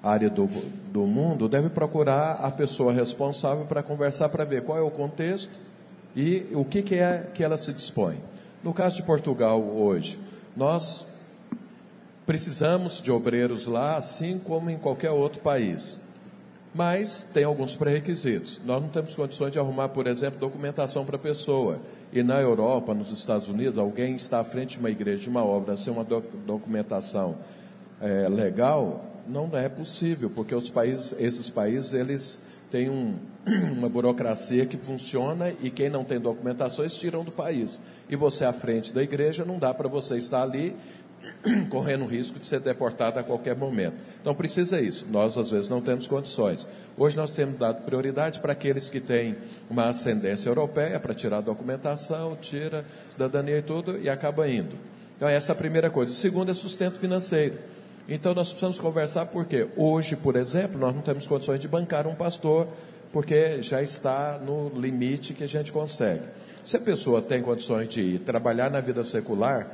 área 0.00 0.30
do, 0.30 0.48
do 0.92 1.04
mundo, 1.04 1.48
deve 1.48 1.68
procurar 1.68 2.34
a 2.34 2.50
pessoa 2.52 2.92
responsável 2.92 3.64
para 3.64 3.82
conversar 3.82 4.28
para 4.28 4.44
ver 4.44 4.62
qual 4.62 4.78
é 4.78 4.80
o 4.80 4.90
contexto 4.90 5.50
e 6.14 6.46
o 6.52 6.64
que, 6.64 6.80
que 6.80 6.94
é 6.94 7.26
que 7.34 7.42
ela 7.42 7.58
se 7.58 7.72
dispõe. 7.72 8.16
No 8.62 8.74
caso 8.74 8.96
de 8.96 9.02
Portugal 9.02 9.60
hoje, 9.60 10.18
nós 10.56 11.06
precisamos 12.26 13.00
de 13.00 13.10
obreiros 13.10 13.66
lá, 13.66 13.96
assim 13.96 14.38
como 14.38 14.68
em 14.68 14.76
qualquer 14.76 15.10
outro 15.10 15.40
país. 15.40 15.98
Mas 16.74 17.26
tem 17.32 17.42
alguns 17.42 17.74
pré-requisitos. 17.74 18.60
Nós 18.64 18.80
não 18.80 18.88
temos 18.88 19.16
condições 19.16 19.50
de 19.50 19.58
arrumar, 19.58 19.88
por 19.88 20.06
exemplo, 20.06 20.38
documentação 20.38 21.04
para 21.04 21.16
a 21.16 21.18
pessoa. 21.18 21.80
E 22.12 22.22
na 22.22 22.40
Europa, 22.40 22.92
nos 22.92 23.10
Estados 23.10 23.48
Unidos, 23.48 23.78
alguém 23.78 24.14
está 24.14 24.40
à 24.40 24.44
frente 24.44 24.72
de 24.72 24.78
uma 24.78 24.90
igreja, 24.90 25.22
de 25.22 25.28
uma 25.28 25.44
obra, 25.44 25.76
sem 25.76 25.92
uma 25.92 26.04
documentação 26.04 27.36
é, 28.00 28.28
legal, 28.28 29.04
não 29.26 29.50
é 29.52 29.68
possível, 29.68 30.30
porque 30.30 30.54
os 30.54 30.70
países, 30.70 31.14
esses 31.18 31.48
países, 31.48 31.92
eles 31.92 32.49
têm 32.70 32.88
um, 32.88 33.18
uma 33.76 33.88
burocracia 33.88 34.66
que 34.66 34.76
funciona 34.76 35.52
e 35.62 35.70
quem 35.70 35.90
não 35.90 36.04
tem 36.04 36.20
documentações 36.20 36.96
tiram 36.96 37.24
do 37.24 37.32
país. 37.32 37.80
E 38.08 38.16
você 38.16 38.44
à 38.44 38.52
frente 38.52 38.92
da 38.92 39.02
igreja, 39.02 39.44
não 39.44 39.58
dá 39.58 39.74
para 39.74 39.88
você 39.88 40.16
estar 40.16 40.42
ali 40.42 40.74
correndo 41.68 42.04
risco 42.06 42.38
de 42.38 42.46
ser 42.46 42.60
deportado 42.60 43.18
a 43.18 43.22
qualquer 43.22 43.56
momento. 43.56 43.96
Então 44.20 44.34
precisa 44.34 44.80
isso. 44.80 45.06
Nós 45.10 45.36
às 45.36 45.50
vezes 45.50 45.68
não 45.68 45.80
temos 45.80 46.08
condições. 46.08 46.66
Hoje 46.96 47.16
nós 47.16 47.30
temos 47.30 47.58
dado 47.58 47.84
prioridade 47.84 48.40
para 48.40 48.52
aqueles 48.52 48.88
que 48.88 49.00
têm 49.00 49.36
uma 49.68 49.88
ascendência 49.88 50.48
europeia 50.48 50.98
para 51.00 51.14
tirar 51.14 51.38
a 51.38 51.42
documentação, 51.42 52.36
tira 52.40 52.84
cidadania 53.10 53.58
e 53.58 53.62
tudo 53.62 53.98
e 53.98 54.08
acaba 54.08 54.48
indo. 54.48 54.76
Então 55.16 55.28
essa 55.28 55.52
é 55.52 55.54
a 55.54 55.56
primeira 55.56 55.90
coisa. 55.90 56.14
Segundo 56.14 56.50
é 56.50 56.54
sustento 56.54 56.98
financeiro. 56.98 57.58
Então 58.10 58.34
nós 58.34 58.48
precisamos 58.48 58.80
conversar 58.80 59.26
porque 59.26 59.68
hoje, 59.76 60.16
por 60.16 60.34
exemplo, 60.34 60.80
nós 60.80 60.92
não 60.92 61.00
temos 61.00 61.28
condições 61.28 61.60
de 61.60 61.68
bancar 61.68 62.08
um 62.08 62.14
pastor 62.16 62.66
porque 63.12 63.62
já 63.62 63.80
está 63.80 64.36
no 64.44 64.68
limite 64.70 65.32
que 65.32 65.44
a 65.44 65.48
gente 65.48 65.70
consegue. 65.70 66.24
Se 66.64 66.76
a 66.76 66.80
pessoa 66.80 67.22
tem 67.22 67.40
condições 67.40 67.88
de 67.88 68.00
ir 68.00 68.18
trabalhar 68.18 68.68
na 68.68 68.80
vida 68.80 69.04
secular 69.04 69.68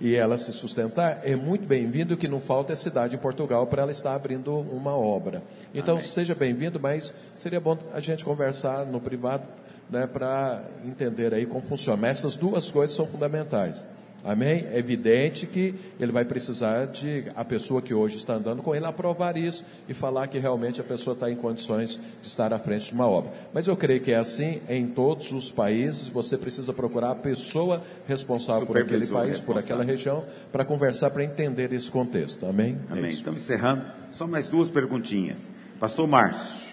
e 0.00 0.14
ela 0.14 0.38
se 0.38 0.54
sustentar, 0.54 1.20
é 1.22 1.36
muito 1.36 1.66
bem-vindo 1.66 2.16
que 2.16 2.26
não 2.26 2.40
falta 2.40 2.72
é 2.72 2.76
cidade 2.76 3.14
em 3.14 3.18
Portugal 3.18 3.66
para 3.66 3.82
ela 3.82 3.92
estar 3.92 4.14
abrindo 4.14 4.58
uma 4.58 4.96
obra. 4.96 5.42
Então 5.74 5.96
Amém. 5.96 6.06
seja 6.06 6.34
bem-vindo, 6.34 6.80
mas 6.80 7.12
seria 7.38 7.60
bom 7.60 7.76
a 7.92 8.00
gente 8.00 8.24
conversar 8.24 8.86
no 8.86 9.00
privado 9.02 9.44
né, 9.90 10.06
para 10.06 10.62
entender 10.82 11.34
aí 11.34 11.44
como 11.44 11.60
funciona. 11.60 12.00
Mas 12.00 12.18
essas 12.18 12.36
duas 12.36 12.70
coisas 12.70 12.96
são 12.96 13.06
fundamentais. 13.06 13.84
Amém? 14.26 14.66
É 14.72 14.78
evidente 14.80 15.46
que 15.46 15.72
ele 16.00 16.10
vai 16.10 16.24
precisar 16.24 16.86
de 16.86 17.26
a 17.36 17.44
pessoa 17.44 17.80
que 17.80 17.94
hoje 17.94 18.16
está 18.16 18.34
andando 18.34 18.60
com 18.60 18.74
ele 18.74 18.84
aprovar 18.84 19.36
isso 19.36 19.64
e 19.88 19.94
falar 19.94 20.26
que 20.26 20.36
realmente 20.36 20.80
a 20.80 20.84
pessoa 20.84 21.14
está 21.14 21.30
em 21.30 21.36
condições 21.36 22.00
de 22.20 22.26
estar 22.26 22.52
à 22.52 22.58
frente 22.58 22.88
de 22.88 22.94
uma 22.94 23.06
obra. 23.06 23.30
Mas 23.54 23.68
eu 23.68 23.76
creio 23.76 24.00
que 24.00 24.10
é 24.10 24.16
assim 24.16 24.60
em 24.68 24.84
todos 24.88 25.30
os 25.30 25.52
países. 25.52 26.08
Você 26.08 26.36
precisa 26.36 26.72
procurar 26.72 27.12
a 27.12 27.14
pessoa 27.14 27.84
responsável 28.08 28.66
por 28.66 28.78
aquele 28.78 29.06
país, 29.06 29.38
por 29.38 29.56
aquela 29.56 29.84
região, 29.84 30.24
para 30.50 30.64
conversar, 30.64 31.10
para 31.10 31.22
entender 31.22 31.72
esse 31.72 31.88
contexto. 31.88 32.46
Amém? 32.46 32.76
É 32.90 32.94
Amém. 32.94 33.04
É 33.04 33.08
Estamos 33.10 33.42
encerrando. 33.42 33.84
Só 34.10 34.26
mais 34.26 34.48
duas 34.48 34.72
perguntinhas. 34.72 35.52
Pastor 35.78 36.08
Márcio, 36.08 36.66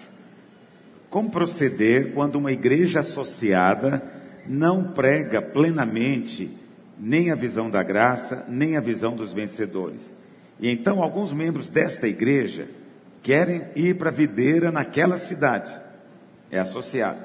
como 1.08 1.30
proceder 1.30 2.14
quando 2.14 2.34
uma 2.34 2.50
igreja 2.50 2.98
associada 2.98 4.02
não 4.44 4.92
prega 4.92 5.40
plenamente 5.40 6.63
nem 6.98 7.30
a 7.30 7.34
visão 7.34 7.70
da 7.70 7.82
graça, 7.82 8.44
nem 8.48 8.76
a 8.76 8.80
visão 8.80 9.14
dos 9.14 9.32
vencedores. 9.32 10.10
E 10.60 10.70
então 10.70 11.02
alguns 11.02 11.32
membros 11.32 11.68
desta 11.68 12.06
igreja 12.06 12.68
querem 13.22 13.62
ir 13.74 13.96
para 13.96 14.10
a 14.10 14.12
videira 14.12 14.70
naquela 14.70 15.18
cidade. 15.18 15.72
É 16.50 16.58
associado. 16.58 17.18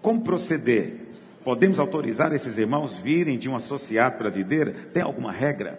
Como 0.00 0.22
proceder? 0.22 0.94
Podemos 1.44 1.80
autorizar 1.80 2.32
esses 2.32 2.56
irmãos 2.56 2.96
virem 2.96 3.38
de 3.38 3.48
um 3.48 3.56
associado 3.56 4.16
para 4.16 4.28
a 4.28 4.30
videira? 4.30 4.72
Tem 4.92 5.02
alguma 5.02 5.32
regra? 5.32 5.78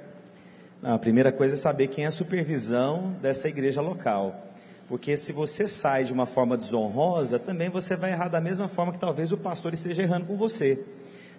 Não, 0.81 0.93
a 0.93 0.99
primeira 0.99 1.31
coisa 1.31 1.55
é 1.55 1.57
saber 1.57 1.87
quem 1.87 2.03
é 2.03 2.07
a 2.07 2.11
supervisão 2.11 3.15
dessa 3.21 3.47
igreja 3.47 3.81
local. 3.81 4.53
Porque 4.89 5.15
se 5.15 5.31
você 5.31 5.67
sai 5.67 6.03
de 6.03 6.11
uma 6.11 6.25
forma 6.25 6.57
desonrosa, 6.57 7.39
também 7.39 7.69
você 7.69 7.95
vai 7.95 8.11
errar 8.11 8.27
da 8.27 8.41
mesma 8.41 8.67
forma 8.67 8.91
que 8.91 8.99
talvez 8.99 9.31
o 9.31 9.37
pastor 9.37 9.73
esteja 9.73 10.03
errando 10.03 10.25
com 10.25 10.35
você. 10.35 10.83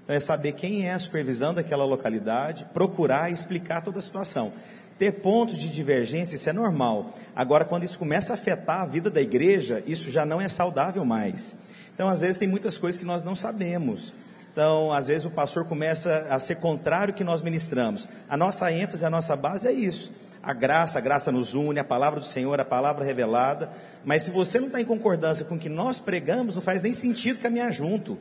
Então 0.04 0.14
é 0.14 0.20
saber 0.20 0.52
quem 0.52 0.86
é 0.86 0.92
a 0.92 0.98
supervisão 0.98 1.54
daquela 1.54 1.84
localidade, 1.84 2.66
procurar 2.74 3.32
explicar 3.32 3.82
toda 3.82 3.98
a 3.98 4.02
situação. 4.02 4.52
Ter 4.98 5.10
pontos 5.10 5.58
de 5.58 5.68
divergência, 5.68 6.36
isso 6.36 6.48
é 6.48 6.52
normal. 6.52 7.14
Agora, 7.34 7.64
quando 7.64 7.84
isso 7.84 7.98
começa 7.98 8.32
a 8.32 8.34
afetar 8.34 8.82
a 8.82 8.86
vida 8.86 9.10
da 9.10 9.20
igreja, 9.20 9.82
isso 9.86 10.10
já 10.10 10.24
não 10.24 10.40
é 10.40 10.48
saudável 10.48 11.04
mais. 11.04 11.68
Então, 11.94 12.08
às 12.08 12.20
vezes, 12.20 12.38
tem 12.38 12.46
muitas 12.46 12.78
coisas 12.78 12.98
que 12.98 13.04
nós 13.04 13.24
não 13.24 13.34
sabemos. 13.34 14.12
Então, 14.52 14.92
às 14.92 15.08
vezes, 15.08 15.24
o 15.24 15.30
pastor 15.30 15.66
começa 15.66 16.28
a 16.30 16.38
ser 16.38 16.56
contrário 16.56 17.12
ao 17.12 17.16
que 17.16 17.24
nós 17.24 17.42
ministramos. 17.42 18.06
A 18.28 18.36
nossa 18.36 18.70
ênfase, 18.70 19.04
a 19.04 19.10
nossa 19.10 19.34
base 19.34 19.66
é 19.66 19.72
isso. 19.72 20.12
A 20.40 20.52
graça, 20.52 20.98
a 20.98 21.00
graça 21.00 21.32
nos 21.32 21.54
une, 21.54 21.80
a 21.80 21.84
palavra 21.84 22.20
do 22.20 22.26
Senhor, 22.26 22.60
a 22.60 22.64
palavra 22.64 23.04
revelada. 23.04 23.70
Mas 24.04 24.24
se 24.24 24.30
você 24.30 24.60
não 24.60 24.66
está 24.66 24.80
em 24.80 24.84
concordância 24.84 25.44
com 25.44 25.56
o 25.56 25.58
que 25.58 25.68
nós 25.68 25.98
pregamos, 25.98 26.54
não 26.54 26.62
faz 26.62 26.82
nem 26.82 26.92
sentido 26.92 27.40
caminhar 27.40 27.72
junto. 27.72 28.16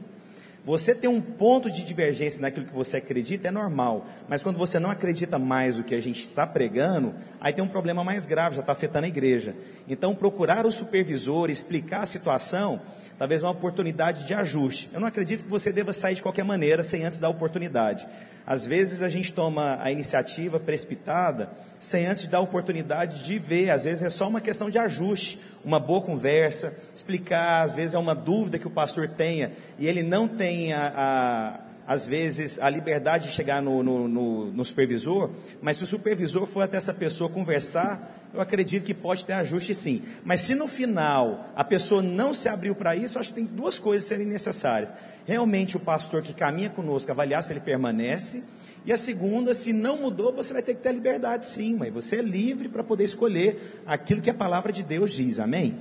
Você 0.66 0.96
ter 0.96 1.10
um 1.10 1.20
ponto 1.20 1.70
de 1.70 1.84
divergência 1.84 2.40
naquilo 2.40 2.66
que 2.66 2.74
você 2.74 2.96
acredita 2.96 3.50
é 3.50 3.52
normal, 3.52 4.06
mas 4.30 4.42
quando 4.42 4.58
você 4.58 4.80
não 4.80 4.90
acredita 4.90 5.38
mais 5.38 5.78
o 5.78 5.84
que 5.84 5.94
a 5.94 6.02
gente 6.02 6.24
está 6.24 6.48
pregando, 6.48 7.14
aí 7.42 7.52
tem 7.52 7.62
um 7.62 7.68
problema 7.68 8.02
mais 8.02 8.26
grave, 8.26 8.56
já 8.56 8.62
está 8.62 8.72
afetando 8.72 9.06
a 9.06 9.10
igreja. 9.10 9.54
Então, 9.90 10.16
procurar 10.16 10.66
o 10.66 10.72
supervisor, 10.72 11.50
explicar 11.50 12.04
a 12.04 12.06
situação, 12.06 12.80
talvez 13.20 13.42
uma 13.44 13.52
oportunidade 13.52 14.26
de 14.26 14.34
ajuste. 14.34 14.90
Eu 14.94 15.02
não 15.02 15.08
acredito 15.08 15.44
que 15.44 15.50
você 15.50 15.70
deva 15.70 15.92
sair 15.92 16.16
de 16.16 16.22
qualquer 16.22 16.46
maneira 16.46 16.82
sem 16.82 17.04
antes 17.04 17.20
dar 17.20 17.28
oportunidade. 17.28 18.08
Às 18.48 18.66
vezes 18.66 19.02
a 19.02 19.10
gente 19.10 19.34
toma 19.34 19.80
a 19.82 19.92
iniciativa 19.92 20.62
precipitada 20.62 21.50
sem 21.78 22.06
antes 22.06 22.28
dar 22.28 22.40
oportunidade 22.40 23.26
de 23.26 23.38
ver. 23.38 23.70
Às 23.70 23.84
vezes 23.84 24.04
é 24.04 24.10
só 24.10 24.30
uma 24.30 24.40
questão 24.40 24.70
de 24.70 24.78
ajuste, 24.78 25.40
uma 25.64 25.80
boa 25.80 26.02
conversa, 26.02 26.78
explicar. 26.96 27.64
Às 27.64 27.76
vezes 27.76 27.94
é 27.94 27.98
uma 27.98 28.16
dúvida 28.16 28.60
que 28.60 28.68
o 28.68 28.72
pastor 28.72 29.08
tenha 29.10 29.52
e 29.80 29.88
ele 29.88 30.04
não 30.04 30.28
tem 30.28 30.74
a, 30.74 30.94
a, 30.96 31.60
às 31.94 32.08
vezes, 32.08 32.60
a 32.60 32.70
liberdade 32.70 33.30
de 33.30 33.34
chegar 33.34 33.62
no, 33.62 33.84
no, 33.84 34.08
no, 34.08 34.46
no 34.52 34.66
supervisor, 34.66 35.30
mas 35.62 35.78
se 35.78 35.84
o 35.84 35.88
supervisor 35.88 36.46
for 36.46 36.62
até 36.62 36.78
essa 36.78 36.94
pessoa 36.94 37.30
conversar, 37.30 38.14
eu 38.34 38.42
acredito 38.42 38.84
que 38.84 38.94
pode 38.94 39.26
ter 39.26 39.34
ajuste 39.34 39.76
sim. 39.76 40.02
Mas 40.24 40.42
se 40.42 40.56
no 40.56 40.68
final 40.68 41.52
a 41.56 41.64
pessoa 41.64 42.02
não 42.02 42.34
se 42.34 42.50
abriu 42.50 42.74
para 42.74 42.96
isso, 42.96 43.20
acho 43.20 43.30
que 43.30 43.36
tem 43.36 43.46
duas 43.46 43.78
coisas 43.78 44.08
serem 44.08 44.26
necessárias. 44.26 44.94
Realmente 45.26 45.78
o 45.78 45.80
pastor 45.80 46.22
que 46.22 46.34
caminha 46.34 46.70
conosco 46.70 47.12
avaliar 47.12 47.44
se 47.44 47.54
ele 47.54 47.60
permanece. 47.60 48.44
E 48.86 48.92
a 48.92 48.98
segunda, 48.98 49.54
se 49.54 49.72
não 49.72 49.98
mudou, 49.98 50.34
você 50.34 50.54
vai 50.54 50.62
ter 50.62 50.76
que 50.76 50.82
ter 50.82 50.90
a 50.90 50.94
liberdade 50.94 51.46
sim, 51.46 51.78
mas 51.78 51.94
você 51.94 52.18
é 52.18 52.22
livre 52.22 52.68
para 52.68 52.84
poder 52.84 53.06
escolher 53.06 53.82
aquilo 53.86 54.22
que 54.22 54.30
a 54.30 54.34
palavra 54.34 54.74
de 54.74 54.84
Deus 54.84 55.14
diz. 55.14 55.40
Amém? 55.40 55.78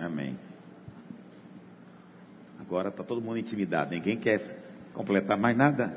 Amém. 0.00 0.36
Agora 2.60 2.88
está 2.88 3.04
todo 3.04 3.20
mundo 3.20 3.38
intimidado, 3.38 3.94
ninguém 3.94 4.16
quer 4.16 4.40
completar 4.92 5.38
mais 5.38 5.56
nada. 5.56 5.94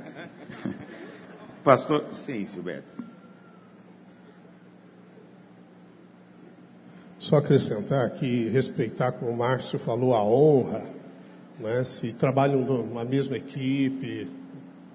Pastor, 1.64 2.06
sim, 2.14 2.46
Gilberto. 2.46 3.04
Só 7.18 7.38
acrescentar 7.38 8.12
que 8.12 8.48
respeitar, 8.50 9.12
como 9.12 9.32
o 9.32 9.38
Márcio 9.38 9.80
falou, 9.80 10.14
a 10.14 10.24
honra, 10.24 10.86
né? 11.60 11.84
se 11.84 12.14
trabalham 12.14 12.62
numa 12.62 13.04
mesma 13.04 13.38
equipe, 13.38 14.30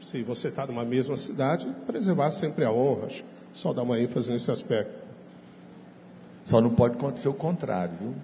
se 0.03 0.23
você 0.23 0.49
está 0.49 0.67
numa 0.67 0.85
mesma 0.85 1.17
cidade, 1.17 1.67
preservar 1.87 2.33
sempre 2.33 2.65
a 2.65 2.73
honra. 2.73 3.09
Só 3.55 3.73
dar 3.73 3.83
uma 3.83 3.99
ênfase 3.99 4.33
nesse 4.33 4.51
aspecto. 4.51 4.93
Só 6.45 6.61
não 6.61 6.71
pode 6.71 6.97
acontecer 6.97 7.29
o 7.29 7.35
contrário, 7.35 7.95
viu? 8.01 8.15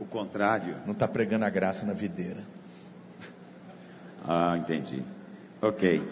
O 0.00 0.04
contrário? 0.06 0.76
Não 0.86 0.92
está 0.92 1.06
pregando 1.06 1.44
a 1.44 1.50
graça 1.50 1.84
na 1.84 1.92
videira. 1.92 2.40
Ah, 4.26 4.56
entendi. 4.56 5.02
Ok. 5.60 6.02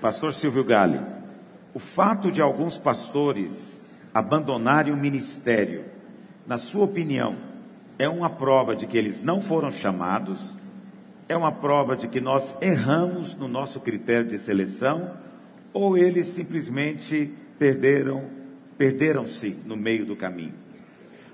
Pastor 0.00 0.34
Silvio 0.34 0.64
Gale, 0.64 1.00
o 1.72 1.78
fato 1.78 2.30
de 2.30 2.42
alguns 2.42 2.76
pastores 2.76 3.80
abandonarem 4.12 4.92
o 4.92 4.96
ministério, 4.96 5.84
na 6.46 6.58
sua 6.58 6.84
opinião, 6.84 7.36
é 7.98 8.08
uma 8.08 8.28
prova 8.28 8.74
de 8.74 8.86
que 8.86 8.98
eles 8.98 9.22
não 9.22 9.40
foram 9.40 9.70
chamados? 9.70 10.54
É 11.30 11.36
uma 11.36 11.52
prova 11.52 11.96
de 11.96 12.08
que 12.08 12.20
nós 12.20 12.56
erramos 12.60 13.36
no 13.36 13.46
nosso 13.46 13.78
critério 13.78 14.26
de 14.26 14.36
seleção? 14.36 15.12
Ou 15.72 15.96
eles 15.96 16.26
simplesmente 16.26 17.32
perderam, 17.56 18.24
perderam-se 18.76 19.58
no 19.64 19.76
meio 19.76 20.04
do 20.04 20.16
caminho? 20.16 20.54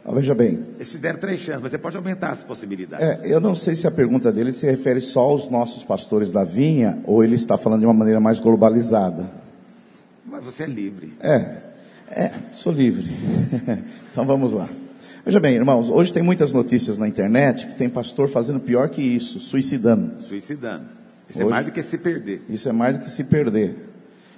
Ah, 0.04 0.12
veja 0.12 0.34
bem. 0.34 0.62
Eles 0.74 0.90
te 0.90 0.98
deram 0.98 1.18
três 1.18 1.40
chances, 1.40 1.62
mas 1.62 1.70
você 1.70 1.78
pode 1.78 1.96
aumentar 1.96 2.32
as 2.32 2.44
possibilidades. 2.44 3.06
É, 3.06 3.20
eu 3.24 3.40
não 3.40 3.54
sei 3.54 3.74
se 3.74 3.86
a 3.86 3.90
pergunta 3.90 4.30
dele 4.30 4.52
se 4.52 4.66
refere 4.66 5.00
só 5.00 5.20
aos 5.20 5.50
nossos 5.50 5.82
pastores 5.82 6.30
da 6.30 6.44
vinha 6.44 6.98
ou 7.06 7.24
ele 7.24 7.36
está 7.36 7.56
falando 7.56 7.80
de 7.80 7.86
uma 7.86 7.94
maneira 7.94 8.20
mais 8.20 8.38
globalizada. 8.38 9.30
Mas 10.26 10.44
você 10.44 10.64
é 10.64 10.66
livre. 10.66 11.14
É, 11.20 11.56
é 12.10 12.32
sou 12.52 12.70
livre. 12.70 13.10
então 14.12 14.26
vamos 14.26 14.52
lá. 14.52 14.68
Veja 15.26 15.40
bem, 15.40 15.56
irmãos, 15.56 15.90
hoje 15.90 16.12
tem 16.12 16.22
muitas 16.22 16.52
notícias 16.52 16.98
na 16.98 17.08
internet 17.08 17.66
que 17.66 17.74
tem 17.74 17.88
pastor 17.88 18.28
fazendo 18.28 18.60
pior 18.60 18.88
que 18.88 19.02
isso, 19.02 19.40
suicidando. 19.40 20.22
Suicidando. 20.22 20.84
Isso 21.28 21.42
é 21.42 21.44
hoje, 21.44 21.50
é 21.50 21.50
mais 21.50 21.66
do 21.66 21.72
que 21.72 21.82
se 21.82 21.98
perder. 21.98 22.42
Isso 22.48 22.68
é 22.68 22.72
mais 22.72 22.96
do 22.96 23.02
que 23.02 23.10
se 23.10 23.24
perder. 23.24 23.74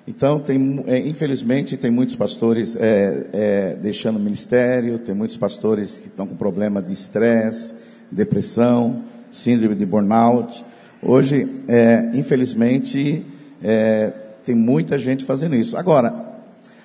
Então, 0.07 0.41
tem, 0.41 0.83
é, 0.87 0.99
infelizmente, 1.01 1.77
tem 1.77 1.91
muitos 1.91 2.17
pastores 2.17 2.75
é, 2.75 3.27
é, 3.35 3.77
deixando 3.83 4.17
o 4.17 4.19
ministério, 4.19 4.99
tem 4.99 5.15
muitos 5.15 5.37
pastores 5.37 5.99
que 5.99 6.07
estão 6.09 6.27
com 6.27 6.35
problema 6.35 6.81
de 6.81 6.95
estresse, 6.95 7.75
depressão, 8.11 9.05
síndrome 9.31 9.75
de 9.75 9.85
burnout. 9.85 10.65
Hoje, 11.03 11.47
é, 11.69 12.13
infelizmente, 12.15 13.27
é, 13.63 14.11
tem 14.43 14.55
muita 14.55 14.97
gente 14.97 15.27
fazendo 15.27 15.55
isso. 15.55 15.77
Agora, 15.77 16.15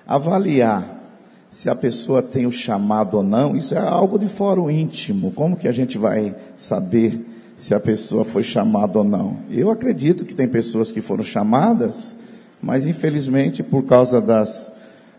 avaliar 0.06 1.03
se 1.54 1.70
a 1.70 1.76
pessoa 1.76 2.22
tem 2.22 2.46
o 2.46 2.52
chamado 2.52 3.16
ou 3.16 3.24
não, 3.24 3.56
isso 3.56 3.74
é 3.74 3.80
algo 3.80 4.20
de 4.20 4.28
o 4.42 4.70
íntimo. 4.70 5.32
Como 5.32 5.56
que 5.56 5.70
a 5.70 5.72
gente 5.72 5.98
vai 5.98 6.36
saber 6.58 7.26
se 7.56 7.74
a 7.74 7.80
pessoa 7.80 8.26
foi 8.26 8.44
chamada 8.44 8.98
ou 8.98 9.06
não? 9.06 9.38
Eu 9.50 9.72
acredito 9.72 10.26
que 10.26 10.34
tem 10.34 10.50
pessoas 10.50 10.92
que 10.92 11.00
foram 11.00 11.24
chamadas 11.24 12.18
mas 12.64 12.86
infelizmente, 12.86 13.62
por 13.62 13.84
causa 13.84 14.22
das, 14.22 14.72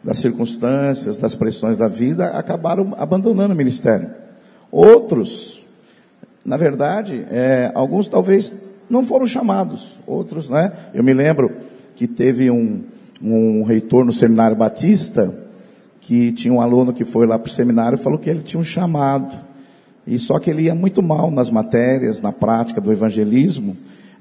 das 0.03 0.17
circunstâncias, 0.17 1.19
das 1.19 1.35
pressões 1.35 1.77
da 1.77 1.87
vida, 1.87 2.29
acabaram 2.29 2.95
abandonando 2.97 3.53
o 3.53 3.57
ministério. 3.57 4.11
Outros, 4.73 5.63
na 6.43 6.57
verdade, 6.57 7.27
é, 7.31 7.71
alguns 7.75 8.09
talvez 8.09 8.57
não 8.89 9.03
foram 9.03 9.27
chamados, 9.27 9.95
outros, 10.07 10.49
né? 10.49 10.73
Eu 10.95 11.05
me 11.05 11.13
lembro 11.13 11.53
que 11.95 12.09
teve 12.09 12.51
um, 12.51 12.83
um 13.23 13.63
reitor 13.63 14.07
no 14.07 14.13
seminário 14.13 14.57
batista, 14.57 15.33
que 16.05 16.31
tinha 16.31 16.55
um 16.55 16.61
aluno 16.61 16.93
que 16.93 17.05
foi 17.05 17.27
lá 17.27 17.39
para 17.39 17.51
o 17.51 17.53
seminário 17.53 17.97
e 17.97 18.03
falou 18.03 18.19
que 18.19 18.31
ele 18.31 18.41
tinha 18.41 18.61
um 18.61 18.65
chamado. 18.65 19.37
E 20.07 20.19
só 20.19 20.39
que 20.39 20.49
ele 20.49 20.63
ia 20.63 20.75
muito 20.75 21.03
mal 21.03 21.31
nas 21.31 21.51
matérias, 21.51 22.23
na 22.23 22.31
prática 22.31 22.81
do 22.81 22.93
evangelismo, 22.93 23.77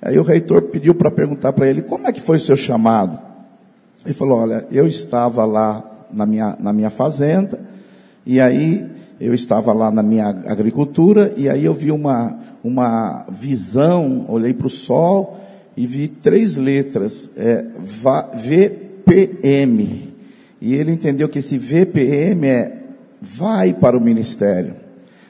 Aí 0.06 0.20
o 0.20 0.24
reitor 0.24 0.64
pediu 0.64 0.94
para 0.94 1.10
perguntar 1.10 1.54
para 1.54 1.70
ele, 1.70 1.82
como 1.82 2.06
é 2.08 2.12
que 2.12 2.20
foi 2.20 2.36
o 2.36 2.40
seu 2.40 2.58
chamado? 2.58 3.18
Ele 4.04 4.14
falou, 4.14 4.40
olha, 4.40 4.68
eu 4.70 4.86
estava 4.86 5.46
lá 5.46 5.82
na 6.12 6.26
minha, 6.26 6.58
na 6.60 6.74
minha 6.74 6.90
fazenda, 6.90 7.58
e 8.26 8.42
aí 8.42 8.86
eu 9.18 9.34
estava 9.34 9.72
lá 9.72 9.90
na 9.90 10.04
minha 10.04 10.28
agricultura, 10.28 11.34
e 11.38 11.48
aí 11.48 11.64
eu 11.64 11.74
vi 11.74 11.90
uma, 11.90 12.38
uma 12.62 13.26
visão, 13.30 14.26
olhei 14.28 14.54
para 14.54 14.68
o 14.68 14.70
sol, 14.70 15.40
e 15.76 15.88
vi 15.88 16.10
três 16.10 16.58
letras, 16.58 17.30
é, 17.38 17.64
VPM. 18.36 20.13
E 20.66 20.76
ele 20.76 20.94
entendeu 20.94 21.28
que 21.28 21.40
esse 21.40 21.58
VPM 21.58 22.48
é 22.48 22.72
vai 23.22 23.74
para 23.74 23.98
o 23.98 24.00
ministério. 24.00 24.76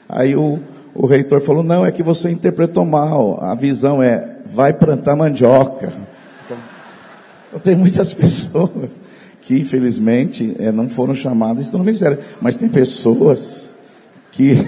Aí 0.08 0.36
o, 0.36 0.60
o 0.94 1.06
reitor 1.06 1.40
falou, 1.40 1.64
não, 1.64 1.84
é 1.84 1.90
que 1.90 2.04
você 2.04 2.30
interpretou 2.30 2.84
mal, 2.84 3.42
a 3.42 3.52
visão 3.56 4.00
é 4.00 4.36
vai 4.46 4.72
plantar 4.72 5.16
mandioca. 5.16 5.92
Então, 7.48 7.60
tem 7.60 7.74
muitas 7.74 8.14
pessoas 8.14 8.92
que, 9.42 9.58
infelizmente, 9.58 10.54
é, 10.56 10.70
não 10.70 10.88
foram 10.88 11.16
chamadas 11.16 11.62
e 11.62 11.64
estão 11.64 11.78
no 11.78 11.84
ministério. 11.84 12.18
Mas 12.40 12.54
tem 12.54 12.68
pessoas 12.68 13.72
que, 14.30 14.54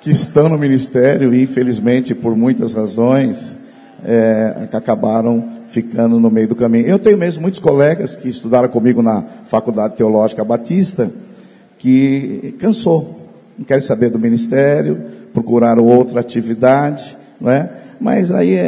que 0.00 0.10
estão 0.10 0.48
no 0.48 0.56
ministério 0.56 1.34
e, 1.34 1.42
infelizmente, 1.42 2.14
por 2.14 2.36
muitas 2.36 2.74
razões, 2.74 3.58
é, 4.04 4.68
acabaram 4.72 5.61
ficando 5.72 6.20
no 6.20 6.30
meio 6.30 6.48
do 6.48 6.54
caminho. 6.54 6.86
Eu 6.86 6.98
tenho 6.98 7.16
mesmo 7.16 7.40
muitos 7.40 7.58
colegas 7.58 8.14
que 8.14 8.28
estudaram 8.28 8.68
comigo 8.68 9.02
na 9.02 9.24
Faculdade 9.46 9.96
Teológica 9.96 10.44
Batista, 10.44 11.10
que 11.78 12.54
cansou, 12.60 13.30
não 13.58 13.64
querem 13.64 13.82
saber 13.82 14.10
do 14.10 14.18
ministério, 14.18 15.02
procuraram 15.32 15.84
outra 15.84 16.20
atividade, 16.20 17.16
não 17.40 17.50
é? 17.50 17.70
Mas 17.98 18.30
aí 18.30 18.54
é, 18.54 18.58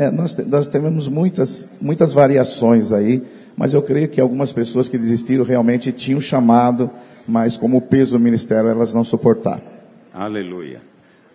é, 0.00 0.04
é 0.04 0.10
nós, 0.10 0.36
nós 0.46 0.66
temos 0.66 1.08
muitas, 1.08 1.66
muitas 1.80 2.12
variações 2.12 2.92
aí, 2.92 3.22
mas 3.56 3.72
eu 3.72 3.80
creio 3.80 4.08
que 4.08 4.20
algumas 4.20 4.52
pessoas 4.52 4.88
que 4.88 4.98
desistiram 4.98 5.44
realmente 5.44 5.92
tinham 5.92 6.20
chamado, 6.20 6.90
mas 7.26 7.56
como 7.56 7.78
o 7.78 7.80
peso 7.80 8.18
do 8.18 8.22
ministério 8.22 8.68
elas 8.68 8.92
não 8.92 9.02
suportaram. 9.02 9.62
Aleluia. 10.12 10.80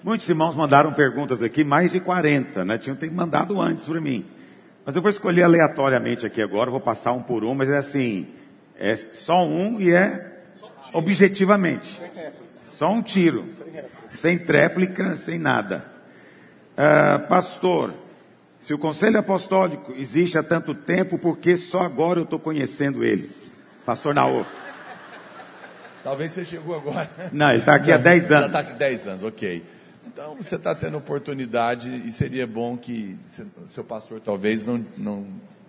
Muitos 0.03 0.29
irmãos 0.29 0.53
mandaram 0.53 0.93
perguntas 0.93 1.41
aqui, 1.41 1.63
mais 1.63 1.91
de 1.91 1.99
40, 1.99 2.63
né? 2.63 2.77
Tinham 2.77 2.95
mandado 3.11 3.59
antes 3.59 3.85
para 3.85 3.99
mim. 3.99 4.23
Mas 4.85 4.95
eu 4.95 5.01
vou 5.01 5.09
escolher 5.09 5.43
aleatoriamente 5.43 6.25
aqui 6.27 6.41
agora, 6.41 6.69
vou 6.69 6.79
passar 6.79 7.11
um 7.11 7.21
por 7.23 7.43
um, 7.43 7.55
mas 7.55 7.69
é 7.69 7.77
assim, 7.77 8.27
é 8.77 8.95
só 8.95 9.43
um 9.43 9.81
e 9.81 9.91
é 9.91 10.43
objetivamente. 10.93 11.99
Só 12.69 12.91
um 12.91 13.01
tiro. 13.01 13.45
Sem 14.11 14.37
tréplica, 14.37 15.15
sem 15.15 15.39
nada. 15.39 15.83
Uh, 16.73 17.27
pastor, 17.27 17.93
se 18.59 18.73
o 18.73 18.77
conselho 18.77 19.17
apostólico 19.17 19.91
existe 19.97 20.37
há 20.37 20.43
tanto 20.43 20.75
tempo, 20.75 21.17
por 21.17 21.37
que 21.37 21.57
só 21.57 21.81
agora 21.81 22.19
eu 22.19 22.23
estou 22.23 22.39
conhecendo 22.39 23.03
eles? 23.03 23.55
Pastor 23.85 24.13
Naô. 24.13 24.45
Talvez 26.03 26.31
você 26.31 26.45
chegou 26.45 26.75
agora. 26.75 27.09
Não, 27.33 27.49
ele 27.49 27.59
está 27.59 27.75
aqui 27.75 27.91
há 27.91 27.97
10 27.97 28.31
anos. 28.31 28.41
Já 28.41 28.47
está 28.47 28.59
aqui 28.59 28.73
10 28.73 29.07
anos, 29.07 29.23
ok. 29.23 29.63
Então 30.15 30.33
você 30.33 30.55
está 30.55 30.73
tendo 30.73 30.97
oportunidade 30.97 31.93
e 32.07 32.09
seria 32.09 32.47
bom 32.47 32.77
que 32.77 33.17
seu 33.67 33.83
pastor 33.83 34.21
talvez 34.21 34.65
não, 34.65 34.81
não, 34.97 35.27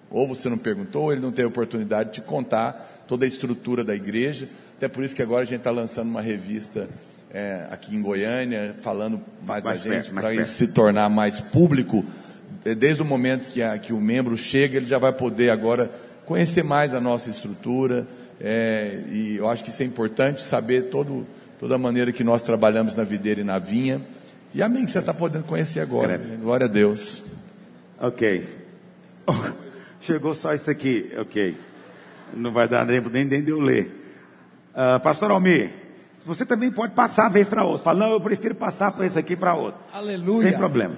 ou 0.09 0.24
você 0.28 0.48
não 0.48 0.56
perguntou, 0.56 1.02
ou 1.02 1.12
ele 1.12 1.20
não 1.20 1.32
teve 1.32 1.48
oportunidade 1.48 2.12
de 2.12 2.20
contar 2.20 3.05
toda 3.09 3.24
a 3.24 3.28
estrutura 3.28 3.82
da 3.82 3.93
igreja. 3.93 4.48
Até 4.77 4.86
por 4.86 5.02
isso 5.02 5.16
que 5.16 5.23
agora 5.23 5.43
a 5.43 5.44
gente 5.44 5.59
está 5.59 5.73
lançando 5.73 6.10
uma 6.10 6.23
revista 6.23 6.89
é, 7.35 7.66
aqui 7.73 7.97
em 7.97 8.01
Goiânia, 8.01 8.77
falando 8.82 9.20
mais, 9.44 9.64
mais 9.64 9.82
da 9.82 9.93
gente, 9.93 10.12
para 10.12 10.32
isso 10.32 10.52
se 10.52 10.68
tornar 10.68 11.09
mais 11.09 11.40
público. 11.40 12.05
É, 12.64 12.73
desde 12.73 13.02
o 13.02 13.05
momento 13.05 13.48
que, 13.48 13.60
a, 13.60 13.77
que 13.77 13.93
o 13.93 14.01
membro 14.01 14.39
chega, 14.39 14.77
ele 14.77 14.86
já 14.86 14.98
vai 14.98 15.12
poder 15.12 15.51
agora 15.51 15.90
conhecer 16.24 16.62
mais 16.62 16.94
a 16.94 17.01
nossa 17.01 17.28
estrutura. 17.28 18.06
É, 18.40 19.01
e 19.10 19.39
eu 19.39 19.51
acho 19.51 19.64
que 19.64 19.70
isso 19.70 19.82
é 19.82 19.86
importante 19.86 20.40
saber 20.40 20.82
todo, 20.82 21.27
toda 21.59 21.74
a 21.74 21.78
maneira 21.78 22.12
que 22.12 22.23
nós 22.23 22.43
trabalhamos 22.43 22.94
na 22.94 23.02
videira 23.02 23.40
e 23.40 23.44
na 23.44 23.59
vinha. 23.59 24.01
E 24.56 24.62
amém 24.62 24.86
que 24.86 24.90
você 24.90 25.00
está 25.00 25.12
podendo 25.12 25.44
conhecer 25.44 25.80
agora. 25.80 26.16
Glória 26.16 26.64
a 26.64 26.68
Deus. 26.68 27.24
Ok. 28.00 28.48
chegou 30.00 30.34
só 30.34 30.54
isso 30.54 30.70
aqui. 30.70 31.12
Ok. 31.18 31.54
Não 32.32 32.50
vai 32.54 32.66
dar 32.66 32.86
tempo 32.86 33.10
nem, 33.10 33.22
nem 33.22 33.44
de 33.44 33.50
eu 33.50 33.60
ler. 33.60 33.84
Uh, 34.72 34.98
Pastor 35.02 35.30
Almir, 35.30 35.72
você 36.24 36.46
também 36.46 36.72
pode 36.72 36.94
passar 36.94 37.26
a 37.26 37.28
vez 37.28 37.46
para 37.46 37.64
outro. 37.64 37.84
Fala, 37.84 37.98
não, 37.98 38.12
eu 38.12 38.20
prefiro 38.20 38.54
passar 38.54 38.92
para 38.92 39.04
esse 39.04 39.18
aqui 39.18 39.36
para 39.36 39.52
outro. 39.52 39.78
Aleluia. 39.92 40.48
Sem 40.48 40.56
problema. 40.56 40.96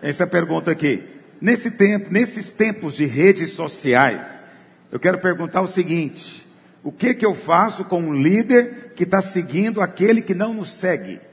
Essa 0.00 0.22
é 0.22 0.26
pergunta 0.26 0.70
aqui. 0.70 1.02
Nesse 1.42 1.70
tempo, 1.70 2.10
nesses 2.10 2.50
tempos 2.50 2.94
de 2.94 3.04
redes 3.04 3.50
sociais, 3.50 4.42
eu 4.90 4.98
quero 4.98 5.18
perguntar 5.18 5.60
o 5.60 5.66
seguinte: 5.66 6.46
o 6.82 6.90
que 6.90 7.12
que 7.12 7.26
eu 7.26 7.34
faço 7.34 7.84
com 7.84 8.00
um 8.00 8.14
líder 8.14 8.94
que 8.96 9.04
está 9.04 9.20
seguindo 9.20 9.82
aquele 9.82 10.22
que 10.22 10.34
não 10.34 10.54
nos 10.54 10.72
segue? 10.72 11.27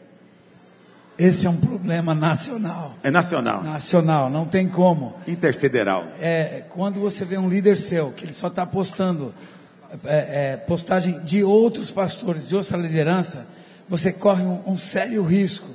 Esse 1.18 1.48
é 1.48 1.50
um 1.50 1.58
problema 1.58 2.14
nacional. 2.14 2.96
É 3.02 3.10
nacional. 3.10 3.64
Nacional, 3.64 4.30
não 4.30 4.46
tem 4.46 4.68
como. 4.68 5.14
Intercederal. 5.26 6.06
É, 6.20 6.64
quando 6.70 7.00
você 7.00 7.24
vê 7.24 7.38
um 7.38 7.48
líder 7.48 7.78
seu 7.78 8.12
que 8.12 8.26
ele 8.26 8.34
só 8.34 8.48
está 8.48 8.66
postando 8.66 9.34
é, 10.04 10.54
é, 10.54 10.58
postagem 10.58 11.20
de 11.22 11.42
outros 11.44 11.90
pastores, 11.90 12.46
de 12.46 12.56
outra 12.56 12.76
liderança, 12.76 13.48
você 13.88 14.12
corre 14.12 14.44
um, 14.44 14.62
um 14.68 14.78
sério 14.78 15.24
risco 15.24 15.70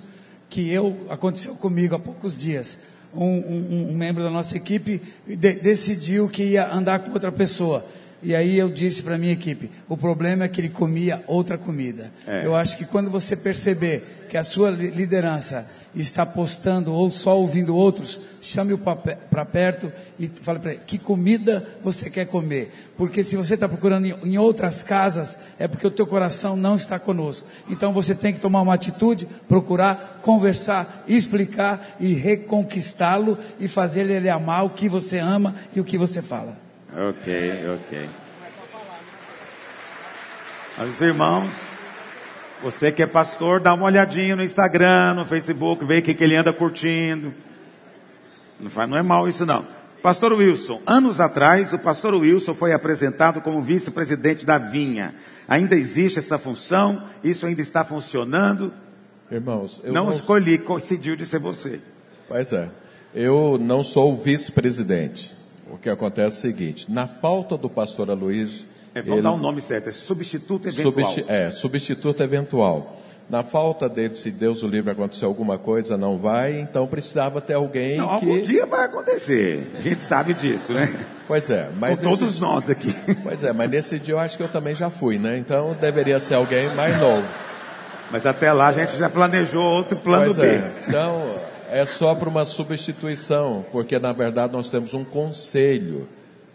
que 0.49 0.69
eu 0.69 1.07
aconteceu 1.09 1.55
comigo 1.55 1.95
há 1.95 1.99
poucos 1.99 2.37
dias. 2.37 2.91
Um, 3.15 3.25
um, 3.25 3.87
um 3.91 3.95
membro 3.95 4.23
da 4.23 4.31
nossa 4.31 4.57
equipe 4.57 5.01
de, 5.27 5.55
decidiu 5.55 6.29
que 6.29 6.43
ia 6.43 6.71
andar 6.73 6.99
com 6.99 7.13
outra 7.13 7.33
pessoa. 7.33 7.85
E 8.23 8.35
aí 8.35 8.59
eu 8.59 8.69
disse 8.69 9.03
para 9.03 9.15
a 9.15 9.19
minha 9.19 9.33
equipe: 9.33 9.71
o 9.89 9.97
problema 9.97 10.45
é 10.45 10.49
que 10.49 10.61
ele 10.61 10.69
comia 10.69 11.23
outra 11.27 11.57
comida. 11.57 12.13
É. 12.27 12.45
Eu 12.45 12.55
acho 12.55 12.77
que 12.77 12.85
quando 12.85 13.11
você 13.11 13.37
perceber 13.37 14.27
que 14.29 14.37
a 14.37 14.45
sua 14.45 14.71
liderança 14.71 15.67
está 15.95 16.25
postando 16.25 16.93
ou 16.93 17.11
só 17.11 17.37
ouvindo 17.37 17.75
outros, 17.75 18.21
chame-o 18.41 18.79
para 18.79 19.45
perto 19.45 19.91
e 20.19 20.29
fale 20.29 20.61
para 20.61 20.73
ele 20.73 20.83
que 20.87 20.99
comida 20.99 21.67
você 21.83 22.09
quer 22.09 22.27
comer. 22.27 22.73
Porque 22.97 23.25
se 23.25 23.37
você 23.37 23.55
está 23.55 23.69
procurando 23.69 24.07
em 24.07 24.39
outras 24.39 24.83
casas, 24.83 25.37
é 25.59 25.67
porque 25.67 25.87
o 25.87 25.91
teu 25.91 26.07
coração 26.07 26.55
não 26.55 26.77
está 26.77 26.99
conosco. 26.99 27.47
Então 27.69 27.93
você 27.93 28.15
tem 28.15 28.33
que 28.33 28.41
tomar 28.41 28.61
uma 28.61 28.75
atitude, 28.75 29.27
procurar 29.49 30.21
conversar, 30.23 31.05
explicar 31.09 31.97
e 31.99 32.13
reconquistá-lo 32.15 33.37
e 33.59 33.67
fazer 33.67 34.09
ele 34.09 34.29
amar 34.29 34.65
o 34.65 34.71
que 34.71 34.89
você 34.89 35.19
ama 35.19 35.55
e 35.75 35.81
o 35.81 35.85
que 35.85 35.99
você 35.99 36.23
fala. 36.23 36.70
Ok, 36.93 37.33
ok. 37.77 38.09
Os 40.89 41.01
irmãos, 41.01 41.49
você 42.63 42.91
que 42.91 43.03
é 43.03 43.07
pastor, 43.07 43.61
dá 43.61 43.73
uma 43.75 43.85
olhadinha 43.85 44.35
no 44.35 44.43
Instagram, 44.43 45.15
no 45.15 45.25
Facebook, 45.25 45.85
vê 45.85 45.99
o 45.99 46.03
que, 46.03 46.15
que 46.15 46.25
ele 46.25 46.35
anda 46.35 46.53
curtindo. 46.53 47.33
Não, 48.59 48.69
faz, 48.69 48.91
não 48.91 48.97
é 48.99 49.03
mal 49.03 49.29
isso 49.29 49.47
não. 49.47 49.65
Pastor 50.03 50.33
Wilson, 50.33 50.81
anos 50.87 51.21
atrás, 51.21 51.73
o 51.73 51.79
pastor 51.79 52.15
Wilson 52.15 52.55
foi 52.55 52.73
apresentado 52.73 53.41
como 53.41 53.63
vice-presidente 53.63 54.45
da 54.45 54.59
Vinha. 54.59 55.15
Ainda 55.47 55.77
existe 55.77 56.19
essa 56.19 56.39
função? 56.39 57.05
Isso 57.23 57.47
ainda 57.47 57.61
está 57.61 57.85
funcionando? 57.85 58.73
Irmãos, 59.31 59.81
eu 59.85 59.93
não, 59.93 60.07
não 60.07 60.13
escolhi, 60.13 60.59
coincidiu 60.59 61.15
de 61.15 61.25
ser 61.25 61.39
você. 61.39 61.81
Pois 62.27 62.53
é. 62.53 62.69
Eu 63.15 63.59
não 63.61 63.83
sou 63.83 64.13
o 64.15 64.17
vice-presidente. 64.17 65.40
O 65.71 65.79
que 65.79 65.89
acontece 65.89 66.47
é 66.47 66.51
o 66.51 66.53
seguinte: 66.53 66.91
na 66.91 67.07
falta 67.07 67.57
do 67.57 67.71
pastor 67.71 68.11
Aloysio, 68.11 68.65
é, 68.95 69.01
vamos 69.01 69.17
ele... 69.19 69.23
dar 69.23 69.33
um 69.33 69.39
nome 69.39 69.61
certo, 69.61 69.89
é 69.89 69.93
substituto 69.93 70.69
eventual. 70.69 70.93
Substi... 70.93 71.25
É, 71.29 71.51
substituto 71.51 72.23
eventual. 72.23 72.97
Na 73.29 73.45
falta 73.45 73.89
dele, 73.89 74.17
se 74.17 74.29
Deus 74.33 74.65
o 74.65 74.67
livre 74.67 74.91
acontecer 74.91 75.25
alguma 75.25 75.57
coisa, 75.57 75.97
não 75.97 76.19
vai, 76.19 76.59
então 76.59 76.85
precisava 76.89 77.41
ter 77.41 77.55
alguém 77.55 77.97
não, 77.97 78.09
que... 78.09 78.15
algum 78.15 78.43
dia 78.43 78.67
vai 78.67 78.87
acontecer. 78.87 79.71
A 79.79 79.81
gente 79.81 80.03
sabe 80.03 80.35
disso, 80.35 80.73
né? 80.73 80.93
Pois 81.29 81.49
é, 81.49 81.71
mas... 81.79 82.01
Com 82.01 82.11
todos 82.11 82.41
nós 82.41 82.69
aqui. 82.69 82.93
Pois 83.23 83.45
é, 83.45 83.53
mas 83.53 83.71
nesse 83.71 84.01
dia 84.01 84.15
eu 84.15 84.19
acho 84.19 84.37
que 84.37 84.43
eu 84.43 84.49
também 84.49 84.75
já 84.75 84.91
fui, 84.91 85.17
né? 85.17 85.39
Então 85.39 85.77
deveria 85.81 86.19
ser 86.19 86.35
alguém 86.35 86.75
mais 86.75 86.99
novo. 86.99 87.25
Mas 88.11 88.27
até 88.27 88.53
lá 88.53 88.67
a 88.67 88.73
gente 88.73 88.97
já 88.97 89.09
planejou 89.09 89.63
outro 89.63 89.97
plano 89.97 90.25
pois 90.25 90.37
B. 90.37 90.47
É. 90.47 90.73
Então, 90.89 91.37
é 91.71 91.85
só 91.85 92.15
para 92.15 92.29
uma 92.29 92.45
substituição, 92.45 93.65
porque 93.73 93.99
na 93.99 94.13
verdade 94.13 94.53
nós 94.53 94.69
temos 94.69 94.95
um 94.95 95.05
conselho 95.05 96.09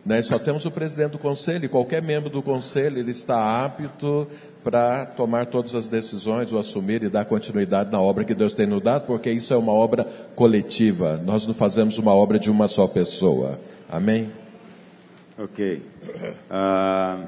né? 0.06 0.22
Só 0.22 0.38
temos 0.38 0.66
o 0.66 0.72
presidente 0.72 1.14
do 1.14 1.18
conselho 1.18 1.66
e 1.66 1.68
qualquer 1.68 2.02
membro 2.02 2.30
do 2.30 2.42
conselho 2.44 3.00
ele 3.00 3.10
está 3.10 3.66
apto 3.66 4.28
para 4.64 5.06
tomar 5.06 5.48
todas 5.48 5.74
as 5.76 5.88
decisões, 5.88 6.52
ou 6.52 6.60
assumir 6.60 7.04
e 7.04 7.10
dar 7.10 7.26
continuidade 7.26 7.92
na 7.92 8.00
obra 8.00 8.24
que 8.24 8.34
Deus 8.34 8.54
tem 8.54 8.66
nos 8.66 8.82
dado, 8.82 9.06
porque 9.06 9.32
isso 9.32 9.54
é 9.54 9.58
uma 9.58 9.72
obra 9.72 10.04
coletiva. 10.36 11.20
Nós 11.24 11.46
não 11.46 11.54
fazemos 11.54 11.98
uma 11.98 12.14
obra 12.14 12.40
de 12.40 12.50
uma 12.50 12.68
só 12.68 12.88
pessoa. 12.88 13.60
Amém? 13.90 14.32
Ok. 15.38 15.82
Uh, 16.50 17.28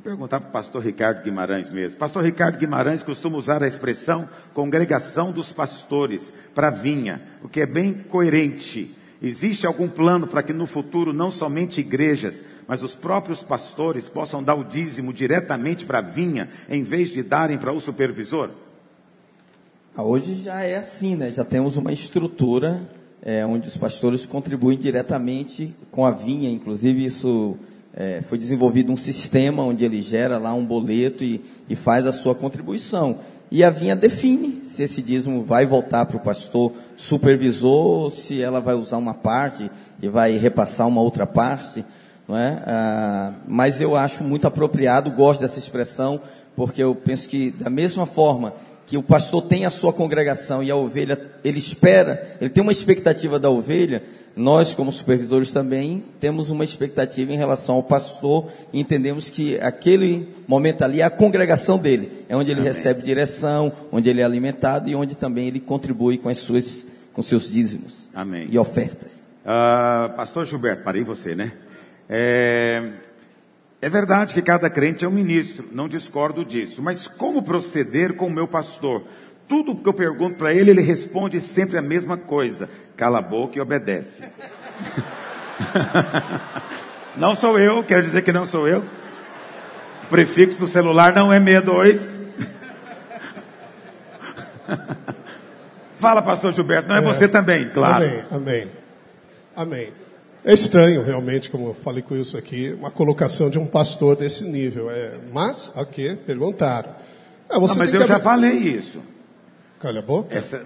vou 0.00 0.04
perguntar 0.04 0.40
para 0.40 0.48
o 0.48 0.52
pastor 0.52 0.82
Ricardo 0.82 1.22
Guimarães 1.22 1.68
mesmo. 1.68 1.98
Pastor 1.98 2.24
Ricardo 2.24 2.56
Guimarães 2.56 3.02
costuma 3.02 3.36
usar 3.36 3.62
a 3.62 3.68
expressão 3.68 4.26
congregação 4.54 5.30
dos 5.30 5.52
pastores 5.52 6.32
para 6.54 6.70
vinha, 6.70 7.20
o 7.44 7.48
que 7.48 7.60
é 7.60 7.66
bem 7.66 7.92
coerente 7.92 8.96
Existe 9.22 9.66
algum 9.66 9.86
plano 9.86 10.26
para 10.26 10.42
que 10.42 10.54
no 10.54 10.64
futuro 10.64 11.12
não 11.12 11.30
somente 11.30 11.80
igrejas, 11.80 12.42
mas 12.66 12.82
os 12.82 12.94
próprios 12.94 13.42
pastores 13.42 14.08
possam 14.08 14.42
dar 14.42 14.54
o 14.54 14.64
dízimo 14.64 15.12
diretamente 15.12 15.84
para 15.84 15.98
a 15.98 16.00
vinha, 16.00 16.48
em 16.70 16.82
vez 16.82 17.10
de 17.10 17.22
darem 17.22 17.58
para 17.58 17.70
o 17.70 17.78
supervisor? 17.78 18.48
Ah, 19.94 20.02
hoje 20.02 20.36
já 20.36 20.62
é 20.62 20.76
assim, 20.76 21.16
né? 21.16 21.30
Já 21.30 21.44
temos 21.44 21.76
uma 21.76 21.92
estrutura 21.92 22.80
é, 23.20 23.44
onde 23.44 23.68
os 23.68 23.76
pastores 23.76 24.24
contribuem 24.24 24.78
diretamente 24.78 25.74
com 25.90 26.06
a 26.06 26.10
vinha. 26.10 26.48
Inclusive, 26.48 27.04
isso 27.04 27.58
é, 27.94 28.22
foi 28.22 28.38
desenvolvido 28.38 28.92
um 28.92 28.96
sistema 28.96 29.62
onde 29.62 29.84
ele 29.84 30.00
gera 30.00 30.38
lá 30.38 30.54
um 30.54 30.64
boleto 30.64 31.24
e, 31.24 31.40
e 31.68 31.74
faz 31.74 32.06
a 32.06 32.12
sua 32.12 32.34
contribuição. 32.34 33.18
E 33.50 33.64
a 33.64 33.70
vinha 33.70 33.96
define 33.96 34.60
se 34.64 34.84
esse 34.84 35.02
dízimo 35.02 35.42
vai 35.42 35.66
voltar 35.66 36.06
para 36.06 36.16
o 36.16 36.20
pastor 36.20 36.72
supervisor 36.96 38.02
ou 38.02 38.10
se 38.10 38.40
ela 38.40 38.60
vai 38.60 38.74
usar 38.74 38.96
uma 38.96 39.14
parte 39.14 39.68
e 40.00 40.08
vai 40.08 40.36
repassar 40.36 40.86
uma 40.86 41.00
outra 41.00 41.26
parte. 41.26 41.84
Não 42.28 42.36
é? 42.36 42.62
Ah, 42.64 43.32
mas 43.48 43.80
eu 43.80 43.96
acho 43.96 44.22
muito 44.22 44.46
apropriado, 44.46 45.10
gosto 45.10 45.40
dessa 45.40 45.58
expressão, 45.58 46.20
porque 46.54 46.80
eu 46.80 46.94
penso 46.94 47.28
que 47.28 47.50
da 47.50 47.68
mesma 47.68 48.06
forma 48.06 48.52
que 48.86 48.96
o 48.96 49.02
pastor 49.02 49.42
tem 49.42 49.66
a 49.66 49.70
sua 49.70 49.92
congregação 49.92 50.62
e 50.62 50.70
a 50.70 50.76
ovelha, 50.76 51.20
ele 51.44 51.58
espera, 51.58 52.36
ele 52.40 52.50
tem 52.50 52.62
uma 52.62 52.72
expectativa 52.72 53.38
da 53.38 53.50
ovelha, 53.50 54.02
nós, 54.40 54.74
como 54.74 54.90
supervisores, 54.90 55.50
também 55.50 56.02
temos 56.18 56.48
uma 56.48 56.64
expectativa 56.64 57.30
em 57.30 57.36
relação 57.36 57.74
ao 57.74 57.82
pastor 57.82 58.50
e 58.72 58.80
entendemos 58.80 59.28
que 59.28 59.60
aquele 59.60 60.28
momento 60.48 60.82
ali 60.82 61.02
é 61.02 61.04
a 61.04 61.10
congregação 61.10 61.78
dele, 61.78 62.10
é 62.26 62.34
onde 62.34 62.50
ele 62.50 62.60
Amém. 62.60 62.72
recebe 62.72 63.02
direção, 63.02 63.70
onde 63.92 64.08
ele 64.08 64.22
é 64.22 64.24
alimentado 64.24 64.88
e 64.88 64.94
onde 64.94 65.14
também 65.14 65.48
ele 65.48 65.60
contribui 65.60 66.16
com, 66.16 66.30
as 66.30 66.38
suas, 66.38 66.86
com 67.12 67.20
seus 67.20 67.50
dízimos 67.50 68.08
Amém. 68.14 68.48
e 68.50 68.58
ofertas. 68.58 69.20
Uh, 69.44 70.16
pastor 70.16 70.46
Gilberto, 70.46 70.84
parei 70.84 71.04
você, 71.04 71.34
né? 71.34 71.52
É, 72.08 72.92
é 73.82 73.90
verdade 73.90 74.32
que 74.32 74.40
cada 74.40 74.70
crente 74.70 75.04
é 75.04 75.08
um 75.08 75.12
ministro, 75.12 75.68
não 75.70 75.86
discordo 75.86 76.46
disso, 76.46 76.80
mas 76.80 77.06
como 77.06 77.42
proceder 77.42 78.14
com 78.14 78.26
o 78.26 78.30
meu 78.30 78.48
pastor? 78.48 79.02
Tudo 79.50 79.74
que 79.74 79.88
eu 79.88 79.92
pergunto 79.92 80.36
para 80.36 80.54
ele, 80.54 80.70
ele 80.70 80.80
responde 80.80 81.40
sempre 81.40 81.76
a 81.76 81.82
mesma 81.82 82.16
coisa: 82.16 82.70
cala 82.96 83.18
a 83.18 83.22
boca 83.22 83.58
e 83.58 83.60
obedece. 83.60 84.22
não 87.18 87.34
sou 87.34 87.58
eu, 87.58 87.82
quero 87.82 88.04
dizer 88.04 88.22
que 88.22 88.30
não 88.32 88.46
sou 88.46 88.68
eu. 88.68 88.84
O 90.04 90.06
prefixo 90.08 90.60
do 90.60 90.68
celular 90.68 91.12
não 91.12 91.32
é 91.32 91.40
62. 91.40 92.16
Fala, 95.98 96.22
pastor 96.22 96.52
Gilberto, 96.52 96.88
não 96.88 96.94
é, 96.94 97.00
é, 97.00 97.02
você 97.02 97.26
também, 97.26 97.68
claro. 97.70 98.04
Amém, 98.04 98.22
amém. 98.30 98.68
Amém. 99.56 99.88
É 100.44 100.54
estranho, 100.54 101.02
realmente, 101.02 101.50
como 101.50 101.70
eu 101.70 101.74
falei 101.74 102.02
com 102.02 102.16
isso 102.16 102.38
aqui, 102.38 102.72
uma 102.78 102.90
colocação 102.92 103.50
de 103.50 103.58
um 103.58 103.66
pastor 103.66 104.14
desse 104.14 104.44
nível. 104.44 104.88
É, 104.92 105.10
mas, 105.32 105.72
ok, 105.74 106.14
perguntaram. 106.24 106.90
Ah, 107.48 107.58
não, 107.58 107.74
mas 107.74 107.92
eu 107.92 108.06
já 108.06 108.20
falei 108.20 108.52
isso. 108.52 109.09
Calha 109.80 110.00
a 110.00 110.02
boca? 110.02 110.36
Essa, 110.36 110.62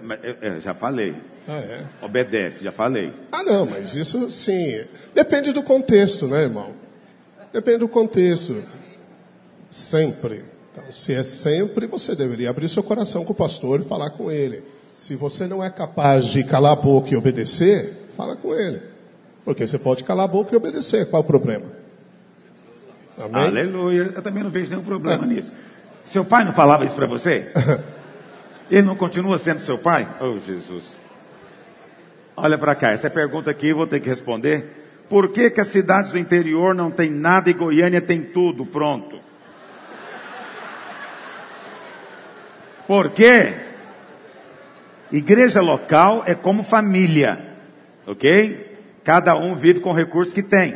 já 0.59 0.73
falei. 0.73 1.15
Ah, 1.47 1.57
é? 1.57 1.83
Obedece, 2.01 2.61
já 2.61 2.71
falei. 2.71 3.13
Ah, 3.31 3.43
não, 3.43 3.65
mas 3.65 3.95
isso 3.95 4.29
sim. 4.29 4.83
Depende 5.13 5.53
do 5.53 5.63
contexto, 5.63 6.27
né, 6.27 6.41
irmão? 6.41 6.71
Depende 7.53 7.79
do 7.79 7.87
contexto. 7.87 8.61
Sempre. 9.69 10.43
Então, 10.71 10.91
se 10.91 11.13
é 11.13 11.23
sempre, 11.23 11.87
você 11.87 12.13
deveria 12.13 12.49
abrir 12.49 12.67
seu 12.67 12.83
coração 12.83 13.23
com 13.23 13.31
o 13.31 13.35
pastor 13.35 13.79
e 13.79 13.85
falar 13.85 14.09
com 14.09 14.29
ele. 14.29 14.63
Se 14.93 15.15
você 15.15 15.47
não 15.47 15.63
é 15.63 15.69
capaz 15.69 16.25
de 16.25 16.43
calar 16.43 16.73
a 16.73 16.75
boca 16.75 17.13
e 17.13 17.15
obedecer, 17.15 17.93
fala 18.17 18.35
com 18.35 18.53
ele. 18.53 18.81
Porque 19.45 19.65
você 19.65 19.79
pode 19.79 20.03
calar 20.03 20.25
a 20.25 20.27
boca 20.27 20.53
e 20.53 20.57
obedecer. 20.57 21.09
Qual 21.09 21.21
o 21.21 21.25
problema? 21.25 21.65
Amém? 23.17 23.45
Aleluia. 23.45 24.11
Eu 24.13 24.21
também 24.21 24.43
não 24.43 24.51
vejo 24.51 24.71
nenhum 24.71 24.83
problema 24.83 25.25
nisso. 25.25 25.53
Seu 26.03 26.25
pai 26.25 26.43
não 26.43 26.51
falava 26.51 26.83
isso 26.83 26.95
para 26.95 27.07
você? 27.07 27.49
Ele 28.69 28.81
não 28.81 28.95
continua 28.95 29.37
sendo 29.37 29.59
seu 29.59 29.77
pai? 29.77 30.07
Oh, 30.19 30.39
Jesus. 30.39 30.97
Olha 32.35 32.57
para 32.57 32.75
cá, 32.75 32.91
essa 32.91 33.09
pergunta 33.09 33.51
aqui 33.51 33.69
eu 33.69 33.77
vou 33.77 33.87
ter 33.87 33.99
que 33.99 34.09
responder. 34.09 34.85
Por 35.07 35.29
que, 35.29 35.49
que 35.49 35.61
as 35.61 35.67
cidades 35.67 36.11
do 36.11 36.17
interior 36.17 36.73
não 36.73 36.89
tem 36.89 37.11
nada 37.11 37.49
e 37.49 37.53
Goiânia 37.53 38.01
tem 38.01 38.21
tudo 38.21 38.65
pronto? 38.65 39.19
Por 42.87 43.11
quê? 43.11 43.53
Igreja 45.11 45.61
local 45.61 46.23
é 46.25 46.33
como 46.33 46.63
família, 46.63 47.39
ok? 48.05 48.77
Cada 49.03 49.35
um 49.35 49.55
vive 49.55 49.79
com 49.79 49.91
o 49.91 49.95
recurso 49.95 50.33
que 50.33 50.43
tem. 50.43 50.75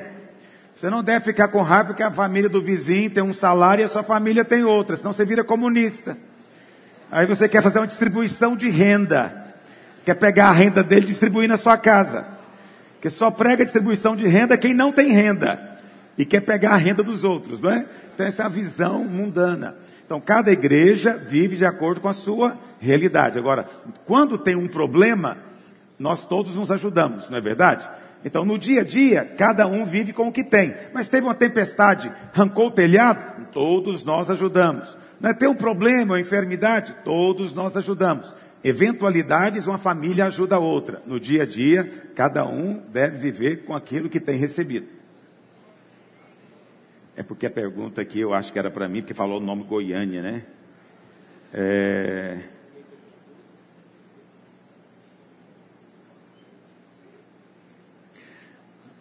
Você 0.75 0.89
não 0.89 1.03
deve 1.03 1.25
ficar 1.25 1.49
com 1.49 1.61
raiva 1.61 1.87
porque 1.87 2.03
a 2.03 2.11
família 2.11 2.47
do 2.47 2.61
vizinho 2.61 3.09
tem 3.09 3.23
um 3.23 3.33
salário 3.33 3.81
e 3.81 3.85
a 3.85 3.87
sua 3.87 4.03
família 4.03 4.45
tem 4.45 4.63
outra, 4.63 4.95
senão 4.95 5.11
você 5.11 5.25
vira 5.25 5.43
comunista. 5.43 6.15
Aí 7.11 7.25
você 7.25 7.49
quer 7.49 7.61
fazer 7.61 7.79
uma 7.79 7.87
distribuição 7.87 8.55
de 8.55 8.69
renda. 8.69 9.53
Quer 10.05 10.15
pegar 10.15 10.49
a 10.49 10.53
renda 10.53 10.83
dele 10.83 11.05
e 11.05 11.09
distribuir 11.09 11.49
na 11.49 11.57
sua 11.57 11.77
casa. 11.77 12.25
Porque 12.93 13.09
só 13.09 13.31
prega 13.31 13.63
distribuição 13.63 14.15
de 14.15 14.27
renda 14.27 14.57
quem 14.57 14.73
não 14.73 14.91
tem 14.91 15.11
renda. 15.11 15.59
E 16.17 16.25
quer 16.25 16.41
pegar 16.41 16.71
a 16.71 16.77
renda 16.77 17.01
dos 17.01 17.23
outros, 17.23 17.61
não 17.61 17.71
é? 17.71 17.85
Então 18.13 18.25
essa 18.25 18.43
é 18.43 18.45
a 18.45 18.49
visão 18.49 19.03
mundana. 19.05 19.75
Então 20.05 20.19
cada 20.19 20.51
igreja 20.51 21.13
vive 21.13 21.55
de 21.55 21.65
acordo 21.65 22.01
com 22.01 22.09
a 22.09 22.13
sua 22.13 22.57
realidade. 22.79 23.39
Agora, 23.39 23.67
quando 24.05 24.37
tem 24.37 24.55
um 24.55 24.67
problema, 24.67 25.37
nós 25.97 26.25
todos 26.25 26.55
nos 26.55 26.71
ajudamos, 26.71 27.29
não 27.29 27.37
é 27.37 27.41
verdade? 27.41 27.87
Então, 28.23 28.43
no 28.43 28.57
dia 28.57 28.81
a 28.81 28.83
dia, 28.83 29.23
cada 29.37 29.65
um 29.65 29.85
vive 29.85 30.11
com 30.11 30.27
o 30.27 30.31
que 30.31 30.43
tem. 30.43 30.73
Mas 30.93 31.07
teve 31.07 31.25
uma 31.25 31.33
tempestade, 31.33 32.11
arrancou 32.33 32.67
o 32.67 32.71
telhado, 32.71 33.47
todos 33.53 34.03
nós 34.03 34.29
ajudamos. 34.29 34.97
Não 35.19 35.29
é 35.29 35.33
ter 35.33 35.47
um 35.47 35.55
problema, 35.55 36.13
uma 36.13 36.19
enfermidade, 36.19 36.95
todos 37.03 37.53
nós 37.53 37.75
ajudamos. 37.75 38.33
Eventualidades, 38.63 39.67
uma 39.67 39.77
família 39.77 40.25
ajuda 40.25 40.55
a 40.55 40.59
outra. 40.59 41.01
No 41.05 41.19
dia 41.19 41.43
a 41.43 41.45
dia, 41.45 41.83
cada 42.15 42.45
um 42.45 42.77
deve 42.91 43.17
viver 43.17 43.63
com 43.63 43.75
aquilo 43.75 44.09
que 44.09 44.19
tem 44.19 44.37
recebido. 44.37 44.87
É 47.15 47.23
porque 47.23 47.45
a 47.45 47.51
pergunta 47.51 48.01
aqui 48.01 48.19
eu 48.21 48.33
acho 48.33 48.51
que 48.53 48.59
era 48.59 48.71
para 48.71 48.87
mim, 48.87 49.01
porque 49.01 49.13
falou 49.13 49.41
o 49.41 49.43
nome 49.43 49.63
Goiânia, 49.63 50.21
né? 50.21 50.43
É... 51.53 52.37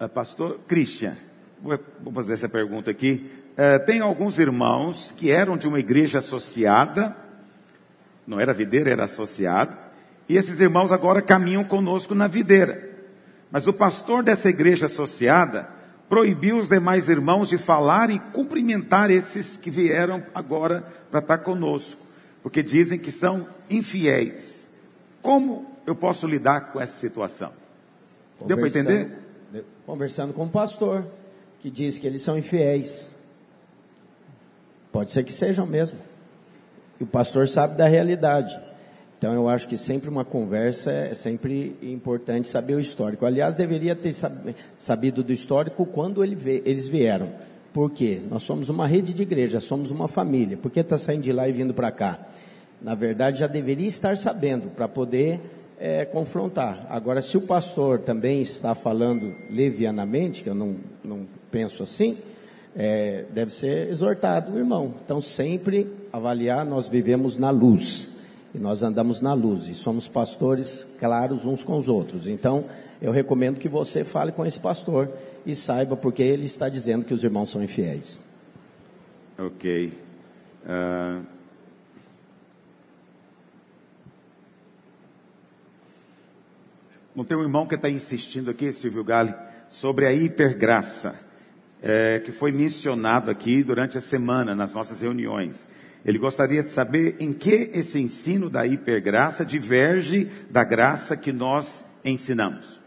Uh, 0.00 0.08
pastor 0.08 0.60
Christian, 0.66 1.16
vou, 1.60 2.12
fazer 2.12 2.32
essa 2.32 2.48
pergunta 2.48 2.90
aqui. 2.90 3.28
Uh, 3.58 3.84
tem 3.84 4.00
alguns 4.00 4.38
irmãos 4.38 5.10
que 5.10 5.32
eram 5.32 5.56
de 5.56 5.66
uma 5.66 5.80
igreja 5.80 6.18
associada, 6.18 7.16
não 8.24 8.38
era 8.38 8.54
videira, 8.54 8.90
era 8.90 9.02
associado, 9.02 9.76
e 10.28 10.36
esses 10.36 10.60
irmãos 10.60 10.92
agora 10.92 11.20
caminham 11.20 11.64
conosco 11.64 12.14
na 12.14 12.28
videira. 12.28 12.88
Mas 13.50 13.66
o 13.66 13.72
pastor 13.72 14.22
dessa 14.22 14.48
igreja 14.48 14.86
associada 14.86 15.68
proibiu 16.08 16.58
os 16.58 16.68
demais 16.68 17.08
irmãos 17.08 17.48
de 17.48 17.58
falar 17.58 18.10
e 18.10 18.20
cumprimentar 18.20 19.10
esses 19.10 19.56
que 19.56 19.72
vieram 19.72 20.22
agora 20.32 20.84
para 21.10 21.18
estar 21.18 21.38
conosco, 21.38 22.00
porque 22.40 22.62
dizem 22.62 22.96
que 22.96 23.10
são 23.10 23.48
infiéis. 23.68 24.68
Como 25.20 25.74
eu 25.84 25.96
posso 25.96 26.28
lidar 26.28 26.72
com 26.72 26.80
essa 26.80 26.96
situação? 26.96 27.52
Deu 28.46 28.56
para 28.56 28.68
entender? 28.68 29.10
conversando 29.84 30.32
com 30.34 30.44
um 30.44 30.48
pastor 30.48 31.04
que 31.60 31.70
diz 31.70 31.98
que 31.98 32.06
eles 32.06 32.22
são 32.22 32.38
infiéis. 32.38 33.17
Pode 34.98 35.12
ser 35.12 35.22
que 35.22 35.32
sejam 35.32 35.64
mesmo. 35.64 35.96
E 36.98 37.04
o 37.04 37.06
pastor 37.06 37.46
sabe 37.46 37.76
da 37.76 37.86
realidade. 37.86 38.58
Então 39.16 39.32
eu 39.32 39.48
acho 39.48 39.68
que 39.68 39.78
sempre 39.78 40.10
uma 40.10 40.24
conversa 40.24 40.90
é 40.90 41.14
sempre 41.14 41.76
importante 41.80 42.48
saber 42.48 42.74
o 42.74 42.80
histórico. 42.80 43.24
Aliás, 43.24 43.54
deveria 43.54 43.94
ter 43.94 44.12
sabido 44.76 45.22
do 45.22 45.32
histórico 45.32 45.86
quando 45.86 46.24
eles 46.24 46.88
vieram. 46.88 47.28
Por 47.72 47.92
quê? 47.92 48.20
Nós 48.28 48.42
somos 48.42 48.70
uma 48.70 48.88
rede 48.88 49.14
de 49.14 49.22
igreja, 49.22 49.60
somos 49.60 49.92
uma 49.92 50.08
família. 50.08 50.56
Por 50.56 50.68
que 50.68 50.80
está 50.80 50.98
saindo 50.98 51.22
de 51.22 51.32
lá 51.32 51.48
e 51.48 51.52
vindo 51.52 51.72
para 51.72 51.92
cá? 51.92 52.18
Na 52.82 52.96
verdade, 52.96 53.38
já 53.38 53.46
deveria 53.46 53.86
estar 53.86 54.18
sabendo 54.18 54.68
para 54.70 54.88
poder 54.88 55.40
é, 55.78 56.06
confrontar. 56.06 56.84
Agora, 56.90 57.22
se 57.22 57.36
o 57.36 57.42
pastor 57.42 58.00
também 58.00 58.42
está 58.42 58.74
falando 58.74 59.32
levianamente, 59.48 60.42
que 60.42 60.50
eu 60.50 60.56
não, 60.56 60.74
não 61.04 61.24
penso 61.52 61.84
assim, 61.84 62.16
é, 62.80 63.24
deve 63.30 63.52
ser 63.52 63.90
exortado 63.90 64.52
o 64.52 64.58
irmão. 64.58 64.94
Então, 65.04 65.20
sempre 65.20 65.92
avaliar, 66.12 66.64
nós 66.64 66.88
vivemos 66.88 67.36
na 67.36 67.50
luz. 67.50 68.10
E 68.54 68.58
nós 68.58 68.84
andamos 68.84 69.20
na 69.20 69.34
luz. 69.34 69.66
E 69.66 69.74
somos 69.74 70.06
pastores 70.06 70.86
claros 71.00 71.44
uns 71.44 71.64
com 71.64 71.76
os 71.76 71.88
outros. 71.88 72.28
Então, 72.28 72.64
eu 73.02 73.10
recomendo 73.10 73.58
que 73.58 73.68
você 73.68 74.04
fale 74.04 74.30
com 74.30 74.46
esse 74.46 74.60
pastor 74.60 75.10
e 75.44 75.56
saiba 75.56 75.96
porque 75.96 76.22
ele 76.22 76.46
está 76.46 76.68
dizendo 76.68 77.04
que 77.04 77.12
os 77.12 77.24
irmãos 77.24 77.50
são 77.50 77.60
infiéis. 77.60 78.20
Ok. 79.36 79.92
Uh... 80.64 81.38
Não 87.12 87.24
tem 87.24 87.36
um 87.36 87.42
irmão 87.42 87.66
que 87.66 87.74
está 87.74 87.90
insistindo 87.90 88.48
aqui, 88.48 88.70
Silvio 88.70 89.02
Gale, 89.02 89.34
sobre 89.68 90.06
a 90.06 90.12
hipergraça, 90.12 91.18
é, 91.82 92.20
que 92.24 92.32
foi 92.32 92.52
mencionado 92.52 93.30
aqui 93.30 93.62
durante 93.62 93.98
a 93.98 94.00
semana 94.00 94.54
nas 94.54 94.72
nossas 94.72 95.00
reuniões. 95.00 95.56
Ele 96.04 96.18
gostaria 96.18 96.62
de 96.62 96.70
saber 96.70 97.16
em 97.20 97.32
que 97.32 97.70
esse 97.74 98.00
ensino 98.00 98.48
da 98.48 98.66
hipergraça 98.66 99.44
diverge 99.44 100.28
da 100.50 100.64
graça 100.64 101.16
que 101.16 101.32
nós 101.32 101.98
ensinamos. 102.04 102.78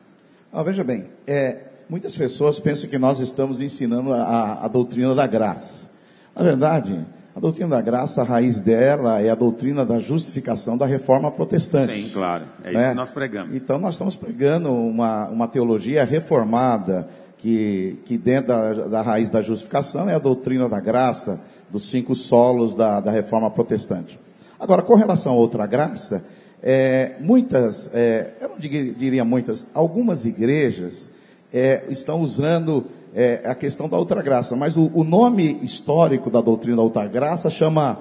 Ah, 0.51 0.63
veja 0.63 0.84
bem, 0.84 1.09
é, 1.27 1.57
muitas 1.89 2.15
pessoas 2.15 2.59
pensam 2.59 2.89
que 2.89 2.97
nós 2.97 3.19
estamos 3.19 3.61
ensinando 3.61 4.13
a, 4.13 4.65
a 4.65 4.68
doutrina 4.68 5.13
da 5.13 5.27
graça. 5.27 5.89
Na 6.35 6.43
verdade, 6.43 7.05
a 7.35 7.39
doutrina 7.39 7.69
da 7.69 7.81
graça, 7.81 8.22
a 8.22 8.26
raiz 8.26 8.59
dela 8.59 9.22
é 9.22 9.30
a 9.30 9.35
doutrina 9.35 9.85
da 9.85 9.99
justificação 9.99 10.77
da 10.77 10.85
reforma 10.85 11.31
protestante. 11.31 11.93
Sim, 11.93 12.09
claro. 12.09 12.45
É 12.63 12.72
né? 12.72 12.80
isso 12.80 12.89
que 12.89 12.95
nós 12.95 13.11
pregamos. 13.11 13.55
Então, 13.55 13.77
nós 13.80 13.95
estamos 13.95 14.15
pregando 14.15 14.73
uma, 14.73 15.30
uma 15.30 15.47
teologia 15.47 16.03
reformada, 16.03 17.07
que, 17.41 17.97
que 18.05 18.18
dentro 18.18 18.47
da, 18.49 18.73
da 18.73 19.01
raiz 19.01 19.30
da 19.30 19.41
justificação 19.41 20.09
é 20.09 20.13
a 20.13 20.19
doutrina 20.19 20.69
da 20.69 20.80
graça, 20.80 21.41
dos 21.69 21.89
cinco 21.89 22.15
solos 22.15 22.76
da, 22.76 22.99
da 22.99 23.11
reforma 23.11 23.49
protestante. 23.49 24.19
Agora, 24.59 24.81
com 24.81 24.93
relação 24.93 25.34
a 25.34 25.35
outra 25.35 25.65
graça, 25.65 26.23
é, 26.61 27.13
muitas, 27.19 27.89
é, 27.93 28.34
eu 28.39 28.49
não 28.49 28.59
diria 28.59 29.26
muitas, 29.26 29.65
algumas 29.73 30.26
igrejas 30.26 31.09
é, 31.51 31.84
estão 31.89 32.22
usando 32.22 32.85
é, 33.15 33.41
a 33.43 33.55
questão 33.55 33.89
da 33.89 33.97
outra 33.97 34.22
graça, 34.22 34.55
mas 34.55 34.77
o, 34.77 34.91
o, 34.93 35.03
nome 35.03 35.59
histórico 35.63 36.30
da 36.30 36.39
doutrina 36.41 36.77
da 36.77 36.84
outra 36.84 37.07
graça 37.07 37.49
chama 37.49 37.97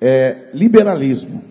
é, 0.00 0.36
liberalismo. 0.54 1.42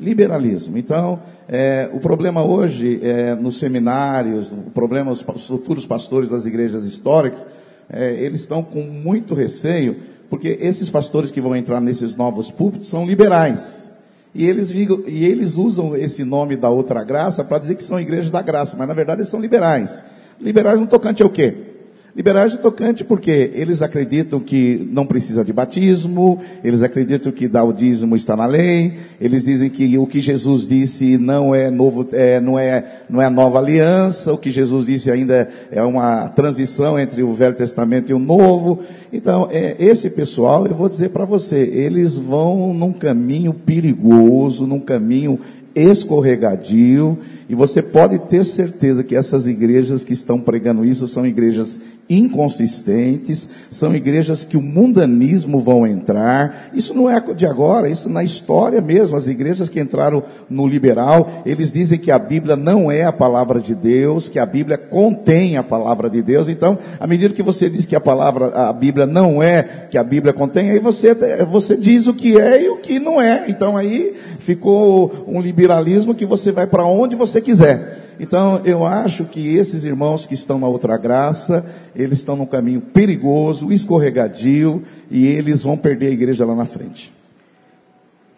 Liberalismo. 0.00 0.78
Então, 0.78 1.20
é, 1.48 1.88
o 1.94 1.98
problema 1.98 2.44
hoje 2.44 3.00
é, 3.02 3.34
nos 3.34 3.58
seminários, 3.58 4.52
o 4.52 4.70
problema 4.70 5.10
os 5.10 5.22
futuros 5.22 5.86
pastores 5.86 6.28
das 6.28 6.44
igrejas 6.44 6.84
históricas, 6.84 7.46
é, 7.90 8.12
eles 8.22 8.42
estão 8.42 8.62
com 8.62 8.82
muito 8.82 9.34
receio, 9.34 9.96
porque 10.28 10.58
esses 10.60 10.90
pastores 10.90 11.30
que 11.30 11.40
vão 11.40 11.56
entrar 11.56 11.80
nesses 11.80 12.14
novos 12.14 12.50
púlpitos 12.50 12.90
são 12.90 13.06
liberais. 13.06 13.90
E 14.34 14.44
eles, 14.44 14.70
e 14.72 15.24
eles 15.24 15.56
usam 15.56 15.96
esse 15.96 16.22
nome 16.22 16.54
da 16.54 16.68
outra 16.68 17.02
graça 17.02 17.42
para 17.42 17.58
dizer 17.58 17.76
que 17.76 17.84
são 17.84 17.98
igrejas 17.98 18.30
da 18.30 18.42
graça, 18.42 18.76
mas 18.78 18.86
na 18.86 18.92
verdade 18.92 19.22
eles 19.22 19.30
são 19.30 19.40
liberais. 19.40 20.04
Liberais 20.38 20.78
no 20.78 20.86
tocante 20.86 21.22
ao 21.22 21.30
quê? 21.30 21.67
Liberais 22.16 22.52
no 22.52 22.58
tocante 22.58 23.04
porque 23.04 23.50
eles 23.54 23.82
acreditam 23.82 24.40
que 24.40 24.88
não 24.90 25.06
precisa 25.06 25.44
de 25.44 25.52
batismo, 25.52 26.40
eles 26.64 26.82
acreditam 26.82 27.30
que 27.30 27.46
dar 27.46 27.64
o 27.64 27.72
dízimo 27.72 28.16
está 28.16 28.34
na 28.34 28.46
lei, 28.46 28.94
eles 29.20 29.44
dizem 29.44 29.70
que 29.70 29.96
o 29.98 30.06
que 30.06 30.20
Jesus 30.20 30.66
disse 30.66 31.18
não 31.18 31.54
é 31.54 31.70
novo, 31.70 32.08
é, 32.12 32.40
não 32.40 32.58
é, 32.58 33.02
não 33.08 33.20
é 33.22 33.28
nova 33.28 33.58
aliança, 33.58 34.32
o 34.32 34.38
que 34.38 34.50
Jesus 34.50 34.86
disse 34.86 35.10
ainda 35.10 35.48
é 35.70 35.82
uma 35.82 36.28
transição 36.28 36.98
entre 36.98 37.22
o 37.22 37.32
Velho 37.32 37.54
Testamento 37.54 38.10
e 38.10 38.14
o 38.14 38.18
Novo. 38.18 38.80
Então, 39.12 39.46
é, 39.50 39.76
esse 39.78 40.10
pessoal, 40.10 40.66
eu 40.66 40.74
vou 40.74 40.88
dizer 40.88 41.10
para 41.10 41.24
você, 41.24 41.58
eles 41.58 42.16
vão 42.16 42.72
num 42.74 42.92
caminho 42.92 43.52
perigoso, 43.52 44.66
num 44.66 44.80
caminho 44.80 45.38
escorregadio, 45.74 47.18
e 47.48 47.54
você 47.54 47.80
pode 47.80 48.18
ter 48.18 48.44
certeza 48.44 49.04
que 49.04 49.14
essas 49.14 49.46
igrejas 49.46 50.04
que 50.04 50.12
estão 50.12 50.40
pregando 50.40 50.84
isso 50.84 51.06
são 51.06 51.26
igrejas 51.26 51.78
inconsistentes, 52.08 53.48
são 53.70 53.94
igrejas 53.94 54.44
que 54.44 54.56
o 54.56 54.62
mundanismo 54.62 55.60
vão 55.60 55.86
entrar. 55.86 56.70
Isso 56.72 56.94
não 56.94 57.08
é 57.08 57.20
de 57.34 57.44
agora, 57.44 57.88
isso 57.88 58.08
na 58.08 58.24
história 58.24 58.80
mesmo. 58.80 59.16
As 59.16 59.26
igrejas 59.26 59.68
que 59.68 59.80
entraram 59.80 60.22
no 60.48 60.66
liberal, 60.66 61.42
eles 61.44 61.70
dizem 61.70 61.98
que 61.98 62.10
a 62.10 62.18
Bíblia 62.18 62.56
não 62.56 62.90
é 62.90 63.04
a 63.04 63.12
palavra 63.12 63.60
de 63.60 63.74
Deus, 63.74 64.28
que 64.28 64.38
a 64.38 64.46
Bíblia 64.46 64.78
contém 64.78 65.56
a 65.56 65.62
palavra 65.62 66.08
de 66.08 66.22
Deus. 66.22 66.48
Então, 66.48 66.78
à 66.98 67.06
medida 67.06 67.34
que 67.34 67.42
você 67.42 67.68
diz 67.68 67.84
que 67.84 67.96
a 67.96 68.00
palavra, 68.00 68.48
a 68.48 68.72
Bíblia 68.72 69.06
não 69.06 69.42
é 69.42 69.62
que 69.90 69.98
a 69.98 70.04
Bíblia 70.04 70.32
contém, 70.32 70.70
aí 70.70 70.78
você, 70.78 71.14
você 71.44 71.76
diz 71.76 72.06
o 72.06 72.14
que 72.14 72.38
é 72.38 72.64
e 72.64 72.68
o 72.68 72.78
que 72.78 72.98
não 72.98 73.20
é. 73.20 73.44
Então 73.48 73.76
aí 73.76 74.16
ficou 74.38 75.24
um 75.26 75.40
liberalismo 75.40 76.14
que 76.14 76.24
você 76.24 76.50
vai 76.50 76.66
para 76.66 76.84
onde 76.84 77.14
você 77.14 77.40
quiser. 77.40 78.07
Então, 78.18 78.60
eu 78.64 78.84
acho 78.84 79.24
que 79.24 79.54
esses 79.56 79.84
irmãos 79.84 80.26
que 80.26 80.34
estão 80.34 80.58
na 80.58 80.66
outra 80.66 80.96
graça, 80.96 81.64
eles 81.94 82.18
estão 82.18 82.36
num 82.36 82.46
caminho 82.46 82.80
perigoso, 82.80 83.72
escorregadio, 83.72 84.84
e 85.10 85.26
eles 85.26 85.62
vão 85.62 85.76
perder 85.76 86.08
a 86.08 86.10
igreja 86.10 86.44
lá 86.44 86.54
na 86.54 86.66
frente. 86.66 87.12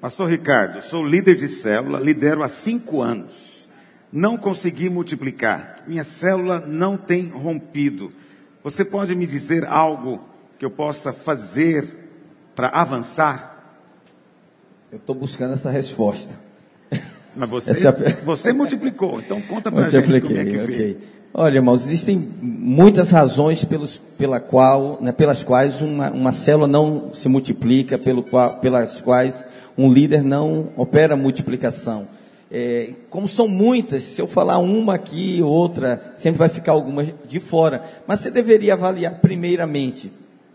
Pastor 0.01 0.31
Ricardo, 0.31 0.83
sou 0.83 1.07
líder 1.07 1.37
de 1.37 1.49
célula, 1.49 1.99
lidero 1.99 2.43
há 2.43 2.49
cinco 2.49 3.01
anos. 3.01 3.69
Não 4.13 4.37
consegui 4.37 4.91
multiplicar. 4.91 5.77
Minha 5.87 6.05
célula 6.05 6.61
não 6.67 6.97
tem 6.97 7.29
rompido. 7.29 8.13
Você 8.63 8.85
pode 8.85 9.15
me 9.15 9.27
dizer 9.27 9.65
algo 9.65 10.21
que 10.59 10.65
eu 10.65 10.71
possa 10.71 11.13
fazer 11.13 11.87
para 12.55 12.69
avançar? 12.69 13.63
Eu 14.91 14.99
estou 14.99 15.15
buscando 15.15 15.55
essa 15.55 15.71
resposta. 15.71 16.50
Mas 17.35 17.49
você, 17.49 17.71
essa... 17.71 17.93
você 18.25 18.53
multiplicou, 18.53 19.21
então 19.21 19.41
conta 19.43 19.71
para 19.71 19.87
a 19.87 19.91
gente 19.91 20.21
como 20.21 20.37
é 20.37 20.45
que 20.45 20.59
okay. 20.59 20.99
Olha, 21.33 21.57
irmãos, 21.57 21.87
existem 21.87 22.19
muitas 22.43 23.13
razões 23.13 23.65
pelos, 23.65 23.99
pela 24.19 24.41
qual, 24.41 24.99
né, 25.01 25.13
pelas 25.13 25.45
quais 25.45 25.81
uma, 25.81 26.11
uma 26.11 26.33
célula 26.33 26.67
não 26.67 27.15
se 27.15 27.29
multiplica, 27.29 27.97
pelo 27.97 28.25
qual, 28.25 28.59
pelas 28.59 29.01
quais 29.01 29.47
um 29.79 29.93
líder 29.93 30.25
não 30.25 30.71
opera 30.77 31.15
multiplicação. 31.17 32.09
É, 32.51 32.95
como 33.09 33.29
são 33.29 33.47
muitas, 33.47 34.03
se 34.03 34.21
eu 34.21 34.27
falar 34.27 34.59
uma 34.59 34.95
aqui, 34.95 35.41
outra, 35.41 36.13
sempre 36.17 36.39
vai 36.41 36.49
ficar 36.49 36.73
alguma 36.73 37.05
de 37.05 37.39
fora. 37.39 37.81
Mas 38.09 38.21
você 38.21 38.31
deveria 38.31 38.75
avaliar 38.75 39.21
primeiramente 39.21 40.11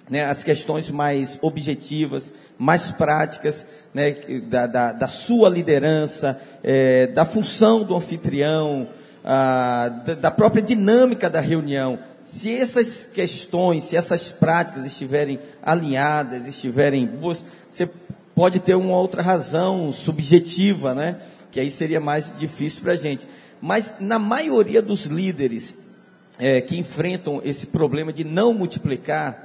né, 0.10 0.26
as 0.26 0.44
questões 0.44 0.90
mais 0.90 1.38
objetivas, 1.42 2.34
mais 2.58 2.92
práticas, 2.92 3.68
né, 3.94 4.12
da, 4.48 4.68
da, 4.68 4.92
da, 4.92 5.08
sua 5.08 5.50
liderança, 5.50 6.40
é, 6.64 7.08
da 7.08 7.26
função 7.26 7.84
do 7.84 7.96
anfitrião, 7.96 8.88
a, 9.24 9.90
da, 9.90 10.16
da 10.16 10.32
própria 10.32 10.62
dinâmica 10.62 11.30
da 11.30 11.40
reunião. 11.40 11.98
Se 12.24 12.56
essas 12.56 13.04
questões, 13.04 13.84
se 13.86 13.96
essas 13.96 14.32
práticas 14.32 14.86
estiverem 14.86 15.40
alinhadas, 15.62 16.48
estiverem 16.48 17.06
boas, 17.06 17.46
você 17.70 17.90
pode 18.36 18.60
ter 18.60 18.76
uma 18.76 18.98
outra 18.98 19.22
razão 19.22 19.94
subjetiva, 19.94 20.94
né? 20.94 21.18
Que 21.52 21.60
aí 21.60 21.72
seria 21.72 22.00
mais 22.00 22.34
difícil 22.38 22.82
para 22.82 22.94
a 22.94 22.98
gente. 22.98 23.28
Mas 23.62 23.96
na 24.00 24.20
maioria 24.20 24.82
dos 24.82 25.06
líderes 25.06 25.96
é, 26.38 26.60
que 26.62 26.78
enfrentam 26.78 27.42
esse 27.44 27.68
problema 27.68 28.12
de 28.12 28.24
não 28.24 28.54
multiplicar, 28.54 29.45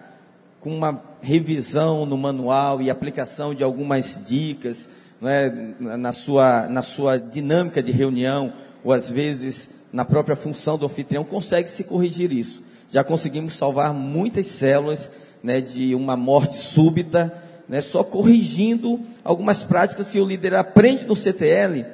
com 0.61 0.77
uma 0.77 1.03
revisão 1.23 2.05
no 2.05 2.19
manual 2.19 2.83
e 2.83 2.91
aplicação 2.91 3.55
de 3.55 3.65
algumas 3.65 4.27
dicas 4.29 4.91
né, 5.21 5.75
na, 5.79 6.13
sua, 6.13 6.67
na 6.67 6.83
sua 6.83 7.19
dinâmica 7.19 7.83
de 7.83 7.91
reunião, 7.93 8.53
ou 8.85 8.93
às 8.93 9.11
vezes 9.11 9.89
na 9.93 10.05
própria 10.05 10.37
função 10.37 10.79
do 10.79 10.87
anfitrião, 10.87 11.25
consegue 11.25 11.69
se 11.69 11.85
corrigir 11.85 12.33
isso. 12.33 12.63
Já 12.91 13.03
conseguimos 13.03 13.55
salvar 13.55 13.93
muitas 13.93 14.47
células 14.47 15.11
né, 15.43 15.61
de 15.61 15.95
uma 15.95 16.17
morte 16.17 16.57
súbita, 16.57 17.33
né, 17.69 17.81
só 17.81 18.05
corrigindo 18.05 19.01
algumas 19.25 19.63
práticas 19.63 20.11
que 20.11 20.21
o 20.21 20.27
líder 20.27 20.55
aprende 20.55 21.05
no 21.07 21.17
CTL, 21.17 21.87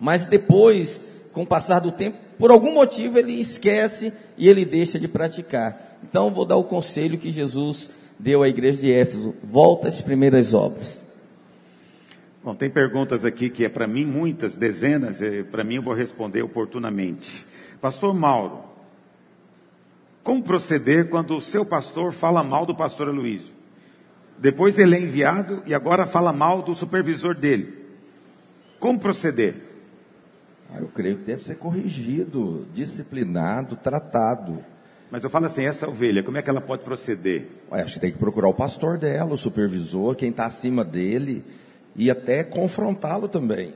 mas 0.00 0.24
depois, 0.24 1.00
com 1.32 1.42
o 1.42 1.46
passar 1.46 1.80
do 1.80 1.92
tempo, 1.92 2.16
por 2.38 2.50
algum 2.50 2.72
motivo 2.72 3.18
ele 3.18 3.40
esquece 3.40 4.12
e 4.36 4.48
ele 4.48 4.64
deixa 4.64 4.98
de 4.98 5.08
praticar. 5.08 5.98
Então, 6.02 6.30
vou 6.30 6.44
dar 6.44 6.56
o 6.56 6.64
conselho 6.64 7.18
que 7.18 7.32
Jesus 7.32 7.90
deu 8.18 8.42
à 8.42 8.48
igreja 8.48 8.80
de 8.80 8.92
Éfeso: 8.92 9.34
volta 9.42 9.88
às 9.88 10.00
primeiras 10.00 10.54
obras. 10.54 11.02
Bom, 12.42 12.54
tem 12.54 12.70
perguntas 12.70 13.24
aqui 13.24 13.50
que 13.50 13.64
é 13.64 13.68
para 13.68 13.86
mim 13.86 14.04
muitas, 14.04 14.56
dezenas, 14.56 15.18
para 15.50 15.64
mim 15.64 15.76
eu 15.76 15.82
vou 15.82 15.94
responder 15.94 16.42
oportunamente. 16.42 17.44
Pastor 17.80 18.14
Mauro, 18.14 18.64
como 20.22 20.42
proceder 20.42 21.08
quando 21.08 21.36
o 21.36 21.40
seu 21.40 21.64
pastor 21.64 22.12
fala 22.12 22.42
mal 22.42 22.64
do 22.64 22.74
pastor 22.74 23.08
Aloysio? 23.08 23.54
Depois 24.38 24.78
ele 24.78 24.94
é 24.94 25.00
enviado 25.00 25.62
e 25.66 25.74
agora 25.74 26.06
fala 26.06 26.32
mal 26.32 26.62
do 26.62 26.74
supervisor 26.74 27.34
dele. 27.34 27.86
Como 28.78 29.00
proceder? 29.00 29.54
Ah, 30.72 30.78
eu 30.80 30.88
creio 30.88 31.16
que 31.18 31.24
deve 31.24 31.42
ser 31.42 31.56
corrigido, 31.56 32.66
disciplinado, 32.74 33.74
tratado. 33.74 34.64
Mas 35.10 35.24
eu 35.24 35.30
falo 35.30 35.46
assim, 35.46 35.64
essa 35.64 35.88
ovelha, 35.88 36.22
como 36.22 36.36
é 36.36 36.42
que 36.42 36.50
ela 36.50 36.60
pode 36.60 36.82
proceder? 36.82 37.46
Ué, 37.72 37.82
acho 37.82 37.94
que 37.94 38.00
tem 38.00 38.12
que 38.12 38.18
procurar 38.18 38.48
o 38.48 38.54
pastor 38.54 38.98
dela, 38.98 39.32
o 39.32 39.38
supervisor, 39.38 40.14
quem 40.14 40.28
está 40.30 40.44
acima 40.44 40.84
dele, 40.84 41.42
e 41.96 42.10
até 42.10 42.44
confrontá-lo 42.44 43.26
também. 43.26 43.72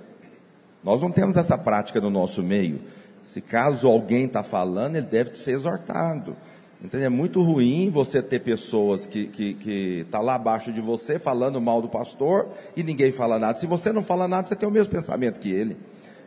Nós 0.84 1.00
não 1.00 1.10
temos 1.10 1.36
essa 1.36 1.56
prática 1.56 2.00
no 2.00 2.10
nosso 2.10 2.42
meio. 2.42 2.80
Se 3.24 3.40
caso 3.40 3.88
alguém 3.88 4.26
está 4.26 4.42
falando, 4.42 4.96
ele 4.96 5.06
deve 5.06 5.34
ser 5.36 5.52
exortado. 5.52 6.36
Entendeu? 6.82 7.06
É 7.06 7.09
muito 7.09 7.40
ruim 7.40 7.88
você 7.90 8.20
ter 8.20 8.40
pessoas 8.40 9.06
que 9.06 9.20
estão 9.20 9.32
que, 9.32 9.54
que 9.54 10.06
tá 10.10 10.20
lá 10.20 10.34
abaixo 10.34 10.72
de 10.72 10.80
você 10.80 11.18
falando 11.18 11.60
mal 11.60 11.80
do 11.80 11.88
pastor 11.88 12.48
e 12.76 12.82
ninguém 12.82 13.12
fala 13.12 13.38
nada. 13.38 13.56
Se 13.59 13.66
você 13.66 13.92
não 13.92 14.02
fala 14.02 14.26
nada, 14.26 14.48
você 14.48 14.56
tem 14.56 14.68
o 14.68 14.72
mesmo 14.72 14.92
pensamento 14.92 15.38
que 15.38 15.50
ele. 15.50 15.76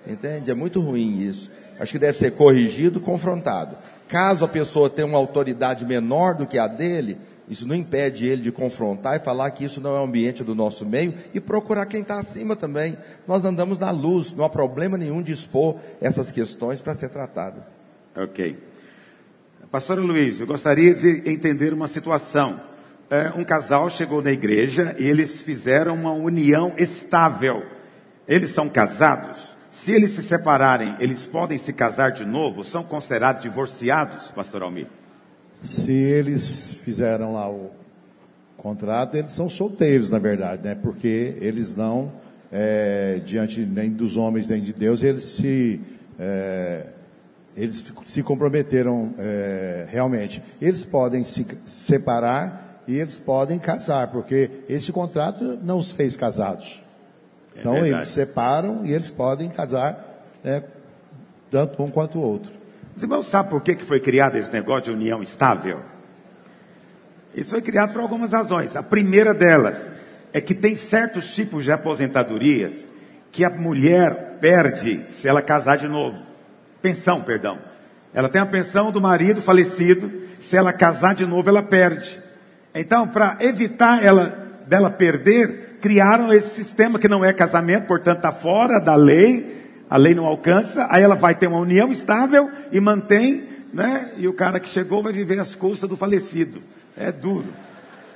Entende? 0.08 0.50
É 0.50 0.54
muito 0.54 0.80
ruim 0.80 1.22
isso. 1.22 1.52
Acho 1.78 1.92
que 1.92 2.00
deve 2.00 2.18
ser 2.18 2.32
corrigido, 2.32 3.02
confrontado. 3.02 3.76
Caso 4.08 4.46
a 4.46 4.48
pessoa 4.48 4.90
tenha 4.90 5.08
uma 5.08 5.18
autoridade 5.18 5.86
menor 5.86 6.36
do 6.36 6.46
que 6.46 6.60
a 6.60 6.68
dele, 6.68 7.18
isso 7.48 7.68
não 7.68 7.76
impede 7.76 8.26
ele 8.26 8.42
de 8.42 8.52
confrontar 8.52 9.16
e 9.16 9.20
falar 9.20 9.52
que 9.52 9.64
isso 9.64 9.80
não 9.80 9.96
é 9.96 10.00
o 10.00 10.04
ambiente 10.04 10.44
do 10.44 10.56
nosso 10.56 10.86
meio 10.86 11.14
e 11.34 11.40
procurar 11.40 11.86
quem 11.86 12.02
está 12.02 12.18
acima 12.18 12.56
também. 12.56 12.98
Nós 13.28 13.46
andamos 13.46 13.78
na 13.78 13.92
luz, 13.92 14.32
não 14.32 14.44
há 14.44 14.50
problema 14.50 14.98
nenhum 14.98 15.22
de 15.22 15.32
expor 15.32 15.76
essas 16.02 16.32
questões 16.32 16.82
para 16.82 16.96
ser 16.96 17.10
tratadas. 17.10 17.74
Ok. 18.16 18.58
Pastor 19.72 20.00
Luiz, 20.00 20.40
eu 20.40 20.48
gostaria 20.48 20.96
de 20.96 21.30
entender 21.30 21.74
uma 21.74 21.88
situação. 21.88 22.60
É, 23.10 23.30
um 23.36 23.44
casal 23.44 23.90
chegou 23.90 24.22
na 24.22 24.32
igreja 24.32 24.96
e 24.98 25.04
eles 25.04 25.42
fizeram 25.42 25.94
uma 25.94 26.14
união 26.14 26.74
estável. 26.78 27.64
Eles 28.28 28.50
são 28.52 28.68
casados? 28.68 29.56
Se 29.76 29.92
eles 29.92 30.12
se 30.12 30.24
separarem, 30.24 30.96
eles 31.02 31.28
podem 31.28 31.58
se 31.58 31.74
casar 31.74 32.14
de 32.14 32.24
novo? 32.24 32.64
São 32.64 32.82
considerados 32.82 33.42
divorciados, 33.42 34.32
pastor 34.32 34.64
Almir? 34.64 34.88
Se 35.62 35.92
eles 35.92 36.72
fizeram 36.86 37.34
lá 37.34 37.50
o 37.50 37.72
contrato, 38.56 39.18
eles 39.18 39.34
são 39.34 39.50
solteiros, 39.50 40.10
na 40.10 40.18
verdade, 40.18 40.64
né? 40.64 40.76
Porque 40.76 41.36
eles 41.42 41.76
não, 41.76 42.10
é, 42.50 43.20
diante 43.26 43.66
nem 43.66 43.92
dos 43.92 44.16
homens 44.16 44.48
nem 44.48 44.64
de 44.64 44.72
Deus, 44.72 45.04
eles 45.04 45.26
se, 45.26 45.82
é, 46.18 46.86
eles 47.56 47.84
se 48.08 48.24
comprometeram 48.24 49.14
é, 49.20 49.88
realmente. 49.90 50.42
Eles 50.62 50.86
podem 50.86 51.26
se 51.26 51.46
separar 51.68 52.82
e 52.88 52.96
eles 52.96 53.20
podem 53.20 53.60
casar, 53.60 54.08
porque 54.08 54.50
esse 54.70 54.94
contrato 54.94 55.60
não 55.62 55.78
os 55.80 55.92
fez 55.92 56.16
casados. 56.16 56.85
É 57.56 57.60
então 57.60 57.74
verdade. 57.74 57.94
eles 57.94 58.08
separam 58.08 58.86
e 58.86 58.94
eles 58.94 59.10
podem 59.10 59.50
casar, 59.50 60.24
né, 60.44 60.64
tanto 61.50 61.82
um 61.82 61.90
quanto 61.90 62.20
o 62.20 62.22
outro. 62.22 62.52
Os 62.96 63.04
irmãos 63.04 63.26
sabem 63.26 63.52
por 63.52 63.62
que, 63.62 63.76
que 63.76 63.84
foi 63.84 64.00
criado 64.00 64.36
esse 64.36 64.52
negócio 64.52 64.84
de 64.84 64.92
união 64.92 65.22
estável? 65.22 65.80
Isso 67.34 67.52
foi 67.52 67.62
criado 67.62 67.92
por 67.92 68.02
algumas 68.02 68.32
razões. 68.32 68.76
A 68.76 68.84
primeira 68.84 69.34
delas 69.34 69.78
é 70.32 70.40
que 70.40 70.54
tem 70.54 70.76
certos 70.76 71.34
tipos 71.34 71.66
de 71.66 71.72
aposentadorias 71.72 72.74
que 73.32 73.44
a 73.44 73.50
mulher 73.50 74.38
perde 74.40 75.02
se 75.12 75.28
ela 75.28 75.42
casar 75.42 75.78
de 75.78 75.88
novo. 75.88 76.18
Pensão, 76.82 77.22
perdão. 77.22 77.60
Ela 78.14 78.30
tem 78.30 78.42
a 78.42 78.46
pensão 78.46 78.92
do 78.92 79.02
marido 79.02 79.42
falecido, 79.42 80.10
se 80.40 80.56
ela 80.56 80.72
casar 80.72 81.14
de 81.14 81.26
novo, 81.26 81.50
ela 81.50 81.62
perde. 81.62 82.18
Então, 82.74 83.06
para 83.08 83.38
evitar 83.42 84.02
ela 84.04 84.46
dela 84.68 84.90
perder, 84.90 85.65
criaram 85.86 86.34
esse 86.34 86.50
sistema 86.50 86.98
que 86.98 87.08
não 87.08 87.24
é 87.24 87.32
casamento, 87.32 87.86
portanto 87.86 88.18
está 88.18 88.32
fora 88.32 88.80
da 88.80 88.96
lei, 88.96 89.86
a 89.88 89.98
lei 89.98 90.16
não 90.16 90.26
alcança, 90.26 90.88
aí 90.90 91.04
ela 91.04 91.14
vai 91.14 91.36
ter 91.36 91.46
uma 91.46 91.60
união 91.60 91.92
estável 91.92 92.50
e 92.72 92.80
mantém, 92.80 93.44
né? 93.72 94.12
E 94.18 94.28
o 94.28 94.34
cara 94.34 94.60
que 94.60 94.68
chegou 94.68 95.04
vai 95.04 95.14
viver 95.14 95.38
às 95.38 95.54
custas 95.54 95.88
do 95.88 95.96
falecido. 95.96 96.60
É 96.98 97.12
duro. 97.12 97.46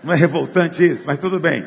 Não 0.03 0.11
é 0.11 0.15
revoltante 0.15 0.83
isso, 0.83 1.03
mas 1.05 1.19
tudo 1.19 1.39
bem. 1.39 1.63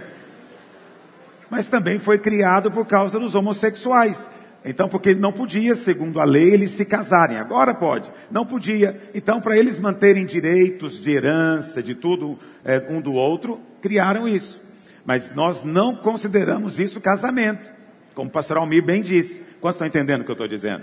Mas 1.48 1.68
também 1.68 2.00
foi 2.00 2.18
criado 2.18 2.68
por 2.68 2.84
causa 2.84 3.20
dos 3.20 3.36
homossexuais. 3.36 4.26
Então, 4.64 4.88
porque 4.88 5.14
não 5.14 5.30
podia, 5.30 5.76
segundo 5.76 6.18
a 6.18 6.24
lei, 6.24 6.50
eles 6.52 6.72
se 6.72 6.84
casarem. 6.84 7.36
Agora 7.36 7.72
pode. 7.74 8.10
Não 8.28 8.44
podia. 8.44 9.00
Então, 9.14 9.40
para 9.40 9.56
eles 9.56 9.78
manterem 9.78 10.26
direitos 10.26 11.00
de 11.00 11.12
herança, 11.12 11.80
de 11.80 11.94
tudo 11.94 12.36
é, 12.64 12.84
um 12.88 13.00
do 13.00 13.14
outro, 13.14 13.60
criaram 13.80 14.26
isso. 14.26 14.71
Mas 15.04 15.34
nós 15.34 15.62
não 15.62 15.96
consideramos 15.96 16.78
isso 16.78 17.00
casamento, 17.00 17.68
como 18.14 18.28
o 18.28 18.32
pastor 18.32 18.58
Almir 18.58 18.84
bem 18.84 19.02
disse. 19.02 19.40
Quantos 19.60 19.76
estão 19.76 19.86
entendendo 19.86 20.22
o 20.22 20.24
que 20.24 20.30
eu 20.30 20.34
estou 20.34 20.48
dizendo? 20.48 20.82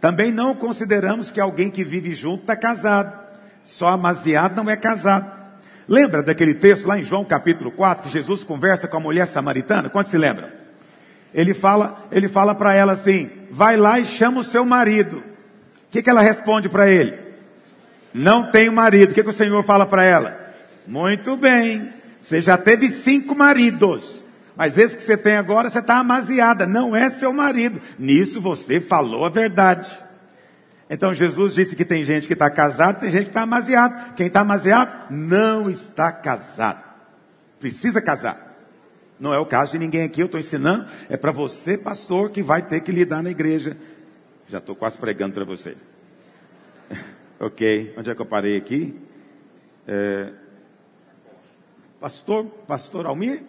Também 0.00 0.32
não 0.32 0.54
consideramos 0.54 1.30
que 1.30 1.40
alguém 1.40 1.70
que 1.70 1.84
vive 1.84 2.14
junto 2.14 2.40
está 2.40 2.56
casado. 2.56 3.22
Só 3.62 3.88
amaziado 3.88 4.56
não 4.56 4.68
é 4.68 4.76
casado. 4.76 5.30
Lembra 5.86 6.22
daquele 6.22 6.54
texto 6.54 6.86
lá 6.86 6.98
em 6.98 7.04
João 7.04 7.24
capítulo 7.24 7.70
4, 7.70 8.04
que 8.04 8.10
Jesus 8.10 8.42
conversa 8.44 8.88
com 8.88 8.96
a 8.96 9.00
mulher 9.00 9.26
samaritana? 9.26 9.88
Quantos 9.88 10.10
se 10.10 10.18
lembram? 10.18 10.48
Ele 11.34 11.54
fala, 11.54 12.06
ele 12.10 12.28
fala 12.28 12.54
para 12.54 12.74
ela 12.74 12.92
assim: 12.92 13.30
vai 13.50 13.76
lá 13.76 13.98
e 13.98 14.04
chama 14.04 14.40
o 14.40 14.44
seu 14.44 14.64
marido. 14.64 15.22
que, 15.90 16.02
que 16.02 16.10
ela 16.10 16.20
responde 16.20 16.68
para 16.68 16.88
ele? 16.88 17.16
Não 18.12 18.50
tenho 18.50 18.72
marido. 18.72 19.12
O 19.12 19.14
que, 19.14 19.22
que 19.22 19.28
o 19.28 19.32
Senhor 19.32 19.62
fala 19.62 19.86
para 19.86 20.04
ela? 20.04 20.38
Muito 20.86 21.36
bem. 21.36 22.01
Você 22.22 22.40
já 22.40 22.56
teve 22.56 22.88
cinco 22.88 23.34
maridos. 23.34 24.22
Mas 24.56 24.78
esse 24.78 24.96
que 24.96 25.02
você 25.02 25.16
tem 25.16 25.36
agora, 25.36 25.68
você 25.68 25.80
está 25.80 25.98
amaziada. 25.98 26.66
Não 26.66 26.94
é 26.94 27.10
seu 27.10 27.32
marido. 27.32 27.80
Nisso 27.98 28.40
você 28.40 28.80
falou 28.80 29.24
a 29.24 29.30
verdade. 29.30 29.98
Então 30.88 31.12
Jesus 31.12 31.54
disse 31.54 31.74
que 31.74 31.84
tem 31.84 32.04
gente 32.04 32.26
que 32.26 32.34
está 32.34 32.50
casado, 32.50 33.00
tem 33.00 33.10
gente 33.10 33.24
que 33.24 33.30
está 33.30 33.42
amaziado. 33.42 34.14
Quem 34.14 34.26
está 34.26 34.40
amaziado 34.40 34.92
não 35.10 35.70
está 35.70 36.12
casado. 36.12 36.82
Precisa 37.58 38.00
casar. 38.00 38.52
Não 39.18 39.32
é 39.32 39.38
o 39.38 39.46
caso 39.46 39.72
de 39.72 39.78
ninguém 39.78 40.02
aqui, 40.02 40.20
eu 40.20 40.26
estou 40.26 40.38
ensinando. 40.38 40.86
É 41.08 41.16
para 41.16 41.32
você, 41.32 41.78
pastor, 41.78 42.30
que 42.30 42.42
vai 42.42 42.62
ter 42.62 42.80
que 42.80 42.92
lidar 42.92 43.22
na 43.22 43.30
igreja. 43.30 43.76
Já 44.48 44.58
estou 44.58 44.76
quase 44.76 44.98
pregando 44.98 45.32
para 45.32 45.44
você. 45.44 45.76
ok, 47.40 47.94
onde 47.96 48.10
é 48.10 48.14
que 48.14 48.20
eu 48.20 48.26
parei 48.26 48.56
aqui? 48.56 49.00
É... 49.86 50.41
Pastor, 52.02 52.44
pastor 52.66 53.06
Almir? 53.06 53.44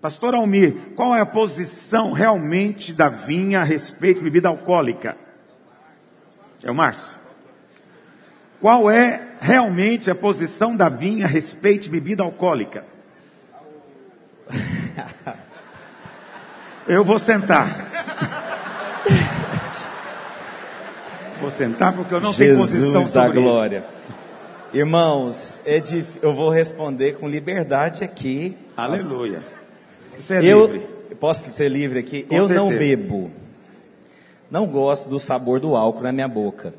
Pastor 0.00 0.34
Almir, 0.34 0.74
qual 0.96 1.14
é 1.14 1.20
a 1.20 1.26
posição 1.26 2.12
realmente 2.12 2.94
da 2.94 3.10
vinha 3.10 3.60
a 3.60 3.62
respeito 3.62 4.20
de 4.20 4.24
bebida 4.24 4.48
alcoólica? 4.48 5.18
É 6.64 6.70
o 6.70 6.74
Márcio. 6.74 7.12
Qual 8.58 8.90
é 8.90 9.20
realmente 9.38 10.10
a 10.10 10.14
posição 10.14 10.74
da 10.74 10.88
vinha 10.88 11.26
a 11.26 11.28
respeito 11.28 11.82
de 11.82 11.90
bebida 11.90 12.22
alcoólica? 12.22 12.86
Eu 16.88 17.04
vou 17.04 17.18
sentar. 17.18 17.66
Vou 21.38 21.50
sentar 21.50 21.92
porque 21.92 22.14
eu 22.14 22.20
não 22.22 22.32
Jesus 22.32 22.70
tenho 22.70 22.82
posição 22.82 23.02
da 23.02 23.26
sobre 23.26 23.42
glória. 23.42 23.84
Isso. 23.86 23.99
Irmãos, 24.72 25.62
é 25.66 25.80
dif... 25.80 26.18
eu 26.22 26.32
vou 26.32 26.48
responder 26.48 27.16
com 27.16 27.28
liberdade 27.28 28.04
aqui. 28.04 28.56
Aleluia. 28.76 29.42
Você 30.16 30.36
é 30.36 30.44
eu 30.44 30.66
livre. 30.66 30.88
posso 31.18 31.50
ser 31.50 31.68
livre 31.68 31.98
aqui. 31.98 32.22
Com 32.22 32.36
eu 32.36 32.48
não 32.48 32.68
certeza. 32.68 32.96
bebo. 32.96 33.30
Não 34.48 34.66
gosto 34.66 35.08
do 35.08 35.18
sabor 35.18 35.58
do 35.58 35.74
álcool 35.74 36.02
na 36.02 36.12
minha 36.12 36.28
boca. 36.28 36.72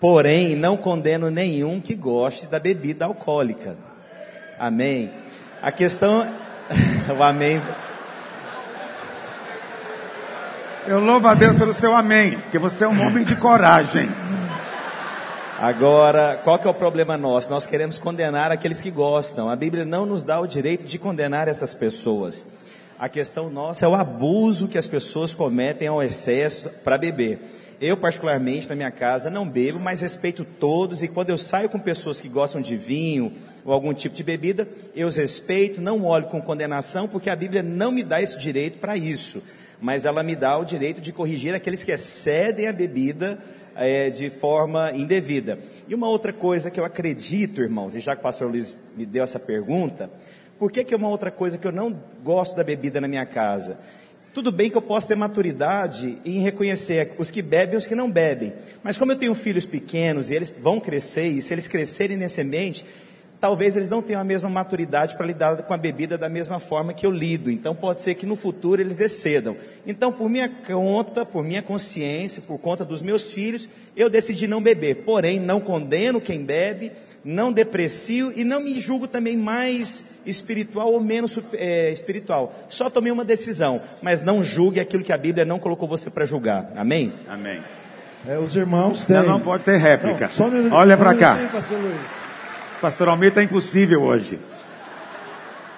Porém, 0.00 0.56
não 0.56 0.78
condeno 0.78 1.30
nenhum 1.30 1.78
que 1.78 1.94
goste 1.94 2.46
da 2.46 2.58
bebida 2.58 3.04
alcoólica. 3.04 3.76
Amém. 4.58 5.10
A 5.60 5.70
questão, 5.70 6.26
o 7.18 7.22
amém. 7.22 7.60
Eu 10.86 11.00
louvo 11.00 11.28
a 11.28 11.34
Deus 11.34 11.54
pelo 11.56 11.74
seu 11.74 11.94
amém, 11.94 12.38
porque 12.38 12.58
você 12.58 12.84
é 12.84 12.88
um 12.88 13.06
homem 13.06 13.24
de 13.24 13.36
coragem. 13.36 14.08
Agora, 15.60 16.40
qual 16.42 16.58
que 16.58 16.66
é 16.66 16.70
o 16.70 16.74
problema 16.74 17.18
nosso? 17.18 17.50
Nós 17.50 17.66
queremos 17.66 17.98
condenar 17.98 18.50
aqueles 18.50 18.80
que 18.80 18.90
gostam. 18.90 19.50
A 19.50 19.54
Bíblia 19.54 19.84
não 19.84 20.06
nos 20.06 20.24
dá 20.24 20.40
o 20.40 20.46
direito 20.46 20.86
de 20.86 20.98
condenar 20.98 21.48
essas 21.48 21.74
pessoas. 21.74 22.46
A 22.98 23.10
questão 23.10 23.50
nossa 23.50 23.84
é 23.84 23.88
o 23.88 23.94
abuso 23.94 24.68
que 24.68 24.78
as 24.78 24.88
pessoas 24.88 25.34
cometem 25.34 25.86
ao 25.86 26.02
excesso 26.02 26.70
para 26.82 26.96
beber. 26.96 27.40
Eu, 27.78 27.94
particularmente, 27.94 28.70
na 28.70 28.74
minha 28.74 28.90
casa, 28.90 29.28
não 29.28 29.46
bebo, 29.46 29.78
mas 29.78 30.00
respeito 30.00 30.46
todos. 30.46 31.02
E 31.02 31.08
quando 31.08 31.28
eu 31.28 31.36
saio 31.36 31.68
com 31.68 31.78
pessoas 31.78 32.22
que 32.22 32.28
gostam 32.30 32.62
de 32.62 32.74
vinho 32.74 33.30
ou 33.62 33.74
algum 33.74 33.92
tipo 33.92 34.16
de 34.16 34.22
bebida, 34.22 34.66
eu 34.96 35.08
os 35.08 35.16
respeito, 35.16 35.78
não 35.78 36.06
olho 36.06 36.24
com 36.28 36.40
condenação, 36.40 37.06
porque 37.06 37.28
a 37.28 37.36
Bíblia 37.36 37.62
não 37.62 37.92
me 37.92 38.02
dá 38.02 38.22
esse 38.22 38.38
direito 38.38 38.78
para 38.78 38.96
isso. 38.96 39.42
Mas 39.78 40.06
ela 40.06 40.22
me 40.22 40.34
dá 40.34 40.56
o 40.56 40.64
direito 40.64 41.02
de 41.02 41.12
corrigir 41.12 41.54
aqueles 41.54 41.84
que 41.84 41.92
excedem 41.92 42.66
a 42.66 42.72
bebida 42.72 43.38
é, 43.80 44.10
de 44.10 44.28
forma 44.28 44.92
indevida. 44.92 45.58
E 45.88 45.94
uma 45.94 46.06
outra 46.06 46.34
coisa 46.34 46.70
que 46.70 46.78
eu 46.78 46.84
acredito, 46.84 47.62
irmãos, 47.62 47.96
e 47.96 48.00
já 48.00 48.14
que 48.14 48.20
o 48.20 48.22
pastor 48.22 48.50
Luiz 48.50 48.76
me 48.94 49.06
deu 49.06 49.24
essa 49.24 49.40
pergunta, 49.40 50.10
por 50.58 50.70
que, 50.70 50.84
que 50.84 50.92
é 50.92 50.96
uma 50.96 51.08
outra 51.08 51.30
coisa 51.30 51.56
que 51.56 51.66
eu 51.66 51.72
não 51.72 51.98
gosto 52.22 52.54
da 52.54 52.62
bebida 52.62 53.00
na 53.00 53.08
minha 53.08 53.24
casa? 53.24 53.78
Tudo 54.34 54.52
bem 54.52 54.70
que 54.70 54.76
eu 54.76 54.82
posso 54.82 55.08
ter 55.08 55.16
maturidade 55.16 56.18
em 56.26 56.40
reconhecer 56.40 57.14
os 57.18 57.30
que 57.30 57.40
bebem 57.40 57.74
e 57.74 57.78
os 57.78 57.86
que 57.86 57.94
não 57.94 58.10
bebem. 58.10 58.52
Mas 58.82 58.98
como 58.98 59.12
eu 59.12 59.16
tenho 59.16 59.34
filhos 59.34 59.64
pequenos 59.64 60.30
e 60.30 60.34
eles 60.34 60.50
vão 60.50 60.78
crescer, 60.78 61.26
e 61.28 61.40
se 61.40 61.54
eles 61.54 61.66
crescerem 61.66 62.18
nesse 62.18 62.42
ambiente, 62.42 62.84
talvez 63.40 63.76
eles 63.76 63.88
não 63.88 64.02
tenham 64.02 64.20
a 64.20 64.24
mesma 64.24 64.48
maturidade 64.50 65.16
para 65.16 65.26
lidar 65.26 65.56
com 65.62 65.72
a 65.72 65.76
bebida 65.76 66.18
da 66.18 66.28
mesma 66.28 66.60
forma 66.60 66.92
que 66.92 67.06
eu 67.06 67.10
lido. 67.10 67.50
Então 67.50 67.74
pode 67.74 68.02
ser 68.02 68.14
que 68.14 68.26
no 68.26 68.36
futuro 68.36 68.80
eles 68.82 69.00
excedam. 69.00 69.56
Então, 69.86 70.12
por 70.12 70.28
minha 70.28 70.48
conta, 70.66 71.24
por 71.24 71.42
minha 71.42 71.62
consciência, 71.62 72.42
por 72.46 72.58
conta 72.58 72.84
dos 72.84 73.00
meus 73.00 73.32
filhos, 73.32 73.68
eu 73.96 74.10
decidi 74.10 74.46
não 74.46 74.60
beber. 74.60 74.96
Porém, 75.06 75.40
não 75.40 75.58
condeno 75.60 76.20
quem 76.20 76.44
bebe, 76.44 76.92
não 77.24 77.50
deprecio 77.52 78.32
e 78.36 78.44
não 78.44 78.60
me 78.60 78.78
julgo 78.78 79.08
também 79.08 79.36
mais 79.36 80.20
espiritual 80.26 80.92
ou 80.92 81.00
menos 81.00 81.38
é, 81.54 81.90
espiritual. 81.90 82.54
Só 82.68 82.90
tomei 82.90 83.10
uma 83.10 83.24
decisão, 83.24 83.80
mas 84.02 84.22
não 84.22 84.44
julgue 84.44 84.80
aquilo 84.80 85.02
que 85.02 85.12
a 85.12 85.18
Bíblia 85.18 85.44
não 85.46 85.58
colocou 85.58 85.88
você 85.88 86.10
para 86.10 86.24
julgar. 86.26 86.70
Amém? 86.76 87.12
Amém. 87.28 87.60
É, 88.28 88.38
os 88.38 88.54
irmãos 88.54 89.08
Não, 89.08 89.20
têm. 89.22 89.30
não 89.30 89.40
pode 89.40 89.64
ter 89.64 89.78
réplica. 89.78 90.26
Não, 90.26 90.32
só 90.32 90.44
um 90.44 90.50
minuto- 90.50 90.74
Olha 90.74 90.94
para 90.96 91.14
cá. 91.14 91.34
minutinho, 91.36 91.94
pastor 92.80 93.08
Almir 93.08 93.28
está 93.28 93.42
impossível 93.42 94.02
hoje. 94.02 94.38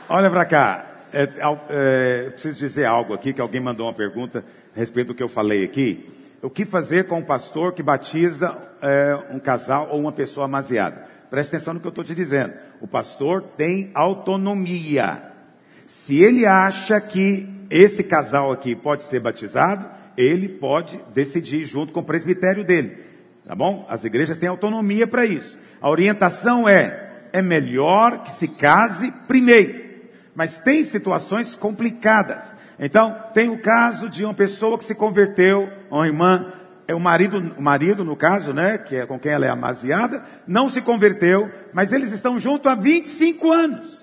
Olha 0.08 0.30
para 0.30 0.44
cá. 0.44 0.86
É, 1.12 1.28
é, 1.68 2.30
preciso 2.30 2.58
dizer 2.60 2.86
algo 2.86 3.12
aqui, 3.12 3.32
que 3.32 3.40
alguém 3.40 3.60
mandou 3.60 3.86
uma 3.86 3.92
pergunta 3.92 4.44
a 4.74 4.78
respeito 4.78 5.08
do 5.08 5.14
que 5.14 5.22
eu 5.22 5.28
falei 5.28 5.64
aqui. 5.64 6.08
O 6.40 6.48
que 6.48 6.64
fazer 6.64 7.06
com 7.06 7.18
um 7.18 7.24
pastor 7.24 7.74
que 7.74 7.82
batiza 7.82 8.56
é, 8.80 9.18
um 9.30 9.38
casal 9.38 9.88
ou 9.90 10.00
uma 10.00 10.12
pessoa 10.12 10.46
amaziada? 10.46 11.06
Preste 11.28 11.56
atenção 11.56 11.74
no 11.74 11.80
que 11.80 11.86
eu 11.86 11.90
estou 11.90 12.04
te 12.04 12.14
dizendo. 12.14 12.54
O 12.80 12.86
pastor 12.86 13.42
tem 13.56 13.90
autonomia. 13.94 15.22
Se 15.86 16.22
ele 16.22 16.46
acha 16.46 17.00
que 17.00 17.48
esse 17.68 18.04
casal 18.04 18.52
aqui 18.52 18.74
pode 18.74 19.02
ser 19.02 19.20
batizado, 19.20 19.86
ele 20.16 20.48
pode 20.48 20.98
decidir 21.12 21.64
junto 21.64 21.92
com 21.92 22.00
o 22.00 22.04
presbitério 22.04 22.64
dele. 22.64 22.96
Tá 23.46 23.54
bom? 23.56 23.84
As 23.88 24.04
igrejas 24.04 24.38
têm 24.38 24.48
autonomia 24.48 25.06
para 25.06 25.26
isso. 25.26 25.58
A 25.82 25.90
orientação 25.90 26.68
é: 26.68 27.10
é 27.32 27.42
melhor 27.42 28.22
que 28.22 28.30
se 28.30 28.46
case 28.46 29.10
primeiro. 29.26 29.82
Mas 30.34 30.58
tem 30.58 30.84
situações 30.84 31.54
complicadas. 31.54 32.42
Então, 32.78 33.14
tem 33.34 33.50
o 33.50 33.58
caso 33.58 34.08
de 34.08 34.24
uma 34.24 34.32
pessoa 34.32 34.78
que 34.78 34.84
se 34.84 34.94
converteu, 34.94 35.70
uma 35.90 36.06
irmã, 36.06 36.52
é 36.88 36.94
o 36.94 37.00
marido, 37.00 37.38
o 37.56 37.62
marido 37.62 38.04
no 38.04 38.16
caso, 38.16 38.52
né, 38.52 38.78
que 38.78 38.96
é 38.96 39.06
com 39.06 39.18
quem 39.18 39.32
ela 39.32 39.46
é 39.46 39.50
amaziada, 39.50 40.24
não 40.46 40.68
se 40.68 40.80
converteu, 40.80 41.50
mas 41.72 41.92
eles 41.92 42.12
estão 42.12 42.40
juntos 42.40 42.66
há 42.66 42.74
25 42.74 43.52
anos. 43.52 44.01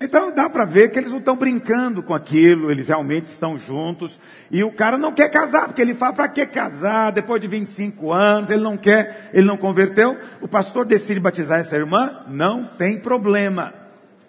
Então 0.00 0.32
dá 0.32 0.48
para 0.48 0.64
ver 0.64 0.90
que 0.90 0.98
eles 0.98 1.10
não 1.10 1.18
estão 1.18 1.36
brincando 1.36 2.04
com 2.04 2.14
aquilo, 2.14 2.70
eles 2.70 2.86
realmente 2.86 3.24
estão 3.24 3.58
juntos. 3.58 4.20
E 4.48 4.62
o 4.62 4.70
cara 4.70 4.96
não 4.96 5.12
quer 5.12 5.28
casar, 5.28 5.66
porque 5.66 5.82
ele 5.82 5.92
fala: 5.92 6.12
para 6.12 6.28
que 6.28 6.46
casar 6.46 7.10
depois 7.10 7.40
de 7.40 7.48
25 7.48 8.12
anos? 8.12 8.48
Ele 8.48 8.62
não 8.62 8.76
quer, 8.76 9.30
ele 9.32 9.46
não 9.46 9.56
converteu. 9.56 10.16
O 10.40 10.46
pastor 10.46 10.84
decide 10.84 11.18
batizar 11.18 11.58
essa 11.58 11.76
irmã, 11.76 12.24
não 12.28 12.64
tem 12.64 13.00
problema. 13.00 13.74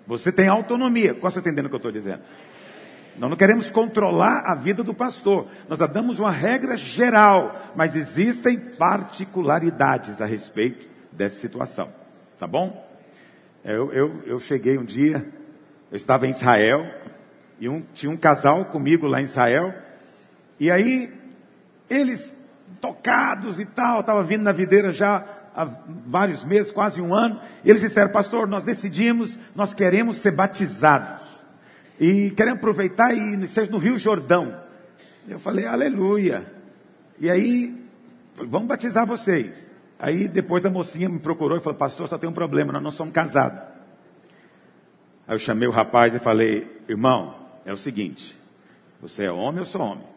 Você 0.08 0.32
tem 0.32 0.48
autonomia. 0.48 1.14
Qual 1.14 1.30
você 1.30 1.40
entendendo 1.40 1.68
o 1.68 1.70
que 1.70 1.76
eu 1.76 1.78
estou 1.78 1.92
dizendo? 1.92 2.24
Nós 3.20 3.30
não 3.30 3.38
queremos 3.38 3.70
controlar 3.70 4.46
a 4.46 4.56
vida 4.56 4.84
do 4.84 4.94
pastor. 4.94 5.46
Nós 5.68 5.78
damos 5.78 6.18
uma 6.18 6.32
regra 6.32 6.76
geral, 6.76 7.74
mas 7.76 7.96
existem 7.96 8.58
particularidades 8.58 10.20
a 10.20 10.26
respeito 10.26 10.88
dessa 11.12 11.36
situação. 11.36 11.90
Tá 12.40 12.48
bom? 12.48 12.88
Eu, 13.64 13.92
eu, 13.92 14.24
eu 14.26 14.40
cheguei 14.40 14.78
um 14.78 14.86
dia, 14.86 15.28
eu 15.92 15.96
estava 15.96 16.28
em 16.28 16.32
Israel, 16.32 16.86
e 17.60 17.68
um, 17.68 17.82
tinha 17.94 18.12
um 18.12 18.18
casal 18.18 18.66
comigo 18.66 19.08
lá 19.08 19.22
em 19.22 19.26
Israel, 19.26 19.74
e 20.60 20.72
aí 20.72 21.12
eles 21.90 22.36
tocados 22.80 23.60
e 23.60 23.66
tal, 23.66 24.02
estava 24.02 24.24
vindo 24.24 24.44
na 24.44 24.52
videira 24.52 24.92
já 24.92 25.26
há 25.56 25.68
vários 26.06 26.44
meses, 26.44 26.72
quase 26.72 27.02
um 27.02 27.14
ano, 27.14 27.40
eles 27.66 27.82
disseram, 27.82 28.12
pastor, 28.12 28.48
nós 28.48 28.64
decidimos, 28.64 29.38
nós 29.56 29.74
queremos 29.74 30.18
ser 30.18 30.32
batizados. 30.32 31.28
E 32.00 32.32
queremos 32.32 32.60
aproveitar 32.60 33.14
e 33.14 33.48
seja 33.48 33.70
no 33.70 33.78
Rio 33.78 33.98
Jordão. 33.98 34.56
Eu 35.28 35.38
falei, 35.38 35.66
aleluia. 35.66 36.46
E 37.20 37.30
aí, 37.30 37.86
vamos 38.36 38.70
batizar 38.70 39.06
vocês. 39.06 39.70
Aí 40.00 40.30
depois 40.30 40.66
a 40.66 40.70
mocinha 40.70 41.10
me 41.10 41.20
procurou 41.20 41.58
e 41.58 41.60
falou, 41.60 41.78
pastor, 41.78 42.08
só 42.08 42.18
tem 42.18 42.30
um 42.30 42.34
problema, 42.34 42.72
nós 42.72 42.82
não 42.82 42.92
somos 42.92 43.14
casados. 43.14 43.60
Aí 45.30 45.36
eu 45.36 45.40
chamei 45.40 45.68
o 45.68 45.72
rapaz 45.72 46.16
e 46.16 46.18
falei, 46.18 46.68
irmão, 46.90 47.36
é 47.64 47.72
o 47.72 47.78
seguinte, 47.78 48.36
você 49.00 49.26
é 49.26 49.32
homem, 49.32 49.60
eu 49.60 49.66
sou 49.66 49.80
homem. 49.80 50.08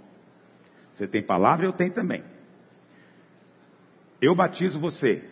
Você 0.95 1.07
tem 1.07 1.21
palavra, 1.23 1.67
eu 1.67 1.73
tenho 1.73 1.91
também. 1.91 2.25
Eu 4.23 4.35
batizo 4.35 4.81
você. 4.81 5.23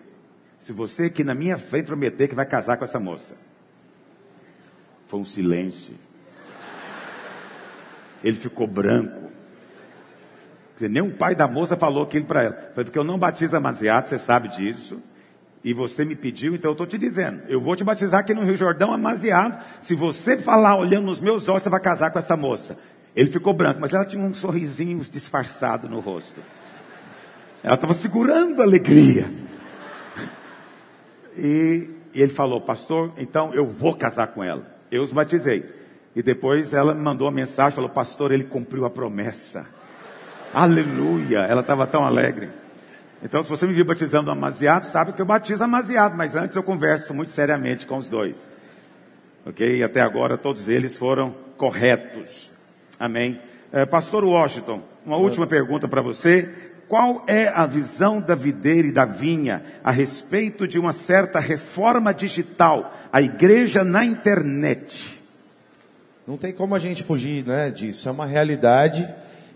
Se 0.58 0.74
você 0.74 1.04
aqui 1.04 1.24
na 1.24 1.34
minha 1.34 1.56
frente 1.56 1.86
prometer 1.86 2.28
que 2.28 2.34
vai 2.34 2.44
casar 2.44 2.76
com 2.76 2.84
essa 2.84 3.00
moça. 3.00 3.38
Foi 5.06 5.18
um 5.18 5.24
silêncio. 5.24 5.94
Ele 8.22 8.36
ficou 8.36 8.66
branco. 8.66 9.30
nem 10.78 11.00
o 11.00 11.16
pai 11.16 11.34
da 11.34 11.48
moça 11.48 11.74
falou 11.74 12.02
aquilo 12.02 12.26
para 12.26 12.42
ela. 12.42 12.70
Foi 12.74 12.84
porque 12.84 12.98
eu 12.98 13.04
não 13.04 13.18
batizo 13.18 13.56
amaziado, 13.56 14.08
você 14.08 14.18
sabe 14.18 14.48
disso. 14.48 15.02
E 15.62 15.74
você 15.74 16.04
me 16.04 16.16
pediu, 16.16 16.54
então 16.54 16.70
eu 16.70 16.72
estou 16.72 16.86
te 16.86 16.96
dizendo. 16.96 17.42
Eu 17.46 17.60
vou 17.60 17.76
te 17.76 17.84
batizar 17.84 18.20
aqui 18.20 18.32
no 18.32 18.44
Rio 18.44 18.56
Jordão 18.56 18.92
amaziado. 18.92 19.58
Se 19.82 19.94
você 19.94 20.38
falar 20.38 20.76
olhando 20.76 21.04
nos 21.04 21.20
meus 21.20 21.48
olhos, 21.48 21.62
você 21.62 21.68
vai 21.68 21.80
casar 21.80 22.10
com 22.10 22.18
essa 22.18 22.36
moça. 22.36 22.78
Ele 23.14 23.30
ficou 23.30 23.52
branco, 23.52 23.80
mas 23.80 23.92
ela 23.92 24.04
tinha 24.04 24.24
um 24.24 24.32
sorrisinho 24.32 25.00
disfarçado 25.10 25.88
no 25.88 26.00
rosto. 26.00 26.40
Ela 27.62 27.74
estava 27.74 27.92
segurando 27.92 28.62
a 28.62 28.64
alegria. 28.64 29.28
E, 31.36 31.90
e, 32.14 32.22
ele 32.22 32.32
falou, 32.32 32.60
pastor, 32.60 33.12
então 33.18 33.52
eu 33.52 33.66
vou 33.66 33.94
casar 33.94 34.28
com 34.28 34.42
ela. 34.42 34.64
Eu 34.90 35.02
os 35.02 35.12
batizei. 35.12 35.64
E 36.16 36.22
depois 36.22 36.72
ela 36.72 36.94
me 36.94 37.02
mandou 37.02 37.26
uma 37.26 37.34
mensagem, 37.34 37.74
falou, 37.74 37.90
pastor, 37.90 38.32
ele 38.32 38.44
cumpriu 38.44 38.86
a 38.86 38.90
promessa. 38.90 39.66
Aleluia! 40.54 41.40
Ela 41.40 41.60
estava 41.60 41.86
tão 41.86 42.04
alegre. 42.04 42.48
Então, 43.22 43.42
se 43.42 43.50
você 43.50 43.66
me 43.66 43.72
viu 43.74 43.84
batizando 43.84 44.30
amaziado, 44.30 44.86
sabe 44.86 45.12
que 45.12 45.20
eu 45.20 45.26
batizo 45.26 45.62
amaziado, 45.62 46.16
mas 46.16 46.34
antes 46.34 46.56
eu 46.56 46.62
converso 46.62 47.12
muito 47.12 47.30
seriamente 47.30 47.86
com 47.86 47.98
os 47.98 48.08
dois. 48.08 48.34
Ok? 49.44 49.76
E 49.76 49.82
até 49.82 50.00
agora 50.00 50.38
todos 50.38 50.68
eles 50.68 50.96
foram 50.96 51.34
corretos. 51.56 52.50
Amém. 52.98 53.40
É, 53.72 53.84
Pastor 53.84 54.24
Washington, 54.24 54.82
uma 55.04 55.16
última 55.16 55.46
pergunta 55.46 55.86
para 55.86 56.00
você. 56.00 56.70
Qual 56.88 57.22
é 57.28 57.48
a 57.48 57.66
visão 57.66 58.20
da 58.20 58.34
videira 58.34 58.88
e 58.88 58.92
da 58.92 59.04
vinha 59.04 59.62
a 59.84 59.92
respeito 59.92 60.66
de 60.66 60.78
uma 60.78 60.92
certa 60.92 61.38
reforma 61.38 62.12
digital, 62.12 62.92
a 63.12 63.22
igreja 63.22 63.84
na 63.84 64.04
internet? 64.04 65.20
Não 66.26 66.36
tem 66.36 66.52
como 66.52 66.74
a 66.74 66.78
gente 66.78 67.04
fugir 67.04 67.46
né, 67.46 67.70
disso, 67.70 68.08
é 68.08 68.12
uma 68.12 68.26
realidade 68.26 69.08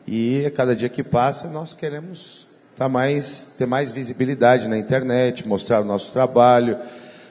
e 0.06 0.46
a 0.46 0.50
cada 0.50 0.76
dia 0.76 0.88
que 0.88 1.02
passa 1.02 1.48
nós 1.48 1.74
queremos 1.74 2.43
tá 2.76 2.88
mais, 2.88 3.54
ter 3.56 3.66
mais 3.66 3.92
visibilidade 3.92 4.68
na 4.68 4.76
internet, 4.76 5.46
mostrar 5.46 5.80
o 5.80 5.84
nosso 5.84 6.12
trabalho. 6.12 6.76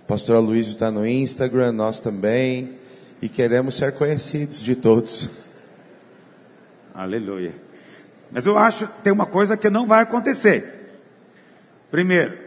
O 0.04 0.08
pastor 0.08 0.40
Luiz 0.40 0.68
está 0.68 0.90
no 0.90 1.06
Instagram, 1.06 1.74
nós 1.74 2.00
também, 2.00 2.78
e 3.22 3.28
queremos 3.28 3.76
ser 3.76 3.94
conhecidos 3.94 4.62
de 4.62 4.76
todos. 4.76 5.30
Aleluia. 6.94 7.54
Mas 8.32 8.46
eu 8.46 8.58
acho 8.58 8.88
que 8.88 9.02
tem 9.02 9.14
uma 9.14 9.26
coisa 9.26 9.58
que 9.58 9.70
não 9.70 9.86
vai 9.86 10.02
acontecer. 10.02 10.96
Primeiro, 11.92 12.38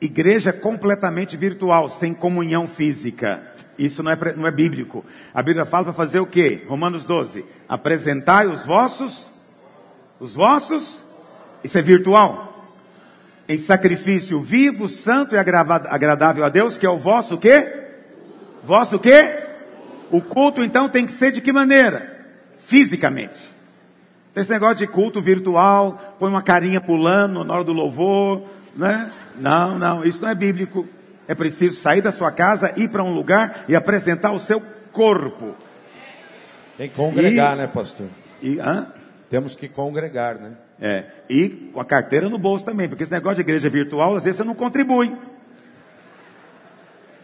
igreja 0.00 0.52
completamente 0.52 1.36
virtual, 1.36 1.88
sem 1.88 2.12
comunhão 2.12 2.66
física. 2.66 3.40
Isso 3.78 4.02
não 4.02 4.10
é, 4.10 4.16
não 4.36 4.46
é 4.46 4.50
bíblico. 4.50 5.04
A 5.32 5.42
Bíblia 5.42 5.64
fala 5.64 5.84
para 5.84 5.92
fazer 5.92 6.20
o 6.20 6.26
quê? 6.26 6.62
Romanos 6.66 7.04
12. 7.04 7.44
Apresentai 7.68 8.46
os 8.46 8.64
vossos, 8.64 9.28
os 10.18 10.34
vossos 10.34 11.03
isso 11.64 11.78
é 11.78 11.82
virtual. 11.82 12.68
Em 13.48 13.58
sacrifício 13.58 14.40
vivo, 14.40 14.86
santo 14.86 15.34
e 15.34 15.38
agradável 15.38 16.44
a 16.44 16.48
Deus, 16.48 16.78
que 16.78 16.86
é 16.86 16.90
o 16.90 16.98
vosso 16.98 17.38
quê? 17.38 17.66
Vosso 18.62 18.98
quê? 18.98 19.38
O 20.10 20.20
culto 20.20 20.62
então 20.62 20.88
tem 20.88 21.06
que 21.06 21.12
ser 21.12 21.32
de 21.32 21.40
que 21.40 21.52
maneira? 21.52 22.14
Fisicamente. 22.64 23.54
Esse 24.36 24.50
negócio 24.50 24.76
de 24.76 24.86
culto 24.86 25.20
virtual, 25.20 26.16
põe 26.18 26.28
uma 26.28 26.42
carinha 26.42 26.80
pulando 26.80 27.44
na 27.44 27.54
hora 27.54 27.64
do 27.64 27.72
louvor, 27.72 28.42
né? 28.76 29.10
Não, 29.38 29.78
não, 29.78 30.04
isso 30.04 30.22
não 30.22 30.28
é 30.28 30.34
bíblico. 30.34 30.86
É 31.26 31.34
preciso 31.34 31.76
sair 31.76 32.02
da 32.02 32.10
sua 32.10 32.30
casa, 32.30 32.72
ir 32.76 32.88
para 32.88 33.02
um 33.02 33.14
lugar 33.14 33.64
e 33.68 33.74
apresentar 33.74 34.32
o 34.32 34.38
seu 34.38 34.60
corpo. 34.92 35.54
Tem 36.76 36.88
que 36.88 36.94
congregar, 36.94 37.54
e, 37.56 37.60
né, 37.60 37.66
pastor? 37.66 38.06
E? 38.42 38.58
Temos 39.30 39.54
que 39.54 39.68
congregar, 39.68 40.36
né? 40.36 40.52
É, 40.80 41.04
e 41.28 41.70
com 41.72 41.80
a 41.80 41.84
carteira 41.84 42.28
no 42.28 42.38
bolso 42.38 42.64
também, 42.64 42.88
porque 42.88 43.04
esse 43.04 43.12
negócio 43.12 43.36
de 43.36 43.42
igreja 43.42 43.70
virtual, 43.70 44.16
às 44.16 44.24
vezes 44.24 44.38
você 44.38 44.44
não 44.44 44.54
contribui. 44.54 45.12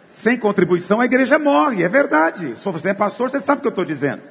Sem 0.09 0.37
contribuição 0.37 1.01
a 1.01 1.05
igreja 1.05 1.39
morre, 1.39 1.83
é 1.83 1.89
verdade. 1.89 2.57
Se 2.57 2.69
você 2.71 2.91
é 2.91 2.95
pastor, 2.95 3.31
você 3.31 3.41
sabe 3.41 3.59
o 3.59 3.63
que 3.63 3.69
eu 3.69 3.71
estou 3.71 3.85
dizendo. 3.85 4.23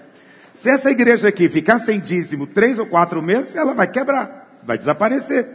Se 0.53 0.69
essa 0.69 0.91
igreja 0.91 1.29
aqui 1.29 1.47
ficar 1.47 1.79
sem 1.79 1.99
dízimo 1.99 2.45
três 2.45 2.79
ou 2.79 2.85
quatro 2.85 3.21
meses, 3.21 3.55
ela 3.55 3.73
vai 3.73 3.87
quebrar, 3.87 4.59
vai 4.61 4.77
desaparecer, 4.77 5.47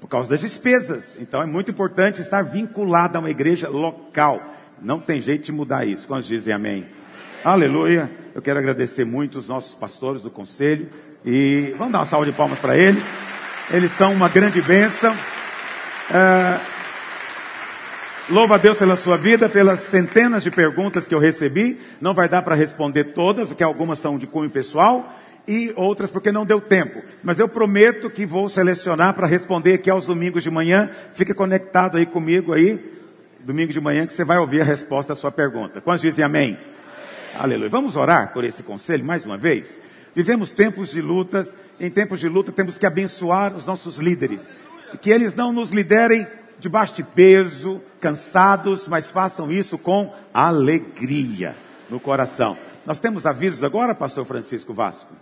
por 0.00 0.06
causa 0.06 0.28
das 0.28 0.40
despesas. 0.40 1.16
Então 1.18 1.42
é 1.42 1.46
muito 1.46 1.70
importante 1.70 2.20
estar 2.22 2.42
vinculado 2.42 3.16
a 3.16 3.20
uma 3.20 3.30
igreja 3.30 3.68
local. 3.68 4.40
Não 4.80 5.00
tem 5.00 5.20
jeito 5.20 5.44
de 5.44 5.52
mudar 5.52 5.84
isso. 5.84 6.06
Quando 6.06 6.22
dizem 6.22 6.54
amém? 6.54 6.86
Aleluia. 7.44 8.08
Eu 8.32 8.40
quero 8.40 8.60
agradecer 8.60 9.04
muito 9.04 9.38
os 9.38 9.48
nossos 9.48 9.74
pastores 9.74 10.22
do 10.22 10.30
conselho. 10.30 10.88
E 11.30 11.74
vamos 11.76 11.92
dar 11.92 11.98
uma 11.98 12.04
salva 12.06 12.24
de 12.24 12.32
palmas 12.32 12.58
para 12.58 12.74
eles. 12.74 13.04
Eles 13.70 13.92
são 13.92 14.14
uma 14.14 14.30
grande 14.30 14.62
bênção. 14.62 15.14
É, 16.10 16.58
louva 18.30 18.54
a 18.54 18.58
Deus 18.58 18.78
pela 18.78 18.96
sua 18.96 19.18
vida, 19.18 19.46
pelas 19.46 19.80
centenas 19.80 20.42
de 20.42 20.50
perguntas 20.50 21.06
que 21.06 21.14
eu 21.14 21.18
recebi. 21.18 21.78
Não 22.00 22.14
vai 22.14 22.30
dar 22.30 22.40
para 22.40 22.54
responder 22.54 23.12
todas, 23.12 23.48
porque 23.48 23.62
algumas 23.62 23.98
são 23.98 24.16
de 24.16 24.26
cunho 24.26 24.48
pessoal 24.48 25.14
e 25.46 25.70
outras 25.76 26.10
porque 26.10 26.32
não 26.32 26.46
deu 26.46 26.62
tempo. 26.62 27.02
Mas 27.22 27.38
eu 27.38 27.46
prometo 27.46 28.08
que 28.08 28.24
vou 28.24 28.48
selecionar 28.48 29.12
para 29.12 29.26
responder 29.26 29.74
aqui 29.74 29.90
aos 29.90 30.06
domingos 30.06 30.42
de 30.42 30.50
manhã. 30.50 30.88
Fique 31.12 31.34
conectado 31.34 31.98
aí 31.98 32.06
comigo 32.06 32.54
aí, 32.54 32.82
domingo 33.40 33.70
de 33.70 33.82
manhã, 33.82 34.06
que 34.06 34.14
você 34.14 34.24
vai 34.24 34.38
ouvir 34.38 34.62
a 34.62 34.64
resposta 34.64 35.12
à 35.12 35.16
sua 35.16 35.30
pergunta. 35.30 35.82
Quantos 35.82 36.00
dizem 36.00 36.24
amém? 36.24 36.56
amém. 36.56 36.58
Aleluia. 37.38 37.68
Vamos 37.68 37.96
orar 37.96 38.32
por 38.32 38.44
esse 38.44 38.62
conselho 38.62 39.04
mais 39.04 39.26
uma 39.26 39.36
vez? 39.36 39.87
Vivemos 40.14 40.52
tempos 40.52 40.90
de 40.90 41.00
lutas, 41.00 41.54
em 41.78 41.90
tempos 41.90 42.20
de 42.20 42.28
luta 42.28 42.52
temos 42.52 42.78
que 42.78 42.86
abençoar 42.86 43.54
os 43.56 43.66
nossos 43.66 43.98
líderes. 43.98 44.42
Que 45.02 45.10
eles 45.10 45.34
não 45.34 45.52
nos 45.52 45.70
liderem 45.70 46.26
debaixo 46.58 46.94
de 46.94 47.02
peso, 47.02 47.80
cansados, 48.00 48.88
mas 48.88 49.10
façam 49.10 49.50
isso 49.50 49.78
com 49.78 50.12
alegria 50.32 51.54
no 51.88 52.00
coração. 52.00 52.56
Nós 52.84 52.98
temos 52.98 53.26
avisos 53.26 53.62
agora, 53.62 53.94
pastor 53.94 54.24
Francisco 54.24 54.72
Vasco? 54.72 55.12